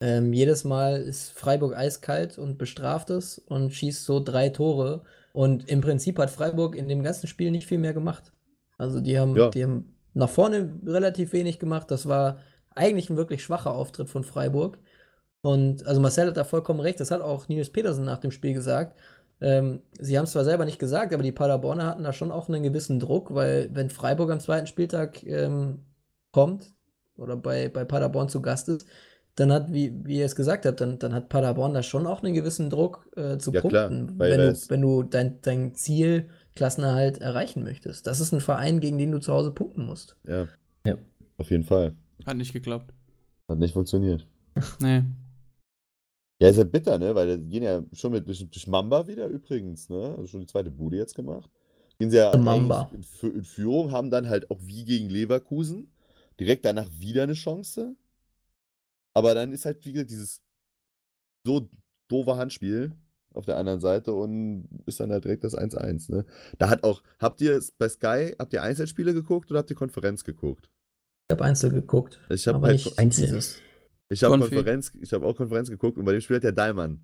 Ähm, 0.00 0.32
jedes 0.32 0.64
Mal 0.64 1.00
ist 1.02 1.30
Freiburg 1.32 1.76
eiskalt 1.76 2.38
und 2.38 2.58
bestraft 2.58 3.10
es 3.10 3.38
und 3.38 3.72
schießt 3.72 4.04
so 4.04 4.20
drei 4.20 4.48
Tore. 4.48 5.04
Und 5.32 5.68
im 5.68 5.80
Prinzip 5.80 6.18
hat 6.18 6.30
Freiburg 6.30 6.74
in 6.74 6.88
dem 6.88 7.02
ganzen 7.02 7.26
Spiel 7.26 7.50
nicht 7.50 7.66
viel 7.66 7.78
mehr 7.78 7.94
gemacht. 7.94 8.32
Also 8.78 9.00
die 9.00 9.18
haben, 9.18 9.36
ja. 9.36 9.50
die 9.50 9.62
haben 9.62 9.94
nach 10.14 10.30
vorne 10.30 10.78
relativ 10.84 11.32
wenig 11.32 11.58
gemacht. 11.58 11.90
Das 11.90 12.06
war 12.06 12.38
eigentlich 12.74 13.10
ein 13.10 13.16
wirklich 13.16 13.42
schwacher 13.42 13.72
Auftritt 13.72 14.08
von 14.08 14.24
Freiburg. 14.24 14.78
Und 15.42 15.86
also 15.86 16.00
Marcel 16.00 16.28
hat 16.28 16.36
da 16.36 16.44
vollkommen 16.44 16.80
recht, 16.80 17.00
das 17.00 17.10
hat 17.10 17.20
auch 17.20 17.48
Nils 17.48 17.70
Petersen 17.70 18.04
nach 18.04 18.18
dem 18.18 18.30
Spiel 18.30 18.54
gesagt. 18.54 18.98
Ähm, 19.42 19.80
sie 19.98 20.16
haben 20.16 20.24
es 20.24 20.30
zwar 20.30 20.44
selber 20.44 20.64
nicht 20.64 20.78
gesagt, 20.78 21.12
aber 21.12 21.24
die 21.24 21.32
Paderborner 21.32 21.86
hatten 21.86 22.04
da 22.04 22.12
schon 22.12 22.30
auch 22.30 22.48
einen 22.48 22.62
gewissen 22.62 23.00
Druck, 23.00 23.34
weil 23.34 23.68
wenn 23.72 23.90
Freiburg 23.90 24.30
am 24.30 24.38
zweiten 24.38 24.68
Spieltag 24.68 25.26
ähm, 25.26 25.80
kommt 26.30 26.72
oder 27.16 27.36
bei, 27.36 27.68
bei 27.68 27.84
Paderborn 27.84 28.28
zu 28.28 28.40
Gast 28.40 28.68
ist, 28.68 28.86
dann 29.34 29.50
hat, 29.50 29.72
wie, 29.72 29.92
wie 30.04 30.18
ihr 30.18 30.26
es 30.26 30.36
gesagt 30.36 30.64
habt, 30.64 30.80
dann, 30.80 31.00
dann 31.00 31.12
hat 31.12 31.28
Paderborn 31.28 31.74
da 31.74 31.82
schon 31.82 32.06
auch 32.06 32.22
einen 32.22 32.34
gewissen 32.34 32.70
Druck 32.70 33.08
äh, 33.16 33.38
zu 33.38 33.50
ja, 33.50 33.62
punkten, 33.62 34.16
klar, 34.16 34.30
wenn, 34.30 34.40
du, 34.40 34.60
wenn 34.68 34.80
du 34.80 35.02
dein, 35.02 35.40
dein 35.42 35.74
Ziel 35.74 36.28
Klassenerhalt 36.54 37.18
erreichen 37.18 37.64
möchtest. 37.64 38.06
Das 38.06 38.20
ist 38.20 38.32
ein 38.32 38.40
Verein, 38.40 38.80
gegen 38.80 38.98
den 38.98 39.10
du 39.10 39.18
zu 39.18 39.32
Hause 39.32 39.50
punkten 39.50 39.86
musst. 39.86 40.16
Ja. 40.28 40.46
ja. 40.86 40.98
Auf 41.38 41.50
jeden 41.50 41.64
Fall. 41.64 41.94
Hat 42.26 42.36
nicht 42.36 42.52
geklappt. 42.52 42.92
Hat 43.48 43.58
nicht 43.58 43.72
funktioniert. 43.72 44.26
nee. 44.80 45.02
Ja, 46.42 46.48
ist 46.48 46.56
ja 46.56 46.64
bitter, 46.64 46.98
ne? 46.98 47.14
Weil 47.14 47.38
die 47.38 47.48
gehen 47.48 47.62
ja 47.62 47.84
schon 47.92 48.10
mit 48.10 48.26
durch, 48.26 48.44
durch 48.50 48.66
Mamba 48.66 49.06
wieder 49.06 49.28
übrigens, 49.28 49.88
ne? 49.88 50.16
Also 50.16 50.26
schon 50.26 50.40
die 50.40 50.48
zweite 50.48 50.72
Bude 50.72 50.96
jetzt 50.96 51.14
gemacht. 51.14 51.48
Gehen 52.00 52.10
sie 52.10 52.16
ja 52.16 52.36
Mamba. 52.36 52.90
In, 52.92 53.04
in, 53.30 53.44
Führung, 53.44 53.92
haben 53.92 54.10
dann 54.10 54.28
halt 54.28 54.50
auch 54.50 54.58
wie 54.60 54.84
gegen 54.84 55.08
Leverkusen 55.08 55.92
direkt 56.40 56.64
danach 56.64 56.90
wieder 56.98 57.22
eine 57.22 57.34
Chance. 57.34 57.94
Aber 59.14 59.34
dann 59.34 59.52
ist 59.52 59.66
halt, 59.66 59.86
wie 59.86 59.92
gesagt, 59.92 60.10
dieses 60.10 60.40
so 61.46 61.68
doofe 62.08 62.34
Handspiel 62.34 62.90
auf 63.34 63.44
der 63.44 63.56
anderen 63.56 63.78
Seite 63.78 64.12
und 64.12 64.68
ist 64.86 64.98
dann 64.98 65.12
halt 65.12 65.22
direkt 65.22 65.44
das 65.44 65.56
1-1, 65.56 66.10
ne? 66.10 66.26
Da 66.58 66.70
hat 66.70 66.82
auch, 66.82 67.04
habt 67.20 67.40
ihr 67.40 67.62
bei 67.78 67.88
Sky, 67.88 68.34
habt 68.36 68.52
ihr 68.52 68.64
Einzelspiele 68.64 69.14
geguckt 69.14 69.48
oder 69.52 69.60
habt 69.60 69.70
ihr 69.70 69.76
Konferenz 69.76 70.24
geguckt? 70.24 70.68
Ich 71.28 71.34
habe 71.36 71.44
Einzel 71.44 71.70
geguckt. 71.70 72.18
Ich 72.30 72.48
habe 72.48 72.66
halt 72.66 72.98
Einzelnes. 72.98 73.60
Ich 74.12 74.22
habe 74.22 74.38
Konferenz, 74.38 74.92
ich 75.00 75.12
habe 75.12 75.26
auch 75.26 75.36
Konferenz 75.36 75.70
geguckt 75.70 75.98
und 75.98 76.04
bei 76.04 76.12
dem 76.12 76.20
Spiel 76.20 76.36
hat 76.36 76.44
der 76.44 76.52
Daimann 76.52 77.00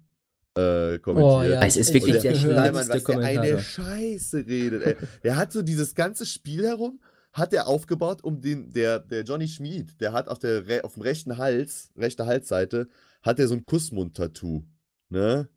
äh, 0.54 0.98
kommentiert. 0.98 1.32
Oh, 1.32 1.42
ja. 1.42 1.62
Es 1.62 1.76
ist 1.76 1.92
wirklich 1.94 2.20
der, 2.20 2.32
der 2.32 2.38
schlimmste 2.38 2.74
was 2.74 3.04
der 3.04 3.18
eine 3.18 3.60
Scheiße 3.60 4.46
redet. 4.46 4.82
Ey. 4.82 4.96
Der 5.22 5.36
hat 5.36 5.52
so 5.52 5.62
dieses 5.62 5.94
ganze 5.94 6.26
Spiel 6.26 6.66
herum, 6.66 7.00
hat 7.32 7.52
er 7.52 7.66
aufgebaut, 7.68 8.22
um 8.22 8.40
den, 8.40 8.72
der, 8.72 8.98
der 8.98 9.22
Johnny 9.22 9.48
Schmid, 9.48 10.00
der 10.00 10.12
hat 10.12 10.28
auf, 10.28 10.38
der, 10.38 10.84
auf 10.84 10.94
dem 10.94 11.02
rechten 11.02 11.38
Hals, 11.38 11.90
rechte 11.96 12.26
Halsseite, 12.26 12.88
hat 13.22 13.38
er 13.38 13.48
so 13.48 13.54
ein 13.54 13.64
Kussmund-Tattoo. 13.64 14.64
Ne? 15.10 15.48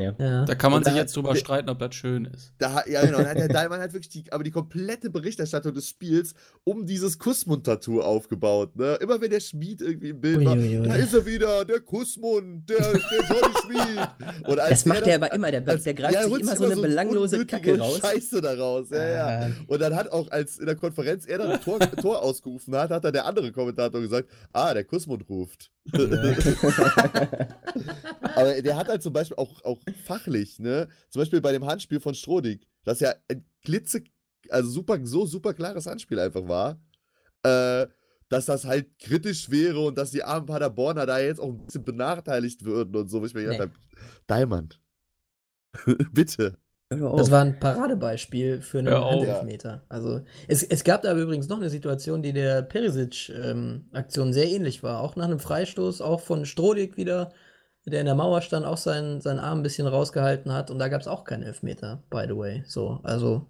Ja. 0.00 0.44
Da 0.44 0.54
kann 0.54 0.70
man 0.70 0.78
und 0.78 0.84
sich 0.84 0.94
jetzt 0.94 1.16
drüber 1.16 1.36
streiten, 1.36 1.68
ob 1.68 1.78
das 1.78 1.94
schön 1.94 2.24
ist. 2.24 2.52
Da, 2.58 2.84
ja, 2.86 3.04
genau. 3.04 3.18
Da 3.18 3.28
hat 3.28 3.38
der 3.38 3.48
Daimann 3.48 3.80
halt 3.80 3.92
wirklich 3.92 4.08
die, 4.10 4.32
aber 4.32 4.44
die 4.44 4.50
komplette 4.50 5.10
Berichterstattung 5.10 5.74
des 5.74 5.88
Spiels 5.88 6.34
um 6.64 6.86
dieses 6.86 7.18
Kussmund-Tattoo 7.18 8.00
aufgebaut. 8.00 8.76
Ne? 8.76 8.94
Immer 9.00 9.20
wenn 9.20 9.30
der 9.30 9.40
Schmied 9.40 9.80
irgendwie 9.80 10.10
im 10.10 10.20
Bild 10.20 10.38
ui, 10.38 10.44
war, 10.44 10.56
ui, 10.56 10.78
ui. 10.78 10.88
da 10.88 10.94
ist 10.94 11.14
er 11.14 11.26
wieder, 11.26 11.64
der 11.64 11.80
Kussmund, 11.80 12.68
der, 12.68 12.78
der 12.78 13.24
Johnny 13.28 13.54
Schmied. 13.64 14.48
Und 14.48 14.56
das 14.56 14.84
macht 14.86 15.06
er 15.06 15.16
aber 15.16 15.32
immer, 15.32 15.50
der, 15.50 15.66
als, 15.66 15.84
der 15.84 15.94
greift 15.94 16.14
ja, 16.14 16.24
sich 16.24 16.40
immer 16.40 16.56
so 16.56 16.64
eine 16.64 16.74
so 16.76 16.82
belanglose 16.82 17.46
Kacke 17.46 17.78
raus. 17.78 17.98
Scheiße 18.00 18.40
daraus, 18.40 18.90
ja, 18.90 19.08
ja. 19.08 19.50
Und 19.66 19.80
dann 19.80 19.94
hat 19.94 20.10
auch, 20.10 20.30
als 20.30 20.58
in 20.58 20.66
der 20.66 20.76
Konferenz 20.76 21.26
er 21.26 21.38
dann 21.38 21.50
ein 21.50 21.60
Tor, 21.60 21.78
Tor 21.78 22.22
ausgerufen 22.22 22.74
hat, 22.76 22.90
hat 22.90 23.04
dann 23.04 23.12
der 23.12 23.26
andere 23.26 23.52
Kommentator 23.52 24.00
gesagt, 24.00 24.28
ah, 24.52 24.72
der 24.74 24.84
Kussmund 24.84 25.28
ruft. 25.28 25.70
Aber 28.34 28.62
der 28.62 28.76
hat 28.76 28.88
halt 28.88 29.02
zum 29.02 29.12
Beispiel 29.12 29.36
auch, 29.36 29.64
auch 29.64 29.80
fachlich, 30.04 30.58
ne? 30.58 30.88
Zum 31.08 31.20
Beispiel 31.20 31.40
bei 31.40 31.52
dem 31.52 31.66
Handspiel 31.66 32.00
von 32.00 32.14
Strodig, 32.14 32.66
das 32.84 33.00
ja 33.00 33.14
ein 33.28 33.44
glitze, 33.62 34.04
also 34.50 34.70
super, 34.70 34.98
so 35.04 35.26
super 35.26 35.54
klares 35.54 35.86
Handspiel 35.86 36.18
einfach 36.18 36.46
war, 36.46 36.80
äh, 37.42 37.86
dass 38.28 38.46
das 38.46 38.64
halt 38.64 38.98
kritisch 38.98 39.50
wäre 39.50 39.80
und 39.80 39.98
dass 39.98 40.12
die 40.12 40.22
armen 40.22 40.46
Paderborner 40.46 41.06
da 41.06 41.18
jetzt 41.18 41.40
auch 41.40 41.48
ein 41.48 41.66
bisschen 41.66 41.84
benachteiligt 41.84 42.64
würden 42.64 42.94
und 42.94 43.08
so. 43.08 43.24
Ich 43.24 43.34
mir 43.34 43.42
gedacht 43.42 43.58
nee. 43.58 43.64
habe, 43.64 43.72
Diamond, 44.28 44.80
bitte. 46.12 46.59
Das 46.90 47.30
war 47.30 47.42
ein 47.42 47.60
Paradebeispiel 47.60 48.62
für 48.62 48.80
einen 48.80 48.92
Handelfmeter. 48.92 49.84
Also 49.88 50.22
es, 50.48 50.64
es 50.64 50.82
gab 50.82 51.02
da 51.02 51.16
übrigens 51.16 51.48
noch 51.48 51.58
eine 51.58 51.70
Situation, 51.70 52.20
die 52.20 52.32
der 52.32 52.62
Perisic-Aktion 52.62 54.26
ähm, 54.26 54.32
sehr 54.32 54.48
ähnlich 54.48 54.82
war. 54.82 55.00
Auch 55.00 55.14
nach 55.14 55.26
einem 55.26 55.38
Freistoß, 55.38 56.00
auch 56.00 56.20
von 56.20 56.44
Strohlig 56.44 56.96
wieder, 56.96 57.32
der 57.86 58.00
in 58.00 58.06
der 58.06 58.16
Mauer 58.16 58.42
stand, 58.42 58.66
auch 58.66 58.76
seinen, 58.76 59.20
seinen 59.20 59.38
Arm 59.38 59.60
ein 59.60 59.62
bisschen 59.62 59.86
rausgehalten 59.86 60.52
hat. 60.52 60.72
Und 60.72 60.80
da 60.80 60.88
gab 60.88 61.00
es 61.00 61.06
auch 61.06 61.22
keinen 61.22 61.44
Elfmeter, 61.44 62.02
by 62.10 62.24
the 62.26 62.36
way. 62.36 62.64
So, 62.66 62.98
also 63.04 63.46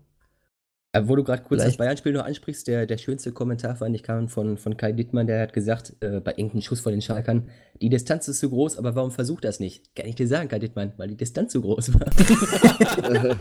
aber 0.93 1.09
wo 1.09 1.16
du 1.16 1.22
gerade 1.22 1.43
kurz 1.43 1.61
Vielleicht. 1.61 1.78
das 1.78 1.78
Bayern-Spiel 1.78 2.12
noch 2.12 2.24
ansprichst, 2.24 2.66
der, 2.66 2.86
der 2.86 2.99
schönste 2.99 3.32
Kommentar 3.32 3.76
fand 3.76 3.95
ich 3.95 4.03
kam 4.03 4.28
von, 4.28 4.59
von 4.59 4.76
Kai 4.76 4.93
Dittmann, 4.93 5.26
der 5.26 5.43
hat 5.43 5.53
gesagt, 5.53 5.95
äh, 6.01 6.20
bei 6.20 6.32
irgendeinem 6.32 6.62
Schuss 6.62 6.80
von 6.80 6.93
den 6.93 7.01
Schalkern, 7.01 7.49
die 7.80 7.88
Distanz 7.88 8.26
ist 8.28 8.41
zu 8.41 8.51
groß, 8.51 8.76
aber 8.76 8.95
warum 8.97 9.12
versucht 9.12 9.45
das 9.45 9.61
nicht? 9.61 9.95
Kann 9.95 10.07
ich 10.07 10.16
dir 10.16 10.26
sagen, 10.26 10.49
Kai 10.49 10.59
Dittmann, 10.59 10.93
weil 10.97 11.09
die 11.09 11.16
Distanz 11.16 11.53
zu 11.53 11.61
groß 11.61 11.95
war. 11.95 12.07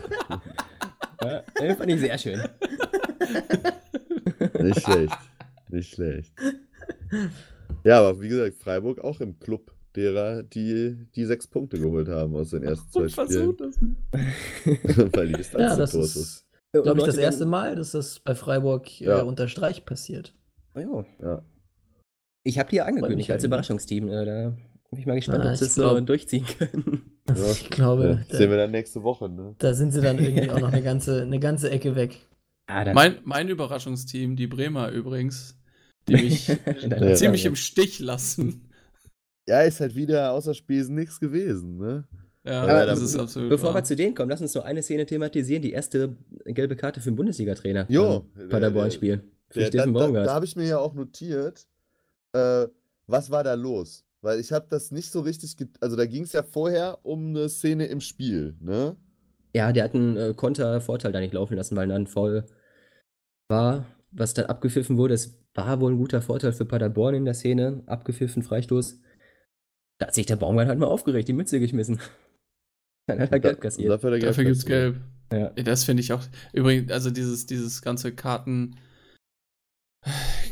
ja, 1.24 1.42
das 1.54 1.76
fand 1.76 1.90
ich 1.90 2.00
sehr 2.00 2.18
schön. 2.18 2.40
Nicht 4.60 4.82
schlecht. 4.82 5.18
Nicht 5.68 5.94
schlecht. 5.94 6.32
Ja, 7.84 8.00
aber 8.00 8.20
wie 8.20 8.28
gesagt, 8.28 8.56
Freiburg 8.56 9.00
auch 9.00 9.20
im 9.20 9.38
Club 9.38 9.72
derer, 9.96 10.42
die 10.42 10.96
die 11.14 11.24
sechs 11.24 11.46
Punkte 11.46 11.78
geholt 11.78 12.08
haben 12.08 12.34
aus 12.36 12.50
den 12.50 12.62
ersten 12.62 12.90
zwei 12.90 13.08
Spielen. 13.08 13.56
Das 13.56 13.78
weil 15.12 15.28
die 15.28 15.34
Distanz 15.34 15.78
ja, 15.78 15.86
zu 15.86 15.98
groß 15.98 16.16
ist. 16.16 16.46
Äh, 16.72 16.82
glaube 16.82 17.00
ich, 17.00 17.06
das 17.06 17.16
erste 17.16 17.46
Mal, 17.46 17.76
dass 17.76 17.92
das 17.92 18.20
bei 18.20 18.34
Freiburg 18.34 19.00
äh, 19.00 19.04
ja. 19.04 19.20
äh, 19.20 19.22
unter 19.22 19.48
Streich 19.48 19.84
passiert. 19.84 20.34
Oh, 20.74 21.04
ja. 21.20 21.26
ja. 21.26 21.42
Ich 22.42 22.58
habe 22.58 22.70
die 22.70 22.76
ja 22.76 22.84
angekündigt 22.84 23.30
als 23.30 23.44
Überraschungsteam. 23.44 24.08
Äh, 24.08 24.24
da 24.24 24.56
bin 24.90 25.00
ich 25.00 25.06
mal 25.06 25.16
gespannt, 25.16 25.44
ah, 25.44 25.50
ob 25.50 25.56
sie 25.56 25.64
es 25.66 25.74
so 25.74 26.00
durchziehen 26.00 26.46
können. 26.46 27.02
Ja. 27.30 27.48
Ich 27.52 27.70
glaube. 27.70 28.24
Da, 28.28 28.38
sehen 28.38 28.50
wir 28.50 28.56
dann 28.56 28.72
nächste 28.72 29.04
Woche. 29.04 29.28
Ne? 29.28 29.54
Da 29.58 29.72
sind 29.72 29.92
sie 29.92 30.00
dann 30.00 30.18
irgendwie 30.18 30.50
auch 30.50 30.58
noch 30.58 30.72
eine 30.72 30.82
ganze, 30.82 31.22
eine 31.22 31.38
ganze 31.38 31.70
Ecke 31.70 31.94
weg. 31.94 32.26
Ah, 32.66 32.92
mein, 32.92 33.18
mein 33.22 33.48
Überraschungsteam, 33.48 34.34
die 34.34 34.48
Bremer 34.48 34.90
übrigens, 34.90 35.56
die 36.08 36.14
mich 36.14 36.46
ziemlich 37.14 37.44
im 37.44 37.54
Stich 37.54 38.00
lassen. 38.00 38.72
Ja, 39.46 39.60
ist 39.62 39.78
halt 39.78 39.94
wieder 39.94 40.32
außer 40.32 40.54
Spesen 40.54 40.96
nichts 40.96 41.20
gewesen, 41.20 41.76
ne? 41.76 42.08
Ja, 42.50 42.62
Aber 42.62 42.86
das 42.86 43.00
ist 43.00 43.16
absolut. 43.16 43.48
Bevor 43.48 43.68
wahr. 43.68 43.76
wir 43.76 43.84
zu 43.84 43.94
denen 43.94 44.14
kommen, 44.14 44.28
lass 44.28 44.40
uns 44.40 44.54
noch 44.54 44.64
eine 44.64 44.82
Szene 44.82 45.06
thematisieren: 45.06 45.62
die 45.62 45.72
erste 45.72 46.16
gelbe 46.44 46.74
Karte 46.74 47.00
für 47.00 47.10
den 47.12 47.16
Bundesliga-Trainer. 47.16 47.86
Jo. 47.88 48.26
Paderborn-Spiel. 48.48 49.22
Da, 49.54 49.70
da, 49.70 49.86
da 49.86 50.34
habe 50.34 50.44
ich 50.44 50.56
mir 50.56 50.66
ja 50.66 50.78
auch 50.78 50.94
notiert, 50.94 51.66
äh, 52.32 52.66
was 53.06 53.30
war 53.30 53.44
da 53.44 53.54
los? 53.54 54.04
Weil 54.20 54.40
ich 54.40 54.52
habe 54.52 54.66
das 54.68 54.90
nicht 54.90 55.12
so 55.12 55.20
richtig. 55.20 55.56
Also 55.80 55.96
da 55.96 56.06
ging 56.06 56.24
es 56.24 56.32
ja 56.32 56.42
vorher 56.42 56.98
um 57.02 57.28
eine 57.28 57.48
Szene 57.48 57.86
im 57.86 58.00
Spiel, 58.00 58.56
ne? 58.60 58.96
Ja, 59.54 59.72
der 59.72 59.84
hat 59.84 59.94
einen 59.94 60.16
äh, 60.16 60.34
Kontervorteil 60.34 61.12
da 61.12 61.20
nicht 61.20 61.34
laufen 61.34 61.56
lassen, 61.56 61.76
weil 61.76 61.88
dann 61.88 62.06
voll 62.06 62.44
war, 63.48 63.86
was 64.10 64.34
dann 64.34 64.46
abgepfiffen 64.46 64.96
wurde. 64.96 65.14
Es 65.14 65.40
war 65.54 65.80
wohl 65.80 65.92
ein 65.92 65.98
guter 65.98 66.22
Vorteil 66.22 66.52
für 66.52 66.64
Paderborn 66.64 67.14
in 67.14 67.24
der 67.24 67.34
Szene. 67.34 67.82
Abgepfiffen, 67.86 68.42
Freistoß. 68.42 69.00
Da 69.98 70.06
hat 70.06 70.14
sich 70.14 70.26
der 70.26 70.36
Baumgart 70.36 70.68
halt 70.68 70.78
mal 70.78 70.86
aufgeregt, 70.86 71.28
die 71.28 71.32
Mütze 71.32 71.60
geschmissen. 71.60 72.00
Dann 73.06 73.20
hat 73.20 73.32
er 73.32 73.40
Gelb 73.40 73.60
kassiert. 73.60 73.90
Dafür, 73.90 74.18
dafür 74.18 74.44
gibt 74.44 74.56
es 74.56 74.66
Gelb. 74.66 75.00
Ja. 75.32 75.50
Das 75.50 75.84
finde 75.84 76.02
ich 76.02 76.12
auch. 76.12 76.22
Übrigens, 76.52 76.90
also 76.90 77.10
dieses, 77.10 77.46
dieses 77.46 77.82
ganze 77.82 78.12
Karten. 78.12 78.76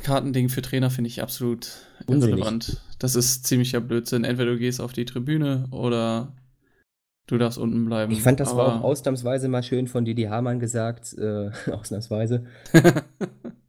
Kartending 0.03 0.49
für 0.49 0.63
Trainer 0.63 0.91
finde 0.91 1.09
ich 1.09 1.23
absolut 1.23 1.71
irrelevant. 2.07 2.83
Das 2.99 3.15
ist 3.15 3.47
ziemlicher 3.47 3.81
Blödsinn. 3.81 4.25
Entweder 4.25 4.53
du 4.53 4.59
gehst 4.59 4.81
auf 4.81 4.93
die 4.93 5.05
Tribüne 5.05 5.69
oder 5.71 6.35
Du 7.29 7.37
darfst 7.37 7.59
unten 7.59 7.85
bleiben. 7.85 8.11
Ich 8.11 8.23
fand, 8.23 8.41
das 8.41 8.57
war 8.57 8.77
auch 8.77 8.85
ausnahmsweise 8.85 9.49
mal 9.49 9.63
schön 9.63 9.87
von 9.87 10.07
Didi 10.07 10.23
Hamann 10.23 10.61
gesagt. 10.61 11.15
Äh, 11.19 11.51
ausnahmsweise. 11.71 12.47
äh, 12.73 12.91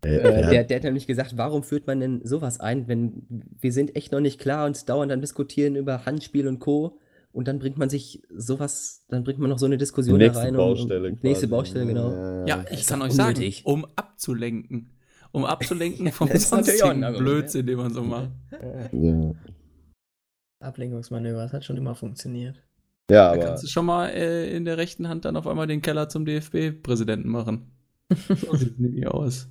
der, 0.02 0.64
der, 0.64 0.78
hat 0.78 0.84
nämlich 0.86 1.08
gesagt, 1.08 1.36
warum 1.36 1.62
führt 1.62 1.86
man 1.86 2.00
denn 2.00 2.22
sowas 2.24 2.62
ein, 2.62 2.88
wenn 2.88 3.24
wir 3.60 3.74
sind 3.74 3.98
echt 3.98 4.14
noch 4.14 4.22
nicht 4.22 4.40
klar 4.40 4.66
und 4.66 4.88
dauernd 4.88 5.12
dann 5.12 5.20
diskutieren 5.20 5.76
über 5.76 6.06
Handspiel 6.06 6.48
und 6.48 6.60
Co. 6.60 7.02
Und 7.32 7.48
dann 7.48 7.60
bringt 7.60 7.78
man 7.78 7.90
sich 7.90 8.24
sowas, 8.36 9.06
dann 9.08 9.24
bringt 9.24 9.40
man 9.40 9.50
noch 9.50 9.60
so 9.60 9.68
eine 9.68 9.78
Diskussion 9.78 10.18
nächste 10.18 10.40
da 10.40 10.46
rein. 10.46 10.56
Baustelle 10.56 11.10
und, 11.10 11.24
nächste 11.24 11.48
Baustelle, 11.48 11.86
genau. 11.86 12.12
Ja, 12.12 12.46
ja 12.46 12.66
ich 12.72 12.88
kann 12.88 13.02
euch 13.02 13.12
unnötig. 13.12 13.58
sagen, 13.58 13.68
um 13.68 13.86
abzulenken. 13.96 14.90
Um 15.32 15.46
abzulenken 15.46 16.12
vom 16.12 16.28
sonstigen 16.28 17.02
Blödsinn, 17.18 17.68
den 17.68 17.78
man 17.78 17.94
so 17.94 18.04
macht. 18.04 18.32
Ja. 18.92 19.34
Ablenkungsmanöver, 20.60 21.44
das 21.44 21.54
hat 21.54 21.66
schon 21.66 21.78
immer 21.78 21.94
funktioniert. 21.94 22.56
Ja, 23.10 23.26
da 23.26 23.32
aber. 23.34 23.44
kannst 23.44 23.64
du 23.64 23.68
schon 23.68 23.86
mal 23.86 24.10
äh, 24.10 24.56
in 24.56 24.66
der 24.66 24.78
rechten 24.78 25.08
Hand 25.08 25.26
dann 25.26 25.36
auf 25.36 25.48
einmal 25.48 25.68
den 25.68 25.82
Keller 25.82 26.10
zum 26.10 26.26
DFB-Präsidenten 26.26 27.30
machen. 27.30 27.72
so 28.28 28.56
sieht 28.56 28.74
es 28.74 28.80
nämlich 28.80 29.08
aus. 29.08 29.48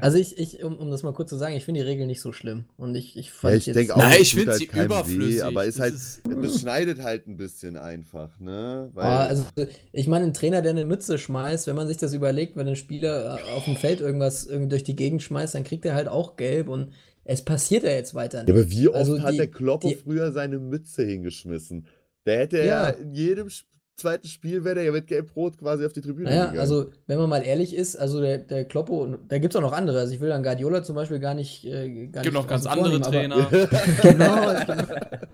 Also 0.00 0.18
ich, 0.18 0.38
ich 0.38 0.62
um, 0.62 0.76
um 0.76 0.90
das 0.90 1.02
mal 1.02 1.12
kurz 1.12 1.30
zu 1.30 1.36
sagen, 1.36 1.54
ich 1.54 1.64
finde 1.64 1.80
die 1.80 1.86
Regel 1.86 2.06
nicht 2.06 2.20
so 2.20 2.32
schlimm. 2.32 2.64
Und 2.76 2.94
ich, 2.94 3.16
ich 3.16 3.32
fand 3.32 3.52
ja, 3.52 3.58
ich 3.58 3.66
jetzt. 3.66 3.90
Auch, 3.90 3.96
Nein, 3.96 4.18
ich 4.20 4.34
finde 4.34 4.50
halt 4.52 4.58
sie 4.60 4.66
überflüssig. 4.66 5.36
Weh, 5.36 5.42
aber 5.42 5.64
ist 5.64 5.80
halt, 5.80 5.94
ist 5.94 6.22
es 6.26 6.60
schneidet 6.60 7.02
halt 7.02 7.26
ein 7.26 7.36
bisschen 7.36 7.76
einfach, 7.76 8.38
ne? 8.40 8.90
Weil 8.94 9.04
ah, 9.04 9.26
also 9.26 9.44
ich 9.92 10.06
meine, 10.06 10.26
ein 10.26 10.34
Trainer, 10.34 10.62
der 10.62 10.72
eine 10.72 10.84
Mütze 10.84 11.18
schmeißt, 11.18 11.66
wenn 11.66 11.76
man 11.76 11.88
sich 11.88 11.96
das 11.96 12.14
überlegt, 12.14 12.56
wenn 12.56 12.68
ein 12.68 12.76
Spieler 12.76 13.38
äh, 13.38 13.52
auf 13.56 13.64
dem 13.64 13.76
Feld 13.76 14.00
irgendwas 14.00 14.46
irgendwie 14.46 14.68
durch 14.68 14.84
die 14.84 14.96
Gegend 14.96 15.22
schmeißt, 15.22 15.54
dann 15.54 15.64
kriegt 15.64 15.84
er 15.84 15.94
halt 15.94 16.08
auch 16.08 16.36
gelb 16.36 16.68
und 16.68 16.92
es 17.24 17.44
passiert 17.44 17.84
ja 17.84 17.90
jetzt 17.90 18.14
weiter 18.14 18.42
nicht. 18.42 18.48
Ja, 18.48 18.54
aber 18.54 18.70
wie 18.70 18.88
oft 18.88 18.96
also 18.96 19.22
hat 19.22 19.34
die, 19.34 19.38
der 19.38 19.48
Kloppo 19.48 19.90
früher 20.02 20.32
seine 20.32 20.58
Mütze 20.58 21.04
hingeschmissen? 21.04 21.86
Der 22.24 22.38
hätte 22.38 22.58
ja, 22.58 22.64
ja 22.64 22.88
in 22.88 23.12
jedem 23.12 23.50
zweiten 23.98 24.26
Spiel 24.26 24.64
wäre 24.64 24.76
der 24.76 24.84
ja 24.84 24.92
mit 24.92 25.06
Gelb-Rot 25.06 25.58
quasi 25.58 25.84
auf 25.84 25.92
die 25.92 26.00
Tribüne 26.00 26.30
naja, 26.30 26.42
gegangen. 26.46 26.60
also 26.60 26.90
wenn 27.06 27.18
man 27.18 27.28
mal 27.28 27.44
ehrlich 27.44 27.74
ist, 27.74 27.96
also 27.96 28.20
der, 28.20 28.38
der 28.38 28.64
Kloppo, 28.64 29.02
und 29.02 29.30
da 29.30 29.38
gibt 29.38 29.52
es 29.52 29.56
auch 29.58 29.62
noch 29.62 29.72
andere, 29.72 29.98
also 29.98 30.14
ich 30.14 30.20
will 30.20 30.28
dann 30.28 30.42
Guardiola 30.42 30.82
zum 30.82 30.94
Beispiel 30.94 31.18
gar 31.18 31.34
nicht 31.34 31.64
äh, 31.64 32.06
gar 32.08 32.22
Gibt 32.22 32.34
noch 32.34 32.46
ganz 32.46 32.66
andere 32.66 33.00
Trainer. 33.00 33.48
genau, 34.02 34.52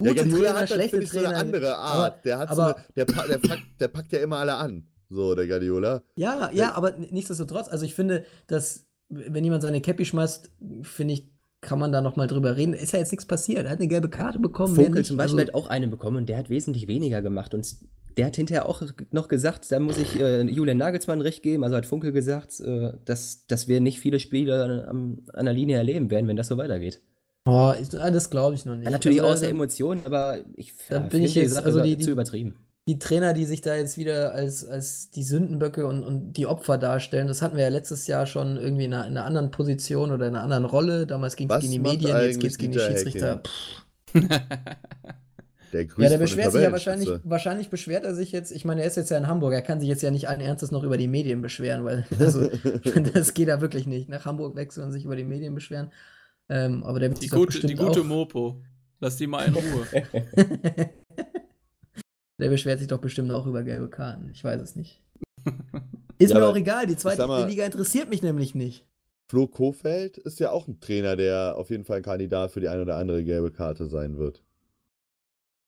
Ja, 0.00 0.14
Guardiola 0.14 0.54
hat 0.54 0.70
schlechte 0.70 1.00
Trainer. 1.04 1.22
so 1.22 1.26
eine 1.26 1.36
andere 1.36 1.76
Art. 1.76 2.14
Aber, 2.14 2.22
der, 2.24 2.38
hat 2.38 2.48
aber, 2.48 2.56
so 2.56 2.74
eine, 2.74 2.84
der, 2.96 3.04
der, 3.04 3.38
packt, 3.38 3.62
der 3.80 3.88
packt 3.88 4.12
ja 4.12 4.20
immer 4.20 4.38
alle 4.38 4.54
an, 4.54 4.88
so 5.08 5.34
der 5.34 5.46
Guardiola. 5.46 6.02
Ja, 6.16 6.50
ja, 6.52 6.74
aber 6.74 6.92
nichtsdestotrotz, 6.92 7.68
also 7.68 7.84
ich 7.84 7.94
finde, 7.94 8.24
dass 8.46 8.86
wenn 9.08 9.44
jemand 9.44 9.62
seine 9.62 9.80
Cappy 9.80 10.04
schmeißt, 10.04 10.50
finde 10.82 11.14
ich, 11.14 11.28
kann 11.60 11.78
man 11.78 11.92
da 11.92 12.00
nochmal 12.00 12.26
drüber 12.26 12.56
reden. 12.56 12.72
Ist 12.72 12.92
ja 12.92 12.98
jetzt 12.98 13.12
nichts 13.12 13.26
passiert. 13.26 13.64
Er 13.64 13.70
hat 13.70 13.78
eine 13.78 13.88
gelbe 13.88 14.08
Karte 14.08 14.38
bekommen. 14.38 14.74
Vogel 14.74 15.04
zum 15.04 15.16
Beispiel 15.16 15.40
also, 15.40 15.52
hat 15.52 15.54
auch 15.54 15.68
eine 15.68 15.88
bekommen 15.88 16.16
und 16.16 16.28
der 16.28 16.38
hat 16.38 16.50
wesentlich 16.50 16.88
weniger 16.88 17.20
gemacht. 17.22 17.54
Und 17.54 17.76
der 18.16 18.26
hat 18.26 18.36
hinterher 18.36 18.68
auch 18.68 18.82
noch 19.10 19.28
gesagt, 19.28 19.70
da 19.70 19.78
muss 19.78 19.98
ich 19.98 20.18
äh, 20.18 20.42
Julian 20.42 20.78
Nagelsmann 20.78 21.20
recht 21.20 21.42
geben, 21.42 21.62
also 21.64 21.76
hat 21.76 21.86
Funkel 21.86 22.12
gesagt, 22.12 22.60
äh, 22.60 22.92
dass, 23.04 23.46
dass 23.46 23.68
wir 23.68 23.80
nicht 23.80 24.00
viele 24.00 24.20
Spiele 24.20 24.86
an, 24.88 25.22
an 25.32 25.44
der 25.44 25.54
Linie 25.54 25.76
erleben 25.76 26.10
werden, 26.10 26.26
wenn 26.28 26.36
das 26.36 26.48
so 26.48 26.56
weitergeht. 26.56 27.00
Oh, 27.46 27.72
ich, 27.80 27.88
das 27.88 28.30
glaube 28.30 28.54
ich 28.54 28.64
noch 28.64 28.76
nicht. 28.76 28.84
Ja, 28.84 28.90
natürlich 28.90 29.20
also, 29.20 29.32
aus 29.32 29.40
der 29.40 29.50
Emotion, 29.50 30.00
aber 30.04 30.38
ich 30.56 30.74
ja, 30.90 30.98
bin 30.98 31.22
ich 31.22 31.34
jetzt 31.34 31.56
also 31.56 31.82
die, 31.82 31.96
die, 31.96 32.04
zu 32.04 32.10
übertrieben 32.10 32.56
die 32.88 32.98
Trainer, 32.98 33.34
die 33.34 33.44
sich 33.44 33.60
da 33.60 33.76
jetzt 33.76 33.98
wieder 33.98 34.32
als, 34.32 34.64
als 34.64 35.10
die 35.10 35.22
Sündenböcke 35.22 35.86
und, 35.86 36.02
und 36.02 36.32
die 36.32 36.46
Opfer 36.46 36.78
darstellen, 36.78 37.28
das 37.28 37.42
hatten 37.42 37.56
wir 37.56 37.64
ja 37.64 37.70
letztes 37.70 38.06
Jahr 38.06 38.26
schon 38.26 38.56
irgendwie 38.56 38.86
in 38.86 38.94
einer, 38.94 39.06
in 39.06 39.16
einer 39.16 39.26
anderen 39.26 39.50
Position 39.50 40.10
oder 40.10 40.26
in 40.26 40.34
einer 40.34 40.42
anderen 40.42 40.64
Rolle. 40.64 41.06
Damals 41.06 41.36
ging 41.36 41.50
es 41.50 41.60
gegen 41.60 41.72
die 41.72 41.78
Medien, 41.78 42.16
jetzt 42.16 42.40
geht 42.40 42.50
es 42.50 42.58
gegen 42.58 42.72
die 42.72 42.80
Schiedsrichter. 42.80 43.42
Der 45.72 45.86
ja, 45.98 46.08
der 46.08 46.18
beschwert 46.18 46.52
sich 46.52 46.62
ja 46.62 46.72
wahrscheinlich, 46.72 47.08
wahrscheinlich 47.22 47.70
beschwert 47.70 48.04
er 48.04 48.14
sich 48.14 48.32
jetzt, 48.32 48.50
ich 48.50 48.64
meine, 48.64 48.80
er 48.80 48.88
ist 48.88 48.96
jetzt 48.96 49.10
ja 49.10 49.18
in 49.18 49.28
Hamburg, 49.28 49.52
er 49.52 49.62
kann 49.62 49.78
sich 49.78 49.88
jetzt 49.88 50.02
ja 50.02 50.10
nicht 50.10 50.28
allen 50.28 50.40
Ernstes 50.40 50.72
noch 50.72 50.82
über 50.82 50.96
die 50.96 51.06
Medien 51.06 51.42
beschweren, 51.42 51.84
weil 51.84 52.04
also, 52.18 52.50
das 53.14 53.34
geht 53.34 53.48
da 53.48 53.60
wirklich 53.60 53.86
nicht. 53.86 54.08
Nach 54.08 54.24
Hamburg 54.24 54.56
wechseln 54.56 54.86
und 54.86 54.92
sich 54.92 55.04
über 55.04 55.16
die 55.16 55.24
Medien 55.24 55.54
beschweren. 55.54 55.92
Ähm, 56.48 56.82
aber 56.82 56.98
der 56.98 57.10
die, 57.10 57.28
gute, 57.28 57.64
die 57.64 57.76
gute 57.76 58.02
Mopo. 58.02 58.60
Lass 58.98 59.16
die 59.16 59.28
mal 59.28 59.46
in 59.46 59.54
Ruhe. 59.54 60.90
Der 62.40 62.48
beschwert 62.48 62.78
sich 62.78 62.88
doch 62.88 63.00
bestimmt 63.00 63.30
auch 63.30 63.46
über 63.46 63.62
gelbe 63.62 63.88
Karten. 63.88 64.30
Ich 64.32 64.42
weiß 64.42 64.60
es 64.60 64.76
nicht. 64.76 65.02
Ist 66.18 66.32
ja, 66.32 66.38
mir 66.38 66.46
auch 66.46 66.56
egal, 66.56 66.86
die 66.86 66.96
zweite 66.96 67.26
mal, 67.26 67.48
Liga 67.48 67.64
interessiert 67.64 68.10
mich 68.10 68.22
nämlich 68.22 68.54
nicht. 68.54 68.84
Flo 69.30 69.46
Kofeld 69.46 70.18
ist 70.18 70.38
ja 70.38 70.50
auch 70.50 70.68
ein 70.68 70.80
Trainer, 70.80 71.16
der 71.16 71.54
auf 71.56 71.70
jeden 71.70 71.84
Fall 71.84 71.98
ein 71.98 72.02
Kandidat 72.02 72.50
für 72.50 72.60
die 72.60 72.68
eine 72.68 72.82
oder 72.82 72.96
andere 72.96 73.24
gelbe 73.24 73.50
Karte 73.50 73.86
sein 73.86 74.18
wird. 74.18 74.42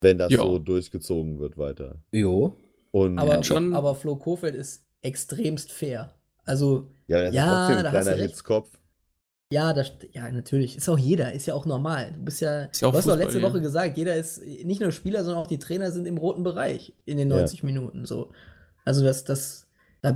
Wenn 0.03 0.19
das 0.19 0.33
jo. 0.33 0.43
so 0.43 0.59
durchgezogen 0.59 1.39
wird 1.39 1.57
weiter. 1.57 2.03
Jo. 2.11 2.57
Und 2.91 3.19
aber, 3.19 3.43
schon, 3.45 3.73
aber 3.73 3.95
Flo 3.95 4.17
Kofeld 4.17 4.55
ist 4.55 4.85
extremst 5.01 5.73
fair. 5.73 6.13
Also, 6.45 6.91
ja, 7.07 7.23
ja 7.23 7.29
ist 7.29 7.37
trotzdem 7.37 7.87
ein 7.87 8.03
kleiner 8.03 8.23
Hitzkopf. 8.23 8.69
Ja, 9.53 9.75
das, 9.75 9.93
ja, 10.13 10.31
natürlich. 10.31 10.79
Ist 10.79 10.89
auch 10.89 10.99
jeder, 10.99 11.35
ist 11.35 11.45
ja 11.45 11.53
auch 11.53 11.67
normal. 11.67 12.13
Du 12.15 12.25
bist 12.25 12.41
ja, 12.41 12.63
ja 12.63 12.69
du 12.81 12.93
hast 12.95 13.07
doch 13.07 13.19
letzte 13.19 13.39
ja. 13.39 13.47
Woche 13.47 13.61
gesagt, 13.61 13.99
jeder 13.99 14.17
ist, 14.17 14.43
nicht 14.65 14.81
nur 14.81 14.93
Spieler, 14.93 15.25
sondern 15.25 15.43
auch 15.43 15.47
die 15.47 15.59
Trainer 15.59 15.93
sind 15.93 16.07
im 16.07 16.17
roten 16.17 16.43
Bereich 16.43 16.95
in 17.05 17.19
den 17.19 17.29
90 17.29 17.61
ja. 17.61 17.67
Minuten. 17.67 18.07
So. 18.07 18.31
Also 18.87 19.05
das, 19.05 19.25
das, 19.25 19.67
das 20.01 20.15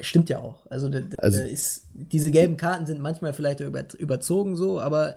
stimmt 0.00 0.30
ja 0.30 0.40
auch. 0.40 0.66
Also, 0.68 0.88
das, 0.88 1.04
also 1.18 1.42
ist, 1.42 1.86
diese 1.94 2.32
gelben 2.32 2.56
Karten 2.56 2.86
sind 2.86 3.00
manchmal 3.00 3.32
vielleicht 3.32 3.60
über, 3.60 3.84
überzogen 3.98 4.56
so, 4.56 4.80
aber 4.80 5.16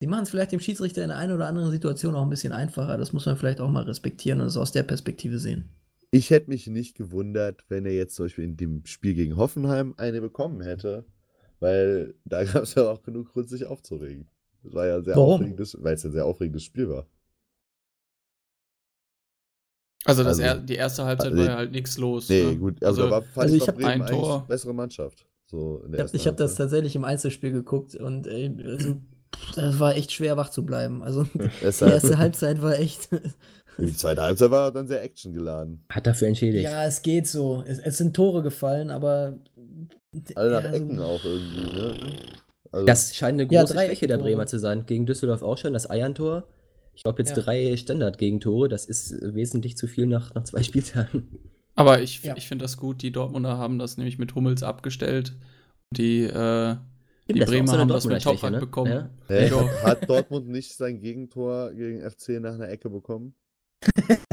die 0.00 0.06
machen 0.06 0.22
es 0.22 0.30
vielleicht 0.30 0.52
dem 0.52 0.60
Schiedsrichter 0.60 1.02
in 1.02 1.08
der 1.08 1.18
einen 1.18 1.32
oder 1.32 1.48
anderen 1.48 1.72
Situation 1.72 2.14
auch 2.14 2.22
ein 2.22 2.30
bisschen 2.30 2.52
einfacher. 2.52 2.98
Das 2.98 3.12
muss 3.12 3.26
man 3.26 3.36
vielleicht 3.36 3.60
auch 3.60 3.70
mal 3.70 3.82
respektieren 3.82 4.40
und 4.40 4.46
es 4.46 4.56
aus 4.56 4.70
der 4.70 4.84
Perspektive 4.84 5.40
sehen. 5.40 5.70
Ich 6.12 6.30
hätte 6.30 6.50
mich 6.50 6.68
nicht 6.68 6.96
gewundert, 6.96 7.64
wenn 7.68 7.84
er 7.84 7.94
jetzt 7.94 8.14
zum 8.14 8.26
Beispiel 8.26 8.44
in 8.44 8.56
dem 8.56 8.86
Spiel 8.86 9.14
gegen 9.14 9.36
Hoffenheim 9.36 9.94
eine 9.96 10.20
bekommen 10.20 10.60
hätte. 10.60 11.04
Weil 11.62 12.16
da 12.24 12.42
gab 12.52 12.64
es 12.64 12.74
ja 12.74 12.90
auch 12.90 13.02
genug 13.02 13.32
Grund, 13.32 13.48
sich 13.48 13.64
aufzuregen. 13.64 14.28
Das 14.64 14.74
war 14.74 14.86
ja 14.86 15.00
sehr 15.00 15.14
Warum? 15.14 15.34
aufregendes, 15.34 15.76
weil 15.80 15.94
es 15.94 16.02
ja 16.02 16.10
ein 16.10 16.12
sehr 16.12 16.26
aufregendes 16.26 16.64
Spiel 16.64 16.88
war. 16.88 17.06
Also, 20.04 20.24
das 20.24 20.40
also, 20.40 20.42
er, 20.42 20.56
die 20.56 20.74
erste 20.74 21.04
Halbzeit 21.04 21.30
also, 21.30 21.38
war 21.38 21.50
ja 21.50 21.56
halt 21.56 21.70
nichts 21.70 21.96
los. 21.98 22.28
Nee, 22.28 22.42
ne? 22.42 22.56
gut. 22.56 22.82
Also, 22.82 23.02
also, 23.02 23.04
da 23.04 23.10
war, 23.10 23.22
fand 23.22 23.52
also 23.52 23.56
ich, 23.56 23.66
Bremen 23.66 24.02
ein 24.02 24.06
Tor. 24.06 24.44
bessere 24.48 24.74
Mannschaft. 24.74 25.24
So 25.46 25.84
ich 25.92 26.00
habe 26.00 26.18
hab 26.18 26.36
das 26.36 26.56
tatsächlich 26.56 26.96
im 26.96 27.04
Einzelspiel 27.04 27.52
geguckt 27.52 27.94
und 27.94 28.26
ey, 28.26 28.56
also, 28.64 28.96
das 29.54 29.78
war 29.78 29.94
echt 29.94 30.10
schwer 30.10 30.36
wach 30.36 30.50
zu 30.50 30.66
bleiben. 30.66 31.02
Also 31.04 31.24
die 31.34 31.64
erste 31.64 32.18
Halbzeit 32.18 32.60
war 32.60 32.76
echt. 32.76 33.08
Die 33.78 33.96
zweite 33.96 34.20
Halbzeit 34.20 34.50
war 34.50 34.70
dann 34.70 34.86
sehr 34.86 35.02
actiongeladen. 35.02 35.82
Hat 35.88 36.06
dafür 36.06 36.28
entschädigt. 36.28 36.64
Ja, 36.64 36.84
es 36.84 37.00
geht 37.00 37.26
so. 37.26 37.64
Es, 37.66 37.78
es 37.78 37.96
sind 37.96 38.14
Tore 38.14 38.42
gefallen, 38.42 38.90
aber 38.90 39.38
alle 40.34 40.50
nach 40.50 40.64
ja, 40.64 40.72
Ecken 40.72 40.98
auch 41.00 41.24
irgendwie, 41.24 41.76
ne? 41.76 41.94
Also 42.70 42.86
das 42.86 43.14
scheint 43.14 43.34
eine 43.34 43.46
große 43.46 43.74
ja, 43.74 43.84
Schwäche 43.84 44.06
der 44.06 44.18
Bremer 44.18 44.46
zu 44.46 44.58
sein. 44.58 44.86
Gegen 44.86 45.04
Düsseldorf 45.04 45.42
auch 45.42 45.58
schon, 45.58 45.74
das 45.74 45.90
Eierntor. 45.90 46.44
Ich 46.94 47.02
glaube 47.02 47.22
jetzt 47.22 47.36
ja. 47.36 47.42
drei 47.42 47.76
Standard-Gegentore, 47.76 48.68
das 48.68 48.86
ist 48.86 49.14
wesentlich 49.20 49.76
zu 49.76 49.86
viel 49.86 50.06
nach, 50.06 50.34
nach 50.34 50.44
zwei 50.44 50.62
Spieltagen. 50.62 51.38
Aber 51.74 52.02
ich, 52.02 52.22
ja. 52.22 52.36
ich 52.36 52.48
finde 52.48 52.64
das 52.64 52.76
gut, 52.76 53.02
die 53.02 53.12
Dortmunder 53.12 53.56
haben 53.58 53.78
das 53.78 53.96
nämlich 53.96 54.18
mit 54.18 54.34
Hummels 54.34 54.62
abgestellt. 54.62 55.34
Die, 55.90 56.22
äh, 56.22 56.76
die 57.28 57.40
Bremer 57.40 57.72
so 57.72 57.78
haben 57.78 57.88
das 57.88 58.06
mit 58.06 58.22
Toprak 58.22 58.52
ne? 58.52 58.58
bekommen. 58.58 58.90
Ja? 58.90 59.10
Hey, 59.28 59.50
hat 59.50 60.08
Dortmund 60.08 60.48
nicht 60.48 60.74
sein 60.74 61.00
Gegentor 61.00 61.72
gegen 61.72 62.00
FC 62.00 62.40
nach 62.40 62.54
einer 62.54 62.68
Ecke 62.68 62.90
bekommen? 62.90 63.34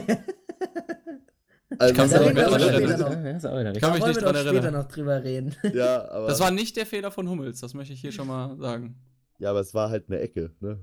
Also, 1.79 1.93
ich 1.93 1.97
kann, 1.97 2.09
mich 2.09 2.33
nicht 2.33 2.47
dran 2.47 2.61
erinnern. 2.61 2.99
Noch. 2.99 3.73
Ich 3.73 3.81
kann 3.81 3.93
mich 3.93 4.05
nicht 4.05 4.21
dran 4.21 4.35
erinnern. 4.35 4.55
später 4.55 4.71
noch 4.71 4.87
drüber 4.87 5.23
reden. 5.23 5.55
Ja, 5.73 6.09
aber 6.09 6.27
das 6.27 6.39
war 6.39 6.51
nicht 6.51 6.75
der 6.75 6.85
Fehler 6.85 7.09
von 7.09 7.29
Hummels, 7.29 7.61
das 7.61 7.73
möchte 7.73 7.93
ich 7.93 8.01
hier 8.01 8.11
schon 8.11 8.27
mal 8.27 8.57
sagen. 8.57 8.95
Ja, 9.39 9.51
aber 9.51 9.61
es 9.61 9.73
war 9.73 9.89
halt 9.89 10.05
eine 10.09 10.19
Ecke, 10.19 10.51
ne? 10.59 10.79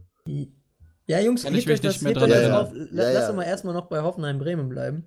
Ja, 1.06 1.20
Jungs, 1.20 1.44
kann 1.44 1.54
ich 1.54 1.66
mich 1.66 1.82
nicht 1.82 2.02
mehr 2.02 2.14
dran 2.14 2.30
erinnern. 2.30 2.88
Ja, 2.92 3.12
Lass 3.12 3.28
uns 3.28 3.36
mal 3.36 3.44
erstmal 3.44 3.74
noch 3.74 3.86
bei 3.86 4.00
Hoffenheim-Bremen 4.00 4.68
bleiben. 4.68 5.04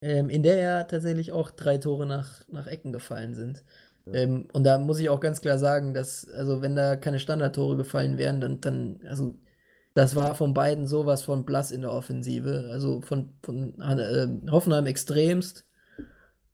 Ähm, 0.00 0.30
in 0.30 0.42
der 0.42 0.56
ja 0.56 0.84
tatsächlich 0.84 1.32
auch 1.32 1.50
drei 1.50 1.78
Tore 1.78 2.06
nach, 2.06 2.42
nach 2.48 2.66
Ecken 2.66 2.92
gefallen 2.92 3.34
sind. 3.34 3.64
Ja. 4.06 4.14
Ähm, 4.14 4.48
und 4.52 4.64
da 4.64 4.78
muss 4.78 4.98
ich 4.98 5.08
auch 5.10 5.20
ganz 5.20 5.40
klar 5.40 5.58
sagen, 5.58 5.94
dass, 5.94 6.28
also 6.28 6.62
wenn 6.62 6.74
da 6.74 6.96
keine 6.96 7.20
Standardtore 7.20 7.76
gefallen 7.76 8.18
wären, 8.18 8.40
dann, 8.40 8.60
dann 8.60 9.00
also 9.08 9.34
das 9.94 10.16
war 10.16 10.34
von 10.34 10.54
beiden 10.54 10.86
sowas 10.86 11.22
von 11.22 11.44
blass 11.44 11.70
in 11.70 11.82
der 11.82 11.92
Offensive. 11.92 12.68
Also 12.70 13.00
von, 13.02 13.30
von 13.42 13.78
äh, 13.80 14.28
Hoffenheim 14.50 14.86
extremst. 14.86 15.66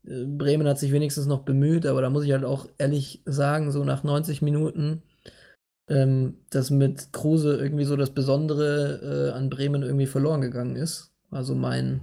Äh, 0.05 0.25
Bremen 0.25 0.67
hat 0.67 0.79
sich 0.79 0.93
wenigstens 0.93 1.27
noch 1.27 1.43
bemüht, 1.43 1.87
aber 1.87 2.03
da 2.03 2.11
muss 2.11 2.25
ich 2.25 2.33
halt 2.33 2.45
auch 2.45 2.69
ehrlich 2.79 3.23
sagen, 3.27 3.71
so 3.71 3.85
nach 3.85 4.03
90 4.03 4.43
Minuten, 4.43 5.03
ähm, 5.89 6.39
dass 6.51 6.71
mit 6.71 7.13
Kruse 7.13 7.57
irgendwie 7.57 7.85
so 7.85 7.97
das 7.97 8.11
Besondere 8.11 9.31
äh, 9.33 9.37
an 9.37 9.51
Bremen 9.51 9.83
irgendwie 9.83 10.07
verloren 10.07 10.41
gegangen 10.41 10.77
ist. 10.77 11.13
Also 11.31 11.55
mein, 11.55 12.01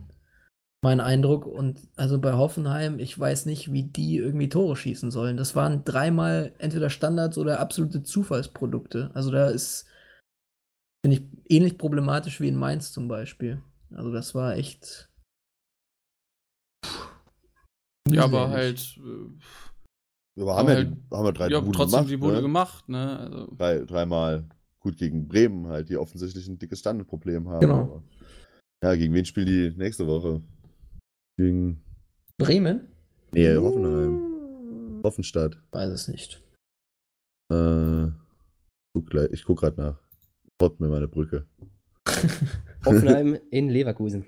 mein 0.81 1.01
Eindruck. 1.01 1.45
Und 1.45 1.79
also 1.97 2.19
bei 2.19 2.33
Hoffenheim, 2.33 2.99
ich 2.99 3.17
weiß 3.19 3.45
nicht, 3.45 3.73
wie 3.73 3.83
die 3.83 4.17
irgendwie 4.17 4.49
Tore 4.49 4.77
schießen 4.77 5.11
sollen. 5.11 5.35
Das 5.35 5.55
waren 5.55 5.83
dreimal 5.83 6.53
entweder 6.59 6.89
Standards 6.89 7.37
oder 7.37 7.59
absolute 7.59 8.03
Zufallsprodukte. 8.03 9.11
Also 9.13 9.31
da 9.31 9.49
ist, 9.49 9.85
finde 11.05 11.17
ich, 11.17 11.51
ähnlich 11.55 11.77
problematisch 11.77 12.41
wie 12.41 12.47
in 12.47 12.55
Mainz 12.55 12.91
zum 12.91 13.07
Beispiel. 13.07 13.61
Also 13.93 14.11
das 14.11 14.33
war 14.33 14.55
echt. 14.55 15.07
Ja, 18.09 18.23
aber 18.23 18.49
halt. 18.49 18.97
Äh, 18.97 20.41
aber 20.41 20.55
haben, 20.55 20.67
halt, 20.67 20.89
ja, 20.89 21.17
haben 21.17 21.25
wir 21.25 21.31
drei 21.31 21.47
ja, 21.49 21.59
Buden 21.59 21.73
trotzdem 21.73 21.97
gemacht, 21.99 22.11
die 22.11 22.17
Bude 22.17 22.35
ne? 22.37 22.41
gemacht, 22.41 22.89
ne? 22.89 23.19
Also. 23.19 23.55
Drei, 23.55 23.85
dreimal 23.85 24.49
gut 24.79 24.97
gegen 24.97 25.27
Bremen 25.27 25.67
halt, 25.67 25.89
die 25.89 25.97
offensichtlich 25.97 26.47
ein 26.47 26.57
dickes 26.57 26.79
Standardproblem 26.79 27.49
haben. 27.49 27.59
Genau. 27.59 27.81
Aber, 27.81 28.03
ja, 28.83 28.95
gegen 28.95 29.13
wen 29.13 29.25
spielen 29.25 29.45
die 29.45 29.73
nächste 29.77 30.07
Woche? 30.07 30.41
Gegen. 31.37 31.83
Bremen? 32.39 32.87
Nee, 33.31 33.55
Hoffenheim. 33.55 35.03
Hoffenstadt. 35.03 35.61
Weiß 35.71 35.91
es 35.91 36.07
nicht. 36.07 36.41
Äh, 37.51 38.07
guck 38.95 39.07
gleich, 39.07 39.29
ich 39.31 39.43
guck 39.43 39.59
gerade 39.59 39.79
nach. 39.79 40.04
Pott 40.57 40.79
mir 40.79 40.87
meine 40.87 41.07
Brücke. 41.07 41.45
Offenheim 42.85 43.37
in 43.51 43.69
Leverkusen. 43.69 44.25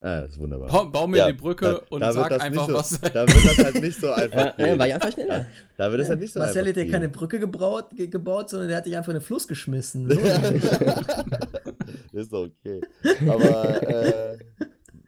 Ah, 0.00 0.20
das 0.20 0.32
ist 0.32 0.38
wunderbar. 0.38 0.68
Bau, 0.68 0.86
bau 0.86 1.06
mir 1.06 1.18
ja, 1.18 1.26
die 1.26 1.32
Brücke 1.32 1.64
da, 1.64 1.80
und 1.88 2.00
da 2.00 2.12
sag 2.12 2.30
einfach 2.40 2.68
so, 2.68 2.74
was. 2.74 3.00
Da 3.00 3.26
wird 3.26 3.44
das 3.44 3.58
halt 3.58 3.82
nicht 3.82 3.98
so 3.98 4.12
einfach. 4.12 4.58
ja, 4.58 4.78
war 4.78 4.86
ja 4.86 4.96
einfach 4.96 5.12
schneller. 5.12 5.46
Da 5.76 5.90
wird 5.90 6.02
das 6.02 6.10
halt 6.10 6.20
nicht 6.20 6.32
so 6.32 6.38
Marcel 6.38 6.66
einfach. 6.66 6.80
hat 6.80 6.86
ja 6.86 6.92
keine 6.92 7.08
Brücke 7.08 7.40
gebaut, 7.40 7.90
ge 7.96 8.06
gebaut, 8.06 8.50
sondern 8.50 8.68
der 8.68 8.76
hat 8.76 8.86
dich 8.86 8.96
einfach 8.96 9.08
in 9.08 9.18
den 9.18 9.24
Fluss 9.24 9.48
geschmissen. 9.48 10.08
ist 12.12 12.32
okay. 12.32 12.80
Aber 13.26 13.88
äh, 13.88 14.38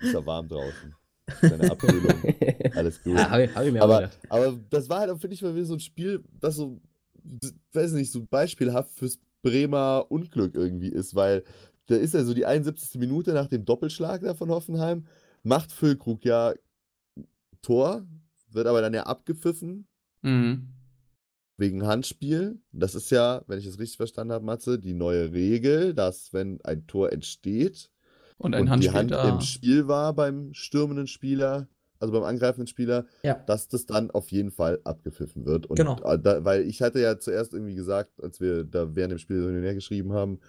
ist 0.01 0.15
ja 0.15 0.27
warm 0.27 0.49
draußen. 0.49 0.95
Seine 1.43 1.71
Abkühlung. 1.71 2.15
Alles 2.75 3.03
gut. 3.03 3.15
Ja, 3.15 3.31
hab 3.31 3.41
ich, 3.41 3.55
hab 3.55 3.65
ich 3.65 3.73
mir 3.73 3.83
aber, 3.83 4.11
aber 4.31 4.59
das 4.71 4.89
war 4.89 5.01
halt, 5.01 5.21
finde 5.21 5.35
ich, 5.35 5.43
mal 5.43 5.55
wieder 5.55 5.67
so 5.67 5.75
ein 5.75 5.81
Spiel, 5.81 6.25
das 6.41 6.57
so, 6.57 6.81
weiß 7.73 7.93
nicht, 7.93 8.11
so 8.11 8.25
beispielhaft 8.25 8.93
fürs 8.93 9.21
Bremer 9.43 10.07
Unglück 10.09 10.55
irgendwie 10.55 10.89
ist, 10.89 11.15
weil 11.15 11.45
da 11.87 11.97
ist 11.97 12.15
ja 12.15 12.25
so 12.25 12.35
die 12.35 12.47
71. 12.47 13.01
Minute 13.01 13.33
nach 13.33 13.49
dem 13.49 13.65
Doppelschlag 13.65 14.23
da 14.23 14.35
von 14.35 14.51
Hoffenheim, 14.51 15.07
macht 15.43 15.73
Füllkrug 15.73 16.25
ja 16.25 16.55
Tor, 17.63 18.07
wird 18.51 18.67
aber 18.67 18.81
dann 18.81 18.95
ja 18.95 19.05
abgepfiffen. 19.05 19.87
Mhm. 20.23 20.69
Wegen 21.57 21.87
Handspiel. 21.87 22.61
Das 22.73 22.95
ist 22.95 23.11
ja, 23.11 23.43
wenn 23.47 23.59
ich 23.59 23.67
es 23.67 23.79
richtig 23.79 23.97
verstanden 23.97 24.33
habe, 24.33 24.45
Matze, 24.45 24.79
die 24.79 24.95
neue 24.95 25.33
Regel, 25.33 25.93
dass 25.93 26.33
wenn 26.33 26.61
ein 26.63 26.87
Tor 26.87 27.13
entsteht, 27.13 27.91
und 28.37 28.55
ein 28.55 28.63
und 28.63 28.71
Handspiel 28.71 28.93
die 28.93 28.97
Hand 28.97 29.11
da. 29.11 29.29
im 29.29 29.41
Spiel 29.41 29.89
war 29.89 30.15
beim 30.15 30.55
stürmenden 30.55 31.09
Spieler, 31.09 31.67
also 32.01 32.13
beim 32.13 32.25
angreifenden 32.25 32.67
Spieler, 32.67 33.07
ja. 33.23 33.35
dass 33.35 33.69
das 33.69 33.87
dann 33.87 34.11
auf 34.11 34.31
jeden 34.31 34.51
Fall 34.51 34.81
abgepfiffen 34.85 35.45
wird. 35.47 35.67
Und 35.67 35.77
genau. 35.77 35.97
Da, 36.17 36.45
weil 36.45 36.63
ich 36.63 36.83
hatte 36.83 37.01
ja 37.01 37.19
zuerst 37.19 37.53
irgendwie 37.55 37.75
gesagt, 37.75 38.23
als 38.23 38.41
wir 38.41 38.65
da 38.65 38.95
während 38.95 39.13
dem 39.13 39.19
Spiel 39.19 39.43
so 39.43 39.49
hin 39.49 39.63
geschrieben 39.75 40.13
haben, 40.13 40.41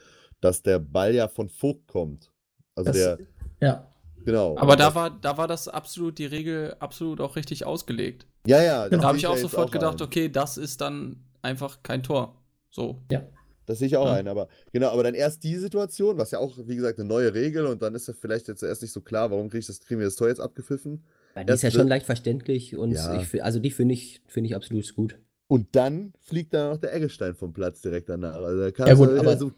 dass 0.41 0.61
der 0.61 0.79
Ball 0.79 1.13
ja 1.13 1.27
von 1.27 1.49
Vogt 1.49 1.87
kommt. 1.87 2.31
Also 2.75 2.91
das, 2.91 2.95
der. 2.97 3.17
Ja. 3.61 3.87
Genau. 4.25 4.57
Aber 4.57 4.75
da 4.75 4.93
war, 4.95 5.09
da 5.09 5.37
war 5.37 5.47
das 5.47 5.67
absolut, 5.67 6.17
die 6.17 6.25
Regel 6.25 6.75
absolut 6.79 7.21
auch 7.21 7.35
richtig 7.35 7.65
ausgelegt. 7.65 8.25
Ja, 8.45 8.61
ja. 8.61 8.89
Da 8.89 9.01
habe 9.01 9.17
ich 9.17 9.27
auch 9.27 9.37
sofort 9.37 9.67
auch 9.67 9.71
gedacht, 9.71 10.01
ein. 10.01 10.05
okay, 10.05 10.29
das 10.29 10.57
ist 10.57 10.81
dann 10.81 11.23
einfach 11.41 11.83
kein 11.83 12.03
Tor. 12.03 12.35
So. 12.69 13.01
Ja. 13.11 13.23
Das 13.65 13.77
sehe 13.77 13.87
ich 13.87 13.97
auch 13.97 14.07
ja. 14.07 14.13
ein, 14.13 14.27
aber 14.27 14.47
genau, 14.73 14.89
aber 14.89 15.03
dann 15.03 15.13
erst 15.13 15.43
die 15.43 15.55
Situation, 15.55 16.17
was 16.17 16.31
ja 16.31 16.39
auch, 16.39 16.57
wie 16.57 16.75
gesagt, 16.75 16.97
eine 16.97 17.07
neue 17.07 17.35
Regel 17.35 17.67
und 17.67 17.83
dann 17.83 17.93
ist 17.93 18.07
ja 18.07 18.15
vielleicht 18.19 18.47
jetzt 18.47 18.63
erst 18.63 18.81
nicht 18.81 18.91
so 18.91 18.99
klar, 18.99 19.29
warum 19.29 19.47
krieg 19.51 19.59
ich 19.59 19.67
das, 19.67 19.79
kriegen 19.79 19.99
wir 19.99 20.07
das 20.07 20.15
Tor 20.15 20.27
jetzt 20.27 20.39
abgepfiffen. 20.39 21.05
Ja, 21.35 21.43
die 21.43 21.49
erst 21.49 21.63
ist 21.63 21.73
ja 21.73 21.79
schon 21.79 21.87
leicht 21.87 22.05
verständlich 22.05 22.75
und 22.75 22.91
ja. 22.91 23.21
ich, 23.21 23.43
also 23.43 23.59
die 23.59 23.71
finde 23.71 23.93
ich, 23.93 24.21
finde 24.27 24.49
ich 24.49 24.55
absolut 24.55 24.93
gut. 24.95 25.17
Und 25.51 25.75
dann 25.75 26.13
fliegt 26.21 26.53
da 26.53 26.69
noch 26.69 26.77
der 26.77 26.93
Eggestein 26.93 27.33
vom 27.33 27.53
Platz 27.53 27.81
direkt 27.81 28.07
danach. 28.07 28.35
Also 28.35 28.69
da 28.69 28.85
ja 28.85 28.93
gut, 28.93 29.09
aber 29.17 29.35
so 29.35 29.51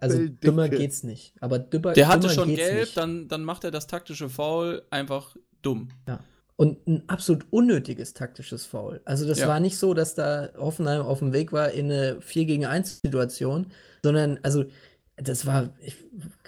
also 0.00 0.26
dümmer 0.26 0.68
geht's 0.68 1.04
nicht. 1.04 1.34
Aber 1.40 1.60
dümmer, 1.60 1.92
der 1.92 2.08
hatte 2.08 2.28
schon 2.30 2.52
gelb, 2.56 2.88
dann, 2.96 3.28
dann 3.28 3.44
macht 3.44 3.62
er 3.62 3.70
das 3.70 3.86
taktische 3.86 4.28
Foul 4.28 4.82
einfach 4.90 5.36
dumm. 5.62 5.90
Ja. 6.08 6.18
Und 6.56 6.84
ein 6.88 7.04
absolut 7.06 7.46
unnötiges 7.50 8.12
taktisches 8.12 8.66
Foul. 8.66 9.00
Also 9.04 9.24
das 9.28 9.38
ja. 9.38 9.46
war 9.46 9.60
nicht 9.60 9.78
so, 9.78 9.94
dass 9.94 10.16
da 10.16 10.48
Hoffenheim 10.56 11.02
auf 11.02 11.20
dem 11.20 11.32
Weg 11.32 11.52
war 11.52 11.70
in 11.70 11.92
eine 11.92 12.20
4 12.20 12.44
gegen 12.46 12.66
1 12.66 13.02
Situation, 13.02 13.66
sondern 14.02 14.40
also 14.42 14.64
das 15.16 15.46
war, 15.46 15.70
ich 15.80 15.96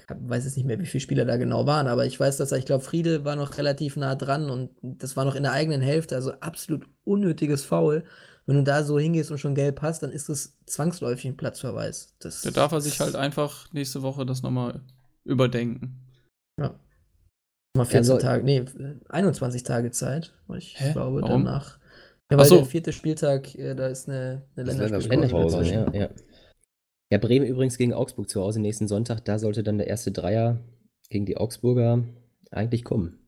weiß 0.09 0.45
jetzt 0.45 0.57
nicht 0.57 0.67
mehr, 0.67 0.79
wie 0.79 0.87
viele 0.87 1.01
Spieler 1.01 1.25
da 1.25 1.37
genau 1.37 1.67
waren, 1.67 1.87
aber 1.87 2.05
ich 2.05 2.19
weiß, 2.21 2.37
dass 2.37 2.53
er, 2.53 2.59
ich 2.59 2.67
glaube, 2.67 2.85
Friedel 2.85 3.25
war 3.25 3.35
noch 3.35 3.57
relativ 3.57 3.97
nah 3.97 4.15
dran 4.15 4.51
und 4.51 4.71
das 4.83 5.17
war 5.17 5.25
noch 5.25 5.35
in 5.35 5.43
der 5.43 5.53
eigenen 5.53 5.81
Hälfte, 5.81 6.15
also 6.17 6.33
absolut 6.41 6.87
unnötiges 7.05 7.65
Foul. 7.65 8.05
Wenn 8.47 8.57
du 8.57 8.63
da 8.63 8.83
so 8.83 8.99
hingehst 8.99 9.31
und 9.31 9.39
schon 9.39 9.55
gelb 9.55 9.83
hast, 9.83 10.03
dann 10.03 10.11
ist 10.11 10.29
es 10.29 10.59
zwangsläufig 10.67 11.27
ein 11.27 11.37
Platzverweis. 11.37 12.15
Das, 12.19 12.43
da 12.43 12.51
darf 12.51 12.73
er 12.73 12.81
sich 12.81 13.01
halt 13.01 13.15
einfach 13.15 13.71
nächste 13.73 14.03
Woche 14.03 14.25
das 14.25 14.43
nochmal 14.43 14.81
überdenken. 15.25 16.01
Ja. 16.59 16.75
Mal 17.77 17.85
14 17.85 17.99
also, 17.99 18.19
Tage, 18.19 18.45
nee, 18.45 18.65
21 19.09 19.63
Tage 19.63 19.91
Zeit. 19.91 20.33
Ich 20.57 20.81
Hä? 20.81 20.93
glaube, 20.93 21.23
Warum? 21.23 21.45
danach. 21.45 21.79
Ja, 22.31 22.37
weil 22.37 22.47
so. 22.47 22.57
der 22.57 22.67
vierte 22.67 22.93
Spieltag, 22.93 23.55
äh, 23.55 23.75
da 23.75 23.87
ist 23.87 24.09
eine, 24.09 24.43
eine 24.57 24.73
Länderspielpause. 24.73 25.63
Ja, 25.65 25.93
ja. 25.93 26.09
Ja, 27.11 27.19
Bremen 27.19 27.47
übrigens 27.47 27.79
gegen 27.79 27.95
Augsburg 27.95 28.29
zu 28.29 28.43
Hause 28.43 28.61
nächsten 28.61 28.89
Sonntag. 28.89 29.25
Da 29.25 29.39
sollte 29.39 29.63
dann 29.63 29.79
der 29.79 29.87
erste 29.87 30.13
Dreier 30.13 30.61
gegen 31.09 31.27
die 31.27 31.37
Augsburger 31.37 32.05
eigentlich 32.51 32.85
kommen. 32.85 33.19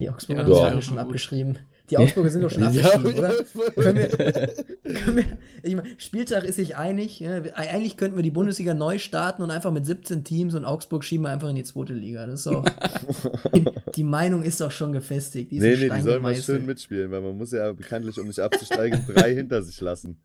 Die 0.00 0.08
Augsburger 0.08 0.48
ja, 0.48 0.66
haben 0.66 0.76
ja 0.76 0.82
schon 0.82 0.98
abgeschrieben. 0.98 1.58
Die 1.90 1.98
Augsburger 1.98 2.30
sind 2.30 2.42
doch 2.42 2.50
schon 2.50 2.62
abgeschrieben, 2.62 3.18
oder? 3.18 3.34
können 3.74 3.96
wir, 3.96 4.08
können 4.08 5.16
wir, 5.16 5.24
ich 5.62 5.74
meine, 5.74 5.88
Spieltag 5.98 6.44
ist 6.44 6.54
sich 6.54 6.76
einig. 6.76 7.20
Ja, 7.20 7.42
eigentlich 7.54 7.96
könnten 7.96 8.16
wir 8.16 8.22
die 8.22 8.30
Bundesliga 8.30 8.74
neu 8.74 8.98
starten 8.98 9.42
und 9.42 9.50
einfach 9.50 9.72
mit 9.72 9.84
17 9.84 10.24
Teams 10.24 10.54
und 10.54 10.64
Augsburg 10.64 11.04
schieben 11.04 11.26
wir 11.26 11.30
einfach 11.30 11.48
in 11.48 11.56
die 11.56 11.64
zweite 11.64 11.92
Liga. 11.92 12.26
Das 12.26 12.40
ist 12.40 12.46
auch, 12.46 12.64
die, 13.54 13.64
die, 13.94 14.04
Meinung 14.04 14.42
ist 14.42 14.60
doch 14.60 14.70
schon 14.70 14.92
gefestigt. 14.92 15.50
Die 15.50 15.58
nee, 15.58 15.76
nee, 15.76 15.90
die 15.90 16.02
sollen 16.02 16.22
mal 16.22 16.34
schön 16.36 16.64
mitspielen, 16.64 17.10
weil 17.10 17.20
man 17.20 17.36
muss 17.36 17.50
ja 17.50 17.72
bekanntlich, 17.72 18.18
um 18.20 18.28
nicht 18.28 18.40
abzusteigen, 18.40 19.04
drei 19.06 19.34
hinter 19.34 19.62
sich 19.62 19.80
lassen. 19.80 20.20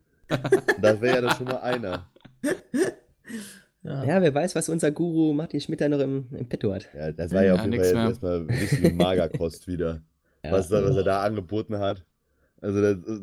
Da 0.80 1.00
wäre 1.00 1.16
ja 1.16 1.20
dann 1.20 1.36
schon 1.36 1.46
mal 1.46 1.58
einer. 1.58 2.08
Ja. 3.82 4.04
ja. 4.04 4.22
wer 4.22 4.34
weiß, 4.34 4.54
was 4.54 4.68
unser 4.68 4.90
Guru 4.90 5.32
Martin 5.32 5.60
Schmitter 5.60 5.88
noch 5.88 6.00
im, 6.00 6.26
im 6.32 6.48
Petto 6.48 6.72
hat. 6.74 6.88
Ja, 6.94 7.12
das 7.12 7.32
war 7.32 7.42
ja, 7.42 7.48
ja 7.48 7.54
auf 7.54 7.64
jeden 7.64 7.82
Fall 7.82 7.94
erstmal 7.94 8.42
richtige 8.42 8.92
Magerkost 8.92 9.66
wieder 9.68 10.02
ja, 10.44 10.52
was, 10.52 10.70
was, 10.70 10.96
er 10.96 11.04
da 11.04 11.22
angeboten 11.22 11.78
hat. 11.78 12.04
Also 12.60 12.80
das 12.80 12.96
äh, 12.96 13.20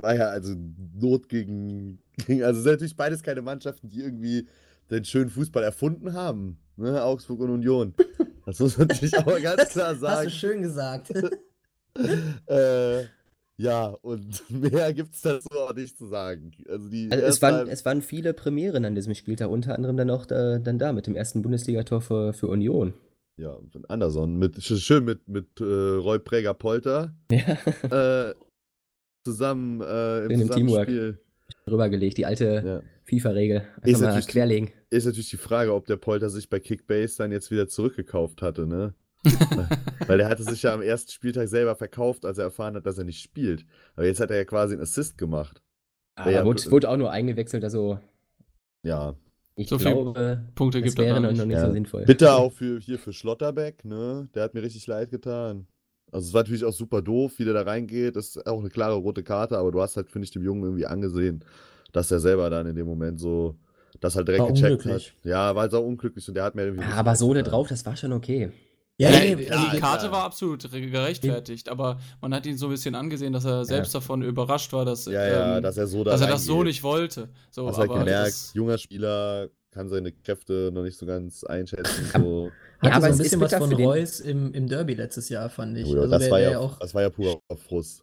war 0.00 0.14
ja 0.14 0.28
also 0.28 0.54
Not 0.94 1.28
gegen, 1.28 1.98
gegen 2.26 2.42
also 2.42 2.60
sind 2.60 2.72
natürlich 2.72 2.96
beides 2.96 3.22
keine 3.22 3.42
Mannschaften, 3.42 3.88
die 3.88 4.00
irgendwie 4.00 4.46
den 4.90 5.04
schönen 5.04 5.30
Fußball 5.30 5.62
erfunden 5.62 6.12
haben. 6.12 6.58
Ne? 6.76 7.02
Augsburg 7.02 7.40
und 7.40 7.50
Union. 7.50 7.94
Das 8.44 8.60
muss 8.60 8.76
man 8.78 8.88
natürlich 8.88 9.16
auch 9.16 9.42
ganz 9.42 9.68
klar 9.70 9.94
sagen. 9.96 10.16
Hast 10.16 10.26
du 10.26 10.30
schön 10.30 10.62
gesagt. 10.62 11.10
äh, 12.46 13.04
ja, 13.58 13.86
und 13.86 14.42
mehr 14.50 14.92
gibt 14.92 15.14
es 15.14 15.22
dazu 15.22 15.48
auch 15.52 15.74
nicht 15.74 15.96
zu 15.96 16.06
sagen. 16.06 16.52
Also, 16.68 16.88
die 16.88 17.08
also 17.10 17.24
es, 17.24 17.42
waren, 17.42 17.68
es 17.68 17.84
waren 17.84 18.02
viele 18.02 18.34
Premieren 18.34 18.84
an 18.84 18.94
diesem 18.94 19.14
Spieltag, 19.14 19.50
unter 19.50 19.74
anderem 19.74 19.96
dann 19.96 20.10
auch 20.10 20.26
da, 20.26 20.58
dann 20.58 20.78
da 20.78 20.92
mit 20.92 21.06
dem 21.06 21.16
ersten 21.16 21.42
Bundesligator 21.42 22.00
für, 22.00 22.32
für 22.32 22.48
Union. 22.48 22.94
Ja, 23.38 23.58
von 23.70 23.84
Anderson. 23.86 24.38
Mit, 24.38 24.62
schön 24.62 25.04
mit, 25.04 25.28
mit 25.28 25.60
äh, 25.60 25.64
Roy 25.64 26.18
Präger 26.18 26.54
Polter. 26.54 27.14
Ja. 27.30 28.30
Äh, 28.30 28.34
zusammen 29.24 29.80
äh, 29.80 30.26
im, 30.26 30.48
Teamwork. 30.50 30.88
Rübergelegt, 31.68 32.16
die 32.16 32.26
alte 32.26 32.62
ja. 32.64 32.82
FIFA-Regel. 33.04 33.62
Ist 33.82 34.00
mal 34.00 34.20
querlegen. 34.22 34.70
Ist 34.90 35.04
natürlich 35.04 35.30
die 35.30 35.36
Frage, 35.36 35.74
ob 35.74 35.86
der 35.86 35.96
Polter 35.96 36.30
sich 36.30 36.48
bei 36.48 36.60
Kickbase 36.60 37.18
dann 37.18 37.32
jetzt 37.32 37.50
wieder 37.50 37.68
zurückgekauft 37.68 38.42
hatte, 38.42 38.66
ne? 38.66 38.94
Weil 40.06 40.20
er 40.20 40.28
hatte 40.28 40.42
sich 40.42 40.62
ja 40.62 40.74
am 40.74 40.82
ersten 40.82 41.10
Spieltag 41.10 41.48
selber 41.48 41.74
verkauft, 41.74 42.24
als 42.24 42.38
er 42.38 42.44
erfahren 42.44 42.76
hat, 42.76 42.86
dass 42.86 42.98
er 42.98 43.04
nicht 43.04 43.22
spielt. 43.22 43.64
Aber 43.94 44.06
jetzt 44.06 44.20
hat 44.20 44.30
er 44.30 44.36
ja 44.36 44.44
quasi 44.44 44.74
einen 44.74 44.82
Assist 44.82 45.18
gemacht. 45.18 45.62
Aber 46.14 46.30
ja, 46.30 46.44
wurde, 46.44 46.70
wurde 46.70 46.88
auch 46.88 46.96
nur 46.96 47.10
eingewechselt, 47.10 47.64
also. 47.64 47.98
Ja. 48.82 49.14
Ich 49.56 49.68
so 49.68 49.78
glaube, 49.78 50.44
Punkte 50.54 50.82
gibt 50.82 50.98
wäre 50.98 51.20
noch 51.20 51.32
nicht 51.32 51.48
ja. 51.48 51.66
so 51.66 51.72
sinnvoll. 51.72 52.04
Bitte 52.04 52.34
auch 52.34 52.52
für, 52.52 52.78
hier 52.78 52.98
für 52.98 53.12
Schlotterbeck, 53.12 53.84
ne? 53.84 54.28
Der 54.34 54.42
hat 54.42 54.54
mir 54.54 54.62
richtig 54.62 54.86
leid 54.86 55.10
getan. 55.10 55.66
Also 56.12 56.28
es 56.28 56.34
war 56.34 56.42
natürlich 56.42 56.64
auch 56.64 56.72
super 56.72 57.02
doof, 57.02 57.32
wie 57.38 57.44
der 57.44 57.54
da 57.54 57.62
reingeht. 57.62 58.16
Das 58.16 58.28
ist 58.28 58.46
auch 58.46 58.60
eine 58.60 58.68
klare 58.68 58.94
rote 58.94 59.22
Karte, 59.22 59.58
aber 59.58 59.72
du 59.72 59.80
hast 59.80 59.96
halt, 59.96 60.10
finde 60.10 60.26
ich, 60.26 60.30
dem 60.30 60.42
Jungen 60.42 60.62
irgendwie 60.62 60.86
angesehen, 60.86 61.44
dass 61.92 62.10
er 62.10 62.20
selber 62.20 62.48
dann 62.50 62.66
in 62.66 62.76
dem 62.76 62.86
Moment 62.86 63.18
so 63.18 63.56
das 64.00 64.14
halt 64.14 64.28
direkt 64.28 64.42
war 64.42 64.52
gecheckt 64.52 64.72
unglücklich. 64.72 65.14
hat. 65.18 65.24
Ja, 65.24 65.54
war 65.54 65.62
halt 65.62 65.74
auch 65.74 65.84
unglücklich 65.84 66.28
und 66.28 66.34
der 66.34 66.44
hat 66.44 66.54
mir 66.54 66.64
irgendwie. 66.64 66.84
Ja, 66.84 66.96
aber 66.96 67.16
Sohle 67.16 67.42
drauf, 67.42 67.68
das 67.68 67.86
war 67.86 67.96
schon 67.96 68.12
okay. 68.12 68.52
Ja, 68.98 69.10
ja, 69.10 69.36
also 69.36 69.70
die 69.72 69.78
Karte 69.78 70.06
ja. 70.06 70.12
war 70.12 70.24
absolut 70.24 70.70
gerechtfertigt, 70.70 71.68
aber 71.68 71.98
man 72.22 72.32
hat 72.32 72.46
ihn 72.46 72.56
so 72.56 72.66
ein 72.66 72.70
bisschen 72.70 72.94
angesehen, 72.94 73.34
dass 73.34 73.44
er 73.44 73.66
selbst 73.66 73.92
ja. 73.92 74.00
davon 74.00 74.22
überrascht 74.22 74.72
war, 74.72 74.86
dass, 74.86 75.04
ja, 75.04 75.26
ja, 75.26 75.56
ähm, 75.58 75.62
dass 75.62 75.76
er 75.76 75.86
so 75.86 76.02
da 76.02 76.12
dass 76.12 76.22
er 76.22 76.28
das 76.28 76.46
so 76.46 76.62
nicht 76.62 76.82
wollte. 76.82 77.28
So, 77.50 77.68
Hast 77.68 77.76
halt 77.76 77.90
gemerkt, 77.90 78.28
das, 78.28 78.54
junger 78.54 78.78
Spieler 78.78 79.50
kann 79.70 79.90
seine 79.90 80.12
Kräfte 80.12 80.70
noch 80.72 80.82
nicht 80.82 80.96
so 80.96 81.04
ganz 81.04 81.44
einschätzen. 81.44 82.06
So. 82.16 82.50
ja, 82.82 82.92
aber 82.92 83.12
so 83.12 83.12
ein 83.12 83.18
bisschen 83.18 83.40
was 83.42 83.54
von 83.54 83.72
Reus 83.74 84.20
im, 84.20 84.54
im 84.54 84.66
Derby 84.66 84.94
letztes 84.94 85.28
Jahr, 85.28 85.50
fand 85.50 85.76
ich. 85.76 85.86
Oh, 85.86 86.00
also 86.00 86.10
das, 86.10 86.30
war 86.30 86.40
ja, 86.40 86.58
auch, 86.58 86.78
das 86.78 86.94
war 86.94 87.02
ja 87.02 87.10
pur 87.10 87.42
auf 87.48 87.62
Frust. 87.62 88.02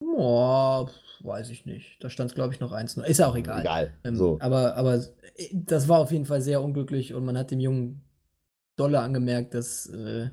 Boah, 0.00 0.90
weiß 1.20 1.50
ich 1.50 1.66
nicht. 1.66 2.02
Da 2.02 2.08
stand 2.08 2.30
es, 2.30 2.34
glaube 2.34 2.54
ich, 2.54 2.60
noch 2.60 2.72
eins. 2.72 2.96
Ist 2.96 3.18
ja 3.18 3.26
auch 3.26 3.36
egal. 3.36 3.60
Egal. 3.60 3.92
Ähm, 4.04 4.16
so. 4.16 4.38
aber, 4.40 4.74
aber 4.76 4.94
äh, 5.36 5.48
das 5.52 5.86
war 5.86 5.98
auf 5.98 6.12
jeden 6.12 6.24
Fall 6.24 6.40
sehr 6.40 6.62
unglücklich 6.62 7.12
und 7.12 7.26
man 7.26 7.36
hat 7.36 7.50
dem 7.50 7.60
Jungen 7.60 8.07
dolle 8.78 9.00
angemerkt, 9.00 9.54
dass, 9.54 9.86
äh, 9.86 10.30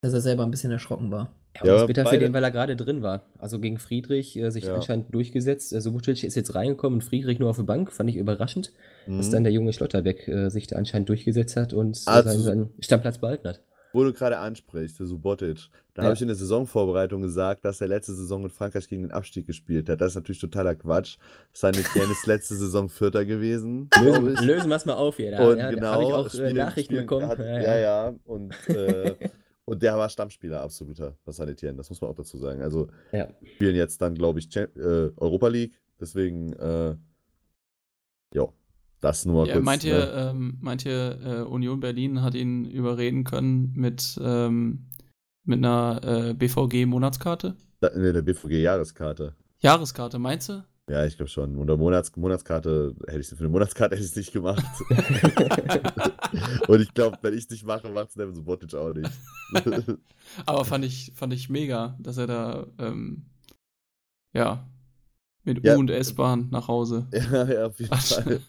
dass 0.00 0.12
er 0.12 0.20
selber 0.20 0.44
ein 0.44 0.50
bisschen 0.50 0.72
erschrocken 0.72 1.10
war. 1.10 1.34
Ja, 1.58 1.66
ja, 1.66 1.72
das 1.74 1.86
bitter 1.86 2.06
für 2.06 2.18
den, 2.18 2.32
weil 2.32 2.42
er 2.42 2.50
gerade 2.50 2.74
drin 2.74 3.02
war. 3.02 3.26
Also 3.38 3.60
gegen 3.60 3.78
Friedrich 3.78 4.36
äh, 4.36 4.50
sich 4.50 4.64
ja. 4.64 4.74
anscheinend 4.74 5.14
durchgesetzt. 5.14 5.72
Also 5.72 5.90
Subotic 5.90 6.24
ist 6.24 6.34
jetzt 6.34 6.54
reingekommen 6.54 6.98
und 6.98 7.02
Friedrich 7.02 7.38
nur 7.38 7.50
auf 7.50 7.56
der 7.56 7.62
Bank. 7.62 7.92
Fand 7.92 8.10
ich 8.10 8.16
überraschend, 8.16 8.72
mhm. 9.06 9.18
dass 9.18 9.30
dann 9.30 9.44
der 9.44 9.52
junge 9.52 9.72
Schlotterbeck 9.72 10.26
äh, 10.26 10.48
sich 10.48 10.66
da 10.66 10.76
anscheinend 10.76 11.08
durchgesetzt 11.08 11.56
hat 11.56 11.72
und 11.72 12.00
also, 12.06 12.28
seinen, 12.28 12.42
seinen 12.42 12.70
Stammplatz 12.80 13.18
behalten 13.18 13.48
hat. 13.48 13.60
Wo 13.94 14.02
du 14.02 14.12
gerade 14.12 14.38
ansprichst, 14.38 14.98
der 14.98 15.06
Subotic, 15.06 15.68
da 15.94 16.02
ja. 16.02 16.06
habe 16.06 16.14
ich 16.16 16.20
in 16.20 16.26
der 16.26 16.34
Saisonvorbereitung 16.34 17.22
gesagt, 17.22 17.64
dass 17.64 17.80
er 17.80 17.86
letzte 17.86 18.12
Saison 18.12 18.42
mit 18.42 18.50
Frankreich 18.50 18.88
gegen 18.88 19.02
den 19.02 19.12
Abstieg 19.12 19.46
gespielt 19.46 19.88
hat. 19.88 20.00
Das 20.00 20.08
ist 20.08 20.14
natürlich 20.16 20.40
totaler 20.40 20.74
Quatsch. 20.74 21.16
Seine 21.52 21.78
Etienne 21.78 22.10
ist 22.10 22.26
letzte 22.26 22.56
Saison 22.56 22.88
Vierter 22.88 23.24
gewesen. 23.24 23.88
Lösen, 24.02 24.34
lösen 24.44 24.68
wir 24.68 24.74
es 24.74 24.84
mal 24.84 24.94
auf 24.94 25.16
hier. 25.16 25.30
Da, 25.30 25.48
und 25.48 25.58
ja, 25.58 25.70
genau, 25.70 25.86
habe 25.86 26.02
ich 26.02 26.12
auch 26.12 26.26
äh, 26.26 26.30
spielen, 26.30 26.56
Nachrichten 26.56 26.92
spielen, 26.92 27.06
bekommen. 27.06 27.28
Hat, 27.28 27.38
ja, 27.38 27.60
ja, 27.60 27.78
ja. 27.78 28.14
Und, 28.24 28.52
äh, 28.68 29.14
und 29.64 29.80
der 29.80 29.96
war 29.96 30.08
Stammspieler, 30.08 30.60
absoluter, 30.60 31.16
Saint 31.26 31.50
Etienne. 31.50 31.76
Das 31.76 31.88
muss 31.88 32.00
man 32.00 32.10
auch 32.10 32.16
dazu 32.16 32.36
sagen. 32.36 32.62
Also 32.62 32.88
ja. 33.12 33.28
spielen 33.54 33.76
jetzt 33.76 34.02
dann, 34.02 34.16
glaube 34.16 34.40
ich, 34.40 34.54
äh, 34.56 34.66
Europa 35.16 35.46
League. 35.46 35.80
Deswegen, 36.00 36.52
äh, 36.54 36.96
ja, 38.34 38.48
das 39.04 39.24
nur 39.24 39.46
ja, 39.46 39.54
kurz. 39.54 39.64
Meint 39.64 39.84
ihr, 39.84 39.98
ne? 39.98 40.30
ähm, 40.30 40.58
meint 40.60 40.84
ihr 40.84 41.18
äh, 41.22 41.42
Union 41.42 41.80
Berlin 41.80 42.22
hat 42.22 42.34
ihn 42.34 42.64
überreden 42.64 43.24
können 43.24 43.72
mit, 43.74 44.18
ähm, 44.22 44.86
mit 45.44 45.58
einer 45.58 46.00
äh, 46.02 46.34
BVG-Monatskarte? 46.34 47.54
Ne, 47.80 48.12
der 48.12 48.22
BVG-Jahreskarte. 48.22 49.34
Jahreskarte, 49.60 50.18
meinst 50.18 50.48
du? 50.48 50.64
Ja, 50.88 51.06
ich 51.06 51.16
glaube 51.16 51.30
schon. 51.30 51.56
Oder 51.56 51.76
Monats 51.76 52.14
Monatskarte 52.14 52.94
hätte 53.06 53.20
ich 53.20 53.28
für 53.28 53.38
eine 53.38 53.48
Monatskarte 53.48 53.94
hätte 53.94 54.04
ich 54.04 54.10
es 54.10 54.16
nicht 54.16 54.32
gemacht. 54.32 54.64
Und 56.68 56.80
ich 56.80 56.92
glaube, 56.92 57.18
wenn 57.22 57.32
ich 57.32 57.44
es 57.44 57.50
nicht 57.50 57.64
mache, 57.64 57.88
macht 57.88 58.10
es 58.10 58.16
Nevin 58.16 58.34
Subotic 58.34 58.74
auch 58.74 58.92
nicht. 58.92 59.10
Aber 60.46 60.64
fand 60.66 60.84
ich, 60.84 61.12
fand 61.14 61.32
ich 61.32 61.48
mega, 61.48 61.96
dass 62.00 62.18
er 62.18 62.26
da 62.26 62.66
ähm, 62.78 63.24
ja 64.34 64.66
mit 65.44 65.64
ja. 65.64 65.76
U 65.76 65.80
und 65.80 65.90
S-Bahn 65.90 66.48
nach 66.50 66.68
Hause. 66.68 67.06
Ja, 67.12 67.44
ja, 67.50 67.66
auf 67.66 67.78
jeden 67.78 67.94
Fall. 67.94 68.40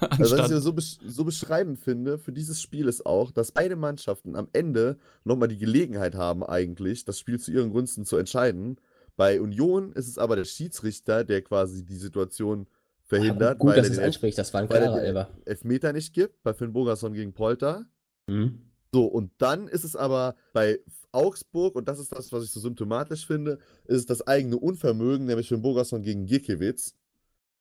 Also, 0.18 0.38
was 0.38 0.50
ich 0.50 0.58
so, 0.58 0.72
besch 0.72 0.98
so 1.06 1.24
beschreibend 1.24 1.78
finde 1.78 2.18
für 2.18 2.32
dieses 2.32 2.60
Spiel 2.60 2.88
ist 2.88 3.04
auch, 3.04 3.30
dass 3.30 3.52
beide 3.52 3.76
Mannschaften 3.76 4.34
am 4.34 4.48
Ende 4.52 4.98
nochmal 5.24 5.48
die 5.48 5.58
Gelegenheit 5.58 6.14
haben, 6.14 6.42
eigentlich 6.42 7.04
das 7.04 7.18
Spiel 7.18 7.38
zu 7.38 7.50
ihren 7.50 7.70
Gunsten 7.70 8.04
zu 8.04 8.16
entscheiden. 8.16 8.76
Bei 9.16 9.40
Union 9.40 9.92
ist 9.92 10.08
es 10.08 10.16
aber 10.16 10.36
der 10.36 10.44
Schiedsrichter, 10.44 11.24
der 11.24 11.42
quasi 11.42 11.84
die 11.84 11.96
Situation 11.96 12.66
verhindert. 13.04 13.58
Gut, 13.58 13.70
weil 13.70 13.76
dass 13.76 13.88
er 13.88 13.92
es 13.92 13.98
anspricht, 13.98 14.38
das 14.38 14.54
war 14.54 14.62
ein 14.62 14.68
klarer 14.68 15.02
Elber. 15.02 15.28
Elfmeter 15.44 15.92
nicht 15.92 16.14
gibt, 16.14 16.42
bei 16.42 16.54
Finn 16.54 16.72
Bogerson 16.72 17.12
gegen 17.12 17.34
Polter. 17.34 17.84
Mhm. 18.28 18.70
So, 18.92 19.04
und 19.04 19.32
dann 19.38 19.68
ist 19.68 19.84
es 19.84 19.94
aber 19.94 20.34
bei 20.52 20.80
Augsburg, 21.12 21.76
und 21.76 21.88
das 21.88 21.98
ist 21.98 22.12
das, 22.12 22.32
was 22.32 22.44
ich 22.44 22.50
so 22.50 22.60
symptomatisch 22.60 23.26
finde, 23.26 23.58
ist 23.84 23.98
es 23.98 24.06
das 24.06 24.26
eigene 24.26 24.56
Unvermögen, 24.56 25.26
nämlich 25.26 25.48
Finn 25.48 25.62
Bogerson 25.62 26.02
gegen 26.02 26.26
Gikiewicz. 26.26 26.94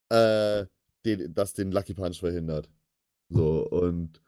Äh, 0.09 0.65
den, 1.05 1.33
das 1.33 1.53
den 1.53 1.71
Lucky 1.71 1.93
Punch 1.93 2.19
verhindert. 2.19 2.69
So, 3.29 3.67
und 3.67 4.21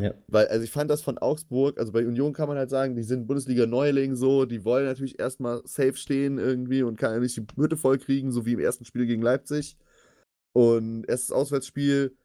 ja. 0.00 0.14
Weil, 0.28 0.48
also 0.48 0.64
ich 0.64 0.70
fand 0.70 0.90
das 0.90 1.02
von 1.02 1.18
Augsburg, 1.18 1.78
also 1.78 1.92
bei 1.92 2.06
Union 2.06 2.32
kann 2.32 2.48
man 2.48 2.56
halt 2.56 2.70
sagen, 2.70 2.96
die 2.96 3.02
sind 3.02 3.26
Bundesliga-Neuling 3.26 4.14
so, 4.14 4.46
die 4.46 4.64
wollen 4.64 4.86
natürlich 4.86 5.18
erstmal 5.18 5.60
safe 5.64 5.96
stehen 5.96 6.38
irgendwie 6.38 6.82
und 6.82 6.96
kann 6.96 7.20
nicht 7.20 7.36
die 7.36 7.46
Hütte 7.56 7.76
voll 7.76 7.98
kriegen, 7.98 8.32
so 8.32 8.46
wie 8.46 8.54
im 8.54 8.60
ersten 8.60 8.84
Spiel 8.84 9.06
gegen 9.06 9.22
Leipzig. 9.22 9.76
Und 10.52 11.04
erstes 11.08 11.32
Auswärtsspiel. 11.32 12.16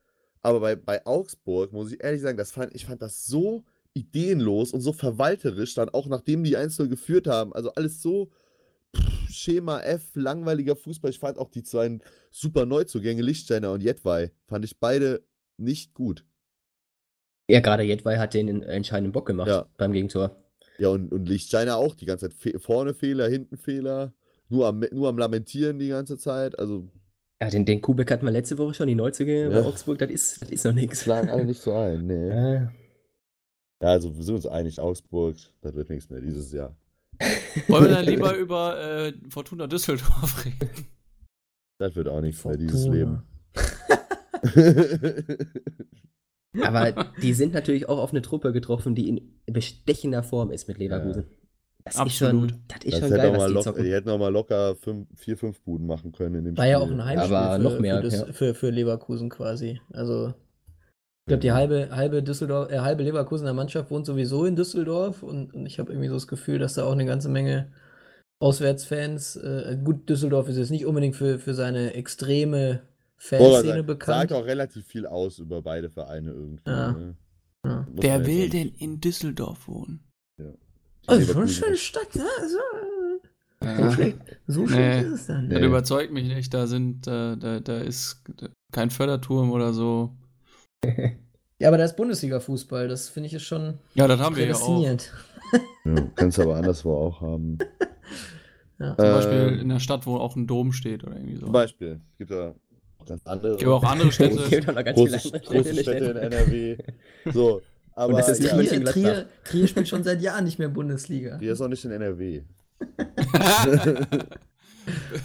Aber 0.41 0.59
bei, 0.59 0.75
bei 0.75 1.05
Augsburg, 1.05 1.73
muss 1.73 1.91
ich 1.91 2.03
ehrlich 2.03 2.21
sagen, 2.21 2.37
das 2.37 2.51
fand, 2.51 2.73
ich 2.75 2.85
fand 2.85 3.01
das 3.01 3.25
so 3.25 3.65
ideenlos 3.93 4.71
und 4.71 4.81
so 4.81 4.93
verwalterisch, 4.93 5.73
dann 5.73 5.89
auch 5.89 6.07
nachdem 6.07 6.43
die 6.43 6.57
Einzel 6.57 6.87
geführt 6.87 7.27
haben. 7.27 7.53
Also 7.53 7.73
alles 7.73 8.01
so 8.01 8.29
Schema 9.35 9.81
F, 9.81 10.11
langweiliger 10.15 10.75
Fußball. 10.75 11.11
Ich 11.11 11.19
fand 11.19 11.37
auch 11.37 11.49
die 11.49 11.63
zwei 11.63 11.99
super 12.31 12.65
Neuzugänge, 12.65 13.21
Lichtsteiner 13.21 13.71
und 13.71 13.83
Jetwei, 13.83 14.31
fand 14.47 14.65
ich 14.65 14.79
beide 14.79 15.23
nicht 15.57 15.93
gut. 15.93 16.25
Ja, 17.47 17.59
gerade 17.59 17.83
Jetwei 17.83 18.17
hat 18.17 18.33
den 18.33 18.63
entscheidenden 18.63 19.11
Bock 19.11 19.27
gemacht 19.27 19.47
ja. 19.47 19.67
beim 19.77 19.91
Gegentor. 19.91 20.35
Ja, 20.77 20.89
und, 20.89 21.11
und 21.11 21.27
Lichtsteiner 21.27 21.77
auch 21.77 21.95
die 21.95 22.05
ganze 22.05 22.29
Zeit. 22.29 22.37
Fe 22.37 22.59
vorne 22.59 22.93
Fehler, 22.93 23.27
hinten 23.29 23.57
Fehler. 23.57 24.13
Nur 24.49 24.67
am, 24.67 24.83
nur 24.91 25.09
am 25.09 25.17
Lamentieren 25.17 25.79
die 25.79 25.89
ganze 25.89 26.17
Zeit. 26.17 26.57
Also. 26.59 26.89
Ja, 27.41 27.49
den, 27.49 27.65
den 27.65 27.81
Kubek 27.81 28.11
hatten 28.11 28.25
wir 28.25 28.31
letzte 28.31 28.57
Woche 28.57 28.73
schon, 28.73 28.87
die 28.87 28.95
Neuzugänge 28.95 29.43
ja. 29.43 29.61
bei 29.61 29.67
Augsburg. 29.67 29.99
Das 29.99 30.09
ist, 30.09 30.41
das 30.41 30.49
ist 30.49 30.65
noch 30.65 30.73
nichts. 30.73 31.03
Schlagen 31.03 31.29
alle 31.29 31.45
nicht 31.45 31.61
so 31.61 31.73
ein, 31.73 32.07
nee. 32.07 32.29
Ja. 32.29 32.53
ja, 33.81 33.87
also 33.87 34.15
wir 34.15 34.23
sind 34.23 34.35
uns 34.35 34.47
einig, 34.47 34.79
Augsburg, 34.79 35.35
das 35.61 35.75
wird 35.75 35.89
nichts 35.89 36.09
mehr 36.09 36.21
dieses 36.21 36.51
Jahr. 36.51 36.75
Wollen 37.67 37.85
wir 37.85 37.91
dann 37.95 38.05
lieber 38.05 38.35
über 38.35 38.79
äh, 38.79 39.13
Fortuna 39.29 39.67
Düsseldorf 39.67 40.45
reden? 40.45 40.87
Das 41.77 41.95
wird 41.95 42.07
auch 42.07 42.21
nichts 42.21 42.43
mehr, 42.45 42.57
dieses 42.57 42.87
Leben. 42.87 43.23
Aber 46.63 47.11
die 47.21 47.33
sind 47.33 47.53
natürlich 47.53 47.89
auch 47.89 47.97
auf 47.99 48.11
eine 48.11 48.21
Truppe 48.21 48.53
getroffen, 48.53 48.95
die 48.95 49.09
in 49.09 49.41
bestechender 49.45 50.23
Form 50.23 50.51
ist 50.51 50.69
mit 50.69 50.77
Leverkusen. 50.77 51.23
Ja. 51.23 51.29
Das 51.83 51.97
Absolut. 51.97 52.09
ist 52.09 52.17
schon, 52.17 52.63
das 52.67 52.83
ist 52.83 52.93
das 52.93 52.99
schon 53.01 53.17
geil, 53.17 53.33
was 53.37 53.51
die 53.51 53.59
zocken. 53.59 53.83
Die 53.83 53.91
hätten 53.91 54.09
auch 54.09 54.17
mal 54.17 54.31
locker 54.31 54.75
fünf, 54.75 55.07
vier, 55.15 55.37
fünf 55.37 55.61
Buden 55.61 55.85
machen 55.85 56.13
können 56.13 56.35
in 56.35 56.45
dem 56.45 56.57
War 56.57 56.63
Spiel. 56.63 56.71
ja 56.71 56.79
auch 56.79 56.89
ein 56.89 57.03
Heimspiel 57.05 57.35
Aber 57.35 57.57
für, 57.57 57.61
noch 57.61 57.79
mehr, 57.79 57.97
für, 57.97 58.03
das, 58.03 58.19
ja. 58.19 58.25
für, 58.33 58.55
für 58.55 58.69
Leverkusen 58.71 59.29
quasi. 59.29 59.81
Also 59.93 60.33
ich 61.25 61.29
glaube, 61.29 61.41
die 61.41 61.53
halbe, 61.53 61.89
halbe 61.91 62.21
Düsseldorf, 62.21 62.71
äh, 62.71 62.81
halbe 62.81 63.01
Leverkusener 63.01 63.53
Mannschaft 63.53 63.89
wohnt 63.89 64.05
sowieso 64.05 64.45
in 64.45 64.55
Düsseldorf 64.55 65.23
und, 65.23 65.55
und 65.55 65.65
ich 65.65 65.79
habe 65.79 65.91
irgendwie 65.91 66.07
so 66.07 66.13
das 66.13 66.27
Gefühl, 66.27 66.59
dass 66.59 66.75
da 66.75 66.83
auch 66.83 66.91
eine 66.91 67.05
ganze 67.05 67.29
Menge 67.29 67.71
Auswärtsfans, 68.39 69.37
äh, 69.37 69.75
gut, 69.83 70.07
Düsseldorf 70.07 70.49
ist 70.49 70.57
jetzt 70.57 70.69
nicht 70.69 70.85
unbedingt 70.85 71.15
für, 71.15 71.39
für 71.39 71.55
seine 71.55 71.95
extreme 71.95 72.83
Fanszene 73.17 73.81
bekannt. 73.81 74.29
Sagt 74.29 74.33
auch 74.33 74.45
relativ 74.45 74.85
viel 74.85 75.07
aus 75.07 75.39
über 75.39 75.63
beide 75.63 75.89
Vereine 75.89 76.29
irgendwie. 76.29 76.69
Ja. 76.69 76.91
Ne? 76.91 77.15
Ja. 77.65 77.87
Wer 77.91 78.27
will 78.27 78.49
denn 78.49 78.69
in 78.77 79.01
Düsseldorf 79.01 79.67
wohnen? 79.67 80.03
Ja. 80.37 80.53
Also 81.07 81.33
schon 81.33 81.41
eine 81.41 81.51
schöne 81.51 81.77
Stadt, 81.77 82.15
ne? 82.15 82.25
Also, 82.39 82.57
ja. 83.63 83.77
So 83.77 83.91
schlecht, 83.95 84.17
so 84.45 84.67
schlecht 84.67 85.07
nee, 85.07 85.07
ist 85.07 85.21
es 85.21 85.25
dann. 85.25 85.49
Das 85.49 85.61
überzeugt 85.61 86.13
mich 86.13 86.27
nicht. 86.27 86.53
Da 86.53 86.67
sind, 86.67 87.07
äh, 87.07 87.35
da, 87.35 87.61
da 87.61 87.77
ist 87.79 88.21
kein 88.71 88.91
Förderturm 88.91 89.51
oder 89.51 89.73
so. 89.73 90.15
Ja, 91.59 91.69
aber 91.69 91.77
da 91.77 91.85
ist 91.85 91.95
Bundesliga-Fußball, 91.95 92.87
das 92.87 93.09
finde 93.09 93.27
ich 93.27 93.33
ist 93.33 93.43
schon. 93.43 93.79
Ja, 93.93 94.07
das 94.07 94.19
haben 94.19 94.35
wir 94.35 94.45
ja 94.45 94.55
auch. 94.55 94.83
ja, 94.83 94.97
kannst 96.15 96.37
du 96.37 96.41
aber 96.41 96.55
anderswo 96.55 96.95
auch 96.95 97.21
haben. 97.21 97.57
Ja. 98.77 98.89
Zum 98.97 99.05
Beispiel 99.05 99.59
in 99.61 99.69
der 99.69 99.79
Stadt, 99.79 100.05
wo 100.05 100.17
auch 100.17 100.35
ein 100.35 100.47
Dom 100.47 100.73
steht 100.73 101.05
oder 101.05 101.15
irgendwie 101.15 101.35
so. 101.35 101.43
Zum 101.43 101.53
Beispiel. 101.53 102.01
Es 102.11 102.17
gibt 102.17 102.31
ja 102.31 102.53
ganz 103.05 103.25
andere. 103.25 103.53
Es 103.53 103.59
gibt 103.59 103.71
auch 103.71 103.83
andere 103.83 104.11
Städte. 104.11 104.35
es 104.35 104.49
gibt 104.49 104.67
auch 104.69 104.73
noch 104.73 104.83
ganz 104.83 104.97
große, 104.97 105.19
viele 105.19 105.33
andere 105.35 105.63
große 105.63 105.81
Städte 105.81 106.05
in 106.05 106.17
NRW. 106.17 106.77
So. 107.31 107.61
Aber 107.93 108.09
Und 108.09 108.19
das 108.19 108.27
ist 108.27 108.43
ja, 108.43 108.49
Trier, 108.49 108.83
Trier, 108.83 109.29
Trier 109.45 109.67
spielt 109.69 109.87
schon 109.87 110.03
seit 110.03 110.21
Jahren 110.21 110.43
nicht 110.43 110.59
mehr 110.59 110.67
Bundesliga. 110.67 111.37
Trier 111.37 111.53
ist 111.53 111.61
auch 111.61 111.69
nicht 111.69 111.85
in 111.85 111.91
NRW. 111.91 112.41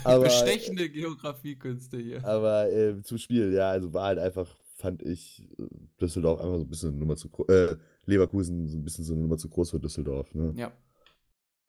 aber, 0.05 0.23
Bestechende 0.23 0.89
Geografiekünste 0.89 1.97
hier. 1.97 2.23
Aber 2.23 2.71
äh, 2.71 3.01
zum 3.01 3.17
Spiel, 3.17 3.51
ja, 3.53 3.71
also 3.71 3.91
war 3.93 4.05
halt 4.05 4.19
einfach 4.19 4.47
fand 4.81 5.03
ich 5.03 5.47
äh, 5.59 5.63
Düsseldorf 6.01 6.39
einfach 6.39 6.57
so 6.57 6.63
ein 6.63 6.69
bisschen 6.69 6.89
eine 6.89 6.97
Nummer 6.97 7.15
zu 7.15 7.29
äh, 7.47 7.75
Leverkusen 8.05 8.67
so 8.67 8.77
ein 8.77 8.83
bisschen 8.83 9.05
so 9.05 9.13
eine 9.13 9.21
Nummer 9.21 9.37
zu 9.37 9.49
groß 9.49 9.71
für 9.71 9.79
Düsseldorf. 9.79 10.33
Ne? 10.33 10.53
Ja. 10.55 10.71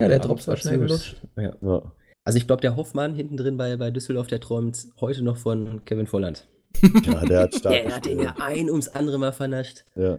Ja, 0.00 0.08
der 0.08 0.18
Drops 0.18 0.48
war 0.48 0.56
schnell 0.56 0.78
gelutscht. 0.78 1.22
Ja. 1.36 1.54
ja. 1.60 1.92
Also 2.24 2.38
ich 2.38 2.46
glaube, 2.46 2.60
der 2.60 2.76
Hoffmann 2.76 3.14
hinten 3.14 3.36
drin 3.36 3.56
bei, 3.56 3.76
bei 3.76 3.90
Düsseldorf, 3.90 4.26
der 4.26 4.40
träumt 4.40 4.88
heute 5.00 5.22
noch 5.22 5.36
von 5.36 5.84
Kevin 5.84 6.06
Volland. 6.06 6.48
Ja, 7.04 7.24
der 7.24 7.40
hat 7.42 7.54
stark. 7.54 7.74
der 7.74 7.96
hat 7.96 8.06
den 8.06 8.18
ja 8.18 8.34
ein 8.38 8.70
ums 8.70 8.88
andere 8.88 9.18
Mal 9.18 9.32
vernascht. 9.32 9.84
Ja. 9.94 10.18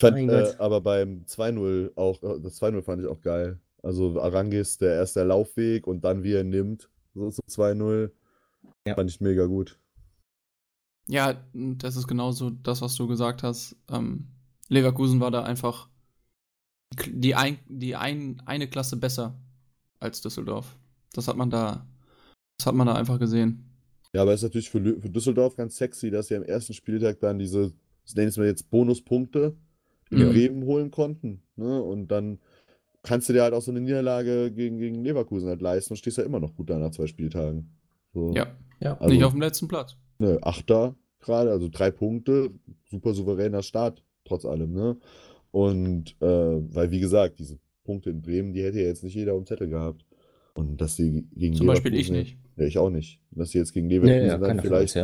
Fand, 0.00 0.30
äh, 0.30 0.54
aber 0.58 0.80
beim 0.80 1.24
2-0 1.26 1.90
auch, 1.96 2.22
äh, 2.22 2.40
das 2.40 2.60
2-0 2.60 2.82
fand 2.82 3.02
ich 3.02 3.08
auch 3.08 3.20
geil. 3.20 3.58
Also 3.82 4.20
Arangis, 4.20 4.78
der 4.78 4.94
erste 4.94 5.24
Laufweg 5.24 5.86
und 5.86 6.04
dann 6.04 6.22
wie 6.22 6.32
er 6.32 6.44
nimmt, 6.44 6.88
so 7.14 7.30
zu 7.30 7.42
2-0. 7.42 8.10
Ja. 8.86 8.94
Fand 8.94 9.10
ich 9.10 9.20
mega 9.20 9.44
gut. 9.46 9.78
Ja, 11.08 11.42
das 11.52 11.96
ist 11.96 12.06
genauso 12.06 12.50
das, 12.50 12.82
was 12.82 12.94
du 12.94 13.08
gesagt 13.08 13.42
hast. 13.42 13.76
Ähm, 13.90 14.28
Leverkusen 14.68 15.20
war 15.20 15.30
da 15.30 15.42
einfach 15.42 15.88
die, 17.06 17.34
ein, 17.34 17.58
die 17.66 17.96
ein, 17.96 18.42
eine 18.44 18.68
Klasse 18.68 18.96
besser 18.96 19.38
als 20.00 20.20
Düsseldorf. 20.20 20.76
Das 21.12 21.26
hat 21.26 21.36
man 21.36 21.50
da, 21.50 21.86
das 22.58 22.66
hat 22.66 22.74
man 22.74 22.86
da 22.86 22.94
einfach 22.94 23.18
gesehen. 23.18 23.64
Ja, 24.12 24.22
aber 24.22 24.32
es 24.32 24.40
ist 24.40 24.44
natürlich 24.44 24.70
für, 24.70 24.80
für 25.00 25.10
Düsseldorf 25.10 25.56
ganz 25.56 25.76
sexy, 25.76 26.10
dass 26.10 26.28
sie 26.28 26.36
am 26.36 26.42
ersten 26.42 26.74
Spieltag 26.74 27.20
dann 27.20 27.38
diese, 27.38 27.72
das 28.04 28.14
nennen 28.14 28.34
wir 28.36 28.46
jetzt 28.46 28.70
Bonuspunkte 28.70 29.56
in 30.10 30.18
ja. 30.18 30.28
Bremen 30.28 30.64
holen 30.64 30.90
konnten. 30.90 31.42
Ne? 31.56 31.82
Und 31.82 32.08
dann 32.08 32.38
kannst 33.02 33.28
du 33.28 33.32
dir 33.32 33.42
halt 33.42 33.54
auch 33.54 33.62
so 33.62 33.70
eine 33.70 33.80
Niederlage 33.80 34.50
gegen, 34.50 34.78
gegen 34.78 35.02
Leverkusen 35.02 35.48
halt 35.48 35.62
leisten 35.62 35.92
und 35.92 35.98
stehst 35.98 36.18
ja 36.18 36.24
immer 36.24 36.40
noch 36.40 36.54
gut 36.54 36.70
da 36.70 36.78
nach 36.78 36.90
zwei 36.90 37.06
Spieltagen. 37.06 37.70
So. 38.12 38.32
Ja, 38.34 38.46
ja. 38.80 38.96
Also, 38.98 39.14
nicht 39.14 39.24
auf 39.24 39.32
dem 39.32 39.40
letzten 39.40 39.68
Platz. 39.68 39.96
Ne, 40.18 40.38
Achter 40.42 40.96
gerade, 41.20 41.50
also 41.50 41.68
drei 41.70 41.90
Punkte, 41.90 42.50
super 42.90 43.14
souveräner 43.14 43.62
Start, 43.62 44.02
trotz 44.24 44.44
allem, 44.44 44.72
ne? 44.72 44.96
Und 45.50 46.16
äh, 46.20 46.26
weil, 46.26 46.90
wie 46.90 47.00
gesagt, 47.00 47.38
diese 47.38 47.58
Punkte 47.84 48.10
in 48.10 48.20
Bremen, 48.20 48.52
die 48.52 48.62
hätte 48.62 48.80
ja 48.80 48.86
jetzt 48.86 49.02
nicht 49.02 49.14
jeder 49.14 49.32
am 49.32 49.46
Zettel 49.46 49.68
gehabt. 49.68 50.04
Und 50.54 50.80
dass 50.80 50.96
sie 50.96 51.26
gegen 51.34 51.54
Zum 51.54 51.66
Beispiel 51.66 51.94
ich 51.94 52.10
nicht. 52.10 52.36
Ja, 52.56 52.64
ich 52.64 52.78
auch 52.78 52.90
nicht. 52.90 53.20
Dass 53.30 53.50
sie 53.50 53.58
jetzt 53.58 53.72
gegen 53.72 53.88
Leverkusen 53.88 54.22
nee, 54.22 54.26
ja, 54.26 54.38
dann 54.38 54.60
vielleicht, 54.60 54.98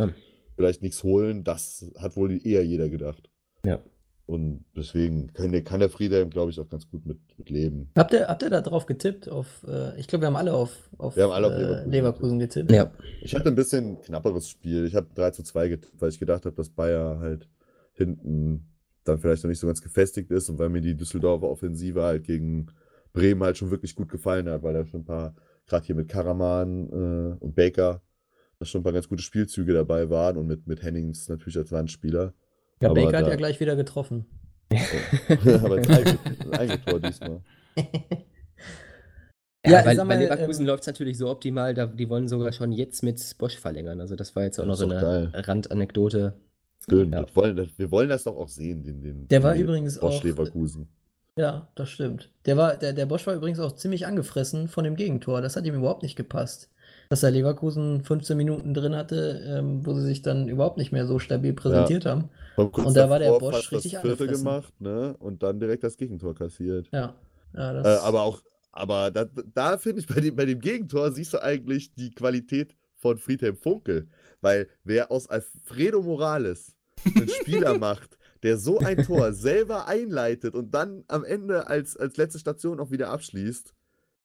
vielleicht 0.57 0.83
nichts 0.83 1.03
holen, 1.05 1.45
das 1.45 1.91
hat 1.97 2.17
wohl 2.17 2.45
eher 2.45 2.65
jeder 2.65 2.89
gedacht. 2.89 3.31
Ja. 3.65 3.81
Und 4.27 4.65
deswegen 4.75 5.33
kann 5.35 5.53
der, 5.53 5.63
kann 5.63 5.81
der 5.81 5.91
Friedhelm, 5.91 6.31
glaube 6.31 6.51
ich, 6.51 6.59
auch 6.59 6.69
ganz 6.69 6.89
gut 6.89 7.05
mit, 7.05 7.19
mit 7.37 7.51
leben. 7.51 7.91
Habt 7.95 8.13
ihr, 8.15 8.27
habt 8.27 8.43
ihr 8.43 8.49
da 8.49 8.63
drauf 8.63 8.87
getippt? 8.87 9.29
Auf, 9.29 9.67
äh, 9.69 9.99
ich 10.01 10.07
glaube, 10.07 10.23
wir 10.23 10.29
haben 10.29 10.37
alle 10.37 10.55
auf, 10.55 10.89
auf, 10.97 11.15
wir 11.15 11.25
haben 11.25 11.33
alle 11.33 11.49
auf 11.49 11.53
äh, 11.53 11.57
Leverkusen, 11.59 11.91
Leverkusen, 11.91 12.39
getippt. 12.39 12.73
Ja. 12.73 12.91
Ich 13.21 13.35
hatte 13.35 13.49
ein 13.49 13.55
bisschen 13.55 14.01
knapperes 14.01 14.49
Spiel. 14.49 14.87
Ich 14.87 14.95
habe 14.95 15.09
3 15.15 15.31
zu 15.33 15.43
2 15.43 15.69
getippt, 15.69 16.01
weil 16.01 16.09
ich 16.09 16.19
gedacht 16.19 16.47
habe, 16.47 16.57
dass 16.57 16.71
Bayer 16.71 17.19
halt 17.19 17.49
hinten 17.93 18.71
dann 19.05 19.19
vielleicht 19.19 19.45
noch 19.45 19.51
nicht 19.51 19.61
so 19.61 19.67
ganz 19.67 19.83
gefestigt 19.83 20.31
ist 20.31 20.49
und 20.49 20.59
weil 20.59 20.71
mir 20.71 20.81
die 20.81 20.97
Düsseldorfer 20.97 21.49
Offensive 21.49 22.03
halt 22.03 22.25
gegen 22.25 22.69
Bremen 23.13 23.43
halt 23.43 23.59
schon 23.59 23.71
wirklich 23.71 23.95
gut 23.95 24.09
gefallen 24.09 24.49
hat, 24.49 24.63
weil 24.63 24.73
da 24.73 24.87
schon 24.87 25.03
ein 25.03 25.05
paar, 25.05 25.35
gerade 25.67 25.85
hier 25.85 25.95
mit 25.95 26.09
Karaman 26.09 26.89
äh, 26.89 27.45
und 27.45 27.55
Baker, 27.55 28.03
da 28.59 28.65
schon 28.65 28.81
ein 28.81 28.85
paar 28.85 28.93
ganz 28.95 29.09
gute 29.09 29.23
Spielzüge 29.23 29.75
dabei 29.75 30.09
waren 30.09 30.39
und 30.39 30.47
mit, 30.47 30.67
mit 30.67 30.83
Hennings 30.83 31.29
natürlich 31.29 31.59
als 31.59 31.71
Landspieler. 31.71 32.33
Ja, 32.81 32.91
aber 32.91 33.01
Baker 33.01 33.13
da, 33.13 33.19
hat 33.19 33.29
ja 33.29 33.37
gleich 33.37 33.61
wieder 33.61 33.77
getroffen. 33.77 34.27
aber 35.63 35.77
ein, 35.77 36.19
ein 36.53 36.85
Tor 36.85 37.01
diesmal. 37.01 37.41
Ja, 39.67 39.81
ja 39.81 39.87
weil 39.87 39.97
bei 39.97 40.17
Leverkusen 40.17 40.63
ähm, 40.63 40.67
läuft 40.67 40.83
es 40.83 40.87
natürlich 40.87 41.17
so 41.17 41.31
optimal, 41.31 41.75
da, 41.75 41.87
die 41.87 42.09
wollen 42.09 42.29
sogar 42.29 42.53
schon 42.53 42.73
jetzt 42.73 43.03
mit 43.03 43.21
Bosch 43.39 43.57
verlängern. 43.57 44.01
Also 44.01 44.15
das 44.17 44.37
war 44.37 44.43
jetzt 44.43 44.59
auch 44.59 44.67
noch 44.67 44.75
so 44.75 44.85
eine 44.85 45.01
geil. 45.01 45.31
Randanekdote. 45.33 46.35
Schön, 46.89 47.13
ja. 47.13 47.25
wollen, 47.35 47.71
wir 47.77 47.91
wollen 47.91 48.11
das 48.11 48.25
doch 48.25 48.37
auch 48.37 48.49
sehen, 48.49 48.83
den, 48.83 49.01
den 49.01 49.29
Der 49.29 49.43
war 49.43 49.55
übrigens 49.55 49.99
Bosch 49.99 50.17
auch, 50.17 50.25
Leverkusen. 50.25 50.89
Ja, 51.39 51.69
das 51.75 51.89
stimmt. 51.89 52.31
Der, 52.45 52.57
war, 52.59 52.77
der, 52.77 52.93
der 52.93 53.07
Bosch 53.07 53.27
war 53.27 53.35
übrigens 53.35 53.59
auch 53.59 53.73
ziemlich 53.73 54.07
angefressen 54.07 54.69
von 54.69 54.85
dem 54.85 54.97
Gegentor. 54.97 55.41
Das 55.41 55.57
hat 55.57 55.65
ihm 55.65 55.75
überhaupt 55.75 56.03
nicht 56.03 56.17
gepasst 56.17 56.71
dass 57.15 57.23
er 57.23 57.31
Leverkusen 57.31 58.03
15 58.03 58.37
Minuten 58.37 58.75
drin 58.75 58.97
hatte, 58.97 59.41
ähm, 59.47 59.87
wo 59.87 59.95
sie 59.95 60.03
sich 60.03 60.23
dann 60.23 60.49
überhaupt 60.49 60.79
nicht 60.79 60.91
mehr 60.91 61.07
so 61.07 61.21
stabil 61.21 61.53
präsentiert 61.53 62.03
ja. 62.03 62.11
haben. 62.11 62.29
Und 62.57 62.97
da 62.97 63.09
war 63.09 63.21
der 63.21 63.39
Bosch 63.39 63.71
richtig 63.71 63.97
das 64.03 64.19
gemacht, 64.19 64.73
ne? 64.81 65.15
Und 65.21 65.45
dann 65.45 65.61
direkt 65.61 65.85
das 65.85 65.97
Gegentor 65.97 66.35
kassiert. 66.35 66.89
Ja. 66.91 67.15
ja 67.53 67.83
äh, 67.83 67.99
aber 67.99 68.23
auch, 68.23 68.43
aber 68.73 69.13
da, 69.13 69.27
da 69.55 69.79
finde 69.79 70.01
ich, 70.01 70.09
bei 70.09 70.21
dem, 70.21 70.35
bei 70.35 70.45
dem 70.45 70.59
Gegentor 70.59 71.13
siehst 71.13 71.33
du 71.35 71.41
eigentlich 71.41 71.95
die 71.95 72.11
Qualität 72.11 72.75
von 72.97 73.17
Friedhelm 73.17 73.55
Funkel. 73.55 74.09
Weil 74.41 74.67
wer 74.83 75.13
aus 75.13 75.31
Alfredo 75.31 76.03
Morales 76.03 76.75
einen 77.05 77.29
Spieler 77.29 77.79
macht, 77.79 78.19
der 78.43 78.59
so 78.59 78.81
ein 78.81 79.05
Tor 79.05 79.33
selber 79.35 79.87
einleitet 79.87 80.57
und 80.57 80.75
dann 80.75 81.05
am 81.07 81.23
Ende 81.23 81.69
als, 81.69 81.97
als 81.97 82.17
letzte 82.17 82.41
Station 82.41 82.81
auch 82.81 82.91
wieder 82.91 83.11
abschließt, 83.11 83.73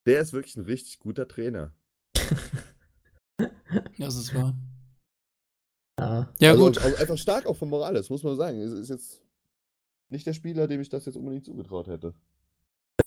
der 0.08 0.22
ist 0.22 0.34
wirklich 0.34 0.56
ein 0.56 0.66
richtig 0.66 0.98
guter 0.98 1.28
Trainer. 1.28 1.72
Das 3.98 4.16
ist 4.16 4.34
wahr. 4.34 4.56
Ja, 6.00 6.34
ja 6.40 6.52
also, 6.52 6.66
gut. 6.66 6.78
Also 6.78 6.98
einfach 6.98 7.18
stark 7.18 7.46
auch 7.46 7.56
von 7.56 7.70
Morales, 7.70 8.10
muss 8.10 8.24
man 8.24 8.36
sagen. 8.36 8.62
Ist, 8.62 8.74
ist 8.74 8.90
jetzt 8.90 9.22
nicht 10.10 10.26
der 10.26 10.34
Spieler, 10.34 10.68
dem 10.68 10.82
ich 10.82 10.90
das 10.90 11.06
jetzt 11.06 11.16
unbedingt 11.16 11.46
zugetraut 11.46 11.88
hätte. 11.88 12.14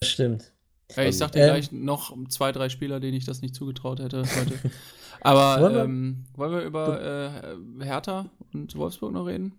Das 0.01 0.11
stimmt. 0.11 0.53
Ja, 0.97 1.05
ich 1.05 1.17
sag 1.17 1.33
dir 1.33 1.41
ähm, 1.41 1.47
gleich 1.47 1.73
noch 1.73 2.17
zwei, 2.29 2.53
drei 2.53 2.69
Spieler, 2.69 3.01
denen 3.01 3.17
ich 3.17 3.25
das 3.25 3.41
nicht 3.41 3.55
zugetraut 3.55 4.01
hätte 4.01 4.23
heute. 4.23 4.71
Aber 5.23 5.63
wollen 5.63 5.75
wir, 5.75 5.85
ähm, 5.85 6.25
wollen 6.35 6.53
wir 6.53 6.63
über 6.63 7.01
äh, 7.01 7.85
Hertha 7.85 8.31
und 8.53 8.77
Wolfsburg 8.77 9.13
noch 9.13 9.27
reden? 9.27 9.53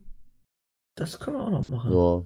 Das 0.96 1.20
können 1.20 1.38
wir 1.38 1.44
auch 1.44 1.50
noch 1.50 1.70
machen. 1.70 1.92
Ja. 1.92 2.24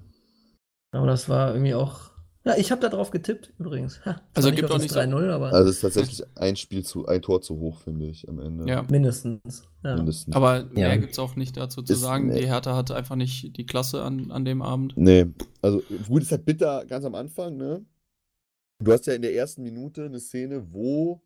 Aber 0.92 1.06
das 1.06 1.28
war 1.28 1.52
irgendwie 1.52 1.74
auch 1.74 2.10
ja, 2.48 2.56
ich 2.56 2.70
habe 2.70 2.80
da 2.80 2.88
drauf 2.88 3.10
getippt 3.10 3.52
übrigens. 3.58 4.04
Ha, 4.04 4.20
also 4.34 4.50
gibt 4.50 4.70
auch 4.70 4.78
nicht 4.78 4.94
3-0, 4.94 5.30
aber. 5.30 5.52
Also 5.52 5.68
es 5.68 5.76
ist 5.76 5.80
tatsächlich 5.82 6.22
ein 6.36 6.56
Spiel 6.56 6.84
zu, 6.84 7.06
ein 7.06 7.20
Tor 7.20 7.42
zu 7.42 7.58
hoch, 7.58 7.80
finde 7.80 8.06
ich, 8.06 8.28
am 8.28 8.40
Ende. 8.40 8.66
Ja. 8.66 8.84
Mindestens. 8.90 9.68
Ja. 9.84 9.96
Mindestens. 9.96 10.34
Aber 10.34 10.64
mehr 10.64 10.88
ja. 10.88 10.96
gibt 10.96 11.12
es 11.12 11.18
auch 11.18 11.36
nicht 11.36 11.56
dazu 11.56 11.82
zu 11.82 11.92
ist, 11.92 12.00
sagen. 12.00 12.28
Nee. 12.28 12.40
Die 12.40 12.46
Hertha 12.46 12.74
hatte 12.74 12.96
einfach 12.96 13.16
nicht 13.16 13.56
die 13.56 13.66
Klasse 13.66 14.02
an, 14.02 14.30
an 14.30 14.44
dem 14.44 14.62
Abend. 14.62 14.94
Nee, 14.96 15.26
also 15.60 15.82
gut, 16.08 16.22
ist 16.22 16.32
halt 16.32 16.46
bitter 16.46 16.84
ganz 16.86 17.04
am 17.04 17.14
Anfang, 17.14 17.56
ne? 17.56 17.84
Du 18.82 18.92
hast 18.92 19.06
ja 19.06 19.14
in 19.14 19.22
der 19.22 19.34
ersten 19.34 19.62
Minute 19.62 20.04
eine 20.04 20.20
Szene, 20.20 20.72
wo 20.72 21.20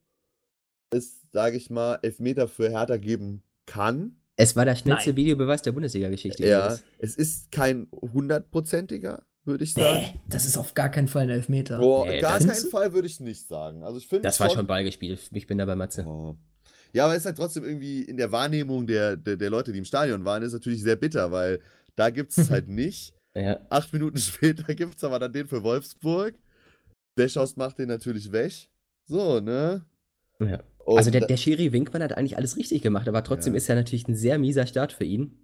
es, 0.90 1.20
sage 1.30 1.56
ich 1.56 1.70
mal, 1.70 1.98
Elfmeter 2.02 2.48
für 2.48 2.70
Hertha 2.70 2.96
geben 2.96 3.42
kann. 3.66 4.16
Es 4.36 4.56
war 4.56 4.64
der 4.64 4.76
schnellste 4.76 5.10
Nein. 5.10 5.16
Videobeweis 5.18 5.62
der 5.62 5.72
Bundesliga-Geschichte. 5.72 6.46
Ja, 6.46 6.78
es 6.98 7.16
ist 7.16 7.52
kein 7.52 7.88
hundertprozentiger, 7.92 9.22
würde 9.44 9.64
ich 9.64 9.74
sagen. 9.74 10.00
Nee, 10.00 10.20
das 10.28 10.44
ist 10.44 10.56
auf 10.56 10.74
gar 10.74 10.88
keinen 10.88 11.08
Fall 11.08 11.22
ein 11.24 11.30
Elfmeter. 11.30 11.78
Boah, 11.78 12.06
nee, 12.06 12.20
gar 12.20 12.38
keinen 12.38 12.54
Fall 12.54 12.92
würde 12.92 13.06
ich 13.06 13.20
nicht 13.20 13.46
sagen. 13.46 13.82
Also 13.82 13.98
ich 13.98 14.06
finde 14.06 14.22
Das 14.22 14.38
war 14.40 14.50
schon 14.50 14.66
Ballgespielt. 14.66 15.20
Ich 15.32 15.46
bin 15.46 15.58
da 15.58 15.64
bei 15.64 15.76
Matze. 15.76 16.04
Oh. 16.06 16.36
Ja, 16.92 17.04
aber 17.04 17.14
es 17.14 17.20
ist 17.20 17.26
halt 17.26 17.36
trotzdem 17.36 17.64
irgendwie 17.64 18.02
in 18.02 18.16
der 18.16 18.30
Wahrnehmung 18.32 18.86
der, 18.86 19.16
der, 19.16 19.36
der 19.36 19.50
Leute, 19.50 19.72
die 19.72 19.78
im 19.78 19.84
Stadion 19.84 20.24
waren, 20.24 20.42
ist 20.42 20.52
natürlich 20.52 20.82
sehr 20.82 20.96
bitter, 20.96 21.32
weil 21.32 21.60
da 21.96 22.10
gibt 22.10 22.36
es 22.36 22.50
halt 22.50 22.68
nicht. 22.68 23.14
ja. 23.34 23.58
Acht 23.70 23.92
Minuten 23.92 24.18
später 24.18 24.74
gibt 24.74 24.96
es 24.96 25.04
aber 25.04 25.18
dann 25.18 25.32
den 25.32 25.46
für 25.46 25.62
Wolfsburg. 25.62 26.34
Deschhaus 27.18 27.56
macht 27.56 27.78
den 27.78 27.88
natürlich 27.88 28.32
weg. 28.32 28.52
So, 29.06 29.40
ne? 29.40 29.84
Ja. 30.40 30.60
also 30.86 31.10
der, 31.10 31.26
der 31.26 31.36
Schiri 31.36 31.72
Winkmann 31.72 32.02
hat 32.02 32.16
eigentlich 32.16 32.36
alles 32.36 32.56
richtig 32.56 32.82
gemacht, 32.82 33.08
aber 33.08 33.22
trotzdem 33.22 33.54
ja. 33.54 33.58
ist 33.58 33.68
ja 33.68 33.74
natürlich 33.74 34.08
ein 34.08 34.16
sehr 34.16 34.38
mieser 34.38 34.66
Start 34.66 34.92
für 34.92 35.04
ihn. 35.04 35.38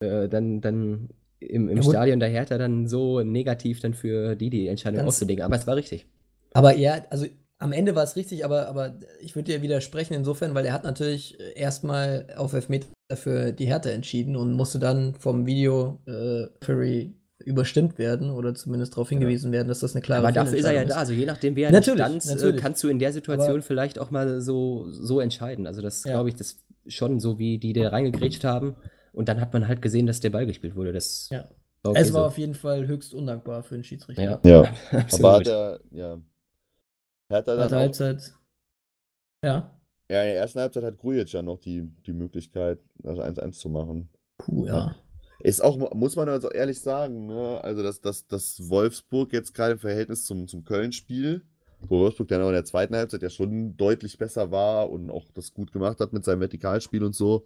Äh, 0.00 0.28
dann, 0.28 0.60
dann 0.60 1.10
im, 1.48 1.68
im 1.68 1.76
ja, 1.76 1.82
Stadion 1.82 2.20
der 2.20 2.28
Hertha 2.28 2.58
dann 2.58 2.86
so 2.86 3.20
negativ 3.20 3.80
dann 3.80 3.94
für 3.94 4.36
die 4.36 4.50
die 4.50 4.68
Entscheidung 4.68 5.06
auszulegen. 5.06 5.44
Aber 5.44 5.56
es 5.56 5.66
war 5.66 5.76
richtig. 5.76 6.06
Aber 6.52 6.76
ja, 6.76 7.04
also 7.10 7.26
am 7.58 7.72
Ende 7.72 7.94
war 7.94 8.02
es 8.02 8.16
richtig, 8.16 8.44
aber, 8.44 8.66
aber 8.68 8.94
ich 9.20 9.36
würde 9.36 9.52
dir 9.52 9.62
widersprechen 9.62 10.14
insofern, 10.14 10.54
weil 10.54 10.66
er 10.66 10.72
hat 10.72 10.84
natürlich 10.84 11.38
erstmal 11.54 12.26
auf 12.36 12.52
Elfmeter 12.52 12.88
für 13.14 13.52
die 13.52 13.66
Hertha 13.66 13.90
entschieden 13.90 14.36
und 14.36 14.52
musste 14.52 14.78
dann 14.78 15.14
vom 15.14 15.46
Video 15.46 16.00
äh, 16.06 16.46
Fury 16.64 17.14
überstimmt 17.44 17.98
werden 17.98 18.30
oder 18.30 18.54
zumindest 18.54 18.94
darauf 18.94 19.08
hingewiesen 19.08 19.52
ja. 19.52 19.58
werden, 19.58 19.68
dass 19.68 19.80
das 19.80 19.94
eine 19.94 20.02
klare 20.02 20.22
Aber 20.22 20.32
dafür 20.32 20.58
ist 20.58 20.64
er 20.64 20.72
ja 20.72 20.84
da. 20.84 20.96
Also 20.96 21.12
je 21.12 21.26
nachdem, 21.26 21.56
wer 21.56 21.70
natürlich, 21.70 22.00
stand, 22.00 22.24
äh, 22.24 22.28
natürlich. 22.28 22.60
kannst 22.60 22.82
du 22.82 22.88
in 22.88 22.98
der 22.98 23.12
Situation 23.12 23.50
aber 23.50 23.62
vielleicht 23.62 23.98
auch 23.98 24.10
mal 24.10 24.40
so, 24.40 24.86
so 24.90 25.20
entscheiden. 25.20 25.66
Also 25.66 25.82
das 25.82 26.04
ja. 26.04 26.12
glaube 26.12 26.28
ich, 26.28 26.36
das 26.36 26.58
schon 26.86 27.20
so, 27.20 27.38
wie 27.38 27.58
die 27.58 27.72
da 27.72 27.88
reingegrätscht 27.88 28.44
haben. 28.44 28.76
Und 29.12 29.28
dann 29.28 29.40
hat 29.40 29.52
man 29.52 29.68
halt 29.68 29.82
gesehen, 29.82 30.06
dass 30.06 30.20
der 30.20 30.30
Ball 30.30 30.46
gespielt 30.46 30.74
wurde. 30.74 30.92
Das 30.92 31.28
ja. 31.30 31.48
War 31.82 31.92
okay 31.92 32.00
es 32.00 32.12
war 32.12 32.22
so. 32.22 32.26
auf 32.26 32.38
jeden 32.38 32.54
Fall 32.54 32.86
höchst 32.86 33.12
undankbar 33.12 33.62
für 33.62 33.74
den 33.74 33.84
Schiedsrichter. 33.84 34.22
Ja, 34.22 34.40
ja. 34.44 34.74
aber 35.12 35.32
hat 35.32 35.46
er, 35.46 35.80
ja. 35.90 36.20
Hat 37.28 37.48
er 37.48 37.56
dann 37.56 37.70
Halbzeit. 37.72 38.34
Ja. 39.44 39.78
Ja, 40.08 40.22
in 40.22 40.28
der 40.28 40.36
ersten 40.36 40.60
Halbzeit 40.60 40.84
hat 40.84 40.98
Grujic 40.98 41.32
ja 41.32 41.42
noch 41.42 41.58
die, 41.58 41.90
die 42.06 42.12
Möglichkeit, 42.12 42.78
das 42.98 43.18
1-1 43.18 43.52
zu 43.52 43.68
machen. 43.68 44.10
Puh, 44.38 44.66
ja. 44.66 44.94
Ist 45.40 45.62
auch, 45.62 45.76
muss 45.94 46.14
man 46.14 46.28
also 46.28 46.50
ehrlich 46.50 46.80
sagen, 46.80 47.26
ne? 47.26 47.60
also 47.64 47.82
dass, 47.82 48.00
dass, 48.00 48.26
dass 48.28 48.68
Wolfsburg 48.68 49.32
jetzt 49.32 49.54
gerade 49.54 49.72
im 49.72 49.78
Verhältnis 49.78 50.24
zum, 50.24 50.46
zum 50.46 50.64
Köln-Spiel, 50.64 51.42
wo 51.80 51.98
Wolfsburg 51.98 52.28
dann 52.28 52.42
auch 52.42 52.48
in 52.48 52.54
der 52.54 52.64
zweiten 52.64 52.94
Halbzeit 52.94 53.22
ja 53.22 53.30
schon 53.30 53.76
deutlich 53.76 54.18
besser 54.18 54.52
war 54.52 54.90
und 54.90 55.10
auch 55.10 55.26
das 55.34 55.52
gut 55.52 55.72
gemacht 55.72 55.98
hat 55.98 56.12
mit 56.12 56.24
seinem 56.24 56.40
Vertikalspiel 56.40 57.02
und 57.02 57.16
so, 57.16 57.44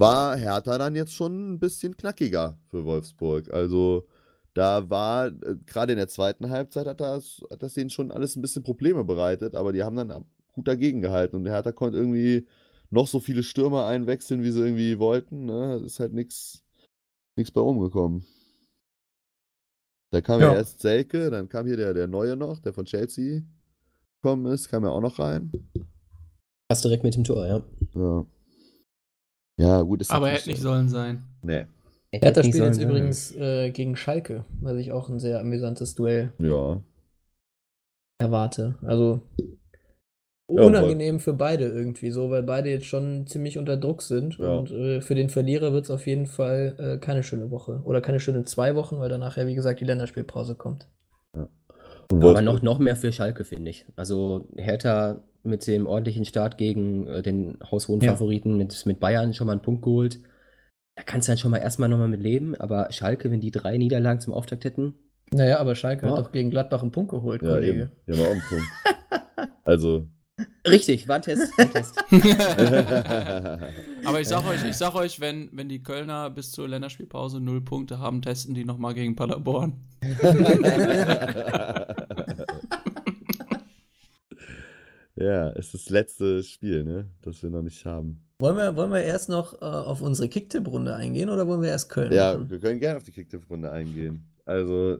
war 0.00 0.36
Hertha 0.36 0.78
dann 0.78 0.96
jetzt 0.96 1.14
schon 1.14 1.52
ein 1.52 1.58
bisschen 1.58 1.96
knackiger 1.96 2.58
für 2.68 2.84
Wolfsburg. 2.84 3.52
Also 3.52 4.08
da 4.54 4.88
war, 4.90 5.26
äh, 5.26 5.56
gerade 5.66 5.92
in 5.92 5.98
der 5.98 6.08
zweiten 6.08 6.50
Halbzeit 6.50 6.86
hat 6.86 7.00
das, 7.00 7.42
hat 7.50 7.62
das 7.62 7.74
denen 7.74 7.90
schon 7.90 8.10
alles 8.10 8.34
ein 8.34 8.42
bisschen 8.42 8.62
Probleme 8.62 9.04
bereitet, 9.04 9.54
aber 9.54 9.72
die 9.72 9.82
haben 9.82 9.96
dann 9.96 10.24
gut 10.52 10.66
dagegen 10.66 11.00
gehalten 11.02 11.36
und 11.36 11.44
der 11.44 11.52
Hertha 11.52 11.72
konnte 11.72 11.98
irgendwie 11.98 12.48
noch 12.90 13.06
so 13.06 13.20
viele 13.20 13.42
Stürmer 13.42 13.86
einwechseln, 13.86 14.42
wie 14.42 14.50
sie 14.50 14.60
irgendwie 14.60 14.98
wollten. 14.98 15.44
Ne? 15.44 15.74
Es 15.74 15.82
ist 15.82 16.00
halt 16.00 16.12
nichts 16.12 16.64
bei 17.36 17.60
rumgekommen. 17.60 18.26
Da 20.10 20.20
kam 20.20 20.40
ja. 20.40 20.52
ja 20.52 20.58
erst 20.58 20.80
Selke, 20.80 21.30
dann 21.30 21.48
kam 21.48 21.66
hier 21.66 21.76
der, 21.76 21.94
der 21.94 22.08
Neue 22.08 22.36
noch, 22.36 22.58
der 22.58 22.72
von 22.72 22.84
Chelsea 22.84 23.42
gekommen 24.20 24.52
ist, 24.52 24.68
kam 24.68 24.82
ja 24.84 24.90
auch 24.90 25.00
noch 25.00 25.18
rein. 25.18 25.52
Fast 26.68 26.84
direkt 26.84 27.04
mit 27.04 27.14
dem 27.14 27.24
Tor, 27.24 27.46
ja. 27.46 27.62
Ja. 27.94 28.26
Ja, 29.60 29.82
gut, 29.82 30.00
ist 30.00 30.10
Aber 30.10 30.28
hätte 30.30 30.48
nicht 30.48 30.62
sollen 30.62 30.88
sein. 30.88 31.22
Nee. 31.42 31.66
Hertha 32.12 32.42
spielt 32.42 32.64
jetzt 32.64 32.80
übrigens 32.80 33.36
äh, 33.36 33.70
gegen 33.70 33.94
Schalke, 33.94 34.44
was 34.60 34.76
ich 34.76 34.90
auch 34.90 35.08
ein 35.08 35.20
sehr 35.20 35.38
amüsantes 35.38 35.94
Duell 35.94 36.32
ja. 36.38 36.80
erwarte. 38.18 38.76
Also 38.82 39.20
unangenehm 40.46 41.16
ja, 41.16 41.20
für 41.20 41.34
beide 41.34 41.66
irgendwie 41.66 42.10
so, 42.10 42.30
weil 42.30 42.42
beide 42.42 42.70
jetzt 42.70 42.86
schon 42.86 43.26
ziemlich 43.26 43.58
unter 43.58 43.76
Druck 43.76 44.02
sind. 44.02 44.38
Ja. 44.38 44.54
Und 44.54 44.70
äh, 44.72 45.02
für 45.02 45.14
den 45.14 45.28
Verlierer 45.28 45.72
wird 45.72 45.84
es 45.84 45.90
auf 45.90 46.06
jeden 46.06 46.26
Fall 46.26 46.74
äh, 46.78 46.98
keine 46.98 47.22
schöne 47.22 47.50
Woche. 47.50 47.82
Oder 47.84 48.00
keine 48.00 48.18
schönen 48.18 48.46
zwei 48.46 48.74
Wochen, 48.74 48.98
weil 48.98 49.10
danach 49.10 49.36
ja, 49.36 49.46
wie 49.46 49.54
gesagt, 49.54 49.80
die 49.80 49.84
Länderspielpause 49.84 50.56
kommt. 50.56 50.88
Ja. 51.36 51.48
Aber 52.10 52.42
noch, 52.42 52.62
noch 52.62 52.78
mehr 52.78 52.96
für 52.96 53.12
Schalke, 53.12 53.44
finde 53.44 53.70
ich. 53.70 53.86
Also 53.94 54.48
Hertha 54.56 55.22
mit 55.42 55.66
dem 55.66 55.86
ordentlichen 55.86 56.24
Start 56.24 56.58
gegen 56.58 57.06
äh, 57.06 57.22
den 57.22 57.58
haushohen 57.70 58.00
Favoriten 58.00 58.56
mit, 58.56 58.86
mit 58.86 59.00
Bayern 59.00 59.34
schon 59.34 59.46
mal 59.46 59.54
einen 59.54 59.62
Punkt 59.62 59.82
geholt. 59.82 60.20
Da 60.96 61.02
kannst 61.02 61.28
du 61.28 61.32
dann 61.32 61.38
schon 61.38 61.50
mal 61.50 61.58
erstmal 61.58 61.88
nochmal 61.88 62.08
mit 62.08 62.20
leben. 62.20 62.54
Aber 62.54 62.88
Schalke, 62.90 63.30
wenn 63.30 63.40
die 63.40 63.50
drei 63.50 63.78
Niederlagen 63.78 64.20
zum 64.20 64.34
Auftakt 64.34 64.64
hätten. 64.64 64.94
Naja, 65.32 65.58
aber 65.58 65.74
Schalke 65.74 66.10
hat 66.10 66.18
doch 66.18 66.32
gegen 66.32 66.50
Gladbach 66.50 66.82
einen 66.82 66.90
Punkt 66.90 67.12
geholt, 67.12 67.42
ja, 67.42 67.48
Kollege. 67.48 67.92
Eben. 68.06 68.18
Ja, 68.18 68.24
auch 68.24 68.30
einen 68.30 68.42
Punkt. 68.42 68.66
also, 69.64 70.08
Richtig, 70.66 71.06
war 71.08 71.16
ein 71.16 71.22
Test. 71.22 71.56
War 71.56 71.64
ein 71.64 71.72
Test. 71.72 72.04
Aber 74.04 74.20
ich 74.20 74.28
sag 74.28 74.46
euch, 74.46 74.62
ich 74.64 74.76
sag 74.76 74.94
euch, 74.94 75.20
wenn, 75.20 75.48
wenn 75.52 75.68
die 75.68 75.82
Kölner 75.82 76.30
bis 76.30 76.52
zur 76.52 76.68
Länderspielpause 76.68 77.40
null 77.40 77.62
Punkte 77.62 77.98
haben, 77.98 78.22
testen 78.22 78.54
die 78.54 78.64
nochmal 78.64 78.94
gegen 78.94 79.16
Paderborn. 79.16 79.72
ja, 85.20 85.50
es 85.50 85.66
ist 85.66 85.74
das 85.74 85.90
letzte 85.90 86.42
Spiel, 86.42 86.84
ne? 86.84 87.06
Das 87.22 87.42
wir 87.42 87.50
noch 87.50 87.62
nicht 87.62 87.84
haben. 87.84 88.22
Wollen 88.38 88.56
wir, 88.56 88.74
wollen 88.74 88.90
wir 88.90 89.02
erst 89.02 89.28
noch 89.28 89.60
äh, 89.60 89.64
auf 89.64 90.00
unsere 90.00 90.28
Kicktipp-Runde 90.28 90.94
eingehen 90.94 91.28
oder 91.28 91.46
wollen 91.46 91.60
wir 91.60 91.68
erst 91.68 91.90
Köln? 91.90 92.10
Ja, 92.10 92.32
machen? 92.32 92.50
wir 92.50 92.58
können 92.58 92.80
gerne 92.80 92.96
auf 92.96 93.04
die 93.04 93.12
Kicktipp-Runde 93.12 93.70
eingehen. 93.70 94.24
Also, 94.46 94.98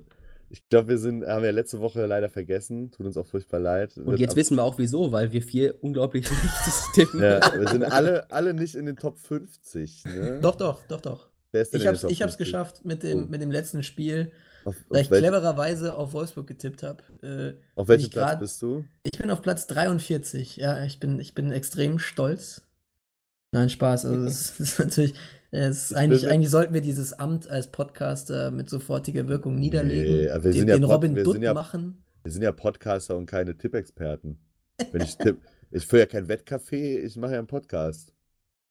ich 0.50 0.68
glaube, 0.68 0.88
wir 0.88 0.98
sind, 0.98 1.24
haben 1.26 1.44
ja 1.44 1.52
letzte 1.52 1.80
Woche 1.80 2.04
leider 2.04 2.28
vergessen. 2.28 2.90
Tut 2.90 3.06
uns 3.06 3.16
auch 3.16 3.26
furchtbar 3.26 3.60
leid. 3.60 3.96
Und 3.96 4.18
jetzt 4.18 4.36
wissen 4.36 4.56
wir 4.56 4.64
auch 4.64 4.76
wieso, 4.78 5.10
weil 5.10 5.32
wir 5.32 5.40
vier 5.40 5.82
unglaublich 5.82 6.26
schlechtes 6.28 6.84
tippen. 6.94 7.22
Ja, 7.22 7.40
wir 7.58 7.68
sind 7.68 7.84
alle, 7.84 8.30
alle 8.30 8.52
nicht 8.52 8.74
in 8.74 8.84
den 8.84 8.96
Top 8.96 9.18
50. 9.18 10.04
Ne? 10.04 10.38
Doch, 10.42 10.56
doch, 10.56 10.82
doch, 10.86 11.00
doch. 11.00 11.30
Wer 11.52 11.62
ist 11.62 11.72
denn 11.72 11.80
ich 11.80 12.22
habe 12.22 12.30
es 12.30 12.36
geschafft 12.36 12.84
mit 12.84 13.02
dem, 13.02 13.24
oh. 13.24 13.26
mit 13.28 13.40
dem 13.40 13.50
letzten 13.50 13.82
Spiel, 13.82 14.32
auf, 14.64 14.76
da 14.90 15.00
ich 15.00 15.08
clevererweise 15.08 15.94
auf 15.94 16.12
Wolfsburg 16.12 16.46
getippt 16.46 16.82
habe. 16.82 17.02
Äh, 17.22 17.78
auf 17.78 17.88
welchem 17.88 18.10
Platz 18.10 18.30
grad, 18.30 18.40
bist 18.40 18.62
du? 18.62 18.84
Ich 19.02 19.18
bin 19.18 19.30
auf 19.30 19.42
Platz 19.42 19.66
43. 19.66 20.56
Ja, 20.56 20.84
ich 20.84 21.00
bin, 21.00 21.18
ich 21.18 21.34
bin 21.34 21.52
extrem 21.52 21.98
stolz. 21.98 22.62
Nein, 23.52 23.70
Spaß. 23.70 24.06
Also, 24.06 24.24
das 24.24 24.60
ist 24.60 24.78
natürlich, 24.78 25.14
es 25.50 25.92
eigentlich, 25.92 26.28
eigentlich 26.28 26.50
sollten 26.50 26.74
wir 26.74 26.80
dieses 26.80 27.12
Amt 27.12 27.48
als 27.48 27.68
Podcaster 27.68 28.50
mit 28.50 28.70
sofortiger 28.70 29.26
Wirkung 29.28 29.56
niederlegen. 29.56 30.16
Nee, 30.16 30.44
wir 30.44 30.52
den, 30.52 30.68
ja 30.68 30.74
den 30.76 30.84
Robin 30.84 31.16
wir 31.16 31.24
Dutt 31.24 31.42
ja, 31.42 31.54
machen. 31.54 32.04
Wir 32.22 32.32
sind 32.32 32.42
ja 32.42 32.52
Podcaster 32.52 33.16
und 33.16 33.26
keine 33.26 33.56
Tippexperten. 33.56 34.38
Wenn 34.92 35.02
ich 35.02 35.16
tipp, 35.16 35.38
ich 35.70 35.86
führe 35.86 36.02
ja 36.02 36.06
kein 36.06 36.28
Wettcafé, 36.28 36.98
ich 36.98 37.16
mache 37.16 37.32
ja 37.32 37.38
einen 37.38 37.48
Podcast. 37.48 38.14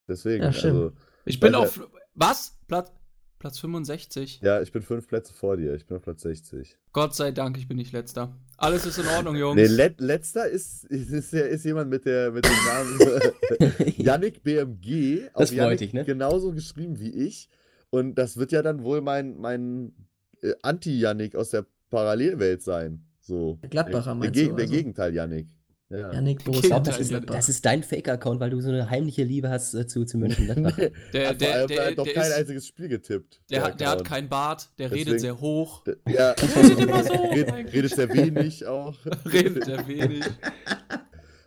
Deswegen, 0.07 0.43
ja, 0.43 0.49
also. 0.49 0.93
Ich 1.25 1.39
bin 1.39 1.53
auf. 1.53 1.87
Was? 2.15 2.57
Platz, 2.67 2.91
Platz 3.39 3.57
65. 3.59 4.41
Ja, 4.41 4.61
ich 4.61 4.73
bin 4.73 4.81
fünf 4.81 5.07
Plätze 5.07 5.33
vor 5.33 5.55
dir. 5.55 5.73
Ich 5.73 5.85
bin 5.85 5.95
auf 5.95 6.03
Platz 6.03 6.21
60. 6.23 6.77
Gott 6.91 7.15
sei 7.15 7.31
Dank, 7.31 7.57
ich 7.57 7.69
bin 7.69 7.77
nicht 7.77 7.93
letzter. 7.93 8.35
Alles 8.57 8.85
ist 8.85 8.99
in 8.99 9.07
Ordnung, 9.07 9.35
Jungs. 9.37 9.55
Nee, 9.55 9.67
Let 9.67 10.01
letzter 10.01 10.47
ist, 10.49 10.83
ist, 10.83 11.09
ist, 11.11 11.33
ist, 11.33 11.63
jemand 11.63 11.89
mit, 11.89 12.05
der, 12.05 12.31
mit 12.31 12.45
dem 12.45 12.51
Namen 12.51 13.93
Yannick 13.97 14.43
BMG. 14.43 15.29
Das 15.33 15.55
wollte 15.55 15.85
ich, 15.85 15.93
ne? 15.93 16.03
Genauso 16.03 16.51
geschrieben 16.51 16.99
wie 16.99 17.11
ich. 17.11 17.49
Und 17.89 18.15
das 18.15 18.35
wird 18.35 18.51
ja 18.51 18.61
dann 18.61 18.83
wohl 18.83 18.99
mein, 18.99 19.37
mein 19.37 19.93
äh, 20.41 20.53
Anti-Yannick 20.61 21.35
aus 21.35 21.51
der 21.51 21.65
Parallelwelt 21.89 22.61
sein. 22.61 23.05
So. 23.21 23.57
Gladbacher 23.69 24.15
meinst 24.15 24.35
der, 24.35 24.43
der, 24.43 24.49
du? 24.49 24.55
Der 24.57 24.63
also? 24.65 24.75
Gegenteil 24.75 25.13
Yannick. 25.15 25.47
Ja. 25.91 26.13
Janik 26.13 26.41
ich 26.47 26.61
glaube, 26.61 26.85
das, 26.85 26.99
ist, 26.99 27.11
das 27.11 27.49
ist 27.49 27.65
dein 27.65 27.81
Fake-Account, 27.81 28.39
weil 28.39 28.51
du 28.51 28.61
so 28.61 28.69
eine 28.69 28.91
heimliche 28.91 29.23
Liebe 29.23 29.49
hast 29.49 29.73
äh, 29.73 29.87
zu, 29.87 30.05
zu 30.05 30.19
Mönchengladbach. 30.19 30.77
der, 30.77 30.91
der, 31.13 31.33
der, 31.33 31.67
der, 31.67 31.85
hat 31.87 31.97
doch 31.97 32.05
kein 32.05 32.27
ist, 32.27 32.33
einziges 32.33 32.67
Spiel 32.67 32.89
getippt. 32.89 33.41
Der, 33.49 33.63
hat, 33.63 33.81
der 33.81 33.89
hat 33.89 34.05
keinen 34.05 34.29
Bart, 34.29 34.69
der 34.77 34.89
Deswegen, 34.89 35.09
redet 35.09 35.21
sehr 35.21 35.41
hoch. 35.41 35.83
ja, 36.07 36.31
redet, 37.33 37.73
redet 37.73 37.95
sehr 37.95 38.13
wenig 38.13 38.67
auch. 38.67 38.95
redet 39.25 39.65
sehr 39.65 39.87
wenig. 39.87 40.23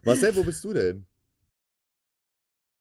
Marcel, 0.05 0.35
wo 0.35 0.43
bist 0.43 0.65
du 0.65 0.73
denn? 0.73 1.07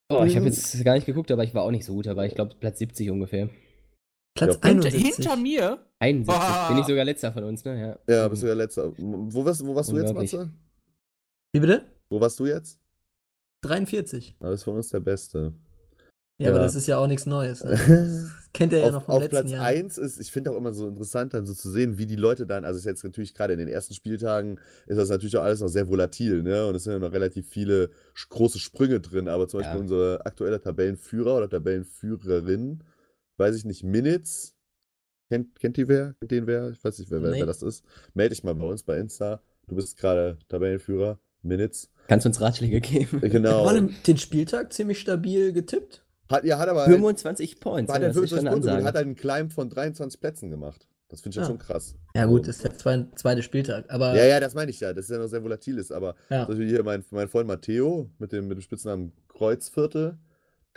Oh, 0.10 0.24
ich 0.26 0.36
habe 0.36 0.48
jetzt 0.48 0.84
gar 0.84 0.96
nicht 0.96 1.06
geguckt, 1.06 1.30
aber 1.30 1.44
ich 1.44 1.54
war 1.54 1.62
auch 1.62 1.72
nicht 1.72 1.86
so 1.86 1.94
gut 1.94 2.08
dabei. 2.08 2.26
Ich 2.26 2.34
glaube, 2.34 2.56
Platz 2.60 2.80
70 2.80 3.12
ungefähr. 3.12 3.50
Platz 4.34 4.56
ja, 4.56 4.70
71. 4.70 5.16
Hinter 5.16 5.36
mir? 5.36 5.86
71. 6.00 6.44
Oh. 6.44 6.68
Bin 6.70 6.78
ich 6.80 6.86
sogar 6.88 7.06
letzter 7.06 7.32
von 7.32 7.44
uns, 7.44 7.64
ne? 7.64 8.00
Ja, 8.08 8.14
ja 8.14 8.28
bist 8.28 8.42
du 8.42 8.48
ja 8.48 8.56
letzter. 8.56 8.92
Wo 8.98 9.46
warst, 9.46 9.64
wo 9.64 9.76
warst 9.76 9.92
du 9.92 9.98
jetzt, 9.98 10.14
Matze? 10.16 10.50
Wie 11.54 11.60
bitte? 11.60 11.86
Wo 12.10 12.22
warst 12.22 12.40
du 12.40 12.46
jetzt? 12.46 12.80
43. 13.62 14.36
Das 14.40 14.56
ist 14.56 14.64
von 14.64 14.76
uns 14.76 14.90
der 14.90 15.02
Beste. 15.02 15.54
Ja, 16.38 16.48
ja, 16.48 16.56
aber 16.56 16.64
das 16.64 16.74
ist 16.74 16.88
ja 16.88 16.98
auch 16.98 17.08
nichts 17.08 17.28
Neues. 17.28 17.62
Also, 17.62 18.30
kennt 18.54 18.74
er 18.74 18.80
ja 18.80 18.86
auf, 18.86 18.92
noch 18.94 19.04
vom 19.04 19.16
auf 19.16 19.22
letzten 19.22 19.36
Platz 19.36 19.52
Jahr. 19.52 19.66
1 19.66 19.98
ist, 20.00 20.20
ich 20.20 20.32
finde 20.32 20.52
auch 20.52 20.58
immer 20.58 20.74
so 20.74 20.88
interessant, 20.88 21.34
dann 21.36 21.46
so 21.46 21.54
zu 21.54 21.70
sehen, 21.70 22.00
wie 22.00 22.08
die 22.08 22.16
Leute 22.16 22.48
dann, 22.48 22.66
also 22.66 22.80
ist 22.80 22.86
jetzt 22.86 23.04
natürlich 23.04 23.36
gerade 23.36 23.54
in 23.54 23.60
den 23.60 23.68
ersten 23.68 23.94
Spieltagen, 23.94 24.60
ist 24.88 24.98
das 24.98 25.10
natürlich 25.10 25.38
auch 25.38 25.44
alles 25.44 25.60
noch 25.60 25.68
sehr 25.68 25.88
volatil, 25.88 26.42
ne? 26.42 26.66
Und 26.66 26.74
es 26.74 26.84
sind 26.84 26.94
ja 26.94 27.00
noch 27.00 27.12
relativ 27.12 27.48
viele 27.48 27.92
große 28.30 28.58
Sprünge 28.58 29.00
drin, 29.00 29.28
aber 29.28 29.48
zum 29.48 29.60
Beispiel 29.60 29.76
ja. 29.76 29.82
unsere 29.82 30.26
aktuelle 30.26 30.60
Tabellenführer 30.60 31.38
oder 31.38 31.50
Tabellenführerin, 31.50 32.84
weiß 33.38 33.56
ich 33.56 33.66
nicht, 33.66 33.84
Minutes, 33.84 34.56
kennt, 35.30 35.60
kennt 35.60 35.78
die 35.78 35.88
wer? 35.88 36.16
Kennt 36.20 36.32
den 36.32 36.48
wer? 36.48 36.72
Ich 36.72 36.84
weiß 36.84 36.98
nicht, 36.98 37.12
wer, 37.12 37.20
nee. 37.20 37.40
wer 37.40 37.46
das 37.46 37.62
ist. 37.62 37.86
Melde 38.16 38.34
dich 38.34 38.44
mal 38.44 38.56
bei 38.56 38.66
uns 38.66 38.82
bei 38.82 38.98
Insta. 38.98 39.44
Du 39.68 39.76
bist 39.76 39.96
gerade 39.96 40.40
Tabellenführer. 40.50 41.20
Minutes. 41.42 41.90
Kannst 42.08 42.26
du 42.26 42.30
uns 42.30 42.42
Ratschläge 42.42 42.82
geben? 42.82 43.22
Genau. 43.22 43.66
War 43.66 43.74
den 43.74 44.18
Spieltag 44.18 44.74
ziemlich 44.74 45.00
stabil 45.00 45.54
getippt. 45.54 46.04
Hat, 46.30 46.44
ja, 46.46 46.58
hat 46.58 46.70
aber 46.70 46.86
25 46.86 47.52
halt, 47.52 47.60
Points. 47.60 47.94
Hat, 47.94 48.02
ja, 48.02 48.14
25 48.14 48.50
Punkte 48.50 48.74
und 48.74 48.84
hat 48.84 48.96
einen 48.96 49.16
Climb 49.16 49.52
von 49.52 49.70
23 49.70 50.20
Plätzen 50.20 50.50
gemacht. 50.50 50.88
Das 51.10 51.20
finde 51.20 51.36
ich 51.36 51.42
ja. 51.42 51.46
schon 51.46 51.60
krass. 51.60 51.96
Ja, 52.16 52.26
gut, 52.26 52.48
das 52.48 52.56
ist 52.56 52.64
der 52.64 52.78
zweite, 52.78 53.10
zweite 53.16 53.44
Spieltag. 53.44 53.86
Aber 53.90 54.16
ja, 54.16 54.26
ja, 54.26 54.40
das 54.40 54.54
meine 54.54 54.72
ich 54.72 54.80
ja. 54.80 54.94
Das 54.94 55.06
ist 55.06 55.12
ja 55.12 55.18
noch 55.18 55.28
sehr 55.28 55.44
volatil 55.44 55.78
ist. 55.78 55.92
Aber 55.92 56.16
ja. 56.30 56.46
zum 56.46 56.54
Beispiel 56.54 56.70
hier 56.70 56.84
mein, 56.84 57.04
mein 57.12 57.28
Freund 57.28 57.48
Matteo 57.48 58.10
mit 58.18 58.32
dem, 58.32 58.48
mit 58.48 58.58
dem 58.58 58.62
Spitznamen 58.62 59.12
Kreuzviertel, 59.28 60.18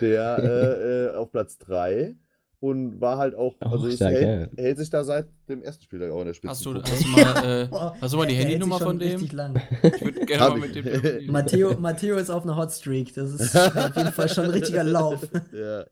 der 0.01 0.39
äh, 0.39 1.05
äh, 1.07 1.15
auf 1.15 1.31
Platz 1.31 1.59
3 1.59 2.17
und 2.65 2.99
war 2.99 3.19
halt 3.19 3.35
auch, 3.35 3.57
also 3.61 3.87
oh, 3.87 3.91
hält, 3.91 4.51
hält, 4.57 4.79
sich 4.79 4.89
da 4.89 5.05
seit 5.05 5.29
dem 5.51 5.63
ersten 5.63 5.85
Spieltag 5.85 6.11
auch 6.11 6.21
in 6.21 6.29
der 6.29 6.33
Spitze. 6.33 6.51
Hast 6.51 6.65
du, 6.65 6.75
hast 6.83 7.05
du, 7.05 7.09
mal, 7.09 7.45
äh, 7.45 7.69
hast 8.01 8.15
du 8.15 8.17
mal 8.17 8.27
die 8.27 8.37
Handynummer 8.37 8.79
von 8.79 8.99
dem? 8.99 9.11
Richtig 9.11 9.33
lang. 9.33 9.61
Ich 9.83 10.01
würde 10.01 10.25
gerne 10.25 10.49
mal 10.49 10.69
mit 10.69 10.75
dem 10.75 11.27
Matteo, 11.31 11.79
Matteo 11.79 12.17
ist 12.17 12.31
auf 12.31 12.45
einer 12.45 12.57
Hotstreak. 12.57 13.13
Das 13.13 13.35
ist 13.35 13.55
auf 13.77 13.95
jeden 13.95 14.13
Fall 14.13 14.31
schon 14.31 14.45
ein 14.45 14.51
richtiger 14.51 14.83
Lauf. 14.83 15.29
Ja. 15.53 15.85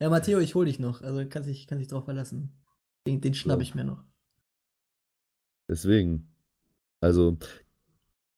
Ja, 0.00 0.08
Matteo, 0.08 0.38
ich 0.38 0.54
hol 0.54 0.66
dich 0.66 0.78
noch. 0.78 1.02
Also 1.02 1.24
kannst 1.28 1.48
dich, 1.48 1.66
kann 1.66 1.78
dich 1.78 1.88
drauf 1.88 2.04
verlassen. 2.04 2.52
Den, 3.04 3.20
den 3.20 3.34
schnapp 3.34 3.60
ich 3.60 3.74
mir 3.74 3.82
noch. 3.82 4.04
Deswegen. 5.68 6.32
Also, 7.00 7.38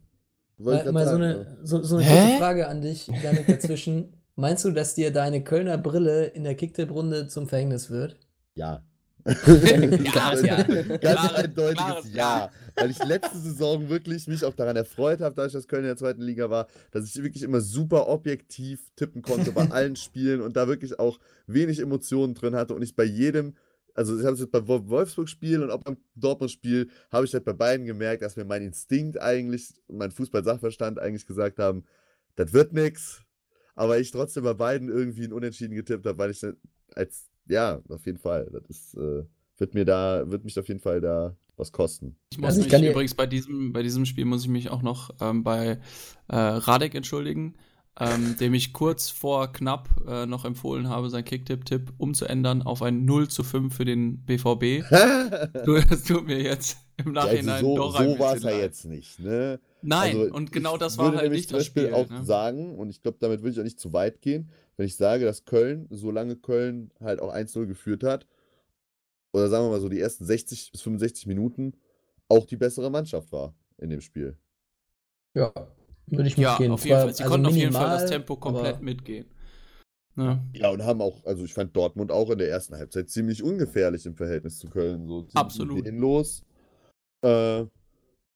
Mal, 0.58 0.92
mal 0.92 1.08
so, 1.08 1.16
eine, 1.16 1.58
so, 1.64 1.82
so 1.82 1.98
eine 1.98 2.06
kurze 2.06 2.38
Frage 2.38 2.68
an 2.68 2.82
dich, 2.82 3.08
Janik, 3.08 3.48
dazwischen. 3.48 4.14
Meinst 4.36 4.66
du, 4.66 4.72
dass 4.72 4.96
dir 4.96 5.12
deine 5.12 5.44
Kölner 5.44 5.78
Brille 5.78 6.26
in 6.26 6.44
der 6.44 6.56
Kicktipp-Runde 6.56 7.28
zum 7.28 7.48
Verhängnis 7.48 7.90
wird? 7.90 8.20
Ja. 8.56 8.84
Klares 9.24 10.42
Ja. 10.44 10.64
Ganz 10.64 11.00
Klare, 11.00 11.36
eindeutiges 11.36 12.14
Ja. 12.14 12.52
Weil 12.76 12.92
ich 12.92 13.04
letzte 13.04 13.38
Saison 13.38 13.90
wirklich 13.90 14.28
mich 14.28 14.44
auch 14.44 14.56
daran 14.56 14.76
erfreut 14.76 15.22
habe, 15.22 15.36
da 15.36 15.46
ich 15.46 15.54
das 15.54 15.68
Köln 15.68 15.84
in 15.84 15.90
der 15.90 15.98
zweiten 15.98 16.22
Liga 16.22 16.50
war, 16.50 16.68
dass 16.92 17.06
ich 17.06 17.22
wirklich 17.22 17.44
immer 17.44 17.62
super 17.62 18.08
objektiv 18.08 18.82
tippen 18.96 19.22
konnte 19.22 19.52
bei 19.52 19.62
allen 19.72 19.96
Spielen 19.96 20.42
und 20.42 20.56
da 20.58 20.68
wirklich 20.68 21.00
auch 21.00 21.20
wenig 21.48 21.80
Emotionen 21.80 22.34
drin 22.34 22.56
hatte 22.56 22.74
und 22.74 22.82
ich 22.82 22.96
bei 22.96 23.04
jedem 23.04 23.54
also 23.96 24.18
ich 24.18 24.26
habe 24.26 24.34
es 24.34 24.40
jetzt 24.40 24.52
beim 24.52 24.68
Wolfsburg-Spiel 24.68 25.62
und 25.62 25.70
auch 25.70 25.84
beim 25.84 25.98
Dortmund-Spiel, 26.16 26.90
habe 27.12 27.26
ich 27.26 27.34
halt 27.34 27.46
bei 27.46 27.54
beiden 27.54 27.86
gemerkt, 27.86 28.24
dass 28.24 28.36
mir 28.36 28.46
mein 28.46 28.64
Instinkt 28.64 29.22
eigentlich 29.22 29.74
mein 29.88 30.12
Fußball-Sachverstand 30.12 31.00
eigentlich 31.00 31.28
gesagt 31.28 31.60
haben, 31.60 31.84
das 32.36 32.54
wird 32.54 32.74
nichts. 32.74 33.22
Aber 33.76 34.00
ich 34.00 34.12
trotzdem 34.12 34.44
bei 34.44 34.54
beiden 34.54 34.90
irgendwie 34.90 35.26
ein 35.26 35.34
Unentschieden 35.34 35.76
getippt 35.76 36.06
habe, 36.06 36.18
weil 36.18 36.32
ich 36.32 36.44
als, 36.96 37.30
ja, 37.48 37.82
auf 37.90 38.06
jeden 38.06 38.20
Fall, 38.20 38.50
das 38.52 38.64
ist, 38.70 38.94
äh, 38.96 39.24
wird 39.58 39.74
mir 39.74 39.86
da, 39.86 40.30
wird 40.30 40.46
mich 40.46 40.58
auf 40.60 40.68
jeden 40.68 40.80
Fall 40.80 41.02
da 41.02 41.36
was 41.56 41.72
kosten. 41.72 42.16
Ich 42.32 42.40
muss 42.40 42.48
also 42.48 42.62
ich 42.62 42.72
mich 42.72 42.90
übrigens 42.90 43.14
bei 43.14 43.28
diesem, 43.28 43.74
bei 43.74 43.84
diesem 43.84 44.06
Spiel 44.06 44.26
muss 44.26 44.44
ich 44.44 44.50
mich 44.50 44.70
auch 44.70 44.82
noch 44.82 45.12
ähm, 45.22 45.44
bei 45.44 45.80
äh, 46.28 46.36
Radek 46.36 46.96
entschuldigen 46.96 47.56
ähm, 48.00 48.36
dem 48.40 48.54
ich 48.54 48.74
kurz 48.74 49.10
vor 49.10 49.52
knapp 49.52 49.90
äh, 50.08 50.26
noch 50.26 50.46
empfohlen 50.46 50.90
habe, 50.90 51.10
sein 51.10 51.24
Kicktipp-Tipp 51.24 51.94
umzuändern 51.98 52.64
auf 52.64 52.82
ein 52.82 53.06
0 53.06 53.28
zu 53.28 53.44
5 53.44 53.76
für 53.76 53.86
den 53.86 54.24
BVB. 54.26 54.84
das 54.90 56.04
tut 56.08 56.26
mir 56.26 56.42
jetzt 56.42 56.78
im 56.98 57.12
Nachhinein 57.12 57.46
ja, 57.46 57.54
also 57.54 57.68
so, 57.68 57.76
doch 57.76 57.96
ein 57.96 58.10
So 58.14 58.20
war 58.20 58.36
es 58.36 58.44
ja 58.44 58.52
jetzt 58.52 58.86
nicht, 58.86 59.20
ne? 59.20 59.60
Nein, 59.84 60.18
also 60.18 60.34
und 60.34 60.52
genau 60.52 60.78
das 60.78 60.98
war 60.98 61.16
halt 61.16 61.32
nicht 61.32 61.52
das 61.54 61.66
Spiel. 61.66 61.84
Ich 61.84 61.92
würde 61.92 62.04
auch 62.04 62.10
ne? 62.10 62.24
sagen, 62.24 62.76
und 62.76 62.90
ich 62.90 63.04
glaube, 63.04 63.18
damit 63.20 63.42
würde 63.42 63.52
ich 63.52 63.60
auch 63.60 63.64
nicht 63.64 63.80
zu 63.80 63.94
weit 63.94 64.22
gehen, 64.22 64.50
wenn 64.78 64.86
ich 64.86 64.96
sage, 64.96 65.26
dass 65.26 65.46
Köln, 65.46 65.88
solange 65.90 66.36
Köln 66.36 66.92
halt 67.00 67.20
auch 67.20 67.34
1-0 67.34 67.66
geführt 67.66 68.04
hat, 68.04 68.28
oder 69.34 69.50
sagen 69.50 69.66
wir 69.66 69.72
mal 69.72 69.82
so 69.82 69.90
die 69.90 70.00
ersten 70.00 70.26
60 70.26 70.72
bis 70.72 70.82
65 70.82 71.28
Minuten, 71.28 71.74
auch 72.30 72.46
die 72.46 72.58
bessere 72.58 72.90
Mannschaft 72.90 73.32
war 73.32 73.56
in 73.78 73.90
dem 73.90 74.02
Spiel. 74.02 74.38
Ja, 75.36 75.52
würde 76.08 76.28
ich 76.28 76.38
mitgehen. 76.38 76.68
Ja, 76.68 76.74
auf 76.74 76.86
jeden 76.86 77.00
Fall. 77.00 77.14
Sie 77.14 77.24
also 77.24 77.32
konnten 77.32 77.48
minimal, 77.48 77.48
auf 77.48 77.58
jeden 77.58 77.74
Fall 77.74 78.00
das 78.00 78.10
Tempo 78.10 78.36
komplett 78.36 78.82
mitgehen. 78.82 79.26
Ja. 80.16 80.44
ja, 80.54 80.70
und 80.70 80.84
haben 80.84 81.02
auch, 81.02 81.26
also 81.26 81.44
ich 81.44 81.54
fand 81.54 81.76
Dortmund 81.76 82.12
auch 82.12 82.30
in 82.30 82.38
der 82.38 82.50
ersten 82.50 82.76
Halbzeit 82.76 83.10
ziemlich 83.10 83.42
ungefährlich 83.42 84.06
im 84.06 84.16
Verhältnis 84.16 84.60
zu 84.60 84.70
Köln. 84.70 85.08
So 85.08 85.28
Absolut. 85.34 85.88
Los. 85.88 86.44
Äh, 87.24 87.66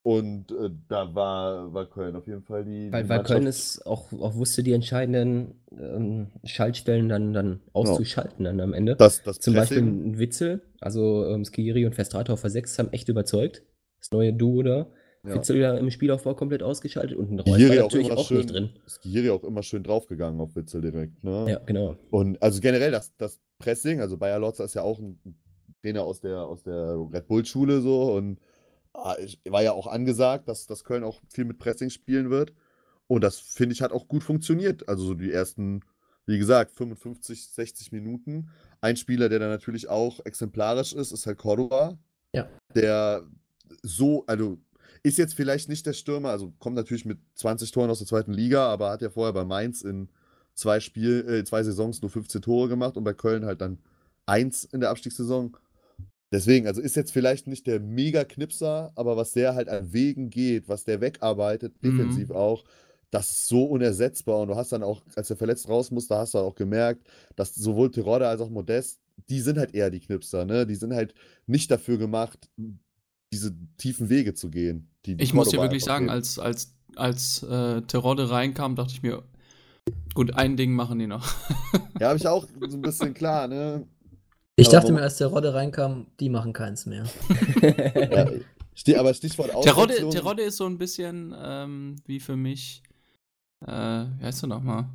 und 0.04 0.52
äh, 0.52 0.70
da 0.88 1.14
war, 1.14 1.74
war 1.74 1.86
Köln 1.86 2.16
auf 2.16 2.28
jeden 2.28 2.44
Fall 2.44 2.64
die. 2.64 2.92
Weil, 2.92 3.04
die 3.04 3.10
weil 3.10 3.24
Köln 3.24 3.46
es 3.46 3.86
auch, 3.86 4.12
auch 4.14 4.36
wusste, 4.36 4.64
die 4.64 4.72
entscheidenden 4.72 5.56
ähm, 5.72 6.28
Schaltstellen 6.46 7.10
dann, 7.10 7.34
dann 7.34 7.60
auszuschalten 7.74 8.46
ja. 8.46 8.52
dann 8.52 8.62
am 8.62 8.74
Ende. 8.74 8.96
Das, 8.96 9.22
das 9.24 9.40
Zum 9.40 9.54
Pressing. 9.54 9.78
Beispiel 9.78 10.12
ein 10.12 10.20
Witzel, 10.20 10.62
also 10.80 11.26
ähm, 11.26 11.44
Skiri 11.44 11.86
und 11.86 11.94
Festrato 11.94 12.34
auf 12.34 12.42
6 12.42 12.80
haben 12.80 12.94
echt 12.94 13.10
überzeugt. 13.10 13.64
Das 14.00 14.12
neue 14.12 14.34
Duo 14.34 14.64
da. 14.64 14.88
Ja. 15.26 15.36
Witzel 15.36 15.58
ja 15.58 15.76
im 15.76 15.92
Spielaufbau 15.92 16.36
komplett 16.36 16.64
ausgeschaltet 16.64 17.18
und 17.18 17.32
ein 17.32 17.40
Reus 17.40 17.60
war 17.60 17.76
natürlich 17.76 18.12
auch, 18.12 18.18
auch 18.18 18.28
schön, 18.28 18.38
nicht 18.38 18.54
drin. 18.54 18.70
Skiri 18.88 19.30
auch 19.30 19.44
immer 19.44 19.64
schön 19.64 19.84
draufgegangen 19.84 20.40
auf 20.40 20.56
Witzel 20.56 20.80
direkt. 20.80 21.22
Ne? 21.24 21.48
Ja, 21.50 21.60
genau. 21.66 21.98
Und 22.12 22.42
also 22.42 22.62
generell 22.62 22.92
das, 22.92 23.14
das 23.18 23.42
Pressing, 23.60 24.00
also 24.00 24.18
Bayer 24.18 24.40
Lotzer 24.40 24.64
ist 24.64 24.76
ja 24.76 24.84
auch 24.84 25.00
ein 25.00 25.20
Trainer 25.82 26.04
aus 26.04 26.22
der, 26.22 26.44
aus 26.44 26.64
der 26.64 26.96
Red 27.12 27.28
Bull-Schule 27.28 27.82
so 27.82 28.14
und 28.14 28.40
war 28.98 29.62
ja 29.62 29.72
auch 29.72 29.88
angesagt, 29.88 30.48
dass, 30.48 30.68
dass 30.68 30.84
Köln 30.84 31.04
auch 31.04 31.22
viel 31.30 31.46
mit 31.46 31.60
Pressing 31.60 31.90
spielen 31.90 32.30
wird. 32.30 32.54
Und 33.08 33.24
das, 33.24 33.40
finde 33.40 33.74
ich, 33.74 33.82
hat 33.82 33.92
auch 33.92 34.08
gut 34.08 34.24
funktioniert. 34.24 34.88
Also 34.90 35.06
so 35.06 35.14
die 35.14 35.32
ersten, 35.32 35.82
wie 36.26 36.38
gesagt, 36.38 36.72
55, 36.72 37.48
60 37.48 37.92
Minuten. 37.92 38.50
Ein 38.82 38.98
Spieler, 38.98 39.30
der 39.30 39.40
da 39.40 39.48
natürlich 39.48 39.88
auch 39.88 40.20
exemplarisch 40.26 40.94
ist, 40.94 41.12
ist 41.12 41.26
halt 41.26 41.38
Cordoba. 41.38 41.98
Ja. 42.34 42.50
Der 42.76 43.24
so, 43.84 44.26
also 44.28 44.58
ist 45.04 45.18
jetzt 45.18 45.36
vielleicht 45.36 45.70
nicht 45.70 45.86
der 45.86 45.94
Stürmer, 45.94 46.30
also 46.30 46.54
kommt 46.60 46.76
natürlich 46.76 47.06
mit 47.06 47.20
20 47.36 47.72
Toren 47.72 47.90
aus 47.90 48.00
der 48.00 48.08
zweiten 48.08 48.34
Liga, 48.34 48.68
aber 48.68 48.90
hat 48.90 49.02
ja 49.02 49.10
vorher 49.10 49.34
bei 49.34 49.46
Mainz 49.46 49.82
in 49.82 50.10
zwei 50.54 50.80
Spiel, 50.80 51.26
äh, 51.30 51.44
zwei 51.44 51.64
Saisons 51.64 52.02
nur 52.02 52.12
15 52.12 52.42
Tore 52.42 52.68
gemacht 52.68 52.98
und 52.98 53.04
bei 53.04 53.14
Köln 53.14 53.46
halt 53.46 53.62
dann 53.62 53.80
eins 54.26 54.66
in 54.66 54.82
der 54.82 54.90
Abstiegssaison. 54.90 55.56
Deswegen, 56.32 56.68
also 56.68 56.82
ist 56.82 56.96
jetzt 56.96 57.12
vielleicht 57.12 57.48
nicht 57.48 57.68
der 57.68 57.80
Mega-Knipser, 57.80 58.92
aber 58.96 59.16
was 59.16 59.32
der 59.32 59.56
halt 59.56 59.70
an 59.70 59.94
Wegen 59.94 60.30
geht, 60.30 60.68
was 60.68 60.84
der 60.84 61.00
wegarbeitet, 61.00 61.74
mhm. 61.82 61.98
defensiv 61.98 62.30
mhm. 62.30 62.36
auch, 62.36 62.66
das 63.12 63.32
ist 63.32 63.48
so 63.48 63.64
unersetzbar. 63.64 64.40
Und 64.40 64.50
du 64.50 64.56
hast 64.56 64.72
dann 64.72 64.84
auch, 64.84 65.02
als 65.16 65.30
er 65.30 65.38
verletzt 65.38 65.70
raus 65.70 65.92
musste, 65.92 66.18
hast 66.18 66.34
du 66.34 66.40
auch 66.40 66.56
gemerkt, 66.56 67.08
dass 67.36 67.56
sowohl 67.56 67.92
Terodde 67.92 68.28
als 68.28 68.42
auch 68.42 68.50
Modest, 68.50 69.00
die 69.30 69.40
sind 69.40 69.58
halt 69.58 69.74
eher 69.74 69.90
die 69.90 70.02
Knipser, 70.02 70.46
ne? 70.46 70.68
Die 70.68 70.76
sind 70.76 70.94
halt 70.94 71.14
nicht 71.48 71.72
dafür 71.72 71.98
gemacht, 71.98 72.50
diese 73.32 73.56
tiefen 73.78 74.10
Wege 74.10 74.34
zu 74.34 74.50
gehen. 74.50 74.90
ich 75.06 75.34
muss 75.34 75.50
dir 75.50 75.62
wirklich 75.62 75.84
sagen, 75.84 76.10
als, 76.10 76.40
als, 76.40 76.76
als 76.96 77.44
äh, 77.44 77.82
Terodde 77.84 78.30
reinkam, 78.30 78.76
dachte 78.76 78.94
ich 78.94 79.02
mir, 79.02 79.24
gut, 80.14 80.36
ein 80.36 80.58
Ding 80.58 80.74
machen 80.74 81.00
die 81.00 81.08
noch. 81.08 81.34
ja, 82.00 82.10
habe 82.10 82.18
ich 82.18 82.28
auch 82.28 82.46
so 82.68 82.78
ein 82.78 82.82
bisschen 82.82 83.14
klar, 83.14 83.48
ne? 83.48 83.88
Ich 84.60 84.70
dachte 84.70 84.92
mir, 84.92 85.02
als 85.02 85.18
Terodde 85.18 85.54
reinkam, 85.54 86.08
die 86.20 86.30
machen 86.30 86.52
keins 86.52 86.86
mehr. 86.86 87.06
ja, 88.86 89.00
aber 89.00 89.14
Stichwort 89.14 89.52
Terodde, 89.64 90.10
Terodde 90.10 90.44
ist 90.44 90.58
so 90.58 90.66
ein 90.66 90.78
bisschen 90.78 91.34
ähm, 91.40 91.96
wie 92.06 92.20
für 92.20 92.36
mich, 92.36 92.82
äh, 93.66 93.72
wie 93.72 94.24
heißt 94.24 94.44
du 94.44 94.48
nochmal? 94.48 94.90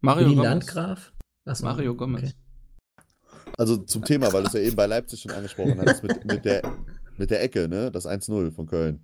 Mario 0.00 0.28
Gomez. 0.30 0.44
Landgraf? 0.44 1.12
Achso, 1.44 1.64
Mario 1.64 1.94
Gomez. 1.94 2.22
Okay. 2.24 2.32
Also 3.56 3.76
zum 3.78 4.04
Thema, 4.04 4.32
weil 4.32 4.42
du 4.42 4.48
es 4.48 4.54
ja 4.54 4.60
eben 4.60 4.76
bei 4.76 4.86
Leipzig 4.86 5.20
schon 5.22 5.30
angesprochen 5.30 5.80
hast, 5.80 6.02
mit, 6.02 6.24
mit 6.24 6.44
der 6.44 6.62
mit 7.18 7.30
der 7.30 7.42
Ecke, 7.42 7.68
ne? 7.68 7.90
Das 7.90 8.06
1-0 8.06 8.52
von 8.52 8.66
Köln. 8.66 9.00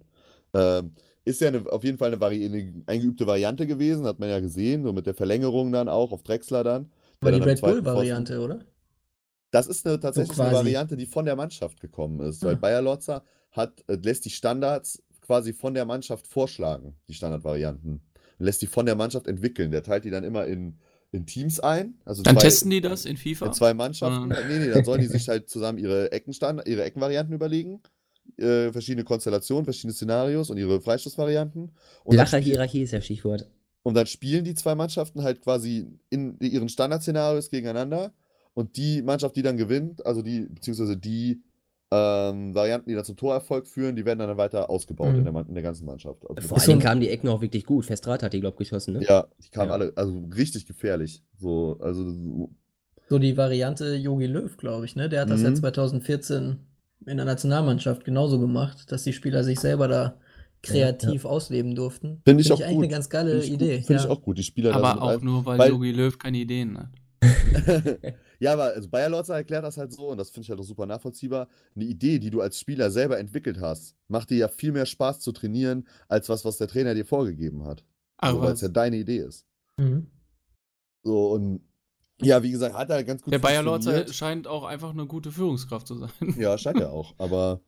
Ähm, 0.54 0.92
ist 1.24 1.40
ja 1.40 1.48
eine, 1.48 1.64
auf 1.70 1.84
jeden 1.84 1.98
Fall 1.98 2.08
eine, 2.08 2.20
Vari 2.20 2.44
eine, 2.44 2.82
eingeübte 2.86 3.26
Variante 3.26 3.66
gewesen, 3.66 4.06
hat 4.06 4.18
man 4.18 4.28
ja 4.28 4.40
gesehen, 4.40 4.82
so 4.82 4.92
mit 4.92 5.06
der 5.06 5.14
Verlängerung 5.14 5.72
dann 5.72 5.88
auch 5.88 6.12
auf 6.12 6.22
Drexler 6.22 6.64
dann. 6.64 6.90
War 7.20 7.32
die 7.32 7.38
Red 7.38 7.60
Bull-Variante, 7.60 8.40
oder? 8.40 8.60
Das 9.52 9.68
ist 9.68 9.86
eine, 9.86 10.00
tatsächlich 10.00 10.36
so 10.36 10.42
eine 10.42 10.52
Variante, 10.52 10.96
die 10.96 11.06
von 11.06 11.24
der 11.24 11.36
Mannschaft 11.36 11.80
gekommen 11.80 12.18
ist, 12.20 12.42
ah. 12.42 12.48
weil 12.48 12.56
Bayer 12.56 12.82
Lotzer 12.82 13.22
hat, 13.52 13.84
äh, 13.86 13.94
lässt 13.94 14.24
die 14.24 14.30
Standards 14.30 15.00
quasi 15.20 15.52
von 15.52 15.74
der 15.74 15.84
Mannschaft 15.84 16.26
vorschlagen, 16.26 16.96
die 17.08 17.14
Standardvarianten. 17.14 18.02
Lässt 18.38 18.62
die 18.62 18.66
von 18.66 18.86
der 18.86 18.96
Mannschaft 18.96 19.28
entwickeln. 19.28 19.70
Der 19.70 19.84
teilt 19.84 20.04
die 20.04 20.10
dann 20.10 20.24
immer 20.24 20.46
in, 20.46 20.80
in 21.12 21.26
Teams 21.26 21.60
ein. 21.60 21.94
Also 22.04 22.24
dann 22.24 22.34
zwei, 22.34 22.40
testen 22.40 22.70
die 22.70 22.80
das 22.80 23.04
in 23.04 23.16
FIFA? 23.16 23.46
In 23.46 23.52
zwei 23.52 23.72
Mannschaften. 23.72 24.32
Ah. 24.32 24.38
Nee, 24.48 24.58
nee, 24.58 24.70
dann 24.70 24.84
sollen 24.84 25.00
die 25.00 25.06
sich 25.06 25.28
halt 25.28 25.48
zusammen 25.48 25.78
ihre 25.78 26.10
Eckenstand, 26.10 26.66
ihre 26.66 26.82
Eckenvarianten 26.82 27.32
überlegen 27.32 27.80
äh, 28.38 28.72
verschiedene 28.72 29.04
Konstellationen, 29.04 29.64
verschiedene 29.64 29.92
Szenarios 29.92 30.50
und 30.50 30.58
ihre 30.58 30.80
Freistoßvarianten. 30.80 31.72
Lacher-Hierarchie 32.06 32.82
ist 32.82 32.92
ja 32.92 33.00
Stichwort. 33.00 33.48
Und 33.82 33.94
dann 33.94 34.06
spielen 34.06 34.44
die 34.44 34.54
zwei 34.54 34.74
Mannschaften 34.74 35.22
halt 35.22 35.40
quasi 35.42 35.86
in 36.08 36.38
ihren 36.40 36.68
Standardszenarios 36.68 37.50
gegeneinander. 37.50 38.12
Und 38.54 38.76
die 38.76 39.02
Mannschaft, 39.02 39.36
die 39.36 39.42
dann 39.42 39.56
gewinnt, 39.56 40.04
also 40.04 40.22
die, 40.22 40.42
beziehungsweise 40.42 40.96
die 40.96 41.42
ähm, 41.92 42.54
Varianten, 42.54 42.88
die 42.88 42.94
dann 42.94 43.04
zum 43.04 43.16
Torerfolg 43.16 43.66
führen, 43.66 43.96
die 43.96 44.04
werden 44.06 44.18
dann 44.18 44.36
weiter 44.38 44.70
ausgebaut 44.70 45.12
mhm. 45.12 45.18
in, 45.18 45.24
der, 45.24 45.46
in, 45.46 45.54
der, 45.54 45.62
ganzen 45.62 45.84
Mannschaft. 45.84 46.22
Also 46.28 46.48
Vor 46.48 46.58
allem 46.58 46.78
kamen 46.78 47.02
die 47.02 47.10
Ecken 47.10 47.28
auch 47.28 47.42
wirklich 47.42 47.66
gut. 47.66 47.84
Festrat 47.84 48.22
hat 48.22 48.32
die, 48.32 48.40
glaube 48.40 48.56
ich, 48.60 48.68
geschossen, 48.68 48.94
ne? 48.94 49.04
Ja, 49.04 49.26
die 49.44 49.50
kamen 49.50 49.68
ja. 49.68 49.74
alle, 49.74 49.92
also 49.94 50.24
richtig 50.34 50.66
gefährlich. 50.66 51.22
So, 51.38 51.78
also. 51.80 52.50
So 53.10 53.18
die 53.18 53.36
Variante 53.36 53.94
Yogi 53.94 54.26
Löw, 54.26 54.56
glaube 54.56 54.86
ich, 54.86 54.96
ne? 54.96 55.10
Der 55.10 55.22
hat 55.22 55.30
das 55.30 55.40
mhm. 55.40 55.46
ja 55.46 55.54
2014 55.54 56.58
in 57.06 57.16
der 57.16 57.26
Nationalmannschaft 57.26 58.04
genauso 58.04 58.38
gemacht, 58.38 58.90
dass 58.90 59.02
die 59.02 59.12
Spieler 59.12 59.44
sich 59.44 59.60
selber 59.60 59.86
da 59.86 60.16
kreativ 60.62 61.24
ja, 61.24 61.28
ja. 61.28 61.34
ausleben 61.34 61.74
durften. 61.74 62.22
Finde 62.24 62.40
ich 62.40 62.46
Find 62.46 62.54
auch 62.54 62.60
ich 62.60 62.64
eigentlich 62.64 62.76
gut. 62.76 62.84
eine 62.84 62.92
ganz 62.92 63.10
geile 63.10 63.40
Find 63.42 63.54
Idee. 63.54 63.82
Finde 63.82 63.94
ja. 63.94 64.00
ich 64.00 64.10
auch 64.10 64.22
gut. 64.22 64.38
Die 64.38 64.44
Spieler 64.44 64.74
aber 64.74 65.02
auch 65.02 65.20
nur, 65.20 65.44
weil 65.44 65.68
Jogi 65.68 65.92
Löw 65.92 66.16
keine 66.18 66.38
Ideen 66.38 66.78
hat. 66.78 66.88
ja, 68.42 68.54
aber 68.54 68.64
also 68.74 68.88
Bayer 68.88 69.08
Lorzer 69.08 69.36
erklärt 69.36 69.62
das 69.62 69.76
halt 69.76 69.92
so 69.92 70.08
und 70.08 70.18
das 70.18 70.30
finde 70.30 70.46
ich 70.46 70.50
halt 70.50 70.58
auch 70.58 70.64
super 70.64 70.84
nachvollziehbar. 70.84 71.46
Eine 71.76 71.84
Idee, 71.84 72.18
die 72.18 72.30
du 72.30 72.40
als 72.40 72.58
Spieler 72.58 72.90
selber 72.90 73.20
entwickelt 73.20 73.60
hast, 73.60 73.94
macht 74.08 74.30
dir 74.30 74.38
ja 74.38 74.48
viel 74.48 74.72
mehr 74.72 74.84
Spaß 74.84 75.20
zu 75.20 75.30
trainieren, 75.30 75.86
als 76.08 76.28
was, 76.28 76.44
was 76.44 76.56
der 76.56 76.66
Trainer 76.66 76.92
dir 76.92 77.06
vorgegeben 77.06 77.64
hat. 77.64 77.84
Also, 78.16 78.40
weil 78.40 78.52
es 78.54 78.60
ja 78.60 78.66
deine 78.66 78.96
Idee 78.96 79.18
ist. 79.18 79.46
Mhm. 79.76 80.08
So, 81.04 81.30
und 81.30 81.60
ja, 82.20 82.42
wie 82.42 82.50
gesagt, 82.50 82.74
hat 82.74 82.90
er 82.90 83.04
ganz 83.04 83.22
gut 83.22 83.32
Der 83.32 83.38
Bayer 83.38 83.62
Lorzer 83.62 84.12
scheint 84.12 84.48
auch 84.48 84.64
einfach 84.64 84.90
eine 84.90 85.06
gute 85.06 85.30
Führungskraft 85.30 85.86
zu 85.86 85.94
sein. 85.94 86.10
Ja, 86.36 86.58
scheint 86.58 86.80
er 86.80 86.92
auch. 86.92 87.14
Aber 87.18 87.60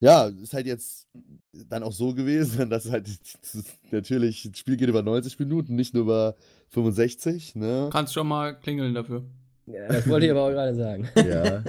ja, 0.00 0.26
ist 0.26 0.52
halt 0.52 0.66
jetzt 0.66 1.06
dann 1.52 1.84
auch 1.84 1.92
so 1.92 2.12
gewesen, 2.12 2.70
dass 2.70 2.90
halt 2.90 3.08
natürlich 3.92 4.48
das 4.50 4.58
Spiel 4.58 4.76
geht 4.76 4.88
über 4.88 5.02
90 5.02 5.38
Minuten, 5.38 5.76
nicht 5.76 5.94
nur 5.94 6.02
über 6.02 6.34
65. 6.70 7.54
Ne? 7.54 7.88
Kannst 7.92 8.14
schon 8.14 8.26
mal 8.26 8.58
klingeln 8.58 8.94
dafür. 8.94 9.24
Ja, 9.66 9.88
das 9.88 10.08
wollte 10.08 10.26
ich 10.26 10.32
aber 10.32 10.42
auch 10.42 10.50
gerade 10.50 10.74
sagen. 10.74 11.08
Ja. 11.16 11.62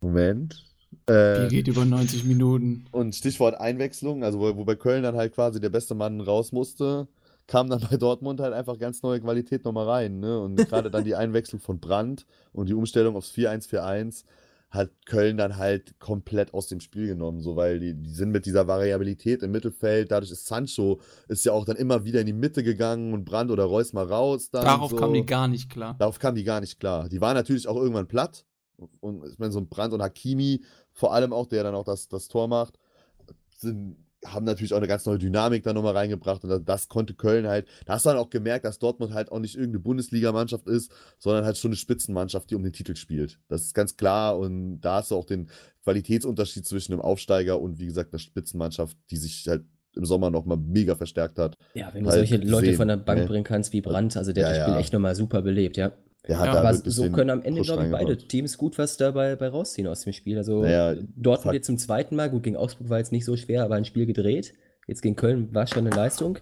Moment. 0.00 0.64
Äh, 1.06 1.42
Die 1.48 1.56
geht 1.56 1.68
über 1.68 1.84
90 1.84 2.24
Minuten. 2.24 2.86
Und 2.90 3.14
Stichwort 3.14 3.60
Einwechslung, 3.60 4.24
also 4.24 4.40
wo, 4.40 4.56
wo 4.56 4.64
bei 4.64 4.74
Köln 4.74 5.02
dann 5.02 5.16
halt 5.16 5.34
quasi 5.34 5.60
der 5.60 5.70
beste 5.70 5.94
Mann 5.94 6.20
raus 6.20 6.52
musste 6.52 7.08
kam 7.46 7.68
dann 7.68 7.80
bei 7.90 7.96
Dortmund 7.96 8.40
halt 8.40 8.54
einfach 8.54 8.78
ganz 8.78 9.02
neue 9.02 9.20
Qualität 9.20 9.64
nochmal 9.64 9.88
rein. 9.88 10.20
Ne? 10.20 10.40
Und 10.40 10.56
gerade 10.56 10.90
dann 10.90 11.04
die 11.04 11.14
Einwechslung 11.14 11.60
von 11.60 11.78
Brandt 11.80 12.26
und 12.52 12.68
die 12.68 12.74
Umstellung 12.74 13.16
aufs 13.16 13.32
4-1-4-1 13.32 14.24
hat 14.72 14.90
Köln 15.04 15.36
dann 15.36 15.58
halt 15.58 15.98
komplett 16.00 16.54
aus 16.54 16.66
dem 16.66 16.80
Spiel 16.80 17.06
genommen, 17.06 17.42
so 17.42 17.56
weil 17.56 17.78
die, 17.78 17.94
die 17.94 18.10
sind 18.10 18.30
mit 18.30 18.46
dieser 18.46 18.66
Variabilität 18.66 19.42
im 19.42 19.52
Mittelfeld, 19.52 20.10
dadurch 20.10 20.32
ist 20.32 20.46
Sancho 20.46 20.98
ist 21.28 21.44
ja 21.44 21.52
auch 21.52 21.66
dann 21.66 21.76
immer 21.76 22.06
wieder 22.06 22.20
in 22.20 22.26
die 22.26 22.32
Mitte 22.32 22.62
gegangen 22.62 23.12
und 23.12 23.26
Brand 23.26 23.50
oder 23.50 23.64
Reus 23.64 23.92
mal 23.92 24.06
raus. 24.06 24.50
Darauf 24.50 24.90
so. 24.90 24.96
kamen 24.96 25.12
die 25.12 25.26
gar 25.26 25.46
nicht 25.46 25.68
klar. 25.68 25.94
Darauf 25.98 26.18
kamen 26.18 26.36
die 26.36 26.44
gar 26.44 26.60
nicht 26.60 26.80
klar. 26.80 27.10
Die 27.10 27.20
waren 27.20 27.34
natürlich 27.34 27.68
auch 27.68 27.76
irgendwann 27.76 28.08
platt 28.08 28.46
und 29.00 29.26
ich 29.26 29.38
meine 29.38 29.52
so 29.52 29.60
ein 29.60 29.68
Brand 29.68 29.92
und 29.92 30.00
Hakimi 30.00 30.62
vor 30.90 31.12
allem 31.12 31.34
auch, 31.34 31.46
der 31.46 31.64
dann 31.64 31.74
auch 31.74 31.84
das, 31.84 32.08
das 32.08 32.28
Tor 32.28 32.48
macht, 32.48 32.78
sind 33.58 33.98
haben 34.24 34.44
natürlich 34.44 34.72
auch 34.72 34.78
eine 34.78 34.86
ganz 34.86 35.04
neue 35.06 35.18
Dynamik 35.18 35.62
da 35.62 35.72
nochmal 35.72 35.96
reingebracht 35.96 36.44
und 36.44 36.68
das 36.68 36.88
konnte 36.88 37.14
Köln 37.14 37.46
halt. 37.46 37.66
Da 37.86 37.94
hast 37.94 38.06
du 38.06 38.10
dann 38.10 38.18
auch 38.18 38.30
gemerkt, 38.30 38.64
dass 38.64 38.78
Dortmund 38.78 39.14
halt 39.14 39.32
auch 39.32 39.40
nicht 39.40 39.56
irgendeine 39.56 39.80
Bundesligamannschaft 39.80 40.68
ist, 40.68 40.92
sondern 41.18 41.44
halt 41.44 41.56
schon 41.58 41.70
eine 41.70 41.76
Spitzenmannschaft, 41.76 42.50
die 42.50 42.54
um 42.54 42.62
den 42.62 42.72
Titel 42.72 42.94
spielt. 42.94 43.40
Das 43.48 43.62
ist 43.62 43.74
ganz 43.74 43.96
klar 43.96 44.38
und 44.38 44.80
da 44.80 44.96
hast 44.96 45.10
du 45.10 45.16
auch 45.16 45.24
den 45.24 45.48
Qualitätsunterschied 45.82 46.66
zwischen 46.66 46.92
dem 46.92 47.00
Aufsteiger 47.00 47.60
und 47.60 47.78
wie 47.78 47.86
gesagt 47.86 48.12
der 48.12 48.18
Spitzenmannschaft, 48.18 48.96
die 49.10 49.16
sich 49.16 49.46
halt 49.48 49.64
im 49.94 50.04
Sommer 50.04 50.30
nochmal 50.30 50.56
mega 50.56 50.94
verstärkt 50.94 51.38
hat. 51.38 51.56
Ja, 51.74 51.92
wenn 51.92 52.04
du 52.04 52.10
halt 52.10 52.26
solche 52.26 52.42
Leute 52.44 52.66
sehen, 52.66 52.76
von 52.76 52.88
der 52.88 52.96
Bank 52.96 53.20
ne? 53.20 53.26
bringen 53.26 53.44
kannst 53.44 53.72
wie 53.72 53.80
Brandt, 53.80 54.16
also 54.16 54.32
der 54.32 54.44
ja, 54.44 54.48
das 54.48 54.62
Spiel 54.62 54.74
ja. 54.74 54.80
echt 54.80 54.92
nochmal 54.92 55.14
super 55.14 55.42
belebt, 55.42 55.76
ja. 55.76 55.92
Der 56.28 56.38
hat 56.38 56.46
ja, 56.46 56.54
aber 56.54 56.74
so 56.74 57.10
können 57.10 57.30
am 57.30 57.42
Ende, 57.42 57.62
glaube 57.62 57.84
ich, 57.84 57.90
beide 57.90 58.16
Teams 58.16 58.56
gut 58.56 58.78
was 58.78 58.96
dabei 58.96 59.34
bei 59.34 59.48
rausziehen 59.48 59.88
aus 59.88 60.02
dem 60.02 60.12
Spiel. 60.12 60.38
Also 60.38 60.62
naja, 60.62 60.94
Dortmund 61.16 61.54
jetzt 61.54 61.66
zum 61.66 61.78
zweiten 61.78 62.14
Mal, 62.14 62.30
gut, 62.30 62.44
gegen 62.44 62.56
Augsburg 62.56 62.90
war 62.90 62.98
jetzt 62.98 63.10
nicht 63.10 63.24
so 63.24 63.36
schwer, 63.36 63.64
aber 63.64 63.74
ein 63.74 63.84
Spiel 63.84 64.06
gedreht. 64.06 64.54
Jetzt 64.86 65.02
gegen 65.02 65.16
Köln 65.16 65.52
war 65.52 65.66
schon 65.66 65.86
eine 65.86 65.94
Leistung. 65.94 66.38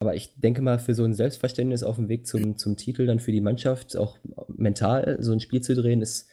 Aber 0.00 0.16
ich 0.16 0.34
denke 0.34 0.62
mal, 0.62 0.80
für 0.80 0.94
so 0.94 1.04
ein 1.04 1.14
Selbstverständnis 1.14 1.84
auf 1.84 1.94
dem 1.94 2.08
Weg 2.08 2.26
zum, 2.26 2.56
zum 2.56 2.76
Titel, 2.76 3.06
dann 3.06 3.20
für 3.20 3.30
die 3.30 3.40
Mannschaft, 3.40 3.96
auch 3.96 4.18
mental 4.48 5.18
so 5.20 5.30
ein 5.30 5.38
Spiel 5.38 5.60
zu 5.60 5.76
drehen, 5.76 6.02
ist 6.02 6.28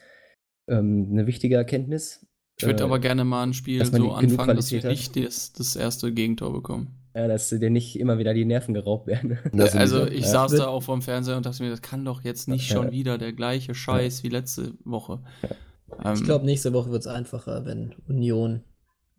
ähm, 0.66 1.08
eine 1.12 1.28
wichtige 1.28 1.54
Erkenntnis. 1.54 2.26
Ich 2.58 2.66
würde 2.66 2.82
äh, 2.82 2.86
aber 2.86 2.98
gerne 2.98 3.24
mal 3.24 3.44
ein 3.44 3.54
Spiel 3.54 3.84
so 3.84 4.10
anfangen, 4.10 4.56
dass 4.56 4.72
wir 4.72 4.84
nicht 4.84 5.14
das, 5.14 5.52
das 5.52 5.76
erste 5.76 6.12
Gegentor 6.12 6.52
bekommen. 6.52 6.99
Ja, 7.14 7.26
dass 7.26 7.48
dir 7.48 7.70
nicht 7.70 7.98
immer 7.98 8.18
wieder 8.18 8.34
die 8.34 8.44
Nerven 8.44 8.72
geraubt 8.72 9.06
werden. 9.06 9.38
also 9.74 10.06
ich 10.06 10.20
ja. 10.20 10.28
saß 10.28 10.52
da 10.52 10.68
auch 10.68 10.82
vorm 10.82 11.02
Fernseher 11.02 11.36
und 11.36 11.44
dachte 11.44 11.62
mir, 11.62 11.70
das 11.70 11.82
kann 11.82 12.04
doch 12.04 12.22
jetzt 12.22 12.46
nicht 12.46 12.70
ja. 12.70 12.76
schon 12.76 12.92
wieder 12.92 13.18
der 13.18 13.32
gleiche 13.32 13.74
Scheiß 13.74 14.18
ja. 14.18 14.24
wie 14.24 14.28
letzte 14.28 14.74
Woche. 14.84 15.20
Ähm, 16.04 16.14
ich 16.14 16.22
glaube, 16.22 16.44
nächste 16.44 16.72
Woche 16.72 16.90
wird 16.90 17.00
es 17.00 17.08
einfacher, 17.08 17.64
wenn 17.66 17.94
Union 18.06 18.62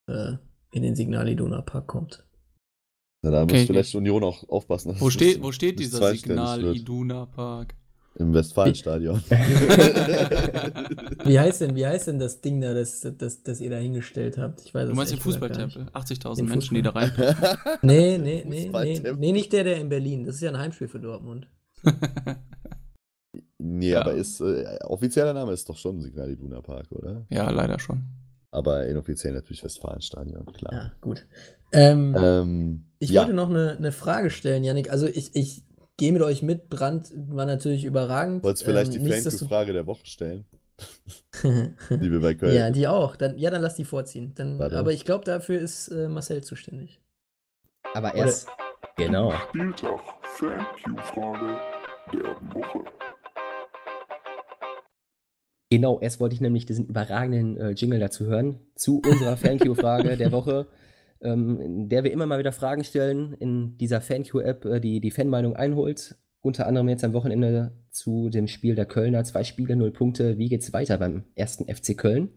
äh, 0.07 0.33
in 0.71 0.83
den 0.83 0.95
Signal 0.95 1.27
Iduna 1.27 1.61
Park 1.61 1.87
kommt. 1.87 2.25
Na, 3.23 3.31
da 3.31 3.43
okay. 3.43 3.57
muss 3.57 3.67
vielleicht 3.67 3.95
Union 3.95 4.23
auch 4.23 4.47
aufpassen. 4.47 4.95
Wo 4.97 5.09
steht, 5.09 5.43
wo 5.43 5.51
steht 5.51 5.79
dieser 5.79 6.13
Signal 6.13 6.75
Iduna 6.75 7.25
Park? 7.25 7.75
Im 8.15 8.33
Westfalenstadion. 8.33 9.23
wie, 11.23 11.39
heißt 11.39 11.61
denn, 11.61 11.75
wie 11.75 11.85
heißt 11.85 12.07
denn 12.07 12.19
das 12.19 12.41
Ding 12.41 12.59
da, 12.59 12.73
das, 12.73 13.07
das, 13.17 13.41
das 13.41 13.61
ihr 13.61 13.69
da 13.69 13.77
hingestellt 13.77 14.37
habt? 14.37 14.61
Ich 14.65 14.73
weiß 14.73 14.89
du 14.89 14.95
meinst 14.95 15.13
den 15.13 15.19
Fußballtempel? 15.19 15.85
80.000 15.93 16.43
Menschen, 16.43 16.75
die 16.75 16.81
da 16.81 16.89
rein. 16.89 17.11
nee, 17.81 18.17
nee, 18.17 18.43
nee, 18.45 18.69
nee, 18.69 19.13
nee, 19.17 19.31
nicht 19.31 19.53
der, 19.53 19.63
der 19.63 19.77
in 19.77 19.87
Berlin. 19.87 20.25
Das 20.25 20.35
ist 20.35 20.41
ja 20.41 20.49
ein 20.49 20.57
Heimspiel 20.57 20.89
für 20.89 20.99
Dortmund. 20.99 21.47
nee, 23.57 23.91
ja. 23.91 24.01
aber 24.01 24.13
ist, 24.13 24.41
äh, 24.41 24.77
offizieller 24.83 25.33
Name 25.33 25.53
ist 25.53 25.69
doch 25.69 25.77
schon 25.77 26.01
Signal 26.01 26.29
Iduna 26.29 26.59
Park, 26.59 26.91
oder? 26.91 27.25
Ja, 27.29 27.49
leider 27.49 27.79
schon. 27.79 28.03
Aber 28.51 28.85
inoffiziell 28.87 29.33
natürlich 29.33 29.63
Westfalenstadion, 29.63 30.45
klar. 30.47 30.73
Ja, 30.73 30.91
gut. 30.99 31.25
Ähm, 31.71 32.13
ähm, 32.19 32.85
ich 32.99 33.11
ja. 33.11 33.21
wollte 33.21 33.33
noch 33.33 33.49
eine, 33.49 33.77
eine 33.77 33.93
Frage 33.93 34.29
stellen, 34.29 34.65
Janik. 34.65 34.91
Also 34.91 35.07
ich, 35.07 35.33
ich 35.33 35.63
gehe 36.01 36.11
mit 36.11 36.23
euch 36.23 36.41
mit. 36.41 36.67
Brand 36.67 37.13
war 37.15 37.45
natürlich 37.45 37.85
überragend. 37.85 38.43
Wolltest 38.43 38.63
du 38.63 38.71
vielleicht 38.71 38.95
ähm, 38.95 39.05
die 39.05 39.11
Flank-Frage 39.11 39.71
der 39.71 39.85
Woche 39.85 40.03
stellen? 40.07 40.45
die 41.43 42.11
wir 42.11 42.19
bei 42.19 42.33
Köln. 42.33 42.55
Ja, 42.55 42.71
die 42.71 42.87
auch. 42.87 43.15
Dann, 43.15 43.37
ja, 43.37 43.51
dann 43.51 43.61
lass 43.61 43.75
die 43.75 43.85
vorziehen. 43.85 44.33
Dann, 44.33 44.59
aber 44.59 44.93
ich 44.93 45.05
glaube, 45.05 45.25
dafür 45.25 45.59
ist 45.59 45.89
äh, 45.89 46.07
Marcel 46.07 46.43
zuständig. 46.43 46.99
Aber 47.93 48.15
erst. 48.15 48.47
Oder, 48.47 49.05
genau. 49.05 49.31
Spieltag. 49.49 49.99
Thank 50.39 50.87
you, 50.87 50.95
Frage 51.13 51.59
der 52.11 52.35
Woche. 52.55 52.83
Genau, 55.69 55.99
erst 55.99 56.19
wollte 56.19 56.33
ich 56.33 56.41
nämlich 56.41 56.65
diesen 56.65 56.87
überragenden 56.87 57.57
äh, 57.57 57.69
Jingle 57.69 57.99
dazu 57.99 58.25
hören. 58.25 58.59
Zu 58.73 59.03
unserer 59.05 59.39
Thank 59.39 59.65
you-Frage 59.65 60.17
der 60.17 60.31
Woche 60.31 60.65
ähm, 61.21 61.59
in 61.59 61.89
der 61.89 62.03
wir 62.03 62.11
immer 62.11 62.25
mal 62.25 62.39
wieder 62.39 62.51
Fragen 62.51 62.83
stellen, 62.83 63.33
in 63.39 63.77
dieser 63.77 64.01
FanQ-App, 64.01 64.65
äh, 64.65 64.79
die 64.79 64.99
die 64.99 65.11
Fanmeinung 65.11 65.55
einholt. 65.55 66.15
Unter 66.41 66.65
anderem 66.65 66.89
jetzt 66.89 67.03
am 67.03 67.13
Wochenende 67.13 67.71
zu 67.91 68.29
dem 68.29 68.47
Spiel 68.47 68.75
der 68.75 68.85
Kölner. 68.85 69.23
Zwei 69.23 69.43
Spiele, 69.43 69.75
null 69.75 69.91
Punkte. 69.91 70.37
Wie 70.37 70.49
geht's 70.49 70.73
weiter 70.73 70.97
beim 70.97 71.23
ersten 71.35 71.65
FC 71.73 71.95
Köln? 71.95 72.29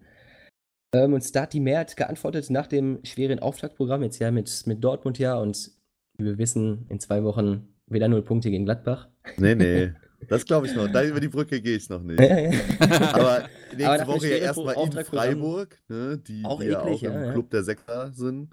Ähm, 0.92 1.14
und 1.14 1.22
Stati 1.22 1.60
Mehr 1.60 1.80
hat 1.80 1.96
geantwortet 1.96 2.50
nach 2.50 2.66
dem 2.66 3.00
schweren 3.02 3.38
Auftaktprogramm, 3.38 4.02
jetzt 4.02 4.18
ja 4.18 4.30
mit, 4.30 4.66
mit 4.66 4.84
Dortmund 4.84 5.18
ja. 5.18 5.36
Und 5.38 5.70
wie 6.18 6.24
wir 6.24 6.38
wissen, 6.38 6.86
in 6.90 7.00
zwei 7.00 7.24
Wochen 7.24 7.68
wieder 7.86 8.08
null 8.08 8.22
Punkte 8.22 8.50
gegen 8.50 8.66
Gladbach. 8.66 9.08
Nee, 9.38 9.54
nee. 9.54 9.92
Das 10.28 10.44
glaube 10.44 10.66
ich 10.66 10.74
noch. 10.74 10.88
Da 10.88 11.04
über 11.04 11.20
die 11.20 11.28
Brücke 11.28 11.60
gehe 11.60 11.76
ich 11.76 11.88
noch 11.88 12.02
nicht. 12.02 12.20
Aber 12.80 13.44
nächste 13.70 13.90
Aber 13.90 14.06
Woche 14.06 14.28
ja 14.28 14.36
erstmal 14.36 14.74
in 14.74 15.04
Freiburg, 15.04 15.78
ne, 15.88 16.18
die, 16.18 16.44
auch 16.44 16.60
die 16.60 16.68
eklig, 16.68 17.02
ja 17.02 17.10
auch 17.10 17.14
im 17.14 17.24
ja, 17.24 17.32
Club 17.32 17.50
der 17.50 17.62
Sechser 17.62 18.12
sind. 18.12 18.50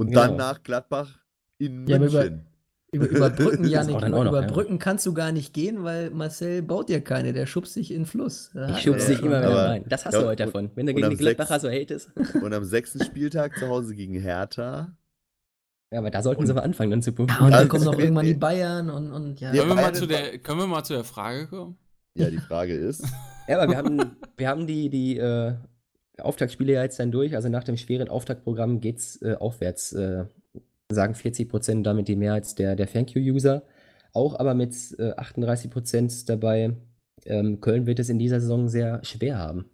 Und 0.00 0.06
genau. 0.06 0.28
dann 0.28 0.36
nach 0.36 0.62
Gladbach 0.62 1.18
in 1.58 1.86
ja, 1.86 1.98
München. 1.98 2.46
Über, 2.90 3.06
über, 3.06 3.28
Brücken, 3.28 3.64
Janik, 3.66 3.98
über, 3.98 4.08
noch, 4.08 4.24
über 4.24 4.40
ja. 4.40 4.46
Brücken 4.50 4.78
kannst 4.78 5.04
du 5.04 5.12
gar 5.12 5.30
nicht 5.30 5.52
gehen, 5.52 5.84
weil 5.84 6.08
Marcel 6.08 6.62
baut 6.62 6.88
dir 6.88 7.02
keine, 7.02 7.34
der 7.34 7.44
schubst 7.44 7.76
dich 7.76 7.90
in 7.90 7.98
den 7.98 8.06
Fluss. 8.06 8.50
Ja, 8.54 8.70
ich 8.70 8.80
schubst 8.80 9.10
dich 9.10 9.20
immer 9.20 9.40
wieder 9.40 9.68
rein. 9.68 9.84
Das 9.86 10.06
hast 10.06 10.14
ja, 10.14 10.22
du 10.22 10.28
heute 10.28 10.46
davon, 10.46 10.70
wenn 10.74 10.86
du 10.86 10.94
gegen 10.94 11.10
die 11.10 11.16
Gladbacher 11.16 11.60
so 11.60 11.68
hatest. 11.68 12.10
Und 12.42 12.54
am 12.54 12.64
sechsten 12.64 13.04
Spieltag 13.04 13.58
zu 13.58 13.68
Hause 13.68 13.94
gegen 13.94 14.14
Hertha. 14.14 14.96
Ja, 15.92 15.98
aber 15.98 16.10
da 16.10 16.22
sollten 16.22 16.40
und, 16.40 16.46
sie 16.46 16.52
aber 16.52 16.62
anfangen, 16.62 16.92
dann 16.92 17.02
zu 17.02 17.12
punkten. 17.12 17.36
Ja, 17.38 17.44
und 17.44 17.52
dann 17.52 17.68
kommen 17.68 17.84
noch 17.84 17.98
irgendwann 17.98 18.24
die 18.24 18.34
Bayern 18.34 18.88
und, 18.88 19.12
und 19.12 19.40
ja. 19.40 19.50
Können 19.50 19.68
wir, 19.68 19.74
mal 19.74 19.94
zu 19.94 20.06
der, 20.06 20.38
können 20.38 20.60
wir 20.60 20.66
mal 20.66 20.84
zu 20.84 20.94
der 20.94 21.04
Frage 21.04 21.46
kommen? 21.48 21.76
Ja, 22.14 22.30
die 22.30 22.38
Frage 22.38 22.74
ist. 22.74 23.04
ja, 23.48 23.60
aber 23.60 23.70
wir 23.70 23.76
haben, 23.76 24.16
wir 24.36 24.48
haben 24.48 24.66
die, 24.66 24.88
die 24.88 25.18
äh, 25.18 25.56
Auftaktspiele 26.24 26.72
ja 26.72 26.82
jetzt 26.82 26.98
dann 26.98 27.12
durch. 27.12 27.34
Also 27.34 27.48
nach 27.48 27.64
dem 27.64 27.76
schweren 27.76 28.08
Auftaktprogramm 28.08 28.80
geht 28.80 28.98
es 28.98 29.22
äh, 29.22 29.34
aufwärts, 29.38 29.92
äh, 29.92 30.24
sagen 30.90 31.14
40 31.14 31.48
Prozent 31.48 31.86
damit 31.86 32.08
die 32.08 32.16
Mehrheit 32.16 32.58
der, 32.58 32.76
der 32.76 32.86
ThanQ-User. 32.90 33.62
Auch 34.12 34.38
aber 34.38 34.54
mit 34.54 34.74
äh, 34.98 35.12
38 35.12 35.70
Prozent 35.70 36.28
dabei. 36.28 36.76
Ähm, 37.26 37.60
Köln 37.60 37.86
wird 37.86 37.98
es 37.98 38.08
in 38.08 38.18
dieser 38.18 38.40
Saison 38.40 38.68
sehr 38.68 39.04
schwer 39.04 39.38
haben. 39.38 39.70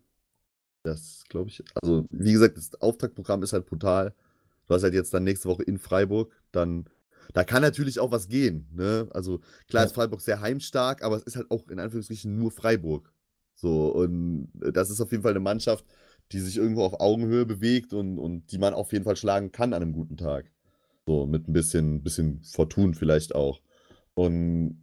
Das 0.82 1.24
glaube 1.28 1.48
ich. 1.50 1.64
Also, 1.82 2.04
wie 2.10 2.32
gesagt, 2.32 2.56
das 2.56 2.74
Auftaktprogramm 2.80 3.42
ist 3.42 3.52
halt 3.52 3.66
brutal. 3.66 4.14
Du 4.66 4.74
hast 4.74 4.82
halt 4.82 4.94
jetzt 4.94 5.14
dann 5.14 5.24
nächste 5.24 5.48
Woche 5.48 5.62
in 5.62 5.78
Freiburg, 5.78 6.32
dann 6.52 6.88
da 7.32 7.44
kann 7.44 7.62
natürlich 7.62 7.98
auch 8.00 8.10
was 8.10 8.28
gehen. 8.28 8.68
Ne? 8.72 9.08
Also 9.12 9.40
klar 9.68 9.82
ja. 9.82 9.86
ist 9.86 9.94
Freiburg 9.94 10.20
sehr 10.20 10.40
heimstark, 10.40 11.02
aber 11.02 11.16
es 11.16 11.24
ist 11.24 11.36
halt 11.36 11.50
auch 11.50 11.68
in 11.68 11.78
Anführungsstrichen 11.78 12.36
nur 12.36 12.50
Freiburg. 12.50 13.12
So, 13.54 13.88
und 13.88 14.48
das 14.54 14.90
ist 14.90 15.00
auf 15.00 15.10
jeden 15.10 15.22
Fall 15.22 15.32
eine 15.32 15.40
Mannschaft, 15.40 15.84
die 16.32 16.40
sich 16.40 16.56
irgendwo 16.56 16.82
auf 16.82 17.00
Augenhöhe 17.00 17.46
bewegt 17.46 17.92
und, 17.92 18.18
und 18.18 18.50
die 18.50 18.58
man 18.58 18.74
auf 18.74 18.92
jeden 18.92 19.04
Fall 19.04 19.16
schlagen 19.16 19.52
kann 19.52 19.72
an 19.72 19.82
einem 19.82 19.92
guten 19.92 20.16
Tag. 20.16 20.50
So, 21.06 21.26
mit 21.26 21.48
ein 21.48 21.52
bisschen, 21.52 22.02
bisschen 22.02 22.42
Fortun 22.42 22.94
vielleicht 22.94 23.34
auch. 23.34 23.60
Und 24.14 24.82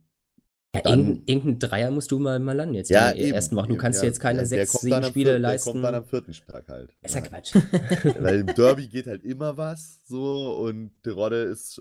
ja, 0.76 0.82
dann, 0.82 1.22
irgendein 1.26 1.60
Dreier 1.60 1.92
musst 1.92 2.10
du 2.12 2.18
mal, 2.18 2.40
mal 2.40 2.56
landen 2.56 2.74
jetzt 2.74 2.90
ja, 2.90 3.12
in 3.12 3.28
der 3.28 3.36
ersten 3.36 3.56
Woche. 3.56 3.68
Du 3.68 3.76
kannst 3.76 4.02
ja, 4.02 4.08
jetzt 4.08 4.20
keine 4.20 4.46
sechs, 4.46 4.72
sieben 4.72 5.04
Spiele 5.04 5.32
vierten, 5.32 5.42
leisten. 5.42 5.66
Der 5.68 5.74
kommt 5.74 5.86
dann 5.86 5.96
am 5.96 6.06
vierten 6.06 6.34
Spieltag 6.34 6.68
halt. 6.68 6.96
Ist 7.02 7.14
ja 7.14 7.22
Quatsch. 7.22 7.54
Weil 8.20 8.40
im 8.40 8.48
Derby 8.48 8.88
geht 8.88 9.06
halt 9.06 9.24
immer 9.24 9.56
was 9.56 10.00
so 10.08 10.58
und 10.58 10.92
Terodde 11.04 11.44
ist, 11.44 11.80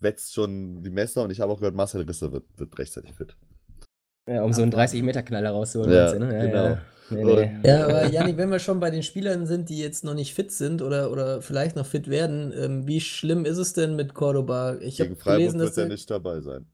wetzt 0.00 0.34
schon 0.34 0.82
die 0.82 0.90
Messer 0.90 1.22
und 1.22 1.30
ich 1.30 1.40
habe 1.40 1.52
auch 1.52 1.58
gehört, 1.58 1.76
Marcel 1.76 2.02
Risse 2.02 2.32
wird, 2.32 2.44
wird 2.56 2.76
rechtzeitig 2.78 3.14
fit. 3.14 3.36
Ja, 4.28 4.44
um 4.44 4.52
so 4.52 4.62
einen 4.62 4.72
30-Meter-Knaller 4.72 5.50
rauszuholen. 5.50 5.92
Ja, 5.92 6.14
ne? 6.18 6.46
genau. 6.46 6.64
Ja. 6.64 6.82
Nee, 7.10 7.24
nee. 7.24 7.68
Ja, 7.68 7.84
aber 7.84 8.06
Janik, 8.06 8.36
wenn 8.36 8.50
wir 8.50 8.58
schon 8.58 8.80
bei 8.80 8.90
den 8.90 9.02
Spielern 9.02 9.46
sind, 9.46 9.68
die 9.68 9.78
jetzt 9.78 10.04
noch 10.04 10.14
nicht 10.14 10.34
fit 10.34 10.50
sind 10.50 10.80
oder, 10.80 11.10
oder 11.10 11.42
vielleicht 11.42 11.76
noch 11.76 11.86
fit 11.86 12.08
werden, 12.08 12.52
ähm, 12.56 12.86
wie 12.86 13.00
schlimm 13.00 13.44
ist 13.44 13.58
es 13.58 13.74
denn 13.74 13.96
mit 13.96 14.14
Cordoba? 14.14 14.76
Ich 14.80 14.96
Gegen 14.96 15.16
Freiburg 15.16 15.52
gelesen, 15.52 15.60
wird 15.60 15.76
er 15.76 15.88
nicht 15.88 16.10
dabei 16.10 16.40
sein. 16.40 16.66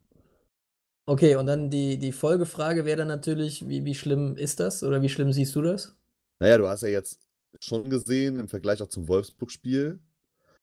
Okay, 1.06 1.36
und 1.36 1.46
dann 1.46 1.70
die, 1.70 1.98
die 1.98 2.12
Folgefrage 2.12 2.84
wäre 2.84 2.98
dann 2.98 3.08
natürlich, 3.08 3.66
wie, 3.68 3.84
wie 3.84 3.94
schlimm 3.94 4.36
ist 4.36 4.60
das 4.60 4.82
oder 4.82 5.02
wie 5.02 5.08
schlimm 5.08 5.32
siehst 5.32 5.56
du 5.56 5.62
das? 5.62 5.96
Naja, 6.38 6.58
du 6.58 6.68
hast 6.68 6.82
ja 6.82 6.88
jetzt 6.88 7.20
schon 7.60 7.88
gesehen, 7.88 8.38
im 8.38 8.48
Vergleich 8.48 8.82
auch 8.82 8.88
zum 8.88 9.08
Wolfsburg-Spiel, 9.08 9.98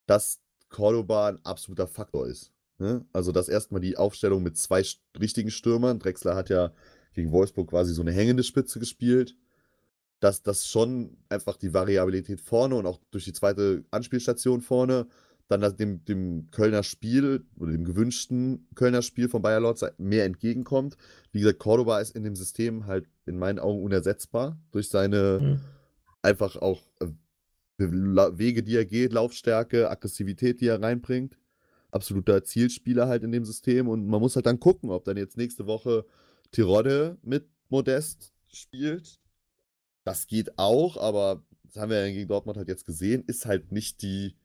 dass 0.06 0.40
Cordoba 0.70 1.30
ein 1.30 1.44
absoluter 1.44 1.88
Faktor 1.88 2.28
ist. 2.28 2.55
Ne? 2.78 3.06
Also 3.14 3.32
das 3.32 3.50
erstmal 3.50 3.82
die 3.82 3.98
Aufstellung 3.98 4.44
mit 4.44 4.58
zwei 4.58 4.84
richtigen 5.20 5.52
Stürmern. 5.52 6.00
Drexler 6.00 6.36
hat 6.36 6.50
ja 6.50 6.72
gegen 7.14 7.32
Wolfsburg 7.32 7.70
quasi 7.70 7.94
so 7.94 8.02
eine 8.02 8.12
hängende 8.12 8.44
Spitze 8.44 8.80
gespielt 8.80 9.36
dass 10.20 10.42
das 10.42 10.68
schon 10.68 11.18
einfach 11.30 11.58
die 11.58 11.74
Variabilität 11.74 12.42
vorne 12.42 12.76
und 12.76 12.86
auch 12.86 13.00
durch 13.12 13.26
die 13.26 13.34
zweite 13.34 13.84
Anspielstation 13.92 14.62
vorne 14.62 15.08
dann 15.48 15.78
dem, 15.78 16.04
dem 16.06 16.48
Kölner 16.50 16.82
Spiel 16.82 17.46
oder 17.58 17.72
dem 17.72 17.86
gewünschten 17.86 18.68
Kölner 18.74 19.04
Spiel 19.04 19.30
von 19.30 19.44
Bayer 19.44 19.60
Lorz 19.60 19.86
mehr 20.00 20.26
entgegenkommt. 20.26 20.98
Wie 21.32 21.42
gesagt, 21.42 21.60
Cordoba 21.60 22.00
ist 22.00 22.16
in 22.16 22.24
dem 22.24 22.36
System 22.36 22.88
halt 22.88 23.08
in 23.28 23.38
meinen 23.38 23.60
Augen 23.60 23.84
unersetzbar 23.84 24.58
durch 24.72 24.90
seine 24.90 25.40
mhm. 25.40 25.62
einfach 26.24 26.56
auch 26.56 26.82
äh, 27.00 27.08
Wege, 27.78 28.64
die 28.64 28.76
er 28.76 28.86
geht, 28.86 29.14
Laufstärke, 29.14 29.92
Aggressivität, 29.92 30.62
die 30.62 30.68
er 30.68 30.82
reinbringt. 30.82 31.38
Absoluter 31.96 32.44
Zielspieler 32.44 33.08
halt 33.08 33.24
in 33.24 33.32
dem 33.32 33.46
System. 33.46 33.88
Und 33.88 34.06
man 34.06 34.20
muss 34.20 34.36
halt 34.36 34.46
dann 34.46 34.60
gucken, 34.60 34.90
ob 34.90 35.06
dann 35.06 35.18
jetzt 35.18 35.38
nächste 35.38 35.66
Woche 35.66 36.06
Tirode 36.52 37.18
mit 37.24 37.48
Modest 37.70 38.34
spielt. 38.48 39.20
Das 40.04 40.28
geht 40.28 40.60
auch, 40.60 40.98
aber 40.98 41.44
das 41.64 41.78
haben 41.78 41.90
wir 41.90 42.06
ja 42.06 42.14
gegen 42.14 42.28
Dortmund 42.28 42.58
halt 42.58 42.68
jetzt 42.68 42.86
gesehen, 42.86 43.24
ist 43.28 43.46
halt 43.46 43.72
nicht 43.72 44.02
die 44.02 44.36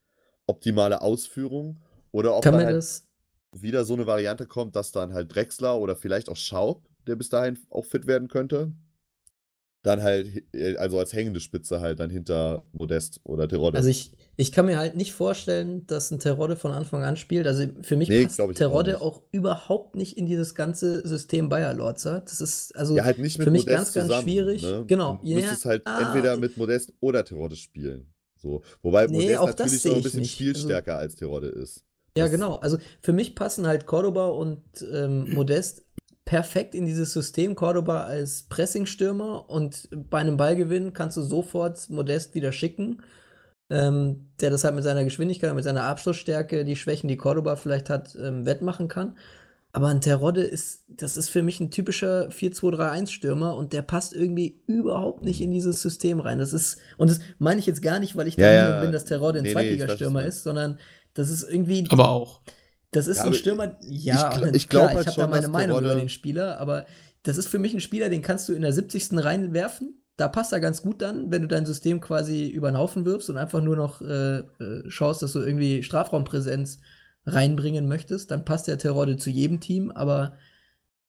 optimale 0.47 1.03
Ausführung. 1.03 1.83
Oder 2.13 2.37
ob 2.37 2.43
Kann 2.43 2.55
dann 2.55 2.65
halt 2.67 2.77
das 2.77 3.07
wieder 3.53 3.85
so 3.85 3.95
eine 3.95 4.07
Variante 4.07 4.47
kommt, 4.47 4.77
dass 4.77 4.93
dann 4.93 5.13
halt 5.13 5.35
Drexler 5.35 5.79
oder 5.79 5.97
vielleicht 5.97 6.29
auch 6.29 6.37
Schaub, 6.37 6.89
der 7.07 7.17
bis 7.17 7.29
dahin 7.29 7.59
auch 7.69 7.85
fit 7.85 8.07
werden 8.07 8.29
könnte, 8.29 8.73
dann 9.83 10.03
halt, 10.03 10.45
äh, 10.55 10.77
also 10.77 10.99
als 10.99 11.13
hängende 11.13 11.41
Spitze 11.41 11.81
halt 11.81 12.01
dann 12.01 12.11
hinter 12.11 12.65
Modest 12.73 13.21
oder 13.25 13.49
Terodde. 13.49 13.79
Also 13.79 13.89
ich, 13.89 14.13
ich 14.37 14.53
kann 14.53 14.67
mir 14.67 14.79
halt 14.79 14.95
nicht 14.97 15.13
vorstellen, 15.15 15.87
dass 15.87 16.11
ein 16.11 16.19
Terodde 16.19 16.57
von 16.57 16.73
Anfang 16.73 17.03
an 17.03 17.17
spielt. 17.17 17.47
Also 17.47 17.65
für 17.83 17.97
mich 17.97 18.09
Nee, 18.11 18.25
passt 18.25 18.41
auch 18.41 18.53
Terodde 18.53 18.93
nicht. 18.93 19.01
auch 19.01 19.23
überhaupt 19.33 19.97
nicht 19.97 20.19
in 20.19 20.27
dieses 20.27 20.55
ganze 20.55 21.07
System 21.09 21.49
Bayer 21.49 21.73
Lorzer. 21.73 22.21
Das 22.21 22.41
ist 22.41 22.77
also 22.77 22.95
ja, 22.97 23.05
halt 23.05 23.17
für 23.17 23.23
mich 23.23 23.39
Modest 23.39 23.67
ganz, 23.67 23.93
ganz 23.93 24.07
zusammen, 24.09 24.23
schwierig. 24.23 24.63
Ne? 24.63 24.85
Genau. 24.87 25.19
Du 25.23 25.29
Ja, 25.29 25.37
müsstest 25.37 25.65
halt 25.65 25.83
ah, 25.87 26.01
entweder 26.09 26.37
mit 26.37 26.57
Modest 26.59 26.93
oder 27.01 27.25
Terodde 27.25 27.57
spielen. 27.57 28.13
So. 28.37 28.63
Wobei 28.83 29.07
Nee, 29.07 29.13
Modest 29.15 29.39
auch 29.39 29.47
natürlich 29.47 29.85
noch 29.85 29.97
ein 29.97 30.03
bisschen 30.03 30.21
nicht. 30.21 30.33
Also 30.41 30.45
spielstärker 30.53 30.97
als 30.99 31.15
Terodde 31.15 31.49
ist. 31.49 31.85
Ja, 32.17 32.25
Das- 32.25 32.33
genau. 32.33 32.57
Also 32.57 32.79
für 33.01 33.13
mich 33.13 33.35
passen 33.35 33.67
halt 33.67 33.87
Cordoba 33.87 34.29
und 34.29 34.63
ähm, 34.93 35.33
Modest 35.33 35.85
perfekt 36.31 36.77
in 36.77 36.87
dieses 36.87 37.13
System. 37.13 37.57
Cordoba 37.57 38.05
als 38.05 38.45
Pressingstürmer 38.45 39.51
und 39.51 39.89
bei 39.91 40.19
einem 40.21 40.37
Ballgewinn 40.37 40.93
kannst 40.93 41.17
du 41.17 41.23
sofort 41.23 41.91
Modest 41.91 42.37
wieder 42.37 42.53
schicken, 42.53 43.03
ähm, 43.69 44.31
der 44.41 44.51
das 44.51 44.63
halt 44.65 44.77
mit 44.77 44.85
seiner 44.85 45.03
Geschwindigkeit, 45.03 45.53
mit 45.57 45.65
seiner 45.65 45.83
Abschlussstärke, 45.85 46.65
die 46.65 46.77
Schwächen, 46.77 47.09
die 47.09 47.17
Cordoba 47.17 47.57
vielleicht 47.57 47.91
hat, 47.91 48.17
ähm, 48.17 48.47
wettmachen 48.47 48.87
kann. 48.89 49.19
Aber 49.73 49.89
ein 49.89 50.01
Terodde 50.01 50.43
ist, 50.43 50.85
das 50.89 51.17
ist 51.17 51.31
für 51.31 51.43
mich 51.43 51.61
ein 51.61 51.71
typischer 51.73 52.31
4-2-3-1-Stürmer 52.31 53.57
und 53.57 53.73
der 53.73 53.83
passt 53.83 54.15
irgendwie 54.15 54.63
überhaupt 54.69 55.25
nicht 55.25 55.41
in 55.41 55.51
dieses 55.53 55.83
System 55.83 56.21
rein. 56.21 56.39
Das 56.39 56.53
ist, 56.53 56.79
und 56.97 57.11
das 57.11 57.21
meine 57.41 57.61
ich 57.61 57.67
jetzt 57.67 57.83
gar 57.83 57.99
nicht, 58.01 58.17
weil 58.17 58.29
ich 58.29 58.37
Ja, 58.37 58.47
der 58.47 58.53
ja. 58.53 58.65
Meinung 58.69 58.79
bin, 58.79 58.93
dass 58.93 59.05
Terodde 59.07 59.41
ein 59.41 59.45
Nee, 59.45 59.55
nee, 59.55 59.55
Zweitligastürmer 59.55 60.23
meinst. 60.23 60.39
ist, 60.39 60.43
sondern 60.45 60.79
das 61.15 61.31
ist 61.31 61.43
irgendwie 61.45 61.89
Aber 61.89 62.09
auch. 62.11 62.41
Das 62.93 63.07
ist 63.07 63.19
Ja, 63.19 63.25
ein 63.25 63.35
Stürmer, 63.35 63.77
ja, 63.83 64.33
ich 64.53 64.69
klar, 64.69 64.89
glaub 64.89 64.97
halt 64.97 65.09
ich 65.09 65.19
habe 65.19 65.21
da 65.23 65.27
meine 65.29 65.49
Meinung 65.49 65.79
über 65.79 65.89
Terodde- 65.89 66.01
den 66.01 66.09
Spieler, 66.09 66.59
aber 66.61 66.87
das 67.23 67.39
ist 67.39 67.49
für 67.49 67.59
mich 67.59 67.75
ein 67.75 67.81
Spieler, 67.81 68.09
den 68.09 68.23
kannst 68.23 68.49
du 68.49 68.53
in 68.55 68.63
der 68.63 68.73
70. 68.73 69.19
reinwerfen. 69.19 70.03
Da 70.17 70.29
passt 70.29 70.53
er 70.53 70.61
ganz 70.61 70.83
gut 70.83 71.01
dann, 71.01 71.31
wenn 71.31 71.43
du 71.43 71.49
dein 71.49 71.65
System 71.67 72.01
quasi 72.01 72.49
über 72.49 72.71
den 72.71 72.77
Haufen 72.79 73.05
wirfst 73.07 73.31
und 73.31 73.37
einfach 73.39 73.63
nur 73.63 73.77
noch 73.77 74.03
äh, 74.03 74.39
äh, 74.41 74.91
schaust, 74.91 75.23
dass 75.23 75.33
du 75.33 75.41
irgendwie 75.41 75.83
Strafraumpräsenz 75.83 76.81
reinbringen 77.27 77.89
möchtest, 77.89 78.31
dann 78.31 78.45
passt 78.45 78.67
der 78.69 78.79
Terodde 78.79 79.17
zu 79.17 79.31
jedem 79.31 79.61
Team, 79.61 79.91
aber 79.91 80.37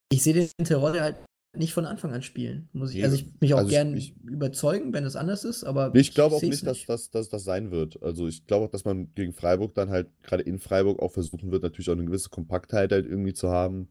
ich 0.09 0.23
sehe 0.23 0.33
den 0.33 0.65
Terodde 0.65 1.01
halt 1.01 1.15
nicht 1.53 1.73
von 1.73 1.85
Anfang 1.85 2.13
an 2.13 2.21
spielen. 2.21 2.69
Muss 2.71 2.91
ich, 2.91 2.97
Nee, 2.97 3.03
also 3.03 3.15
ich 3.17 3.29
mich 3.41 3.53
auch 3.53 3.59
also 3.59 3.69
gern 3.69 3.95
ich- 3.97 4.15
überzeugen, 4.23 4.93
wenn 4.93 5.03
es 5.03 5.15
anders 5.17 5.43
ist, 5.43 5.63
aber 5.65 5.91
Nee, 5.93 5.99
ich 5.99 6.13
glaube 6.13 6.35
auch 6.35 6.39
seh's 6.39 6.49
nicht, 6.63 6.67
dass, 6.67 6.85
dass, 6.85 7.09
dass 7.09 7.29
das 7.29 7.43
sein 7.43 7.71
wird. 7.71 8.01
Also 8.01 8.27
ich 8.27 8.47
glaube 8.47 8.65
auch, 8.65 8.69
dass 8.71 8.85
man 8.85 9.13
gegen 9.15 9.33
Freiburg 9.33 9.73
dann 9.75 9.89
halt 9.89 10.07
gerade 10.23 10.43
in 10.43 10.59
Freiburg 10.59 10.99
auch 10.99 11.11
versuchen 11.11 11.51
wird, 11.51 11.63
natürlich 11.63 11.89
auch 11.89 11.93
eine 11.93 12.05
gewisse 12.05 12.29
Kompaktheit 12.29 12.91
halt 12.93 13.05
irgendwie 13.05 13.33
zu 13.33 13.49
haben. 13.49 13.89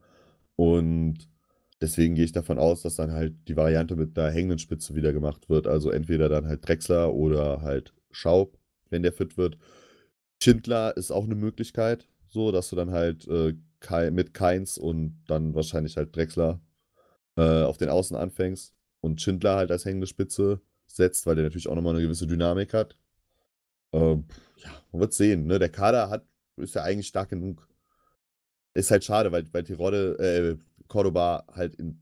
Und 0.57 1.29
deswegen 1.83 2.15
gehe 2.15 2.25
ich 2.25 2.33
davon 2.33 2.59
aus, 2.59 2.83
dass 2.83 2.97
dann 2.97 3.13
halt 3.13 3.35
die 3.49 3.57
Variante 3.57 3.95
mit 3.97 4.17
der 4.17 4.31
hängenden 4.31 4.59
Spitze 4.59 4.95
wieder 4.95 5.13
gemacht 5.13 5.49
wird. 5.51 5.67
Also 5.67 5.91
entweder 5.91 6.29
dann 6.31 6.47
halt 6.47 6.67
Drexler 6.67 7.13
oder 7.13 7.61
halt 7.63 7.93
Schaub, 8.11 8.59
wenn 8.89 9.03
der 9.03 9.13
fit 9.13 9.37
wird. 9.37 9.59
Schindler 10.43 10.97
ist 10.97 11.11
auch 11.11 11.25
eine 11.25 11.35
Möglichkeit, 11.35 12.09
so 12.29 12.53
dass 12.53 12.71
du 12.71 12.77
dann 12.77 12.91
halt 12.91 13.29
äh, 13.29 13.55
mit 14.11 14.33
Keins 14.35 14.79
und 14.79 15.23
dann 15.27 15.55
wahrscheinlich 15.55 15.97
halt 15.97 16.15
Drexler 16.17 16.61
äh, 17.37 17.63
auf 17.63 17.79
den 17.79 17.89
Außen 17.89 18.17
anfängst 18.17 18.75
und 19.01 19.21
Schindler 19.21 19.57
halt 19.57 19.71
als 19.71 19.85
hängende 19.85 20.07
Spitze 20.07 20.61
setzt, 20.87 21.27
weil 21.27 21.37
der 21.37 21.45
natürlich 21.45 21.69
auch 21.69 21.75
nochmal 21.75 21.95
eine 21.95 22.03
gewisse 22.03 22.27
Dynamik 22.27 22.75
hat. 22.75 22.97
Ähm, 23.93 24.25
ja, 24.57 24.71
man 24.93 25.01
wird 25.01 25.15
sehen. 25.15 25.47
Ne? 25.47 25.59
Der 25.59 25.69
Kader 25.69 26.11
hat, 26.11 26.27
ist 26.57 26.75
ja 26.75 26.83
eigentlich 26.83 27.07
stark 27.09 27.31
genug. 27.31 27.69
Ist 28.75 28.91
halt 28.91 29.05
schade, 29.05 29.33
weil, 29.33 29.53
weil 29.53 29.65
Tirode, 29.65 30.19
äh, 30.19 30.57
Cordoba 30.87 31.45
halt 31.55 31.77
in 31.77 32.01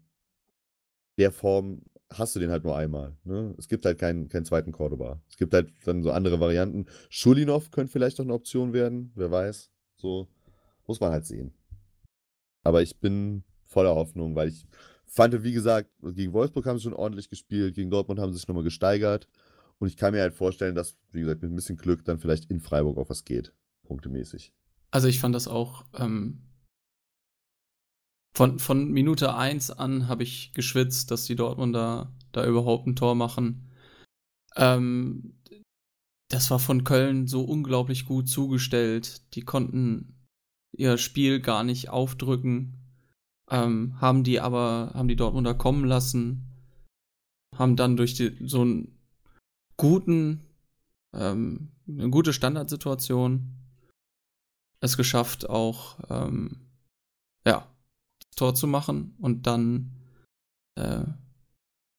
der 1.18 1.32
Form 1.32 1.82
hast 2.10 2.34
du 2.34 2.40
den 2.40 2.50
halt 2.50 2.64
nur 2.64 2.76
einmal. 2.76 3.16
Ne? 3.24 3.54
Es 3.58 3.68
gibt 3.68 3.84
halt 3.84 3.98
keinen, 3.98 4.28
keinen 4.28 4.44
zweiten 4.44 4.72
Cordoba. 4.72 5.20
Es 5.28 5.36
gibt 5.36 5.52
halt 5.52 5.70
dann 5.84 6.02
so 6.02 6.10
andere 6.10 6.40
Varianten. 6.40 6.86
Schulinov 7.10 7.70
könnte 7.70 7.92
vielleicht 7.92 8.18
noch 8.18 8.24
eine 8.24 8.34
Option 8.34 8.72
werden, 8.72 9.12
wer 9.14 9.30
weiß. 9.30 9.70
So 9.96 10.28
muss 10.86 11.00
man 11.00 11.12
halt 11.12 11.26
sehen. 11.26 11.52
Aber 12.62 12.82
ich 12.82 12.98
bin 12.98 13.44
voller 13.66 13.94
Hoffnung, 13.94 14.34
weil 14.34 14.48
ich 14.48 14.66
fand, 15.08 15.42
wie 15.42 15.52
gesagt, 15.52 15.90
gegen 16.02 16.32
Wolfsburg 16.32 16.66
haben 16.66 16.78
sie 16.78 16.84
schon 16.84 16.94
ordentlich 16.94 17.28
gespielt, 17.28 17.74
gegen 17.74 17.90
Dortmund 17.90 18.20
haben 18.20 18.32
sie 18.32 18.38
sich 18.38 18.48
nochmal 18.48 18.64
gesteigert. 18.64 19.28
Und 19.78 19.88
ich 19.88 19.96
kann 19.96 20.12
mir 20.12 20.20
halt 20.20 20.34
vorstellen, 20.34 20.74
dass, 20.74 20.96
wie 21.12 21.20
gesagt, 21.20 21.42
mit 21.42 21.50
ein 21.50 21.56
bisschen 21.56 21.76
Glück 21.76 22.04
dann 22.04 22.18
vielleicht 22.18 22.50
in 22.50 22.60
Freiburg 22.60 22.98
auch 22.98 23.10
was 23.10 23.24
geht, 23.24 23.52
punktemäßig. 23.84 24.52
Also 24.90 25.08
ich 25.08 25.20
fand 25.20 25.34
das 25.34 25.48
auch 25.48 25.84
ähm, 25.94 26.42
von, 28.38 28.60
von 28.60 28.90
Minute 28.92 29.34
1 29.34 29.72
an 29.72 30.06
habe 30.06 30.22
ich 30.22 30.52
geschwitzt, 30.54 31.10
dass 31.10 31.24
die 31.24 31.34
Dortmunder 31.34 32.12
da 32.32 32.46
überhaupt 32.46 32.86
ein 32.86 32.94
Tor 32.94 33.14
machen. 33.14 33.68
Ähm, 34.54 35.34
das 36.30 36.50
war 36.50 36.58
von 36.58 36.84
Köln 36.84 37.26
so 37.26 37.42
unglaublich 37.42 38.04
gut 38.06 38.28
zugestellt. 38.28 39.34
Die 39.34 39.42
konnten 39.42 40.14
ihr 40.72 40.98
Spiel 40.98 41.40
gar 41.40 41.64
nicht 41.64 41.88
aufdrücken, 41.88 42.77
ähm, 43.50 44.00
haben 44.00 44.24
die 44.24 44.40
aber, 44.40 44.92
haben 44.94 45.08
die 45.08 45.16
Dortmunder 45.16 45.54
kommen 45.54 45.84
lassen, 45.84 46.46
haben 47.56 47.76
dann 47.76 47.96
durch 47.96 48.14
die, 48.14 48.36
so 48.40 48.60
einen 48.62 48.98
guten, 49.76 50.46
ähm, 51.14 51.72
eine 51.86 52.10
gute 52.10 52.32
Standardsituation 52.32 53.54
es 54.80 54.96
geschafft, 54.96 55.48
auch 55.48 55.98
ähm, 56.08 56.68
ja, 57.46 57.66
das 58.20 58.36
Tor 58.36 58.54
zu 58.54 58.66
machen 58.66 59.14
und 59.18 59.46
dann 59.46 59.92
äh, 60.76 61.02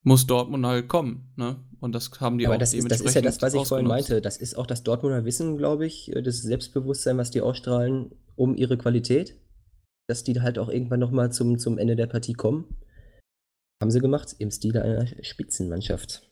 muss 0.04 0.28
Dortmund 0.28 0.66
halt 0.66 0.88
kommen, 0.88 1.32
ne? 1.36 1.58
Und 1.82 1.96
das 1.96 2.12
haben 2.20 2.38
die 2.38 2.46
Aber 2.46 2.56
auch 2.56 2.60
das 2.60 2.74
ist, 2.74 2.92
das 2.92 3.00
ist 3.00 3.14
ja 3.14 3.22
das, 3.22 3.42
was 3.42 3.54
ich 3.54 3.66
vorhin 3.66 3.88
meinte. 3.88 4.22
Das 4.22 4.36
ist 4.36 4.58
auch 4.58 4.68
das 4.68 4.84
Dortmunder 4.84 5.24
Wissen, 5.24 5.58
glaube 5.58 5.86
ich, 5.86 6.14
äh, 6.14 6.22
das 6.22 6.42
Selbstbewusstsein, 6.42 7.18
was 7.18 7.32
die 7.32 7.42
ausstrahlen, 7.42 8.12
um 8.36 8.56
ihre 8.56 8.78
Qualität. 8.78 9.36
Dass 10.10 10.24
die 10.24 10.42
halt 10.42 10.58
auch 10.58 10.70
irgendwann 10.70 11.00
nochmal 11.00 11.32
zum, 11.32 11.60
zum 11.60 11.78
Ende 11.78 11.96
der 11.96 12.08
Partie 12.08 12.34
kommen. 12.34 12.76
Haben 13.82 13.92
sie 13.92 14.02
gemacht, 14.02 14.36
im 14.40 14.52
Stile 14.52 14.82
einer 14.82 15.06
Spitzenmannschaft. 15.22 16.30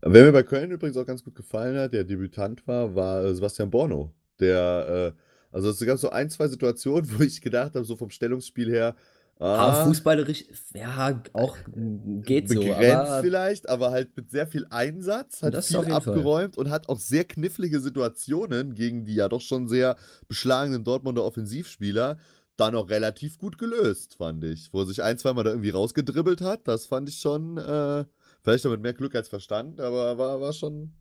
Wer 0.00 0.24
mir 0.24 0.32
bei 0.32 0.44
Köln 0.44 0.70
übrigens 0.70 0.96
auch 0.96 1.06
ganz 1.06 1.24
gut 1.24 1.34
gefallen 1.34 1.76
hat, 1.76 1.92
der 1.92 2.04
Debütant 2.04 2.66
war, 2.66 2.94
war 2.94 3.24
äh, 3.24 3.34
Sebastian 3.34 3.70
Borno. 3.70 4.12
Der, 4.38 5.14
äh, 5.14 5.20
also 5.50 5.70
es 5.70 5.84
gab 5.84 5.98
so 5.98 6.10
ein, 6.10 6.30
zwei 6.30 6.46
Situationen, 6.46 7.10
wo 7.18 7.22
ich 7.22 7.40
gedacht 7.40 7.74
habe, 7.74 7.84
so 7.84 7.96
vom 7.96 8.10
Stellungsspiel 8.10 8.70
her, 8.70 8.94
Ah, 9.40 9.68
ah, 9.68 9.84
fußballerisch, 9.84 10.46
ja, 10.74 11.22
auch 11.32 11.56
mm, 11.72 12.22
geht 12.22 12.48
so. 12.48 12.56
begrenzt 12.56 12.82
Aber 12.82 13.20
vielleicht, 13.22 13.68
aber 13.68 13.92
halt 13.92 14.16
mit 14.16 14.32
sehr 14.32 14.48
viel 14.48 14.66
Einsatz, 14.68 15.44
hat 15.44 15.54
Das 15.54 15.68
viel 15.68 15.76
jeden 15.76 15.90
Fall. 15.90 16.14
abgeräumt 16.14 16.58
und 16.58 16.70
hat 16.70 16.88
auch 16.88 16.98
sehr 16.98 17.22
knifflige 17.22 17.78
Situationen 17.78 18.74
gegen 18.74 19.04
die 19.04 19.14
ja 19.14 19.28
doch 19.28 19.40
schon 19.40 19.68
sehr 19.68 19.96
beschlagenen 20.26 20.82
Dortmunder 20.82 21.22
Offensivspieler 21.24 22.18
dann 22.58 22.74
auch 22.74 22.90
relativ 22.90 23.38
gut 23.38 23.56
gelöst, 23.56 24.16
fand 24.16 24.44
ich. 24.44 24.72
Wo 24.72 24.80
er 24.80 24.86
sich 24.86 25.02
ein, 25.02 25.16
zweimal 25.16 25.44
da 25.44 25.50
irgendwie 25.50 25.70
rausgedribbelt 25.70 26.40
hat, 26.42 26.66
das 26.68 26.86
fand 26.86 27.08
ich 27.08 27.18
schon, 27.18 27.56
äh, 27.56 28.04
vielleicht 28.42 28.64
noch 28.64 28.72
mit 28.72 28.82
mehr 28.82 28.92
Glück 28.94 29.14
als 29.14 29.28
Verstand, 29.28 29.80
aber 29.80 30.18
war, 30.18 30.40
war 30.40 30.52
schon, 30.52 30.92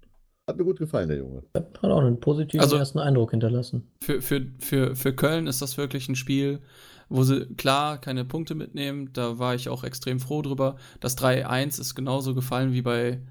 hat 0.48 0.58
mir 0.58 0.64
gut 0.64 0.78
gefallen, 0.80 1.10
der 1.10 1.18
Junge. 1.18 1.44
Hat 1.56 1.84
auch 1.84 2.00
einen 2.00 2.20
positiven 2.20 2.62
Also- 2.62 2.78
ersten 2.78 3.00
Eindruck 3.00 3.32
hinterlassen. 3.32 3.92
Für, 4.02 4.22
für, 4.22 4.46
für, 4.60 4.96
für 4.96 5.14
Köln 5.14 5.48
ist 5.48 5.62
das 5.62 5.78
wirklich 5.78 6.08
ein 6.08 6.16
Spiel, 6.16 6.62
wo 7.10 7.24
sie 7.24 7.46
klar 7.56 8.00
keine 8.00 8.24
Punkte 8.24 8.54
mitnehmen. 8.54 9.10
Da 9.14 9.40
war 9.40 9.56
ich 9.56 9.68
auch 9.70 9.84
extrem 9.84 10.20
froh 10.20 10.42
drüber. 10.44 10.78
Das 11.00 11.18
3-1 11.18 11.80
ist 11.82 11.96
genauso 11.96 12.36
gefallen 12.36 12.72
wie 12.74 12.82
bei, 12.84 13.22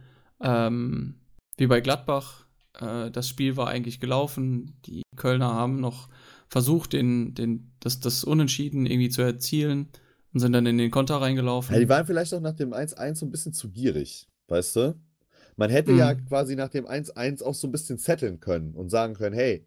ähm, 0.40 1.15
wie 1.59 1.66
bei 1.69 1.81
Gladbach. 1.81 2.44
Äh, 2.81 3.11
das 3.12 3.28
Spiel 3.28 3.57
war 3.57 3.69
eigentlich 3.69 4.01
gelaufen. 4.01 4.74
Die 4.86 5.03
Kölner 5.16 5.55
haben 5.55 5.81
noch 5.81 6.09
versucht, 6.48 6.93
den, 6.93 7.35
den, 7.35 7.73
das, 7.81 8.01
das 8.01 8.24
Unentschieden 8.24 8.86
irgendwie 8.86 9.09
zu 9.10 9.23
erzielen 9.23 9.89
und 10.32 10.40
sind 10.40 10.52
dann 10.52 10.66
in 10.66 10.78
den 10.78 10.90
Konter 10.90 11.16
reingelaufen. 11.20 11.74
Ja, 11.74 11.81
die 11.81 11.89
waren 11.89 12.06
vielleicht 12.06 12.32
auch 12.35 12.40
nach 12.40 12.55
dem 12.55 12.73
1-1 12.73 13.14
so 13.16 13.27
ein 13.27 13.31
bisschen 13.31 13.52
zu 13.52 13.70
gierig, 13.70 14.28
weißt 14.48 14.77
du? 14.77 15.01
Man 15.56 15.70
hätte 15.70 15.93
Mhm. 15.93 15.98
ja 15.98 16.14
quasi 16.14 16.55
nach 16.55 16.68
dem 16.68 16.86
1-1 16.86 17.43
auch 17.43 17.55
so 17.55 17.66
ein 17.66 17.73
bisschen 17.73 17.98
zetteln 17.98 18.40
können 18.40 18.74
und 18.74 18.90
sagen 18.90 19.14
können, 19.14 19.35
hey, 19.35 19.66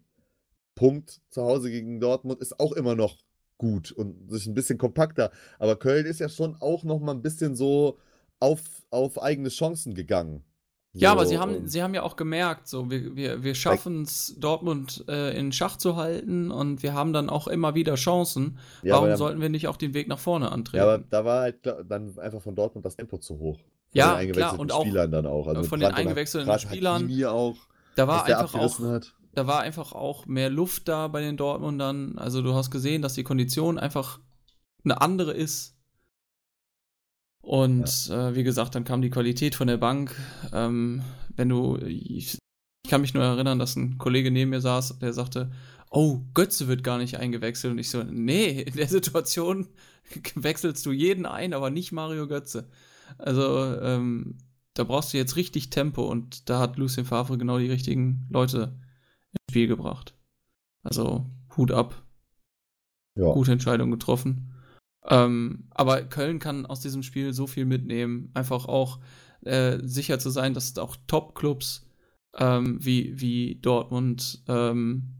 Punkt 0.74 1.20
zu 1.30 1.42
Hause 1.42 1.70
gegen 1.70 2.00
Dortmund 2.00 2.40
ist 2.40 2.58
auch 2.60 2.72
immer 2.72 2.94
noch 2.94 3.18
gut 3.58 3.92
und 3.92 4.30
sich 4.30 4.46
ein 4.46 4.54
bisschen 4.54 4.78
kompakter. 4.78 5.30
Aber 5.58 5.76
Köln 5.76 6.06
ist 6.06 6.20
ja 6.20 6.28
schon 6.28 6.56
auch 6.56 6.84
noch 6.84 7.00
mal 7.00 7.12
ein 7.12 7.22
bisschen 7.22 7.56
so 7.56 7.98
auf, 8.38 8.62
auf 8.90 9.20
eigene 9.22 9.50
Chancen 9.50 9.94
gegangen. 9.94 10.44
So, 10.92 11.00
ja, 11.00 11.12
aber 11.12 11.24
sie 11.24 11.38
haben, 11.38 11.68
sie 11.68 11.84
haben 11.84 11.94
ja 11.94 12.02
auch 12.02 12.16
gemerkt, 12.16 12.66
so 12.66 12.90
wir, 12.90 13.14
wir, 13.14 13.44
wir 13.44 13.54
schaffen 13.54 14.02
es, 14.02 14.34
Dortmund 14.38 15.04
äh, 15.08 15.38
in 15.38 15.52
Schach 15.52 15.76
zu 15.76 15.94
halten 15.94 16.50
und 16.50 16.82
wir 16.82 16.94
haben 16.94 17.12
dann 17.12 17.30
auch 17.30 17.46
immer 17.46 17.76
wieder 17.76 17.94
Chancen. 17.94 18.58
Ja, 18.82 18.94
Warum 18.94 19.08
dann, 19.10 19.16
sollten 19.16 19.40
wir 19.40 19.50
nicht 19.50 19.68
auch 19.68 19.76
den 19.76 19.94
Weg 19.94 20.08
nach 20.08 20.18
vorne 20.18 20.50
antreten? 20.50 20.78
Ja, 20.78 20.94
aber 20.94 21.04
da 21.08 21.24
war 21.24 21.42
halt 21.42 21.58
dann 21.64 22.18
einfach 22.18 22.42
von 22.42 22.56
Dortmund 22.56 22.84
das 22.84 22.96
Tempo 22.96 23.18
zu 23.18 23.38
hoch. 23.38 23.60
Ja, 23.92 24.24
klar, 24.24 24.58
und 24.58 24.72
auch 24.72 24.82
Spielern 24.82 25.12
dann 25.12 25.26
auch. 25.26 25.46
Also 25.46 25.62
von 25.62 25.78
den 25.78 25.92
eingewechselten 25.92 26.58
Spielern. 26.58 27.08
Auch, 27.24 27.56
da 27.94 28.08
war 28.08 28.24
einfach 28.24 28.54
auch, 28.54 28.80
hat. 28.80 29.14
da 29.34 29.46
war 29.46 29.60
einfach 29.60 29.92
auch 29.92 30.26
mehr 30.26 30.50
Luft 30.50 30.88
da 30.88 31.06
bei 31.06 31.20
den 31.20 31.36
Dortmundern. 31.36 32.18
Also 32.18 32.42
du 32.42 32.54
hast 32.54 32.72
gesehen, 32.72 33.00
dass 33.00 33.14
die 33.14 33.24
Kondition 33.24 33.78
einfach 33.78 34.18
eine 34.84 35.00
andere 35.00 35.32
ist 35.32 35.76
und 37.42 38.06
ja. 38.06 38.28
äh, 38.28 38.34
wie 38.34 38.44
gesagt, 38.44 38.74
dann 38.74 38.84
kam 38.84 39.02
die 39.02 39.10
Qualität 39.10 39.54
von 39.54 39.66
der 39.66 39.78
Bank. 39.78 40.14
Ähm, 40.52 41.02
wenn 41.36 41.48
du, 41.48 41.76
ich, 41.78 42.38
ich, 42.84 42.90
kann 42.90 43.00
mich 43.00 43.14
nur 43.14 43.24
erinnern, 43.24 43.58
dass 43.58 43.76
ein 43.76 43.98
Kollege 43.98 44.30
neben 44.30 44.50
mir 44.50 44.60
saß, 44.60 44.98
der 44.98 45.12
sagte, 45.12 45.50
oh, 45.90 46.20
Götze 46.34 46.68
wird 46.68 46.84
gar 46.84 46.98
nicht 46.98 47.18
eingewechselt. 47.18 47.72
Und 47.72 47.78
ich 47.78 47.90
so, 47.90 48.02
nee, 48.02 48.60
in 48.66 48.74
der 48.74 48.88
Situation 48.88 49.68
wechselst 50.34 50.84
du 50.86 50.92
jeden 50.92 51.26
ein, 51.26 51.54
aber 51.54 51.70
nicht 51.70 51.92
Mario 51.92 52.28
Götze. 52.28 52.68
Also, 53.18 53.80
ähm, 53.80 54.38
da 54.74 54.84
brauchst 54.84 55.12
du 55.12 55.18
jetzt 55.18 55.36
richtig 55.36 55.70
Tempo 55.70 56.04
und 56.04 56.48
da 56.48 56.60
hat 56.60 56.76
Lucien 56.76 57.04
Favre 57.04 57.36
genau 57.36 57.58
die 57.58 57.70
richtigen 57.70 58.26
Leute 58.30 58.78
ins 59.32 59.50
Spiel 59.50 59.66
gebracht. 59.66 60.14
Also, 60.82 61.26
Hut 61.56 61.72
ab. 61.72 62.02
Ja. 63.16 63.32
Gute 63.32 63.52
Entscheidung 63.52 63.90
getroffen. 63.90 64.54
Ähm, 65.08 65.68
aber 65.70 66.02
Köln 66.02 66.38
kann 66.38 66.66
aus 66.66 66.80
diesem 66.80 67.02
Spiel 67.02 67.32
so 67.32 67.46
viel 67.46 67.64
mitnehmen. 67.64 68.30
Einfach 68.34 68.66
auch 68.66 68.98
äh, 69.42 69.78
sicher 69.82 70.18
zu 70.18 70.30
sein, 70.30 70.54
dass 70.54 70.76
auch 70.78 70.96
Top-Clubs 71.06 71.86
ähm, 72.36 72.78
wie, 72.80 73.20
wie 73.20 73.56
Dortmund 73.56 74.42
ähm, 74.48 75.14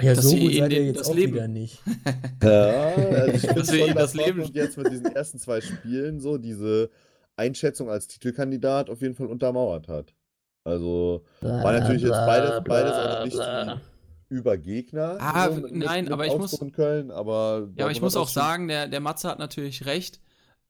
ja, 0.00 0.16
so 0.16 0.36
gut 0.36 0.54
seid 0.54 0.72
ihr 0.72 0.86
jetzt 0.86 1.00
das 1.00 1.08
auch 1.08 1.14
Leben. 1.14 1.34
wieder 1.34 1.46
nicht. 1.46 1.80
ja, 2.42 2.94
also 2.94 3.32
ich 3.32 3.40
finde 3.42 3.64
schon, 3.64 3.94
das 3.94 4.14
Leben 4.14 4.42
jetzt 4.52 4.76
mit 4.76 4.90
diesen 4.90 5.06
ersten 5.06 5.38
zwei 5.38 5.60
Spielen 5.60 6.18
so 6.18 6.36
diese 6.36 6.90
Einschätzung 7.36 7.90
als 7.90 8.08
Titelkandidat 8.08 8.90
auf 8.90 9.02
jeden 9.02 9.14
Fall 9.14 9.26
untermauert 9.26 9.88
hat. 9.88 10.14
Also 10.64 11.24
war 11.40 11.72
natürlich 11.72 12.02
jetzt 12.02 12.12
beides, 12.12 12.64
beides 12.64 12.92
auch 12.92 13.24
nicht 13.24 13.36
über 14.34 14.58
Gegner. 14.58 15.16
Ah, 15.20 15.50
so, 15.50 15.66
nein, 15.70 16.12
aber 16.12 16.26
ich 16.26 16.36
muss. 16.36 16.58
Köln, 16.72 17.12
aber 17.12 17.68
ja, 17.76 17.84
aber 17.84 17.92
ich 17.92 18.02
muss 18.02 18.16
auch 18.16 18.28
sagen, 18.28 18.66
der, 18.68 18.88
der 18.88 19.00
Matze 19.00 19.28
hat 19.28 19.38
natürlich 19.38 19.86
recht, 19.86 20.20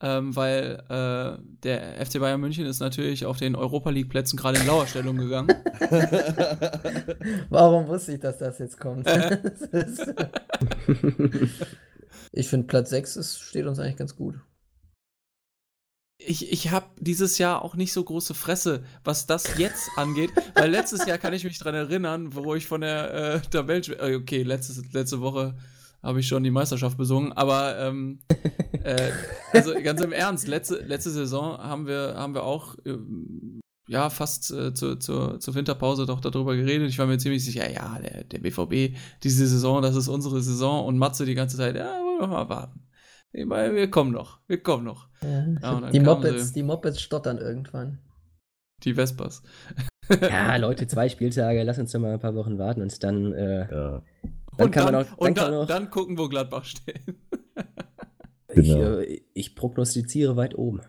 ähm, 0.01 0.37
weil 0.37 0.83
äh, 0.89 1.39
der 1.63 2.05
FC 2.05 2.21
Bayern 2.21 2.41
München 2.41 2.67
ist 2.67 2.81
natürlich 2.81 3.25
auf 3.25 3.39
den 3.39 3.57
Europa 3.57 3.89
League 3.91 4.11
Plätzen 4.11 4.37
gerade 4.37 4.59
in 4.59 4.67
Lauerstellung 4.67 5.17
gegangen. 5.17 5.55
Warum 7.49 7.89
wusste 7.89 8.13
ich, 8.13 8.21
dass 8.21 8.39
das 8.39 8.59
jetzt 8.59 8.79
kommt? 8.79 9.09
ich 12.33 12.49
finde, 12.49 12.67
Platz 12.67 12.91
6 12.91 13.17
ist, 13.17 13.41
steht 13.41 13.65
uns 13.67 13.79
eigentlich 13.79 13.97
ganz 13.97 14.15
gut 14.15 14.35
ich, 16.27 16.53
ich 16.53 16.71
habe 16.71 16.87
dieses 16.99 17.39
Jahr 17.39 17.63
auch 17.63 17.75
nicht 17.77 17.93
so 17.93 18.03
große 18.03 18.35
Fresse, 18.35 18.85
was 19.05 19.27
das 19.27 19.59
jetzt 19.59 19.91
angeht, 19.97 20.31
weil 20.55 20.71
letztes 20.71 21.07
Jahr 21.07 21.19
kann 21.19 21.33
ich 21.33 21.45
mich 21.45 21.59
dran 21.59 21.75
erinnern, 21.75 22.35
wo 22.35 22.55
ich 22.55 22.67
von 22.67 22.81
der 22.81 23.15
äh, 23.15 23.41
Tabelle, 23.51 23.95
äh, 23.99 24.17
okay, 24.17 24.43
letzte, 24.43 24.83
letzte 24.93 25.21
Woche 25.21 25.55
habe 26.03 26.21
ich 26.21 26.29
schon 26.29 26.43
die 26.43 26.51
Meisterschaft 26.51 26.99
besungen, 26.99 27.33
aber 27.33 27.79
ähm, 27.79 28.21
äh, 28.85 29.11
also 29.53 29.75
ganz 29.83 30.01
im 30.01 30.13
Ernst, 30.13 30.47
letzte, 30.47 30.77
letzte 30.77 31.11
Saison 31.11 31.59
haben 31.59 31.87
wir, 31.87 32.15
haben 32.17 32.35
wir 32.35 32.45
auch 32.45 32.77
äh, 32.85 32.99
ja 33.89 34.11
fast 34.11 34.51
äh, 34.51 34.75
zur, 34.75 35.01
zur, 35.01 35.41
zur 35.41 35.55
Winterpause 35.55 36.07
doch 36.07 36.21
darüber 36.21 36.57
geredet. 36.57 36.89
Ich 36.89 36.99
war 36.99 37.07
mir 37.07 37.19
ziemlich 37.19 37.45
sicher, 37.45 37.71
ja, 37.71 37.99
der, 37.99 38.25
der 38.25 38.39
BVB, 38.39 38.97
diese 39.23 39.47
Saison, 39.47 39.83
das 39.83 39.97
ist 39.97 40.09
unsere 40.09 40.41
Saison 40.43 40.85
und 40.87 40.99
Matze 40.99 41.25
die 41.25 41.35
ganze 41.35 41.57
Zeit, 41.57 41.77
ja, 41.77 42.01
wollen 42.01 42.21
wir 42.21 42.27
mal 42.29 42.49
warten. 42.49 42.81
Wir 43.33 43.91
kommen 43.91 44.13
noch, 44.13 44.39
wir 44.47 44.63
kommen 44.63 44.85
noch. 44.85 45.09
Ja. 45.25 45.81
Ja, 45.81 45.91
die, 45.91 46.01
Mopeds, 46.01 46.53
die 46.53 46.63
Mopeds 46.63 47.01
stottern 47.01 47.39
irgendwann. 47.39 47.99
Die 48.83 48.95
Vespas. 48.95 49.43
ja, 50.21 50.57
Leute, 50.57 50.87
zwei 50.87 51.09
Spieltage, 51.09 51.63
lass 51.63 51.79
uns 51.79 51.93
doch 51.93 52.01
mal 52.01 52.13
ein 52.13 52.21
paar 52.21 52.35
Wochen 52.35 52.59
warten 52.59 52.83
und 52.83 53.03
dann, 53.03 53.33
äh, 53.33 53.61
ja. 53.61 53.67
dann 53.71 54.03
und 54.67 54.71
kann 54.71 54.93
dann, 54.93 54.95
man 54.95 55.55
auch, 55.55 55.67
dann, 55.67 55.91
gucken, 55.91 56.19
wo 56.19 56.29
Gladbach 56.29 56.65
steht. 56.65 57.01
ich, 58.55 58.69
genau. 58.69 58.99
äh, 58.99 59.23
ich 59.33 59.57
prognostiziere 59.57 60.37
weit 60.37 60.57
oben. 60.57 60.83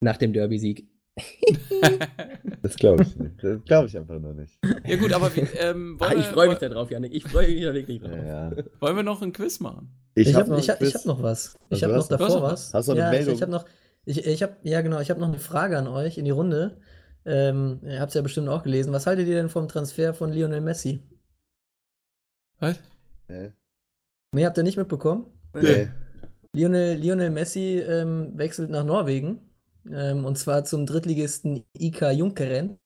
Nach 0.00 0.16
dem 0.16 0.32
Derby-Sieg. 0.32 0.88
das 2.62 2.76
glaube 2.76 3.02
ich 3.02 3.16
nicht. 3.16 3.42
Das 3.42 3.62
glaube 3.64 3.86
ich 3.86 3.96
einfach 3.96 4.18
noch 4.18 4.32
nicht. 4.32 4.58
Ja 4.84 4.96
gut, 4.96 5.12
aber 5.12 5.30
ähm, 5.58 5.98
Ach, 6.00 6.12
ich 6.12 6.24
freue 6.24 6.48
mich 6.48 6.58
da 6.58 6.68
drauf, 6.68 6.90
Janik. 6.90 7.14
Ich 7.14 7.24
freue 7.24 7.48
mich 7.48 7.62
da 7.62 7.74
wirklich 7.74 8.00
drauf. 8.00 8.16
Ja, 8.16 8.50
ja. 8.50 8.64
Wollen 8.80 8.96
wir 8.96 9.02
noch 9.02 9.22
ein 9.22 9.32
Quiz 9.32 9.60
machen? 9.60 9.94
Ich, 10.14 10.28
ich 10.28 10.34
habe 10.34 10.56
hab, 10.56 10.82
ich 10.82 10.94
hab 10.94 11.04
noch 11.06 11.22
was. 11.22 11.58
Ich 11.70 11.82
habe 11.82 11.94
noch 11.94 12.08
davor 12.08 12.42
was. 12.42 12.74
Hast 12.74 12.88
du 12.88 12.92
eine 12.92 13.00
ja, 13.00 13.10
Meldung? 13.10 13.34
Ich, 13.34 13.36
ich 13.36 13.42
habe 13.42 13.52
noch, 13.52 13.64
ich, 14.04 14.26
ich 14.26 14.42
habe, 14.42 14.56
ja 14.62 14.80
genau, 14.82 15.00
ich 15.00 15.10
habe 15.10 15.20
noch 15.20 15.28
eine 15.28 15.38
Frage 15.38 15.78
an 15.78 15.88
euch 15.88 16.18
in 16.18 16.24
die 16.24 16.30
Runde. 16.30 16.78
Ähm, 17.24 17.80
ihr 17.84 18.00
habt 18.00 18.10
es 18.10 18.14
ja 18.14 18.22
bestimmt 18.22 18.48
auch 18.48 18.62
gelesen. 18.62 18.92
Was 18.92 19.06
haltet 19.06 19.28
ihr 19.28 19.36
denn 19.36 19.48
vom 19.48 19.68
Transfer 19.68 20.12
von 20.12 20.32
Lionel 20.32 20.60
Messi? 20.60 21.02
Was? 22.58 22.78
Nee. 23.28 23.52
Nee, 24.34 24.44
habt 24.44 24.58
ihr 24.58 24.64
nicht 24.64 24.76
mitbekommen? 24.76 25.26
Nee. 25.54 25.88
Lionel, 26.54 26.96
Lionel 26.98 27.30
Messi 27.30 27.78
ähm, 27.78 28.36
wechselt 28.36 28.70
nach 28.70 28.84
Norwegen 28.84 29.40
ähm, 29.90 30.24
und 30.24 30.38
zwar 30.38 30.64
zum 30.64 30.86
Drittligisten 30.86 31.64
IK 31.72 32.12
Junkeren. 32.12 32.78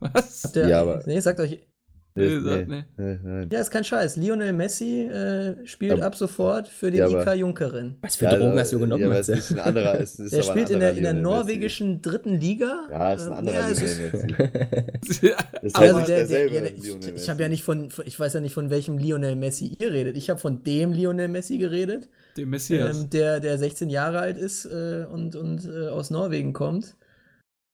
Was? 0.00 0.44
Habt 0.44 0.56
ihr, 0.56 0.68
ja, 0.68 0.80
aber. 0.80 1.02
Nee, 1.06 1.20
sagt 1.20 1.40
euch. 1.40 1.66
Nee, 2.14 2.38
nee, 2.40 2.84
nee. 2.98 3.18
nee, 3.22 3.46
Ja, 3.50 3.60
ist 3.60 3.70
kein 3.70 3.84
Scheiß. 3.84 4.16
Lionel 4.16 4.52
Messi 4.52 5.02
äh, 5.02 5.66
spielt 5.66 5.92
aber, 5.92 6.04
ab 6.04 6.14
sofort 6.14 6.68
für 6.68 6.90
den 6.90 7.08
ja, 7.08 7.22
IK 7.22 7.34
Junkeren. 7.38 7.96
Was 8.02 8.16
für 8.16 8.26
Drogen 8.26 8.58
hast 8.58 8.72
du 8.72 8.80
genommen? 8.80 9.10
Ja, 9.10 9.18
ist 9.18 9.52
ein 9.52 9.58
anderer, 9.58 9.98
ist, 9.98 10.20
ist 10.20 10.34
Der 10.34 10.42
spielt 10.42 10.68
in 10.68 10.80
der, 10.80 10.94
in 10.94 11.04
der 11.04 11.14
norwegischen 11.14 11.92
Messi. 11.92 12.02
dritten 12.02 12.38
Liga. 12.38 12.86
Ja, 12.90 13.14
ist 13.14 13.26
ein 13.26 13.32
anderer 13.32 13.60
ja, 13.60 13.68
Lionel 13.68 14.10
Messi. 14.12 15.26
ist 15.62 15.76
also 15.76 16.00
der, 16.00 16.26
der, 16.26 16.48
der, 16.50 16.76
ich, 16.76 17.14
ich 17.14 17.30
habe 17.30 17.42
ja 17.42 17.48
nicht 17.48 17.64
von, 17.64 17.88
ich 18.04 18.20
weiß 18.20 18.34
ja 18.34 18.40
nicht 18.40 18.54
von 18.54 18.68
welchem 18.68 18.98
Lionel 18.98 19.34
Messi 19.36 19.74
ihr 19.78 19.92
redet. 19.92 20.18
Ich 20.18 20.28
habe 20.28 20.38
von 20.38 20.62
dem 20.64 20.92
Lionel 20.92 21.28
Messi 21.28 21.56
geredet. 21.56 22.10
Dem 22.36 22.50
Messias. 22.50 22.98
Ähm, 22.98 23.10
der, 23.10 23.40
der 23.40 23.56
16 23.56 23.88
Jahre 23.88 24.18
alt 24.18 24.36
ist 24.36 24.66
äh, 24.66 25.06
und, 25.10 25.34
und 25.34 25.64
äh, 25.64 25.88
aus 25.88 26.10
Norwegen 26.10 26.52
kommt. 26.52 26.94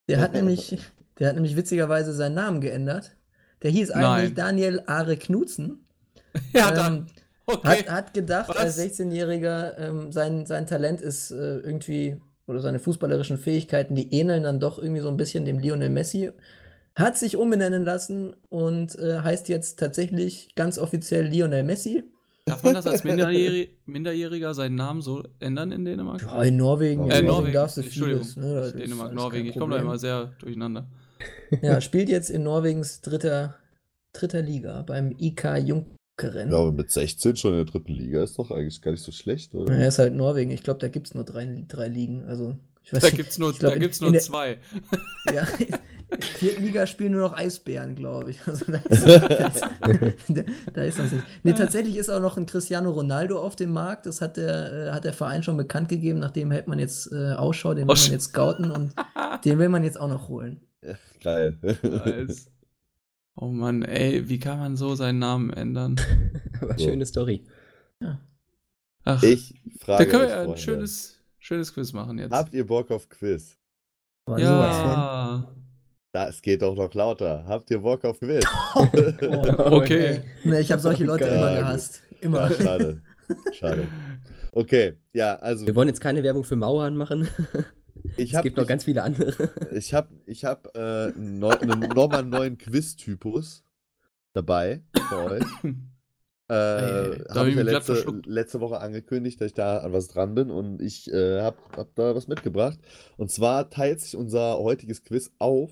Der 0.08 0.20
hat 0.20 0.32
nämlich, 0.34 0.78
der 1.18 1.28
hat 1.28 1.34
nämlich 1.34 1.56
witzigerweise 1.56 2.12
seinen 2.12 2.34
Namen 2.34 2.60
geändert. 2.60 3.16
Der 3.62 3.70
hieß 3.70 3.90
eigentlich 3.90 4.30
Nein. 4.30 4.34
Daniel 4.34 4.82
Are 4.86 5.16
Knudsen. 5.16 5.84
ja, 6.52 6.68
ähm, 6.68 6.74
dann. 6.74 7.06
Okay. 7.46 7.68
Hat, 7.68 7.90
hat 7.90 8.14
gedacht, 8.14 8.50
Was? 8.50 8.56
als 8.58 8.78
16-Jähriger, 8.78 9.78
ähm, 9.78 10.12
sein, 10.12 10.44
sein 10.44 10.66
Talent 10.66 11.00
ist 11.00 11.30
äh, 11.30 11.58
irgendwie, 11.60 12.20
oder 12.46 12.60
seine 12.60 12.78
fußballerischen 12.78 13.38
Fähigkeiten, 13.38 13.94
die 13.94 14.12
ähneln 14.12 14.42
dann 14.42 14.60
doch 14.60 14.78
irgendwie 14.78 15.00
so 15.00 15.08
ein 15.08 15.16
bisschen 15.16 15.46
dem 15.46 15.58
Lionel 15.58 15.88
Messi. 15.88 16.30
Hat 16.94 17.16
sich 17.16 17.36
umbenennen 17.36 17.84
lassen 17.84 18.34
und 18.50 18.98
äh, 18.98 19.20
heißt 19.20 19.48
jetzt 19.48 19.78
tatsächlich 19.78 20.54
ganz 20.56 20.78
offiziell 20.78 21.26
Lionel 21.26 21.62
Messi. 21.62 22.04
Darf 22.44 22.62
man 22.62 22.74
das 22.74 22.86
als 22.86 23.04
Minderjährig 23.04 23.70
Minderjähriger 23.86 24.52
seinen 24.54 24.74
Namen 24.74 25.00
so 25.00 25.22
ändern 25.38 25.70
in 25.70 25.84
Dänemark? 25.84 26.22
Ja, 26.22 26.42
in 26.42 26.56
Norwegen. 26.56 27.10
Äh, 27.10 27.22
Norwegen. 27.22 27.54
darfst 27.54 27.76
du 27.76 27.82
vieles. 27.82 28.36
Ne? 28.36 28.72
Dänemark, 28.76 29.14
Norwegen. 29.14 29.48
Ich 29.48 29.58
komme 29.58 29.76
da 29.76 29.80
immer 29.80 29.98
sehr 29.98 30.32
durcheinander. 30.40 30.86
Ja, 31.62 31.80
spielt 31.80 32.08
jetzt 32.08 32.30
in 32.30 32.42
Norwegens 32.42 33.00
dritter, 33.00 33.56
dritter 34.12 34.42
Liga 34.42 34.82
beim 34.82 35.14
IK 35.18 35.56
Junkeren. 35.58 36.50
Ja, 36.50 36.58
aber 36.58 36.72
mit 36.72 36.90
16 36.90 37.36
schon 37.36 37.52
in 37.52 37.64
der 37.64 37.66
dritten 37.66 37.92
Liga 37.92 38.22
ist 38.22 38.38
doch 38.38 38.50
eigentlich 38.50 38.82
gar 38.82 38.92
nicht 38.92 39.04
so 39.04 39.12
schlecht, 39.12 39.54
oder? 39.54 39.72
Ja, 39.72 39.80
er 39.80 39.88
ist 39.88 39.98
halt 39.98 40.14
Norwegen. 40.14 40.50
Ich 40.50 40.62
glaube, 40.62 40.80
da 40.80 40.88
gibt 40.88 41.08
es 41.08 41.14
nur 41.14 41.24
drei, 41.24 41.64
drei 41.68 41.88
Ligen. 41.88 42.24
Also, 42.24 42.56
ich 42.82 42.92
weiß 42.92 43.02
da 43.02 43.10
gibt 43.10 43.30
es 43.30 43.38
nur, 43.38 43.52
glaub, 43.52 43.72
da 43.72 43.78
gibt's 43.78 44.00
nur 44.00 44.10
in, 44.14 44.20
zwei. 44.20 44.58
Ja, 45.32 45.46
vierten 46.20 46.64
Liga 46.64 46.86
spielen 46.86 47.12
nur 47.12 47.20
noch 47.20 47.36
Eisbären, 47.36 47.94
glaube 47.94 48.30
ich. 48.30 48.46
Also 48.46 48.64
da, 48.72 48.78
ist, 48.78 49.06
da, 50.28 50.42
da 50.72 50.82
ist 50.82 50.98
das 50.98 51.12
nicht. 51.12 51.24
Nee, 51.42 51.52
tatsächlich 51.52 51.96
ist 51.96 52.08
auch 52.08 52.20
noch 52.20 52.36
ein 52.36 52.46
Cristiano 52.46 52.90
Ronaldo 52.90 53.40
auf 53.40 53.56
dem 53.56 53.72
Markt. 53.72 54.06
Das 54.06 54.20
hat 54.20 54.36
der, 54.36 54.72
äh, 54.72 54.90
hat 54.92 55.04
der 55.04 55.12
Verein 55.12 55.42
schon 55.42 55.56
bekannt 55.56 55.88
gegeben. 55.88 56.18
Nach 56.18 56.30
dem 56.30 56.50
hält 56.50 56.66
man 56.66 56.78
jetzt 56.78 57.12
äh, 57.12 57.32
Ausschau, 57.32 57.74
den 57.74 57.88
will 57.88 57.94
man 57.94 58.12
jetzt 58.12 58.30
scouten 58.30 58.70
und 58.70 58.92
den 59.44 59.58
will 59.58 59.68
man 59.68 59.84
jetzt 59.84 60.00
auch 60.00 60.08
noch 60.08 60.28
holen. 60.28 60.60
Geil. 61.22 61.58
Nice. 61.82 62.50
Oh 63.36 63.46
Mann, 63.46 63.82
ey, 63.82 64.28
wie 64.28 64.38
kann 64.38 64.58
man 64.58 64.76
so 64.76 64.94
seinen 64.94 65.20
Namen 65.20 65.50
ändern? 65.50 66.00
Aber 66.60 66.76
so. 66.76 66.84
schöne 66.84 67.06
Story. 67.06 67.44
Ja. 68.00 68.20
Ach, 69.04 69.22
ich 69.22 69.54
frage 69.80 70.04
Da 70.04 70.10
können 70.10 70.22
wir 70.22 70.28
ja 70.30 70.42
ein 70.42 70.56
schönes, 70.56 71.20
schönes 71.38 71.72
Quiz 71.72 71.92
machen 71.92 72.18
jetzt. 72.18 72.32
Habt 72.32 72.52
ihr 72.52 72.66
Bock 72.66 72.90
auf 72.90 73.08
Quiz? 73.08 73.56
Ja. 74.36 75.54
Das 76.12 76.42
geht 76.42 76.62
doch 76.62 76.74
noch 76.74 76.92
lauter. 76.94 77.44
Habt 77.46 77.70
ihr 77.70 77.78
Bock 77.78 78.04
auf 78.04 78.18
Quiz? 78.18 78.44
okay. 78.74 80.22
Nee, 80.42 80.60
ich 80.60 80.72
habe 80.72 80.82
solche 80.82 81.04
Leute 81.04 81.26
ja, 81.26 81.34
immer 81.34 81.60
gehasst. 81.60 82.02
Immer. 82.20 82.50
Ja, 82.50 82.56
schade. 82.56 83.02
Schade. 83.52 83.88
Okay, 84.52 84.94
ja, 85.12 85.36
also. 85.36 85.66
Wir 85.66 85.76
wollen 85.76 85.88
jetzt 85.88 86.00
keine 86.00 86.22
Werbung 86.22 86.42
für 86.42 86.56
Mauern 86.56 86.96
machen. 86.96 87.28
Ich 88.16 88.34
es 88.34 88.42
gibt 88.42 88.56
noch 88.56 88.66
ganz 88.66 88.84
viele 88.84 89.02
andere. 89.02 89.50
Ich 89.72 89.94
habe 89.94 90.08
ich 90.26 90.44
hab, 90.44 90.76
äh, 90.76 91.12
no, 91.16 91.48
einen, 91.48 91.80
nochmal 91.80 92.20
einen 92.20 92.30
neuen 92.30 92.58
Quiz-Typus 92.58 93.64
dabei 94.32 94.82
für 95.08 95.16
euch. 95.24 95.44
Äh, 96.50 97.26
habe 97.28 97.50
ich 97.50 97.56
ja 97.56 97.62
letzte, 97.62 98.22
letzte, 98.24 98.60
Woche 98.60 98.80
angekündigt, 98.80 99.38
dass 99.38 99.48
ich 99.48 99.54
da 99.54 99.80
an 99.80 99.92
was 99.92 100.08
dran 100.08 100.34
bin 100.34 100.50
und 100.50 100.80
ich 100.80 101.12
äh, 101.12 101.42
habe 101.42 101.58
hab 101.76 101.94
da 101.94 102.14
was 102.14 102.26
mitgebracht. 102.26 102.78
Und 103.18 103.30
zwar 103.30 103.68
teilt 103.68 104.00
sich 104.00 104.16
unser 104.16 104.56
heutiges 104.56 105.04
Quiz 105.04 105.30
auf 105.38 105.70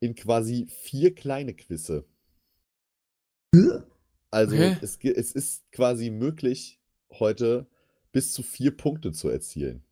in 0.00 0.14
quasi 0.14 0.68
vier 0.70 1.14
kleine 1.14 1.52
Quizze. 1.52 2.06
Also 4.30 4.56
es, 4.56 4.98
es 5.02 5.32
ist 5.32 5.70
quasi 5.70 6.08
möglich, 6.08 6.80
heute 7.12 7.66
bis 8.12 8.32
zu 8.32 8.42
vier 8.42 8.76
Punkte 8.76 9.12
zu 9.12 9.28
erzielen. 9.28 9.82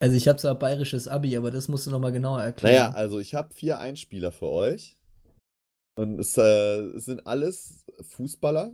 Also 0.00 0.16
ich 0.16 0.28
habe 0.28 0.38
zwar 0.38 0.54
bayerisches 0.54 1.08
Abi, 1.08 1.36
aber 1.36 1.50
das 1.50 1.68
musst 1.68 1.86
du 1.86 1.90
nochmal 1.90 2.12
genauer 2.12 2.42
erklären. 2.42 2.74
Naja, 2.74 2.90
also 2.92 3.18
ich 3.18 3.34
habe 3.34 3.52
vier 3.52 3.78
Einspieler 3.78 4.30
für 4.30 4.46
euch. 4.46 4.96
Und 5.96 6.20
es, 6.20 6.36
äh, 6.38 6.80
es 6.96 7.06
sind 7.06 7.26
alles 7.26 7.84
Fußballer, 8.00 8.72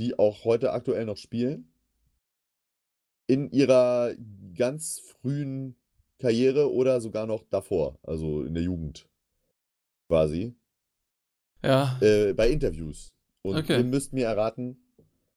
die 0.00 0.18
auch 0.18 0.44
heute 0.44 0.72
aktuell 0.72 1.04
noch 1.04 1.16
spielen. 1.16 1.70
In 3.28 3.50
ihrer 3.52 4.12
ganz 4.56 4.98
frühen 4.98 5.76
Karriere 6.18 6.72
oder 6.72 7.00
sogar 7.00 7.26
noch 7.26 7.44
davor, 7.48 7.98
also 8.02 8.42
in 8.42 8.54
der 8.54 8.64
Jugend. 8.64 9.08
Quasi. 10.08 10.54
Ja. 11.62 11.98
Äh, 12.00 12.32
bei 12.34 12.50
Interviews. 12.50 13.12
Und 13.42 13.56
okay. 13.56 13.78
ihr 13.78 13.84
müsst 13.84 14.12
mir 14.12 14.26
erraten, 14.26 14.76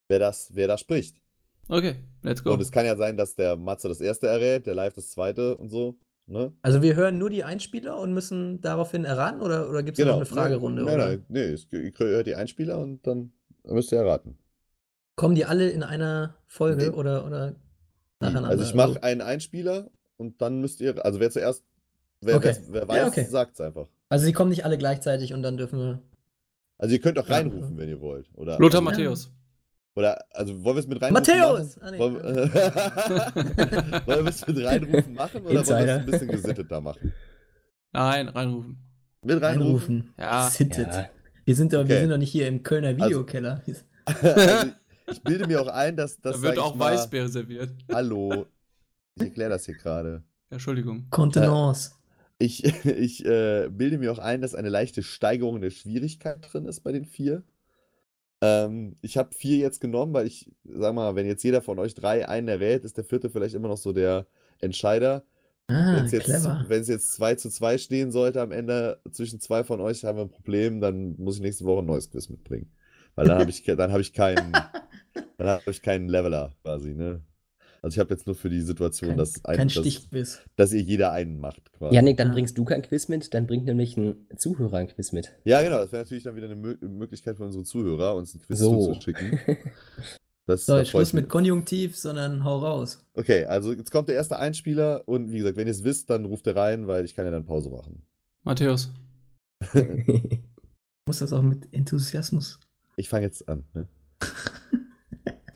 wer 0.07 0.19
das, 0.19 0.55
wer 0.55 0.67
da 0.67 0.77
spricht. 0.77 1.21
Okay, 1.69 1.95
let's 2.23 2.43
go. 2.43 2.53
Und 2.53 2.61
es 2.61 2.71
kann 2.71 2.85
ja 2.85 2.95
sein, 2.95 3.17
dass 3.17 3.35
der 3.35 3.57
Matze 3.57 3.87
das 3.87 4.01
erste 4.01 4.27
errät, 4.27 4.65
der 4.65 4.75
Live 4.75 4.93
das 4.93 5.09
zweite 5.09 5.57
und 5.57 5.69
so. 5.69 5.97
Ne? 6.27 6.51
Also 6.61 6.81
wir 6.81 6.95
hören 6.95 7.17
nur 7.17 7.29
die 7.29 7.43
Einspieler 7.43 7.99
und 7.99 8.13
müssen 8.13 8.59
daraufhin 8.59 9.05
erraten 9.05 9.41
oder, 9.41 9.69
oder 9.69 9.81
gibt 9.81 9.97
es 9.97 10.03
genau. 10.03 10.19
noch 10.19 10.25
eine 10.25 10.25
Fragerunde? 10.25 10.83
Nein, 10.83 10.97
nein, 10.97 11.25
nein, 11.29 11.55
nee, 11.73 11.81
ihr 11.81 11.93
hört 11.97 12.27
die 12.27 12.35
Einspieler 12.35 12.79
und 12.79 13.07
dann 13.07 13.31
müsst 13.63 13.91
ihr 13.93 13.99
erraten. 13.99 14.37
Kommen 15.15 15.35
die 15.35 15.45
alle 15.45 15.69
in 15.69 15.83
einer 15.83 16.35
Folge 16.45 16.89
nee. 16.89 16.89
oder, 16.89 17.25
oder 17.25 17.55
nacheinander? 18.19 18.49
Also 18.49 18.63
ich 18.63 18.73
mache 18.73 18.89
also 18.89 19.01
einen 19.01 19.21
Einspieler 19.21 19.89
und 20.17 20.41
dann 20.41 20.59
müsst 20.59 20.81
ihr, 20.81 21.03
also 21.05 21.21
wer 21.21 21.31
zuerst, 21.31 21.63
wer, 22.19 22.35
okay. 22.35 22.55
wer, 22.67 22.81
wer 22.81 22.87
weiß, 22.89 22.97
ja, 22.97 23.07
okay. 23.07 23.23
sagt 23.23 23.53
es 23.53 23.61
einfach. 23.61 23.87
Also 24.09 24.25
sie 24.25 24.33
kommen 24.33 24.49
nicht 24.49 24.65
alle 24.65 24.77
gleichzeitig 24.77 25.33
und 25.33 25.43
dann 25.43 25.55
dürfen 25.55 25.79
wir. 25.79 26.01
Also 26.77 26.93
ihr 26.93 27.01
könnt 27.01 27.17
auch 27.19 27.29
reinrufen, 27.29 27.71
ja. 27.71 27.77
wenn 27.77 27.89
ihr 27.89 28.01
wollt. 28.01 28.29
Oder 28.35 28.59
Lothar 28.59 28.81
Matthäus. 28.81 29.31
Oder, 29.97 30.23
also 30.29 30.63
wollen 30.63 30.75
wir 30.75 30.81
es 30.81 30.87
mit 30.87 31.01
reinrufen 31.01 31.35
Matthäus! 31.35 31.79
Ah, 31.79 31.89
nee. 31.89 31.97
wollen, 31.97 32.15
wollen 34.05 34.25
wir 34.25 34.27
es 34.27 34.45
mit 34.45 34.63
reinrufen 34.63 35.13
machen 35.15 35.41
oder 35.41 35.59
Insider. 35.59 35.77
wollen 35.77 35.87
wir 35.87 35.95
es 35.95 35.99
ein 35.99 36.05
bisschen 36.05 36.27
gesitteter 36.27 36.81
machen? 36.81 37.13
Nein, 37.93 38.27
reinrufen. 38.27 38.77
Mit 39.23 39.41
reinrufen? 39.41 40.13
Ja. 40.19 40.45
Gesittet. 40.45 40.93
Ja. 40.93 41.09
Wir, 41.45 41.55
sind 41.55 41.73
doch, 41.73 41.79
okay. 41.79 41.89
wir 41.89 41.99
sind 42.01 42.11
doch 42.11 42.19
nicht 42.19 42.31
hier 42.31 42.47
im 42.47 42.61
Kölner 42.61 42.89
also 42.89 43.05
Videokeller. 43.05 43.63
Also, 44.05 44.27
also 44.27 44.71
ich 45.07 45.23
bilde 45.23 45.47
mir 45.47 45.59
auch 45.63 45.67
ein, 45.67 45.95
dass 45.95 46.21
das. 46.21 46.35
Da 46.35 46.41
wird 46.43 46.59
auch 46.59 46.75
mal, 46.75 46.93
Weißbier 46.93 47.27
serviert. 47.27 47.71
Hallo. 47.91 48.45
Ich 49.15 49.23
erkläre 49.23 49.49
das 49.49 49.65
hier 49.65 49.77
gerade. 49.77 50.21
Entschuldigung. 50.51 51.07
Kontenance. 51.09 51.93
Äh, 52.37 52.45
ich 52.45 52.63
ich 52.85 53.25
äh, 53.25 53.67
bilde 53.71 53.97
mir 53.97 54.11
auch 54.11 54.19
ein, 54.19 54.41
dass 54.41 54.53
eine 54.53 54.69
leichte 54.69 55.01
Steigerung 55.01 55.59
der 55.59 55.71
Schwierigkeit 55.71 56.37
drin 56.53 56.67
ist 56.67 56.81
bei 56.81 56.91
den 56.91 57.05
vier. 57.05 57.41
Ähm, 58.41 58.97
ich 59.01 59.17
habe 59.17 59.33
vier 59.33 59.57
jetzt 59.57 59.81
genommen, 59.81 60.13
weil 60.13 60.27
ich, 60.27 60.51
sag 60.63 60.93
mal, 60.93 61.15
wenn 61.15 61.25
jetzt 61.25 61.43
jeder 61.43 61.61
von 61.61 61.79
euch 61.79 61.95
drei 61.95 62.27
einen 62.27 62.47
errät, 62.47 62.83
ist 62.83 62.97
der 62.97 63.03
vierte 63.03 63.29
vielleicht 63.29 63.55
immer 63.55 63.67
noch 63.67 63.77
so 63.77 63.93
der 63.93 64.27
Entscheider. 64.59 65.23
Ah, 65.69 65.97
wenn 65.97 66.05
es 66.05 66.11
jetzt, 66.13 66.87
jetzt 66.87 67.13
zwei 67.13 67.35
zu 67.35 67.49
zwei 67.49 67.77
stehen 67.77 68.11
sollte 68.11 68.41
am 68.41 68.51
Ende 68.51 69.01
zwischen 69.11 69.41
zwei 69.41 69.63
von 69.63 69.81
euch, 69.81 70.05
haben 70.05 70.17
wir 70.17 70.23
ein 70.23 70.29
Problem, 70.29 70.79
dann 70.79 71.15
muss 71.17 71.35
ich 71.35 71.41
nächste 71.41 71.65
Woche 71.65 71.81
ein 71.81 71.85
neues 71.85 72.09
Quiz 72.09 72.29
mitbringen. 72.29 72.71
Weil 73.15 73.27
dann 73.27 73.39
habe 73.39 73.49
ich, 73.49 73.67
hab 73.67 73.99
ich 73.99 74.13
keinen, 74.13 74.51
dann 75.37 75.47
habe 75.47 75.71
ich 75.71 75.81
keinen 75.81 76.07
Leveler 76.07 76.53
quasi, 76.63 76.93
ne? 76.93 77.21
Also 77.81 77.95
ich 77.95 77.99
habe 77.99 78.13
jetzt 78.13 78.25
nur 78.25 78.35
für 78.35 78.49
die 78.49 78.61
Situation, 78.61 79.09
kein, 79.09 79.17
dass, 79.17 79.45
ein, 79.45 79.67
dass, 79.67 80.41
dass, 80.55 80.73
ihr 80.73 80.81
jeder 80.81 81.11
einen 81.11 81.39
macht. 81.39 81.71
Quasi. 81.73 81.95
Janik, 81.95 82.17
dann 82.17 82.31
bringst 82.31 82.57
du 82.57 82.65
kein 82.65 82.81
Quiz 82.81 83.07
mit, 83.07 83.33
dann 83.33 83.47
bringt 83.47 83.65
nämlich 83.65 83.97
ein 83.97 84.27
Zuhörer 84.35 84.77
ein 84.77 84.87
Quiz 84.87 85.11
mit. 85.11 85.33
Ja, 85.45 85.61
genau. 85.61 85.77
Das 85.77 85.91
wäre 85.91 86.03
natürlich 86.03 86.23
dann 86.23 86.35
wieder 86.35 86.47
eine 86.47 86.55
Mö 86.55 86.75
Möglichkeit 86.81 87.37
für 87.37 87.43
unsere 87.43 87.63
Zuhörer, 87.63 88.15
uns 88.15 88.33
ein 88.35 88.41
Quiz 88.41 88.59
so. 88.59 88.85
zuzuschicken. 88.85 89.39
Das, 90.47 90.65
so, 90.65 90.77
jetzt 90.77 90.91
Schluss 90.91 91.11
mit 91.11 91.27
Konjunktiv, 91.27 91.97
sondern 91.97 92.45
hau 92.45 92.59
raus. 92.59 93.05
Okay, 93.15 93.43
also 93.43 93.73
jetzt 93.73 93.91
kommt 93.91 94.07
der 94.07 94.15
erste 94.15 94.39
Einspieler 94.39 95.03
und 95.05 95.29
wie 95.29 95.39
gesagt, 95.39 95.57
wenn 95.57 95.67
ihr 95.67 95.71
es 95.71 95.83
wisst, 95.83 96.09
dann 96.09 96.23
ruft 96.23 96.47
er 96.47 96.55
rein, 96.55 96.87
weil 96.87 97.03
ich 97.03 97.15
kann 97.15 97.25
ja 97.25 97.31
dann 97.31 97.45
Pause 97.45 97.69
machen. 97.69 98.01
Matthäus. 98.43 98.89
muss 101.05 101.19
das 101.19 101.33
auch 101.33 101.41
mit 101.41 101.67
Enthusiasmus. 101.73 102.61
Ich 102.95 103.09
fange 103.09 103.25
jetzt 103.25 103.47
an. 103.49 103.65
Ne? 103.73 103.87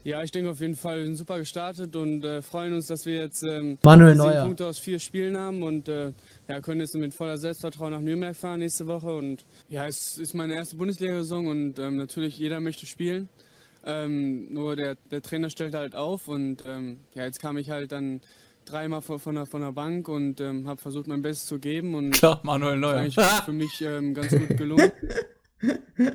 Ja, 0.03 0.23
ich 0.23 0.31
denke 0.31 0.49
auf 0.49 0.59
jeden 0.59 0.75
Fall, 0.75 0.99
wir 0.99 1.05
sind 1.05 1.15
super 1.15 1.37
gestartet 1.37 1.95
und 1.95 2.23
äh, 2.25 2.41
freuen 2.41 2.73
uns, 2.73 2.87
dass 2.87 3.05
wir 3.05 3.15
jetzt 3.15 3.43
ähm, 3.43 3.77
Manuel 3.83 4.15
Neuer. 4.15 4.43
Punkte 4.43 4.65
aus 4.65 4.79
vier 4.79 4.99
Spielen 4.99 5.37
haben 5.37 5.61
und 5.61 5.87
äh, 5.87 6.11
ja, 6.47 6.59
können 6.59 6.81
jetzt 6.81 6.95
mit 6.95 7.13
voller 7.13 7.37
Selbstvertrauen 7.37 7.91
nach 7.91 7.99
Nürnberg 7.99 8.35
fahren 8.35 8.59
nächste 8.59 8.87
Woche. 8.87 9.15
Und 9.15 9.45
ja, 9.69 9.85
es 9.85 10.17
ist 10.17 10.33
meine 10.33 10.55
erste 10.55 10.75
Bundesliga-Saison 10.75 11.47
und 11.47 11.77
ähm, 11.77 11.97
natürlich 11.97 12.37
jeder 12.37 12.59
möchte 12.59 12.87
spielen. 12.87 13.29
Ähm, 13.85 14.51
nur 14.51 14.75
der, 14.75 14.95
der 15.11 15.21
Trainer 15.21 15.49
stellt 15.49 15.75
halt 15.75 15.95
auf 15.95 16.27
und 16.27 16.63
ähm, 16.67 16.99
ja, 17.13 17.25
jetzt 17.25 17.39
kam 17.39 17.57
ich 17.57 17.69
halt 17.69 17.91
dann 17.91 18.21
dreimal 18.65 19.01
von, 19.01 19.19
von, 19.19 19.35
der, 19.35 19.45
von 19.45 19.61
der 19.61 19.71
Bank 19.71 20.07
und 20.07 20.41
ähm, 20.41 20.67
habe 20.67 20.81
versucht, 20.81 21.07
mein 21.07 21.21
Bestes 21.21 21.47
zu 21.47 21.59
geben. 21.59 21.93
Und 21.93 22.11
Klar, 22.11 22.39
Manuel 22.43 22.77
Neuer. 22.77 23.05
Das 23.05 23.17
ist 23.17 23.43
für 23.43 23.53
mich 23.53 23.81
ähm, 23.81 24.13
ganz 24.13 24.29
gut 24.31 24.57
gelungen. 24.57 24.91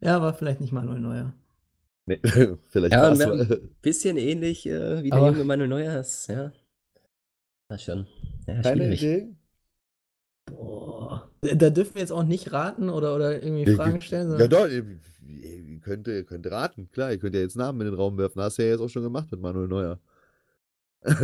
ja, 0.00 0.20
war 0.20 0.34
vielleicht 0.34 0.60
nicht 0.60 0.72
Manuel 0.72 1.00
Neuer. 1.00 1.32
Nee, 2.10 2.18
vielleicht 2.66 2.92
ja, 2.92 3.08
ein 3.08 3.70
bisschen 3.82 4.16
ähnlich 4.16 4.66
äh, 4.66 5.04
wie 5.04 5.10
der 5.10 5.20
junge 5.20 5.44
Manuel 5.44 5.68
Neuers, 5.68 6.26
ja. 6.26 6.52
Na 7.68 7.78
schon. 7.78 8.08
Ja, 8.48 8.62
Keine 8.62 8.92
Idee? 8.92 9.28
Boah. 10.46 11.30
Da 11.40 11.70
dürfen 11.70 11.94
wir 11.94 12.00
jetzt 12.00 12.10
auch 12.10 12.24
nicht 12.24 12.52
raten 12.52 12.90
oder, 12.90 13.14
oder 13.14 13.40
irgendwie 13.40 13.76
Fragen 13.76 14.00
stellen. 14.00 14.36
Ja, 14.40 14.48
doch, 14.48 14.66
ihr, 14.66 14.84
ihr, 15.24 15.80
könnt, 15.80 16.08
ihr 16.08 16.24
könnt 16.24 16.50
raten. 16.50 16.90
Klar, 16.90 17.12
ihr 17.12 17.18
könnt 17.18 17.36
ja 17.36 17.42
jetzt 17.42 17.54
Namen 17.54 17.80
in 17.82 17.86
den 17.86 17.94
Raum 17.94 18.18
werfen. 18.18 18.42
Hast 18.42 18.58
du 18.58 18.64
ja 18.64 18.70
jetzt 18.70 18.80
auch 18.80 18.88
schon 18.88 19.04
gemacht 19.04 19.30
mit 19.30 19.40
Manuel 19.40 19.68
Neuer. 19.68 20.00
ja, 21.06 21.16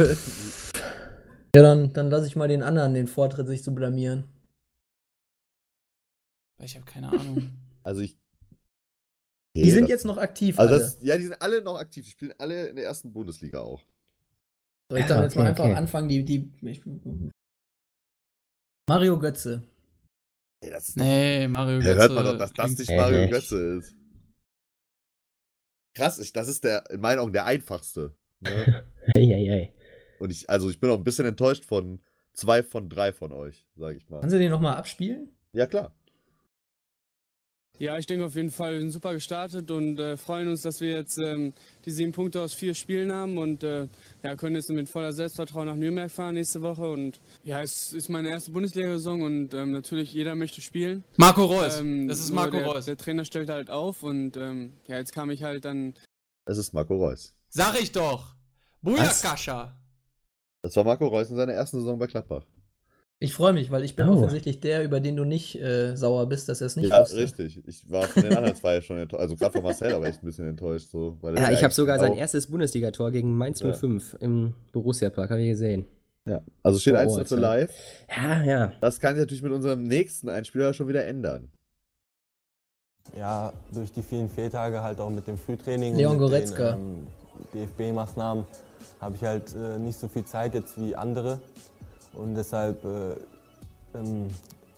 dann, 1.53 1.93
dann 1.93 2.11
lasse 2.11 2.29
ich 2.29 2.37
mal 2.37 2.47
den 2.47 2.63
anderen 2.63 2.95
den 2.95 3.09
Vortritt, 3.09 3.49
sich 3.49 3.65
zu 3.65 3.75
blamieren. 3.75 4.23
Ich 6.63 6.77
habe 6.77 6.87
keine 6.87 7.09
Ahnung. 7.09 7.51
Also 7.83 8.03
ich 8.03 8.17
die 9.57 9.63
nee, 9.63 9.71
sind 9.71 9.83
das, 9.85 9.91
jetzt 9.91 10.05
noch 10.05 10.19
aktiv. 10.19 10.59
Also 10.59 10.79
das, 10.79 10.99
ja, 11.01 11.17
die 11.17 11.25
sind 11.25 11.41
alle 11.41 11.63
noch 11.63 11.79
aktiv. 11.79 12.05
Die 12.05 12.11
spielen 12.11 12.35
alle 12.39 12.69
in 12.69 12.77
der 12.77 12.85
ersten 12.85 13.13
Bundesliga 13.13 13.61
auch. 13.61 13.83
Soll 14.91 15.01
ich 15.01 15.07
dann 15.07 15.23
jetzt 15.23 15.35
mal 15.35 15.47
einfach 15.47 15.65
okay. 15.65 15.75
anfangen, 15.75 16.09
die, 16.09 16.25
die 16.25 16.53
ich, 16.63 16.83
Mario 18.89 19.19
Götze. 19.19 19.63
Nee, 20.63 20.71
das 20.71 20.91
ist 20.91 20.97
nee 20.97 21.49
Mario 21.49 21.79
Götze. 21.79 21.97
hört 21.97 22.13
man 22.13 22.25
doch, 22.25 22.39
dass 22.39 22.53
das 22.53 22.79
nicht 22.79 22.91
Mario 22.91 23.19
echt. 23.21 23.33
Götze 23.33 23.79
ist. 23.79 23.97
Krass, 25.95 26.19
ich, 26.19 26.33
das 26.33 26.49
ist 26.49 26.63
der, 26.63 26.89
in 26.91 27.01
meinen 27.01 27.19
Augen 27.19 27.33
der 27.33 27.47
einfachste. 27.47 28.15
Ne? 28.41 28.85
ei, 29.17 29.21
ei, 29.21 29.53
ei. 29.53 29.75
Und 30.19 30.31
ich, 30.31 30.49
also 30.51 30.69
ich 30.69 30.79
bin 30.79 30.91
auch 30.91 30.99
ein 30.99 31.05
bisschen 31.05 31.27
enttäuscht 31.27 31.65
von 31.65 32.01
zwei 32.35 32.63
von 32.63 32.89
drei 32.89 33.13
von 33.13 33.33
euch, 33.33 33.67
sage 33.75 33.97
ich 33.97 34.09
mal. 34.09 34.21
Kannst 34.21 34.35
du 34.35 34.39
den 34.39 34.51
nochmal 34.51 34.77
abspielen? 34.77 35.31
Ja, 35.53 35.67
klar. 35.67 35.95
Ja, 37.79 37.99
ich 37.99 38.07
denke 38.07 38.25
auf 38.25 38.35
jeden 38.35 38.51
Fall, 38.51 38.75
wir 38.75 38.81
sind 38.81 38.91
super 38.91 39.13
gestartet 39.13 39.71
und 39.71 39.99
äh, 39.99 40.17
freuen 40.17 40.49
uns, 40.49 40.63
dass 40.63 40.81
wir 40.81 40.93
jetzt 40.93 41.19
ähm, 41.19 41.53
die 41.85 41.91
sieben 41.91 42.13
Punkte 42.13 42.41
aus 42.41 42.55
vier 42.55 42.75
Spielen 42.75 43.13
haben 43.13 43.37
und 43.37 43.63
äh, 43.63 43.89
ja, 44.23 44.35
können 44.35 44.57
jetzt 44.57 44.71
mit 44.71 44.89
voller 44.89 45.13
Selbstvertrauen 45.13 45.67
nach 45.67 45.75
Nürnberg 45.75 46.11
fahren 46.11 46.35
nächste 46.35 46.63
Woche. 46.63 46.91
Und 46.91 47.21
ja, 47.45 47.61
es 47.61 47.93
ist 47.93 48.09
meine 48.09 48.31
erste 48.31 48.51
Bundesliga-Saison 48.53 49.21
und 49.21 49.53
ähm, 49.53 49.73
natürlich 49.73 50.13
jeder 50.13 50.35
möchte 50.35 50.63
spielen. 50.63 51.05
Marco 51.19 51.45
Reus. 51.45 51.81
Ähm, 51.81 52.09
das 52.09 52.21
ist 52.21 52.33
Marco 52.33 52.57
der, 52.57 52.67
Reus. 52.67 52.87
Der 52.87 52.97
Trainer 52.97 53.27
stellt 53.27 53.51
halt 53.51 53.69
auf 53.69 54.03
und 54.03 54.39
ähm, 54.39 54.73
ja, 54.87 54.97
jetzt 54.97 55.13
kam 55.13 55.31
ich 55.31 55.43
halt 55.43 55.67
dann. 55.67 55.95
Es 56.47 56.57
ist 56.57 56.73
Marco 56.73 56.97
Reus. 56.97 57.35
Sag 57.49 57.79
ich 57.79 57.93
doch. 57.93 58.35
Bujakascha. 58.81 59.77
Das 60.63 60.75
war 60.77 60.85
Marco 60.85 61.07
Reus 61.09 61.29
in 61.29 61.37
seiner 61.37 61.53
ersten 61.53 61.81
Saison 61.81 61.99
bei 61.99 62.07
Gladbach. 62.07 62.45
Ich 63.19 63.33
freue 63.33 63.55
mich, 63.55 63.71
weil 63.71 63.83
ich 63.83 63.97
bin 63.97 64.09
oh. 64.09 64.13
offensichtlich 64.13 64.61
der, 64.61 64.85
über 64.85 65.01
den 65.01 65.17
du 65.17 65.25
nicht 65.25 65.59
äh, 65.59 65.97
sauer 65.97 66.27
bist, 66.27 66.51
dass 66.51 66.61
er 66.61 66.67
es 66.67 66.77
nicht 66.77 66.91
ja, 66.91 67.01
wusste. 67.01 67.17
richtig. 67.17 67.63
Ich 67.67 67.91
war 67.91 68.03
von 68.03 68.23
den 68.23 68.37
anderen 68.37 68.55
zwei 68.57 68.83
schon 68.83 68.99
enttäuscht. 68.99 69.23
Also 69.23 69.37
gerade 69.37 69.53
von 69.53 69.63
Marcel 69.63 69.95
aber 69.95 70.07
echt 70.07 70.23
ein 70.23 70.27
bisschen 70.27 70.47
enttäuscht. 70.47 70.91
So, 70.91 71.17
ja, 71.23 71.51
ich 71.51 71.65
habe 71.65 71.73
sogar 71.73 71.99
sein 71.99 72.13
erstes 72.13 72.47
Bundesligator 72.49 73.11
gegen 73.11 73.35
Mainz 73.35 73.63
05 73.63 74.13
ja. 74.13 74.19
im 74.21 74.55
Borussia 74.71 75.09
Park, 75.09 75.31
habe 75.31 75.41
ich 75.41 75.49
gesehen. 75.49 75.87
Ja, 76.27 76.43
also 76.63 76.79
steht 76.79 76.97
1 76.97 77.27
zu 77.27 77.37
live. 77.37 77.73
Ja, 78.15 78.43
ja. 78.43 78.73
Das 78.83 79.01
kann 79.01 79.15
sich 79.15 79.23
natürlich 79.23 79.43
mit 79.43 79.53
unserem 79.53 79.85
nächsten 79.85 80.29
Einspieler 80.29 80.75
schon 80.75 80.89
wieder 80.89 81.07
ändern. 81.07 81.49
Ja, 83.17 83.53
durch 83.73 83.93
die 83.93 84.03
vielen 84.03 84.29
Fehltage 84.29 84.83
halt 84.83 85.01
auch 85.01 85.11
mit 85.11 85.27
dem 85.27 85.39
Frühtraining 85.39 85.95
Leon 85.95 86.19
Goretzka. 86.19 86.75
ähm, 86.75 87.07
DFB-Maßnahmen 87.55 88.45
habe 89.01 89.17
ich 89.17 89.23
halt 89.23 89.55
äh, 89.55 89.79
nicht 89.79 89.99
so 89.99 90.09
viel 90.09 90.25
Zeit 90.25 90.55
jetzt 90.55 90.79
wie 90.79 90.95
andere 90.95 91.41
Und 92.17 92.35
deshalb 92.35 92.85
äh, 92.85 93.99
ähm, 93.99 94.29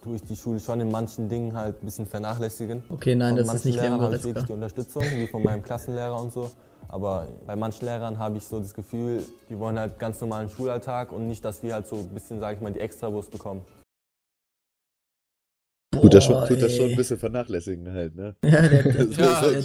tue 0.03 0.15
ich 0.15 0.23
die 0.23 0.35
Schule 0.35 0.59
schon 0.59 0.79
in 0.81 0.91
manchen 0.91 1.29
Dingen 1.29 1.55
halt 1.55 1.81
ein 1.81 1.85
bisschen 1.85 2.05
vernachlässigen. 2.05 2.83
Okay, 2.89 3.15
nein, 3.15 3.35
von 3.35 3.45
das 3.45 3.55
ist 3.55 3.65
nicht 3.65 3.75
Lehrern 3.75 4.01
habe 4.01 4.15
ich 4.15 4.23
wirklich 4.23 4.45
die 4.45 4.53
Unterstützung, 4.53 5.03
wie 5.15 5.27
von 5.27 5.43
meinem 5.43 5.63
Klassenlehrer 5.63 6.19
und 6.19 6.33
so. 6.33 6.51
Aber 6.87 7.27
bei 7.45 7.55
manchen 7.55 7.85
Lehrern 7.85 8.17
habe 8.17 8.37
ich 8.37 8.43
so 8.43 8.59
das 8.59 8.73
Gefühl, 8.73 9.23
die 9.49 9.59
wollen 9.59 9.77
halt 9.77 9.99
ganz 9.99 10.19
normalen 10.21 10.49
Schulalltag 10.49 11.11
und 11.11 11.27
nicht, 11.27 11.45
dass 11.45 11.61
wir 11.61 11.73
halt 11.73 11.87
so 11.87 11.97
ein 11.97 12.09
bisschen, 12.09 12.39
sage 12.39 12.55
ich 12.55 12.61
mal, 12.61 12.73
die 12.73 12.79
Extrawurst 12.79 13.29
bekommen. 13.29 13.61
Boah, 15.91 16.01
tut, 16.01 16.13
er 16.13 16.21
schon, 16.21 16.47
tut 16.47 16.61
er 16.61 16.69
schon 16.69 16.89
ein 16.89 16.95
bisschen 16.95 17.17
vernachlässigen 17.17 17.91
halt, 17.91 18.15
ne? 18.15 18.35
Ja, 18.43 18.61
der, 18.67 18.83
der, 18.83 19.07
so 19.07 19.21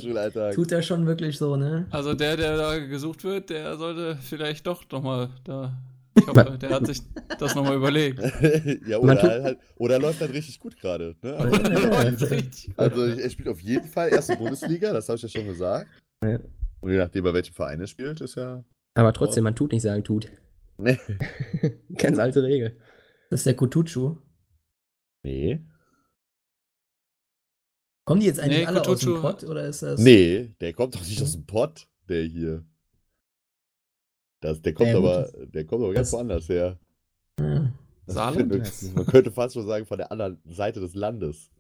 ja, 0.08 0.30
der 0.30 0.52
tut 0.52 0.72
er 0.72 0.82
schon 0.82 1.06
wirklich 1.06 1.38
so, 1.38 1.56
ne? 1.56 1.86
Also 1.90 2.14
der, 2.14 2.36
der 2.36 2.56
da 2.56 2.78
gesucht 2.78 3.24
wird, 3.24 3.50
der 3.50 3.76
sollte 3.76 4.16
vielleicht 4.20 4.66
doch 4.66 4.82
nochmal 4.90 5.30
da. 5.44 5.72
Ich 6.16 6.26
hoffe, 6.26 6.58
der 6.60 6.70
hat 6.70 6.86
sich 6.86 7.02
das 7.38 7.54
nochmal 7.54 7.76
überlegt. 7.76 8.20
ja, 8.86 8.98
oder, 8.98 9.22
halt, 9.22 9.58
oder 9.76 9.98
läuft 9.98 10.20
halt 10.20 10.32
richtig 10.32 10.60
gut 10.60 10.78
gerade. 10.78 11.16
Ne? 11.22 11.34
Also, 11.34 12.26
also 12.76 13.04
er 13.04 13.30
spielt 13.30 13.48
auf 13.48 13.60
jeden 13.60 13.88
Fall 13.88 14.10
erste 14.10 14.36
Bundesliga, 14.36 14.92
das 14.92 15.08
habe 15.08 15.16
ich 15.16 15.22
ja 15.22 15.28
schon 15.28 15.46
gesagt. 15.46 15.90
Ja. 16.22 16.38
Und 16.80 16.92
je 16.92 16.98
nachdem, 16.98 17.24
bei 17.24 17.34
welchem 17.34 17.54
Verein 17.54 17.80
er 17.80 17.86
spielt, 17.86 18.20
ist 18.20 18.36
ja. 18.36 18.64
Aber 18.94 19.12
trotzdem, 19.12 19.44
man 19.44 19.56
tut 19.56 19.72
nicht 19.72 19.82
sagen, 19.82 20.04
tut. 20.04 20.30
Nee. 20.76 20.98
Ganz 21.96 22.18
alte 22.18 22.42
Regel. 22.42 22.76
Das 23.30 23.40
ist 23.40 23.46
der 23.46 23.56
Kutucu. 23.56 24.16
Nee. 25.24 25.64
Kommen 28.04 28.20
die 28.20 28.26
jetzt 28.26 28.38
eigentlich 28.38 28.58
nee, 28.58 28.66
alle 28.66 28.82
Kutucu. 28.82 28.92
aus 28.92 29.00
dem 29.00 29.20
Pott 29.20 29.44
oder 29.44 29.66
ist 29.66 29.82
das. 29.82 29.98
Nee, 29.98 30.54
der 30.60 30.74
kommt 30.74 30.94
doch 30.94 31.00
nicht 31.00 31.22
aus 31.22 31.32
dem 31.32 31.46
Pott, 31.46 31.88
der 32.08 32.22
hier. 32.24 32.64
Das, 34.44 34.60
der 34.60 34.74
kommt 34.74 34.94
aber, 34.94 35.30
der 35.54 35.64
kommt 35.64 35.84
aber 35.84 35.94
ganz 35.94 36.12
woanders 36.12 36.46
her. 36.50 36.76
Ja. 37.40 37.72
Saarland? 38.06 38.50
Man 38.94 39.06
könnte 39.06 39.32
fast 39.32 39.54
schon 39.54 39.66
sagen, 39.66 39.86
von 39.86 39.96
der 39.96 40.12
anderen 40.12 40.38
Seite 40.44 40.80
des 40.80 40.94
Landes. 40.94 41.50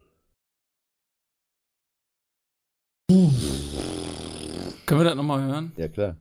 Können 3.08 5.00
wir 5.00 5.04
das 5.04 5.14
nochmal 5.14 5.42
hören? 5.46 5.72
Ja, 5.78 5.88
klar. 5.88 6.16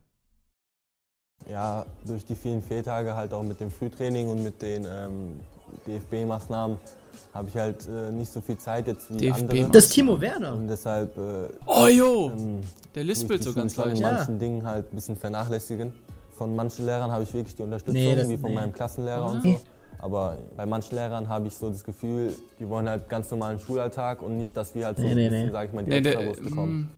Ja, 1.49 1.85
durch 2.06 2.26
die 2.26 2.35
vielen 2.35 2.64
Fehltage 2.64 3.14
halt 3.14 3.34
auch 3.34 3.44
mit 3.44 3.60
dem 3.60 3.69
Frühtraining 3.69 4.30
und 4.30 4.41
mit 4.41 4.61
den 4.61 4.85
ähm, 4.85 5.41
DFB-Maßnahmen 5.85 6.77
habe 7.34 7.49
ich 7.49 7.56
halt 7.57 7.85
äh, 7.90 8.10
nicht 8.14 8.31
so 8.31 8.40
viel 8.40 8.57
Zeit 8.57 8.88
jetzt 8.88 9.14
wie 9.14 9.18
DFB 9.18 9.41
andere. 9.41 9.69
Das 9.69 9.84
ist 9.88 9.91
Timo 9.91 10.22
Werner. 10.22 10.53
Und 10.53 10.69
deshalb. 10.69 11.18
Äh, 11.18 11.49
oh 11.65 11.88
jo! 11.88 12.31
Ähm, 12.34 12.61
der 12.95 13.03
lispelt 13.03 13.44
so 13.44 13.53
ganz 13.53 13.76
leicht. 13.76 13.98
in 13.98 14.02
manchen 14.02 14.35
ja. 14.35 14.40
Dingen 14.40 14.65
halt 14.65 14.94
ein 14.94 14.95
bisschen 14.95 15.18
vernachlässigen. 15.18 15.91
Von 16.34 16.56
manchen 16.56 16.86
Lehrern 16.86 17.12
habe 17.12 17.24
ich 17.24 17.34
wirklich 17.34 17.56
die 17.56 17.64
Unterstützung, 17.64 18.02
nee, 18.02 18.30
wie 18.30 18.38
von 18.38 18.50
nee. 18.50 18.56
meinem 18.56 18.74
Klassenlehrer 18.74 19.30
mhm. 19.30 19.36
und 19.36 19.44
so. 19.44 19.62
Aber 20.00 20.38
bei 20.58 20.66
manchen 20.66 20.96
Lehrern 20.96 21.30
habe 21.30 21.48
ich 21.48 21.54
so 21.54 21.70
das 21.70 21.84
Gefühl, 21.84 22.36
die 22.60 22.68
wollen 22.68 22.90
halt 22.90 23.08
ganz 23.08 23.32
normalen 23.32 23.60
Schulalltag 23.60 24.22
und 24.22 24.38
nicht, 24.38 24.58
dass 24.58 24.76
wir 24.76 24.88
halt 24.88 24.98
so 24.98 25.04
nee, 25.04 25.12
ein 25.12 25.16
bisschen, 25.16 25.46
nee. 25.46 25.52
sag 25.52 25.68
ich 25.68 25.74
mal, 25.74 25.84
die 25.84 25.90
nee, 25.92 25.98
Extrawurst 26.00 26.44
bekommen. 26.44 26.82
Mm. 26.82 26.90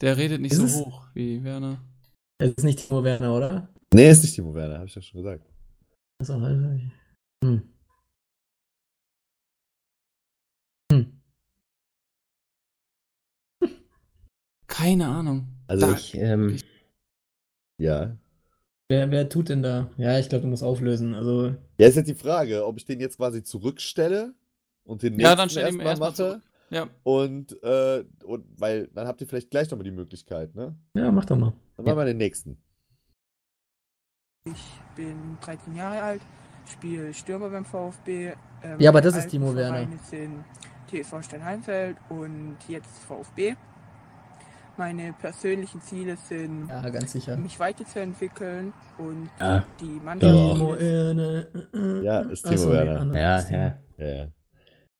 Der 0.00 0.16
redet 0.16 0.40
nicht 0.40 0.52
ist 0.52 0.76
so 0.76 0.86
hoch 0.86 1.06
wie 1.12 1.44
Werner. 1.44 1.78
Es 2.38 2.50
ist 2.50 2.64
nicht 2.64 2.88
Timo 2.88 3.04
Werner, 3.04 3.36
oder? 3.36 3.68
Nee, 3.92 4.10
ist 4.10 4.22
nicht 4.22 4.34
Timo 4.34 4.54
Werner, 4.54 4.76
habe 4.76 4.86
ich 4.86 4.94
ja 4.94 5.02
schon 5.02 5.22
gesagt. 5.22 5.44
Also, 6.18 6.34
hm. 6.34 6.90
Hm. 10.90 11.20
Keine 14.66 15.08
Ahnung. 15.08 15.46
Also 15.66 15.86
da, 15.86 15.92
ich, 15.92 16.14
ähm, 16.14 16.58
ja. 17.78 18.16
Wer, 18.88 19.10
wer 19.10 19.28
tut 19.28 19.48
denn 19.48 19.62
da? 19.62 19.90
Ja, 19.96 20.18
ich 20.18 20.28
glaube, 20.28 20.42
du 20.42 20.48
musst 20.48 20.62
auflösen. 20.62 21.14
Also. 21.14 21.54
Ja, 21.78 21.88
ist 21.88 21.96
jetzt 21.96 22.08
die 22.08 22.14
Frage, 22.14 22.66
ob 22.66 22.76
ich 22.76 22.84
den 22.84 23.00
jetzt 23.00 23.16
quasi 23.16 23.42
zurückstelle 23.42 24.34
und 24.84 25.02
den 25.02 25.14
nächsten 25.14 25.30
ja, 25.30 25.36
dann 25.36 25.50
stell 25.50 25.64
erstmal 25.64 25.96
mache. 25.96 26.14
Zurück. 26.14 26.42
Ja. 26.70 26.88
Und, 27.02 27.62
äh, 27.62 28.04
und 28.24 28.44
weil 28.58 28.88
dann 28.88 29.06
habt 29.06 29.20
ihr 29.20 29.26
vielleicht 29.26 29.50
gleich 29.50 29.70
nochmal 29.70 29.84
die 29.84 29.90
Möglichkeit, 29.90 30.54
ne? 30.54 30.74
Ja, 30.94 31.10
mach 31.12 31.24
doch 31.24 31.36
mal. 31.36 31.52
Dann 31.76 31.86
machen 31.86 31.98
wir 31.98 32.04
den 32.04 32.16
nächsten. 32.16 32.58
Ich 34.46 34.80
bin 34.94 35.38
13 35.40 35.74
Jahre 35.74 36.02
alt, 36.02 36.22
spiele 36.66 37.14
Stürmer 37.14 37.48
beim 37.48 37.64
VfB. 37.64 38.34
Ähm, 38.62 38.80
ja, 38.80 38.90
aber 38.90 39.00
das 39.00 39.16
ist 39.16 39.28
Timo 39.28 39.54
Werner. 39.54 39.88
TV 40.90 41.22
Steinheimfeld 41.22 41.96
und 42.10 42.56
jetzt 42.68 42.98
VfB. 43.04 43.56
Meine 44.76 45.12
persönlichen 45.12 45.80
Ziele 45.80 46.16
sind, 46.16 46.68
ja, 46.68 46.88
ganz 46.90 47.12
sicher. 47.12 47.36
mich 47.36 47.60
weiterzuentwickeln 47.60 48.72
und 48.98 49.30
ja. 49.38 49.64
die 49.80 50.00
Mannschaft. 50.04 50.32
Timo 50.32 50.74
Ja, 52.02 52.20
ist 52.22 52.42
Timo 52.44 52.56
so, 52.56 52.72
Werner. 52.72 53.04
Nee, 53.04 53.20
ja, 53.20 53.78
ja, 53.98 54.06
ja. 54.06 54.28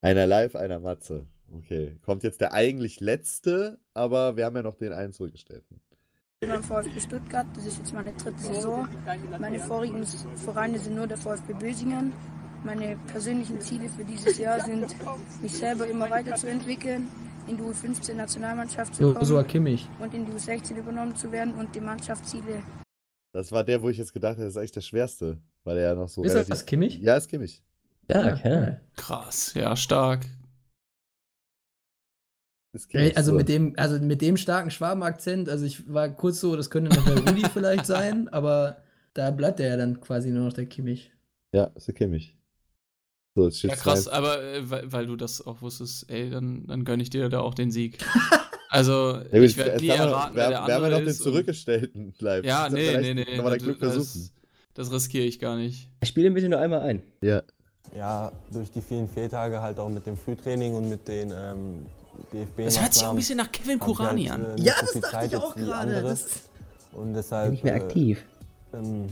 Einer 0.01 0.27
live, 0.27 0.55
einer 0.55 0.79
Matze. 0.79 1.27
Okay, 1.57 1.97
kommt 2.03 2.23
jetzt 2.25 2.41
der 2.41 2.53
eigentlich 2.53 3.01
letzte, 3.01 3.79
aber 3.95 4.37
wir 4.37 4.45
haben 4.45 4.57
ja 4.57 4.63
noch 4.63 4.77
den 4.77 4.93
einen 4.93 5.13
zurückgestellt. 5.13 5.65
Ich 5.71 6.41
bin 6.41 6.51
beim 6.51 6.63
VfB 6.63 7.01
Stuttgart, 7.01 7.47
das 7.55 7.67
ist 7.67 7.79
jetzt 7.79 7.95
meine 7.95 8.13
dritte 8.13 8.39
Saison. 8.39 8.89
Meine 9.39 9.61
vorigen 9.61 10.05
Vereine 10.05 10.79
sind 10.79 10.97
nur 10.97 11.07
der 11.07 11.17
VfB 11.17 11.55
Bösingen. 11.55 12.13
Meine 12.65 12.97
persönlichen 13.07 13.61
Ziele 13.61 13.89
für 13.89 14.05
dieses 14.05 14.39
Jahr 14.39 14.61
sind, 14.61 14.95
mich 15.43 15.53
selber 15.53 15.87
immer 15.87 16.11
weiterzuentwickeln, 16.11 17.09
in 17.47 17.57
die 17.57 17.63
U15-Nationalmannschaft 17.63 18.95
zu 18.95 19.13
kommen 19.13 19.25
so, 19.25 19.43
Kimmich. 19.43 19.89
und 19.99 20.15
in 20.15 20.27
die 20.27 20.33
U16 20.33 20.77
übernommen 20.77 21.15
zu 21.15 21.31
werden 21.31 21.55
und 21.55 21.75
die 21.75 21.81
Mannschaftsziele. 21.81 22.63
Das 23.33 23.51
war 23.53 23.65
der, 23.65 23.83
wo 23.83 23.89
ich 23.89 23.99
jetzt 23.99 24.13
gedacht 24.13 24.33
habe, 24.33 24.45
das 24.45 24.53
ist 24.53 24.57
eigentlich 24.57 24.73
der 24.73 24.81
schwerste, 24.81 25.39
weil 25.65 25.79
er 25.79 25.91
ja 25.91 25.95
noch 25.95 26.09
so. 26.09 26.23
Ist 26.23 26.49
das 26.49 26.67
Kimmich? 26.67 26.99
Ja, 26.99 27.17
ist 27.17 27.29
Kimmich. 27.29 27.63
Ja, 28.09 28.35
okay. 28.35 28.77
Krass, 28.97 29.55
ja, 29.55 29.75
stark. 29.77 30.27
Also 33.15 33.33
mit 33.33 33.49
dem, 33.49 33.75
also 33.77 34.01
mit 34.01 34.21
dem 34.21 34.37
starken 34.37 34.71
Schwaben-Akzent, 34.71 35.49
also 35.49 35.65
ich 35.65 35.93
war 35.93 36.09
kurz 36.09 36.41
so, 36.41 36.57
das 36.57 36.71
könnte 36.71 36.95
noch 36.95 37.05
der 37.05 37.19
Rudi 37.19 37.45
vielleicht 37.53 37.87
sein, 37.87 38.29
aber 38.29 38.79
da 39.15 39.31
bleibt 39.31 39.61
er 39.61 39.69
ja 39.69 39.77
dann 39.77 40.01
quasi 40.01 40.31
nur 40.31 40.47
noch 40.47 40.53
der 40.53 40.67
Kimmich. 40.67 41.13
Ja, 41.53 41.71
ist 41.77 41.87
der 41.87 41.95
Kimmich. 41.95 42.37
So, 43.37 43.49
ja, 43.49 43.75
krass, 43.75 44.07
aber 44.07 44.43
äh, 44.45 44.71
weil, 44.71 44.93
weil, 44.93 45.07
du 45.07 45.17
das 45.17 45.45
auch 45.45 45.61
wusstest, 45.61 46.09
ey, 46.09 46.31
dann, 46.31 46.69
dann 46.69 46.85
gönne 46.85 47.03
ich 47.03 47.11
dir 47.11 47.29
da 47.29 47.41
auch 47.41 47.55
den 47.55 47.71
Sieg. 47.71 47.99
Also, 48.71 49.21
ja, 49.31 49.41
ich 49.41 49.57
werde 49.57 49.81
nie 49.81 49.87
erraten, 49.87 50.35
wer, 50.35 50.43
wer 50.43 50.49
der 50.49 50.63
andere 50.63 50.81
Wir 50.81 50.85
haben 50.87 51.05
noch 51.05 51.13
den 51.13 51.15
zurückgestellten 51.15 52.13
bleibt. 52.19 52.45
Ja, 52.45 52.69
nee, 52.69 52.97
nee, 52.99 53.15
nee. 53.15 53.59
Glück 53.59 53.79
versuchen. 53.79 54.31
Das, 54.75 54.89
das 54.89 54.93
riskiere 54.93 55.25
ich 55.27 55.39
gar 55.39 55.55
nicht. 55.55 55.89
Ich 56.03 56.09
spiele 56.09 56.27
ein 56.27 56.35
bisschen 56.35 56.51
nur 56.51 56.59
einmal 56.59 56.81
ein. 56.81 57.05
Ja. 57.21 57.43
Ja, 57.97 58.33
durch 58.51 58.73
die 58.73 58.81
vielen 58.81 59.09
Fehltage 59.09 59.63
halt 59.63 59.79
auch 59.79 59.89
mit 59.89 60.05
dem 60.07 60.17
Frühtraining 60.17 60.75
und 60.75 60.89
mit 60.89 61.07
den 61.07 61.31
ähm, 61.31 61.87
DFB. 62.33 62.65
Das 62.65 62.81
hört 62.81 62.95
sich 62.95 63.05
auch 63.05 63.11
ein 63.11 63.17
bisschen 63.17 63.37
nach 63.37 63.53
Kevin 63.53 63.79
Kurani 63.79 64.25
halt, 64.25 64.45
an. 64.45 64.59
Äh, 64.59 64.63
ja, 64.63 64.75
das 64.81 65.01
dachte 65.01 65.27
ich 65.27 65.37
auch 65.37 65.55
gerade. 65.55 66.17
Und 66.95 67.15
deshalb. 67.15 67.53
Nicht 67.53 67.63
mehr 67.63 67.77
aktiv. 67.77 68.25
Äh, 68.73 68.79
ähm, 68.79 69.09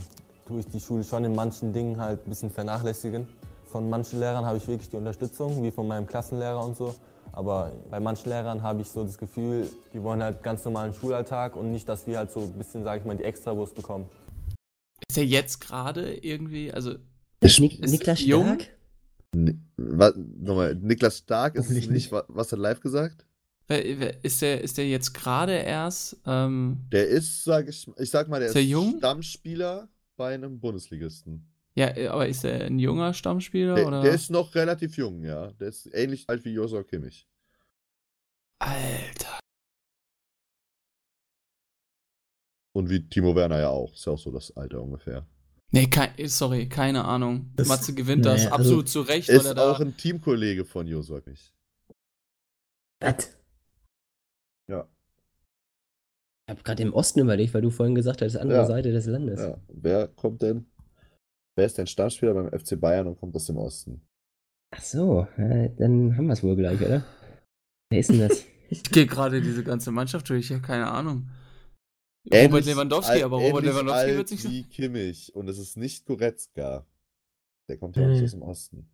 tue 0.49 0.59
ich 0.59 0.67
die 0.67 0.81
Schule 0.81 1.05
schon 1.05 1.25
in 1.25 1.37
manchen 1.37 1.73
Dingen 1.73 2.01
halt 2.01 2.27
ein 2.27 2.31
bisschen 2.31 2.51
vernachlässigen. 2.51 3.29
Von 3.73 3.89
manchen 3.89 4.21
Lehrern 4.21 4.45
habe 4.45 4.59
ich 4.59 4.69
wirklich 4.69 4.91
die 4.91 4.97
Unterstützung, 4.97 5.63
wie 5.63 5.71
von 5.71 5.89
meinem 5.89 6.07
Klassenlehrer 6.07 6.63
und 6.63 6.77
so. 6.77 6.95
Aber 7.33 7.73
bei 7.91 7.99
manchen 7.99 8.29
Lehrern 8.29 8.63
habe 8.63 8.83
ich 8.83 8.89
so 8.89 9.03
das 9.03 9.17
Gefühl, 9.17 9.67
die 9.95 10.03
wollen 10.03 10.23
halt 10.23 10.43
ganz 10.43 10.63
normalen 10.67 10.93
Schulalltag 10.93 11.57
und 11.57 11.73
nicht, 11.73 11.89
dass 11.89 12.07
wir 12.07 12.19
halt 12.19 12.31
so 12.31 12.41
ein 12.41 12.53
bisschen, 12.53 12.85
sage 12.85 13.01
ich 13.01 13.07
mal, 13.07 13.17
die 13.17 13.25
Extrawurst 13.25 13.75
bekommen. 13.75 14.05
Ist 15.09 15.17
er 15.17 15.25
jetzt 15.25 15.63
gerade 15.63 16.15
irgendwie, 16.15 16.71
also 16.71 16.97
ist, 17.41 17.59
ist 17.59 17.91
Niklas 17.91 18.21
Stark? 18.21 18.69
was, 19.79 20.13
nochmal, 20.17 20.75
Niklas 20.75 21.19
Stark 21.19 21.55
ist 21.55 21.71
nicht, 21.71 21.91
nicht, 21.91 22.13
was 22.13 22.53
hat 22.53 22.59
live 22.59 22.81
gesagt? 22.81 23.25
Ist 23.69 24.43
der, 24.43 24.61
ist 24.61 24.77
der 24.77 24.87
jetzt 24.87 25.15
gerade 25.15 25.55
erst? 25.55 26.19
Ähm, 26.27 26.81
der 26.93 27.09
ist, 27.09 27.45
sag 27.45 27.67
ich, 27.69 27.91
ich 27.97 28.11
sag 28.11 28.29
mal, 28.29 28.41
der 28.41 28.51
ist, 28.51 28.57
ist 28.57 28.65
jung? 28.65 28.99
Stammspieler 28.99 29.89
bei 30.19 30.35
einem 30.35 30.61
Bundesligisten. 30.61 31.52
Ja, 31.75 31.97
äh, 31.97 32.09
aber 32.09 32.29
ist 32.29 32.45
er 32.45 32.67
ein 32.67 32.79
junger 32.79 33.15
Stammspieler? 33.15 33.75
Der, 33.75 33.87
oder? 33.87 34.03
der 34.03 34.13
ist 34.13 34.31
noch 34.31 34.55
relativ 34.55 34.97
jung, 34.97 35.25
ja. 35.25 35.53
Der 35.53 35.69
ist 35.69 35.87
ähnlich 35.93 36.29
alt 36.29 36.45
wie 36.45 36.53
Josua 36.53 36.83
Kimmich. 36.83 37.27
Alter. 38.59 39.39
Und 42.75 42.89
wie 42.91 43.09
Timo 43.09 43.35
Werner 43.35 43.61
ja 43.61 43.69
auch. 43.69 43.93
Ist 43.95 44.07
ja 44.07 44.13
auch 44.13 44.19
so 44.19 44.31
das 44.31 44.55
Alter 44.57 44.83
ungefähr. 44.83 45.27
Nee, 45.71 45.87
kein, 45.87 46.11
sorry, 46.29 46.69
keine 46.69 47.05
Ahnung. 47.05 47.51
Das, 47.57 47.69
Matze 47.69 47.95
gewinnt 47.95 48.27
das 48.27 48.43
nee, 48.43 48.47
also 48.49 48.57
absolut 48.57 48.89
zu 48.89 49.01
Recht. 49.01 49.29
Ist 49.31 49.45
weil 49.45 49.57
er 49.57 49.71
auch 49.71 49.81
ein 49.81 49.97
Teamkollege 49.97 50.65
von 50.65 50.87
Josua 50.87 51.21
Kimmich. 51.21 51.55
Was? 53.01 53.37
Ja. 54.69 54.87
Ich 56.47 56.51
habe 56.51 56.63
gerade 56.63 56.83
im 56.83 56.93
Osten 56.93 57.21
überlegt, 57.21 57.55
weil 57.55 57.63
du 57.63 57.71
vorhin 57.71 57.95
gesagt 57.95 58.21
hast, 58.21 58.37
andere 58.37 58.59
ja. 58.59 58.67
Seite 58.67 58.93
des 58.93 59.07
Landes. 59.07 59.41
Ja. 59.41 59.59
Wer 59.69 60.09
kommt 60.09 60.43
denn? 60.43 60.72
Wer 61.55 61.67
ist 61.67 61.77
denn 61.77 61.87
Startspieler 61.87 62.35
beim 62.35 62.51
FC 62.51 62.81
Bayern 62.81 63.07
und 63.07 63.19
kommt 63.19 63.37
aus 63.37 63.47
dem 63.47 63.59
Osten? 63.59 64.01
Ach 64.71 64.81
so, 64.81 65.27
dann 65.37 66.17
haben 66.17 66.27
wir 66.27 66.33
es 66.33 66.43
wohl 66.43 66.57
gleich, 66.57 66.81
oder? 66.81 67.05
Wer 67.91 68.01
ist 68.01 68.09
denn 68.09 68.21
das? 68.21 68.45
ich 68.71 68.83
gehe 68.85 69.07
gerade 69.07 69.43
diese 69.43 69.63
ganze 69.63 69.91
Mannschaft 69.91 70.29
durch, 70.31 70.47
ich 70.47 70.53
habe 70.53 70.63
keine 70.63 70.91
Ahnung. 70.91 71.29
Ähnlich 72.25 72.45
Robert 72.45 72.65
Lewandowski, 72.65 73.23
aber 73.23 73.37
Robert 73.37 73.65
Lewandowski 73.65 74.17
wird 74.17 74.29
sich 74.29 74.45
wie 74.45 74.63
Kimmich 74.65 75.35
und 75.35 75.49
es 75.49 75.59
ist 75.59 75.77
nicht 75.77 76.07
Goretzka. 76.07 76.87
Der 77.69 77.77
kommt 77.77 77.97
ja 77.97 78.05
auch 78.05 78.09
nicht 78.09 78.23
aus 78.23 78.31
dem 78.31 78.43
Osten. 78.43 78.89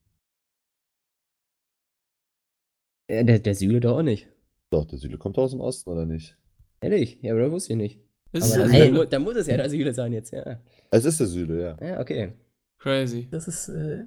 Ja, 3.11 3.23
der, 3.23 3.39
der 3.39 3.55
Süle 3.55 3.81
doch 3.81 3.99
auch 3.99 4.03
nicht. 4.03 4.29
Doch, 4.71 4.85
der 4.85 4.99
Süle 4.99 5.17
kommt 5.17 5.39
aus 5.39 5.53
dem 5.53 5.61
Osten, 5.61 5.91
oder 5.91 6.07
nicht? 6.07 6.37
Ehrlich? 6.81 7.19
Ja, 7.23 7.33
aber 7.33 7.43
das 7.43 7.53
wusste 7.53 7.73
ich 7.75 7.79
nicht. 7.79 8.01
Ist 8.33 8.55
aber 8.55 8.69
hey. 8.69 8.93
dann, 8.93 9.09
dann, 9.09 9.23
muss 9.23 9.37
es 9.37 9.47
ja 9.47 9.57
der 9.57 9.71
Süle 9.71 9.95
sein 9.95 10.13
jetzt, 10.13 10.33
ja. 10.33 10.61
Es 10.91 11.05
ist 11.05 11.21
der 11.21 11.27
Süle, 11.27 11.63
ja. 11.63 11.87
Ja, 11.87 12.01
okay. 12.01 12.33
Crazy. 12.79 13.29
Das 13.31 13.49
ist, 13.49 13.69
äh, 13.69 14.05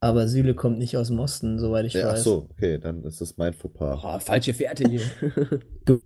aber 0.00 0.28
Süle 0.28 0.54
kommt 0.54 0.78
nicht 0.78 0.96
aus 0.96 1.08
dem 1.08 1.18
Osten, 1.18 1.58
soweit 1.58 1.84
ich 1.86 1.94
ja, 1.94 2.06
weiß. 2.06 2.20
Ach 2.20 2.24
so, 2.24 2.48
okay, 2.50 2.78
dann 2.78 3.04
ist 3.04 3.20
das 3.20 3.36
mein 3.36 3.52
Fauxpas. 3.52 4.00
Oh, 4.02 4.18
falsche 4.18 4.54
Fährte 4.54 4.88
hier. 4.88 5.02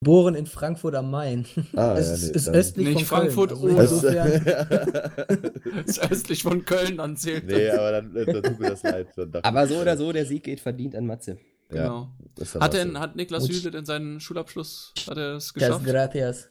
Geboren 0.00 0.34
in 0.34 0.44
Frankfurt 0.46 0.94
am 0.94 1.10
Main. 1.10 1.46
Ah, 1.76 1.94
es 1.96 2.22
ja, 2.22 2.28
nee, 2.28 2.36
ist 2.36 2.48
östlich 2.50 2.88
Nicht 2.88 3.06
von 3.06 3.20
Frankfurt 3.20 3.58
Köln. 3.58 3.78
Also 3.78 4.06
ist 5.86 6.10
östlich 6.10 6.42
von 6.42 6.62
Köln 6.66 6.98
dann 6.98 7.16
zählt 7.16 7.46
nee, 7.46 7.68
das. 7.68 7.78
aber 7.78 7.92
dann, 7.92 8.12
dann 8.12 8.42
tut 8.42 8.60
mir 8.60 8.68
das 8.70 8.82
leid. 8.82 9.08
Aber 9.42 9.66
so 9.66 9.76
oder 9.78 9.96
so, 9.96 10.12
der 10.12 10.26
Sieg 10.26 10.42
geht 10.44 10.60
verdient 10.60 10.94
an 10.94 11.06
Matze. 11.06 11.38
Ja, 11.72 11.84
Genau. 11.84 12.10
das 12.34 12.52
dann 12.52 12.62
Hat, 12.62 12.74
denn, 12.74 13.00
hat 13.00 13.16
Niklas. 13.16 13.44
Süle 13.44 13.70
denn 13.70 13.86
seinen 13.86 14.20
Schulabschluss, 14.20 14.92
hat 15.08 15.16
er 15.16 15.36
es 15.36 15.46
das 15.46 15.54
geschafft? 15.54 15.86
gracias. 15.86 16.50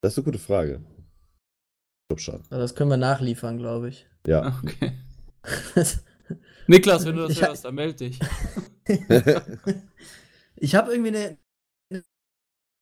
Das 0.00 0.12
ist 0.12 0.18
eine 0.18 0.24
gute 0.24 0.38
Frage. 0.38 0.80
Schon. 2.18 2.42
Das 2.50 2.74
können 2.74 2.90
wir 2.90 2.96
nachliefern, 2.96 3.58
glaube 3.58 3.88
ich. 3.88 4.06
Ja. 4.26 4.60
Okay. 4.64 4.92
Niklas, 6.68 7.04
wenn 7.04 7.16
du 7.16 7.22
das 7.22 7.32
Ich 7.32 7.42
hörst, 7.42 7.64
dann 7.64 7.74
meld 7.74 7.98
dich. 7.98 8.20
ich 10.56 10.74
habe 10.76 10.92
irgendwie 10.92 11.08
eine, 11.08 11.36
eine, 11.90 12.02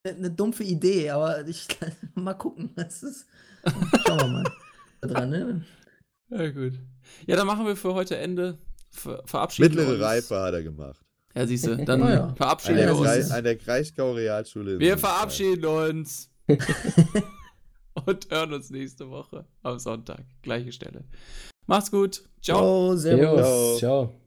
eine 0.05 0.31
dumpfe 0.31 0.65
Idee, 0.65 1.09
aber 1.11 1.47
ich 1.47 1.67
mal 2.15 2.35
gucken. 2.35 2.71
Das 2.77 3.03
ist, 3.03 3.27
schauen 4.07 4.19
wir 4.21 4.27
mal. 4.29 4.45
Dran, 5.01 5.31
ne? 5.31 5.65
Ja, 6.29 6.51
gut. 6.51 6.75
Ja, 7.27 7.37
dann 7.37 7.47
machen 7.47 7.65
wir 7.67 7.77
für 7.77 7.95
heute 7.95 8.17
Ende. 8.19 8.59
Ver 8.91 9.23
verabschieden 9.25 9.71
wir 9.75 9.79
Mittlere 9.79 9.95
uns. 9.95 10.05
Reife 10.05 10.39
hat 10.41 10.53
er 10.53 10.63
gemacht. 10.63 11.01
Ja, 11.35 11.47
siehst 11.47 11.67
du, 11.67 11.77
dann 11.77 12.03
Ah, 12.03 12.13
ja. 12.13 12.35
Verabschieden 12.35 12.77
wir 12.79 12.97
uns. 12.97 13.31
an 13.31 13.45
der 13.45 13.57
Kraichgau 13.57 14.13
Realschule. 14.13 14.79
Wir 14.79 14.99
verabschieden 14.99 15.65
uns. 15.65 16.29
Und 18.07 18.31
hören 18.31 18.53
uns 18.53 18.71
nächste 18.71 19.11
Woche 19.11 19.45
am 19.63 19.79
Sonntag. 19.79 20.25
Gleiche 20.43 20.73
Stelle. 20.73 21.05
Macht's 21.67 21.91
gut. 21.91 22.25
Ciao. 22.43 22.59
Ciao, 22.59 22.97
servus. 22.97 23.41
Jo, 23.41 23.79
ciao. 23.79 24.20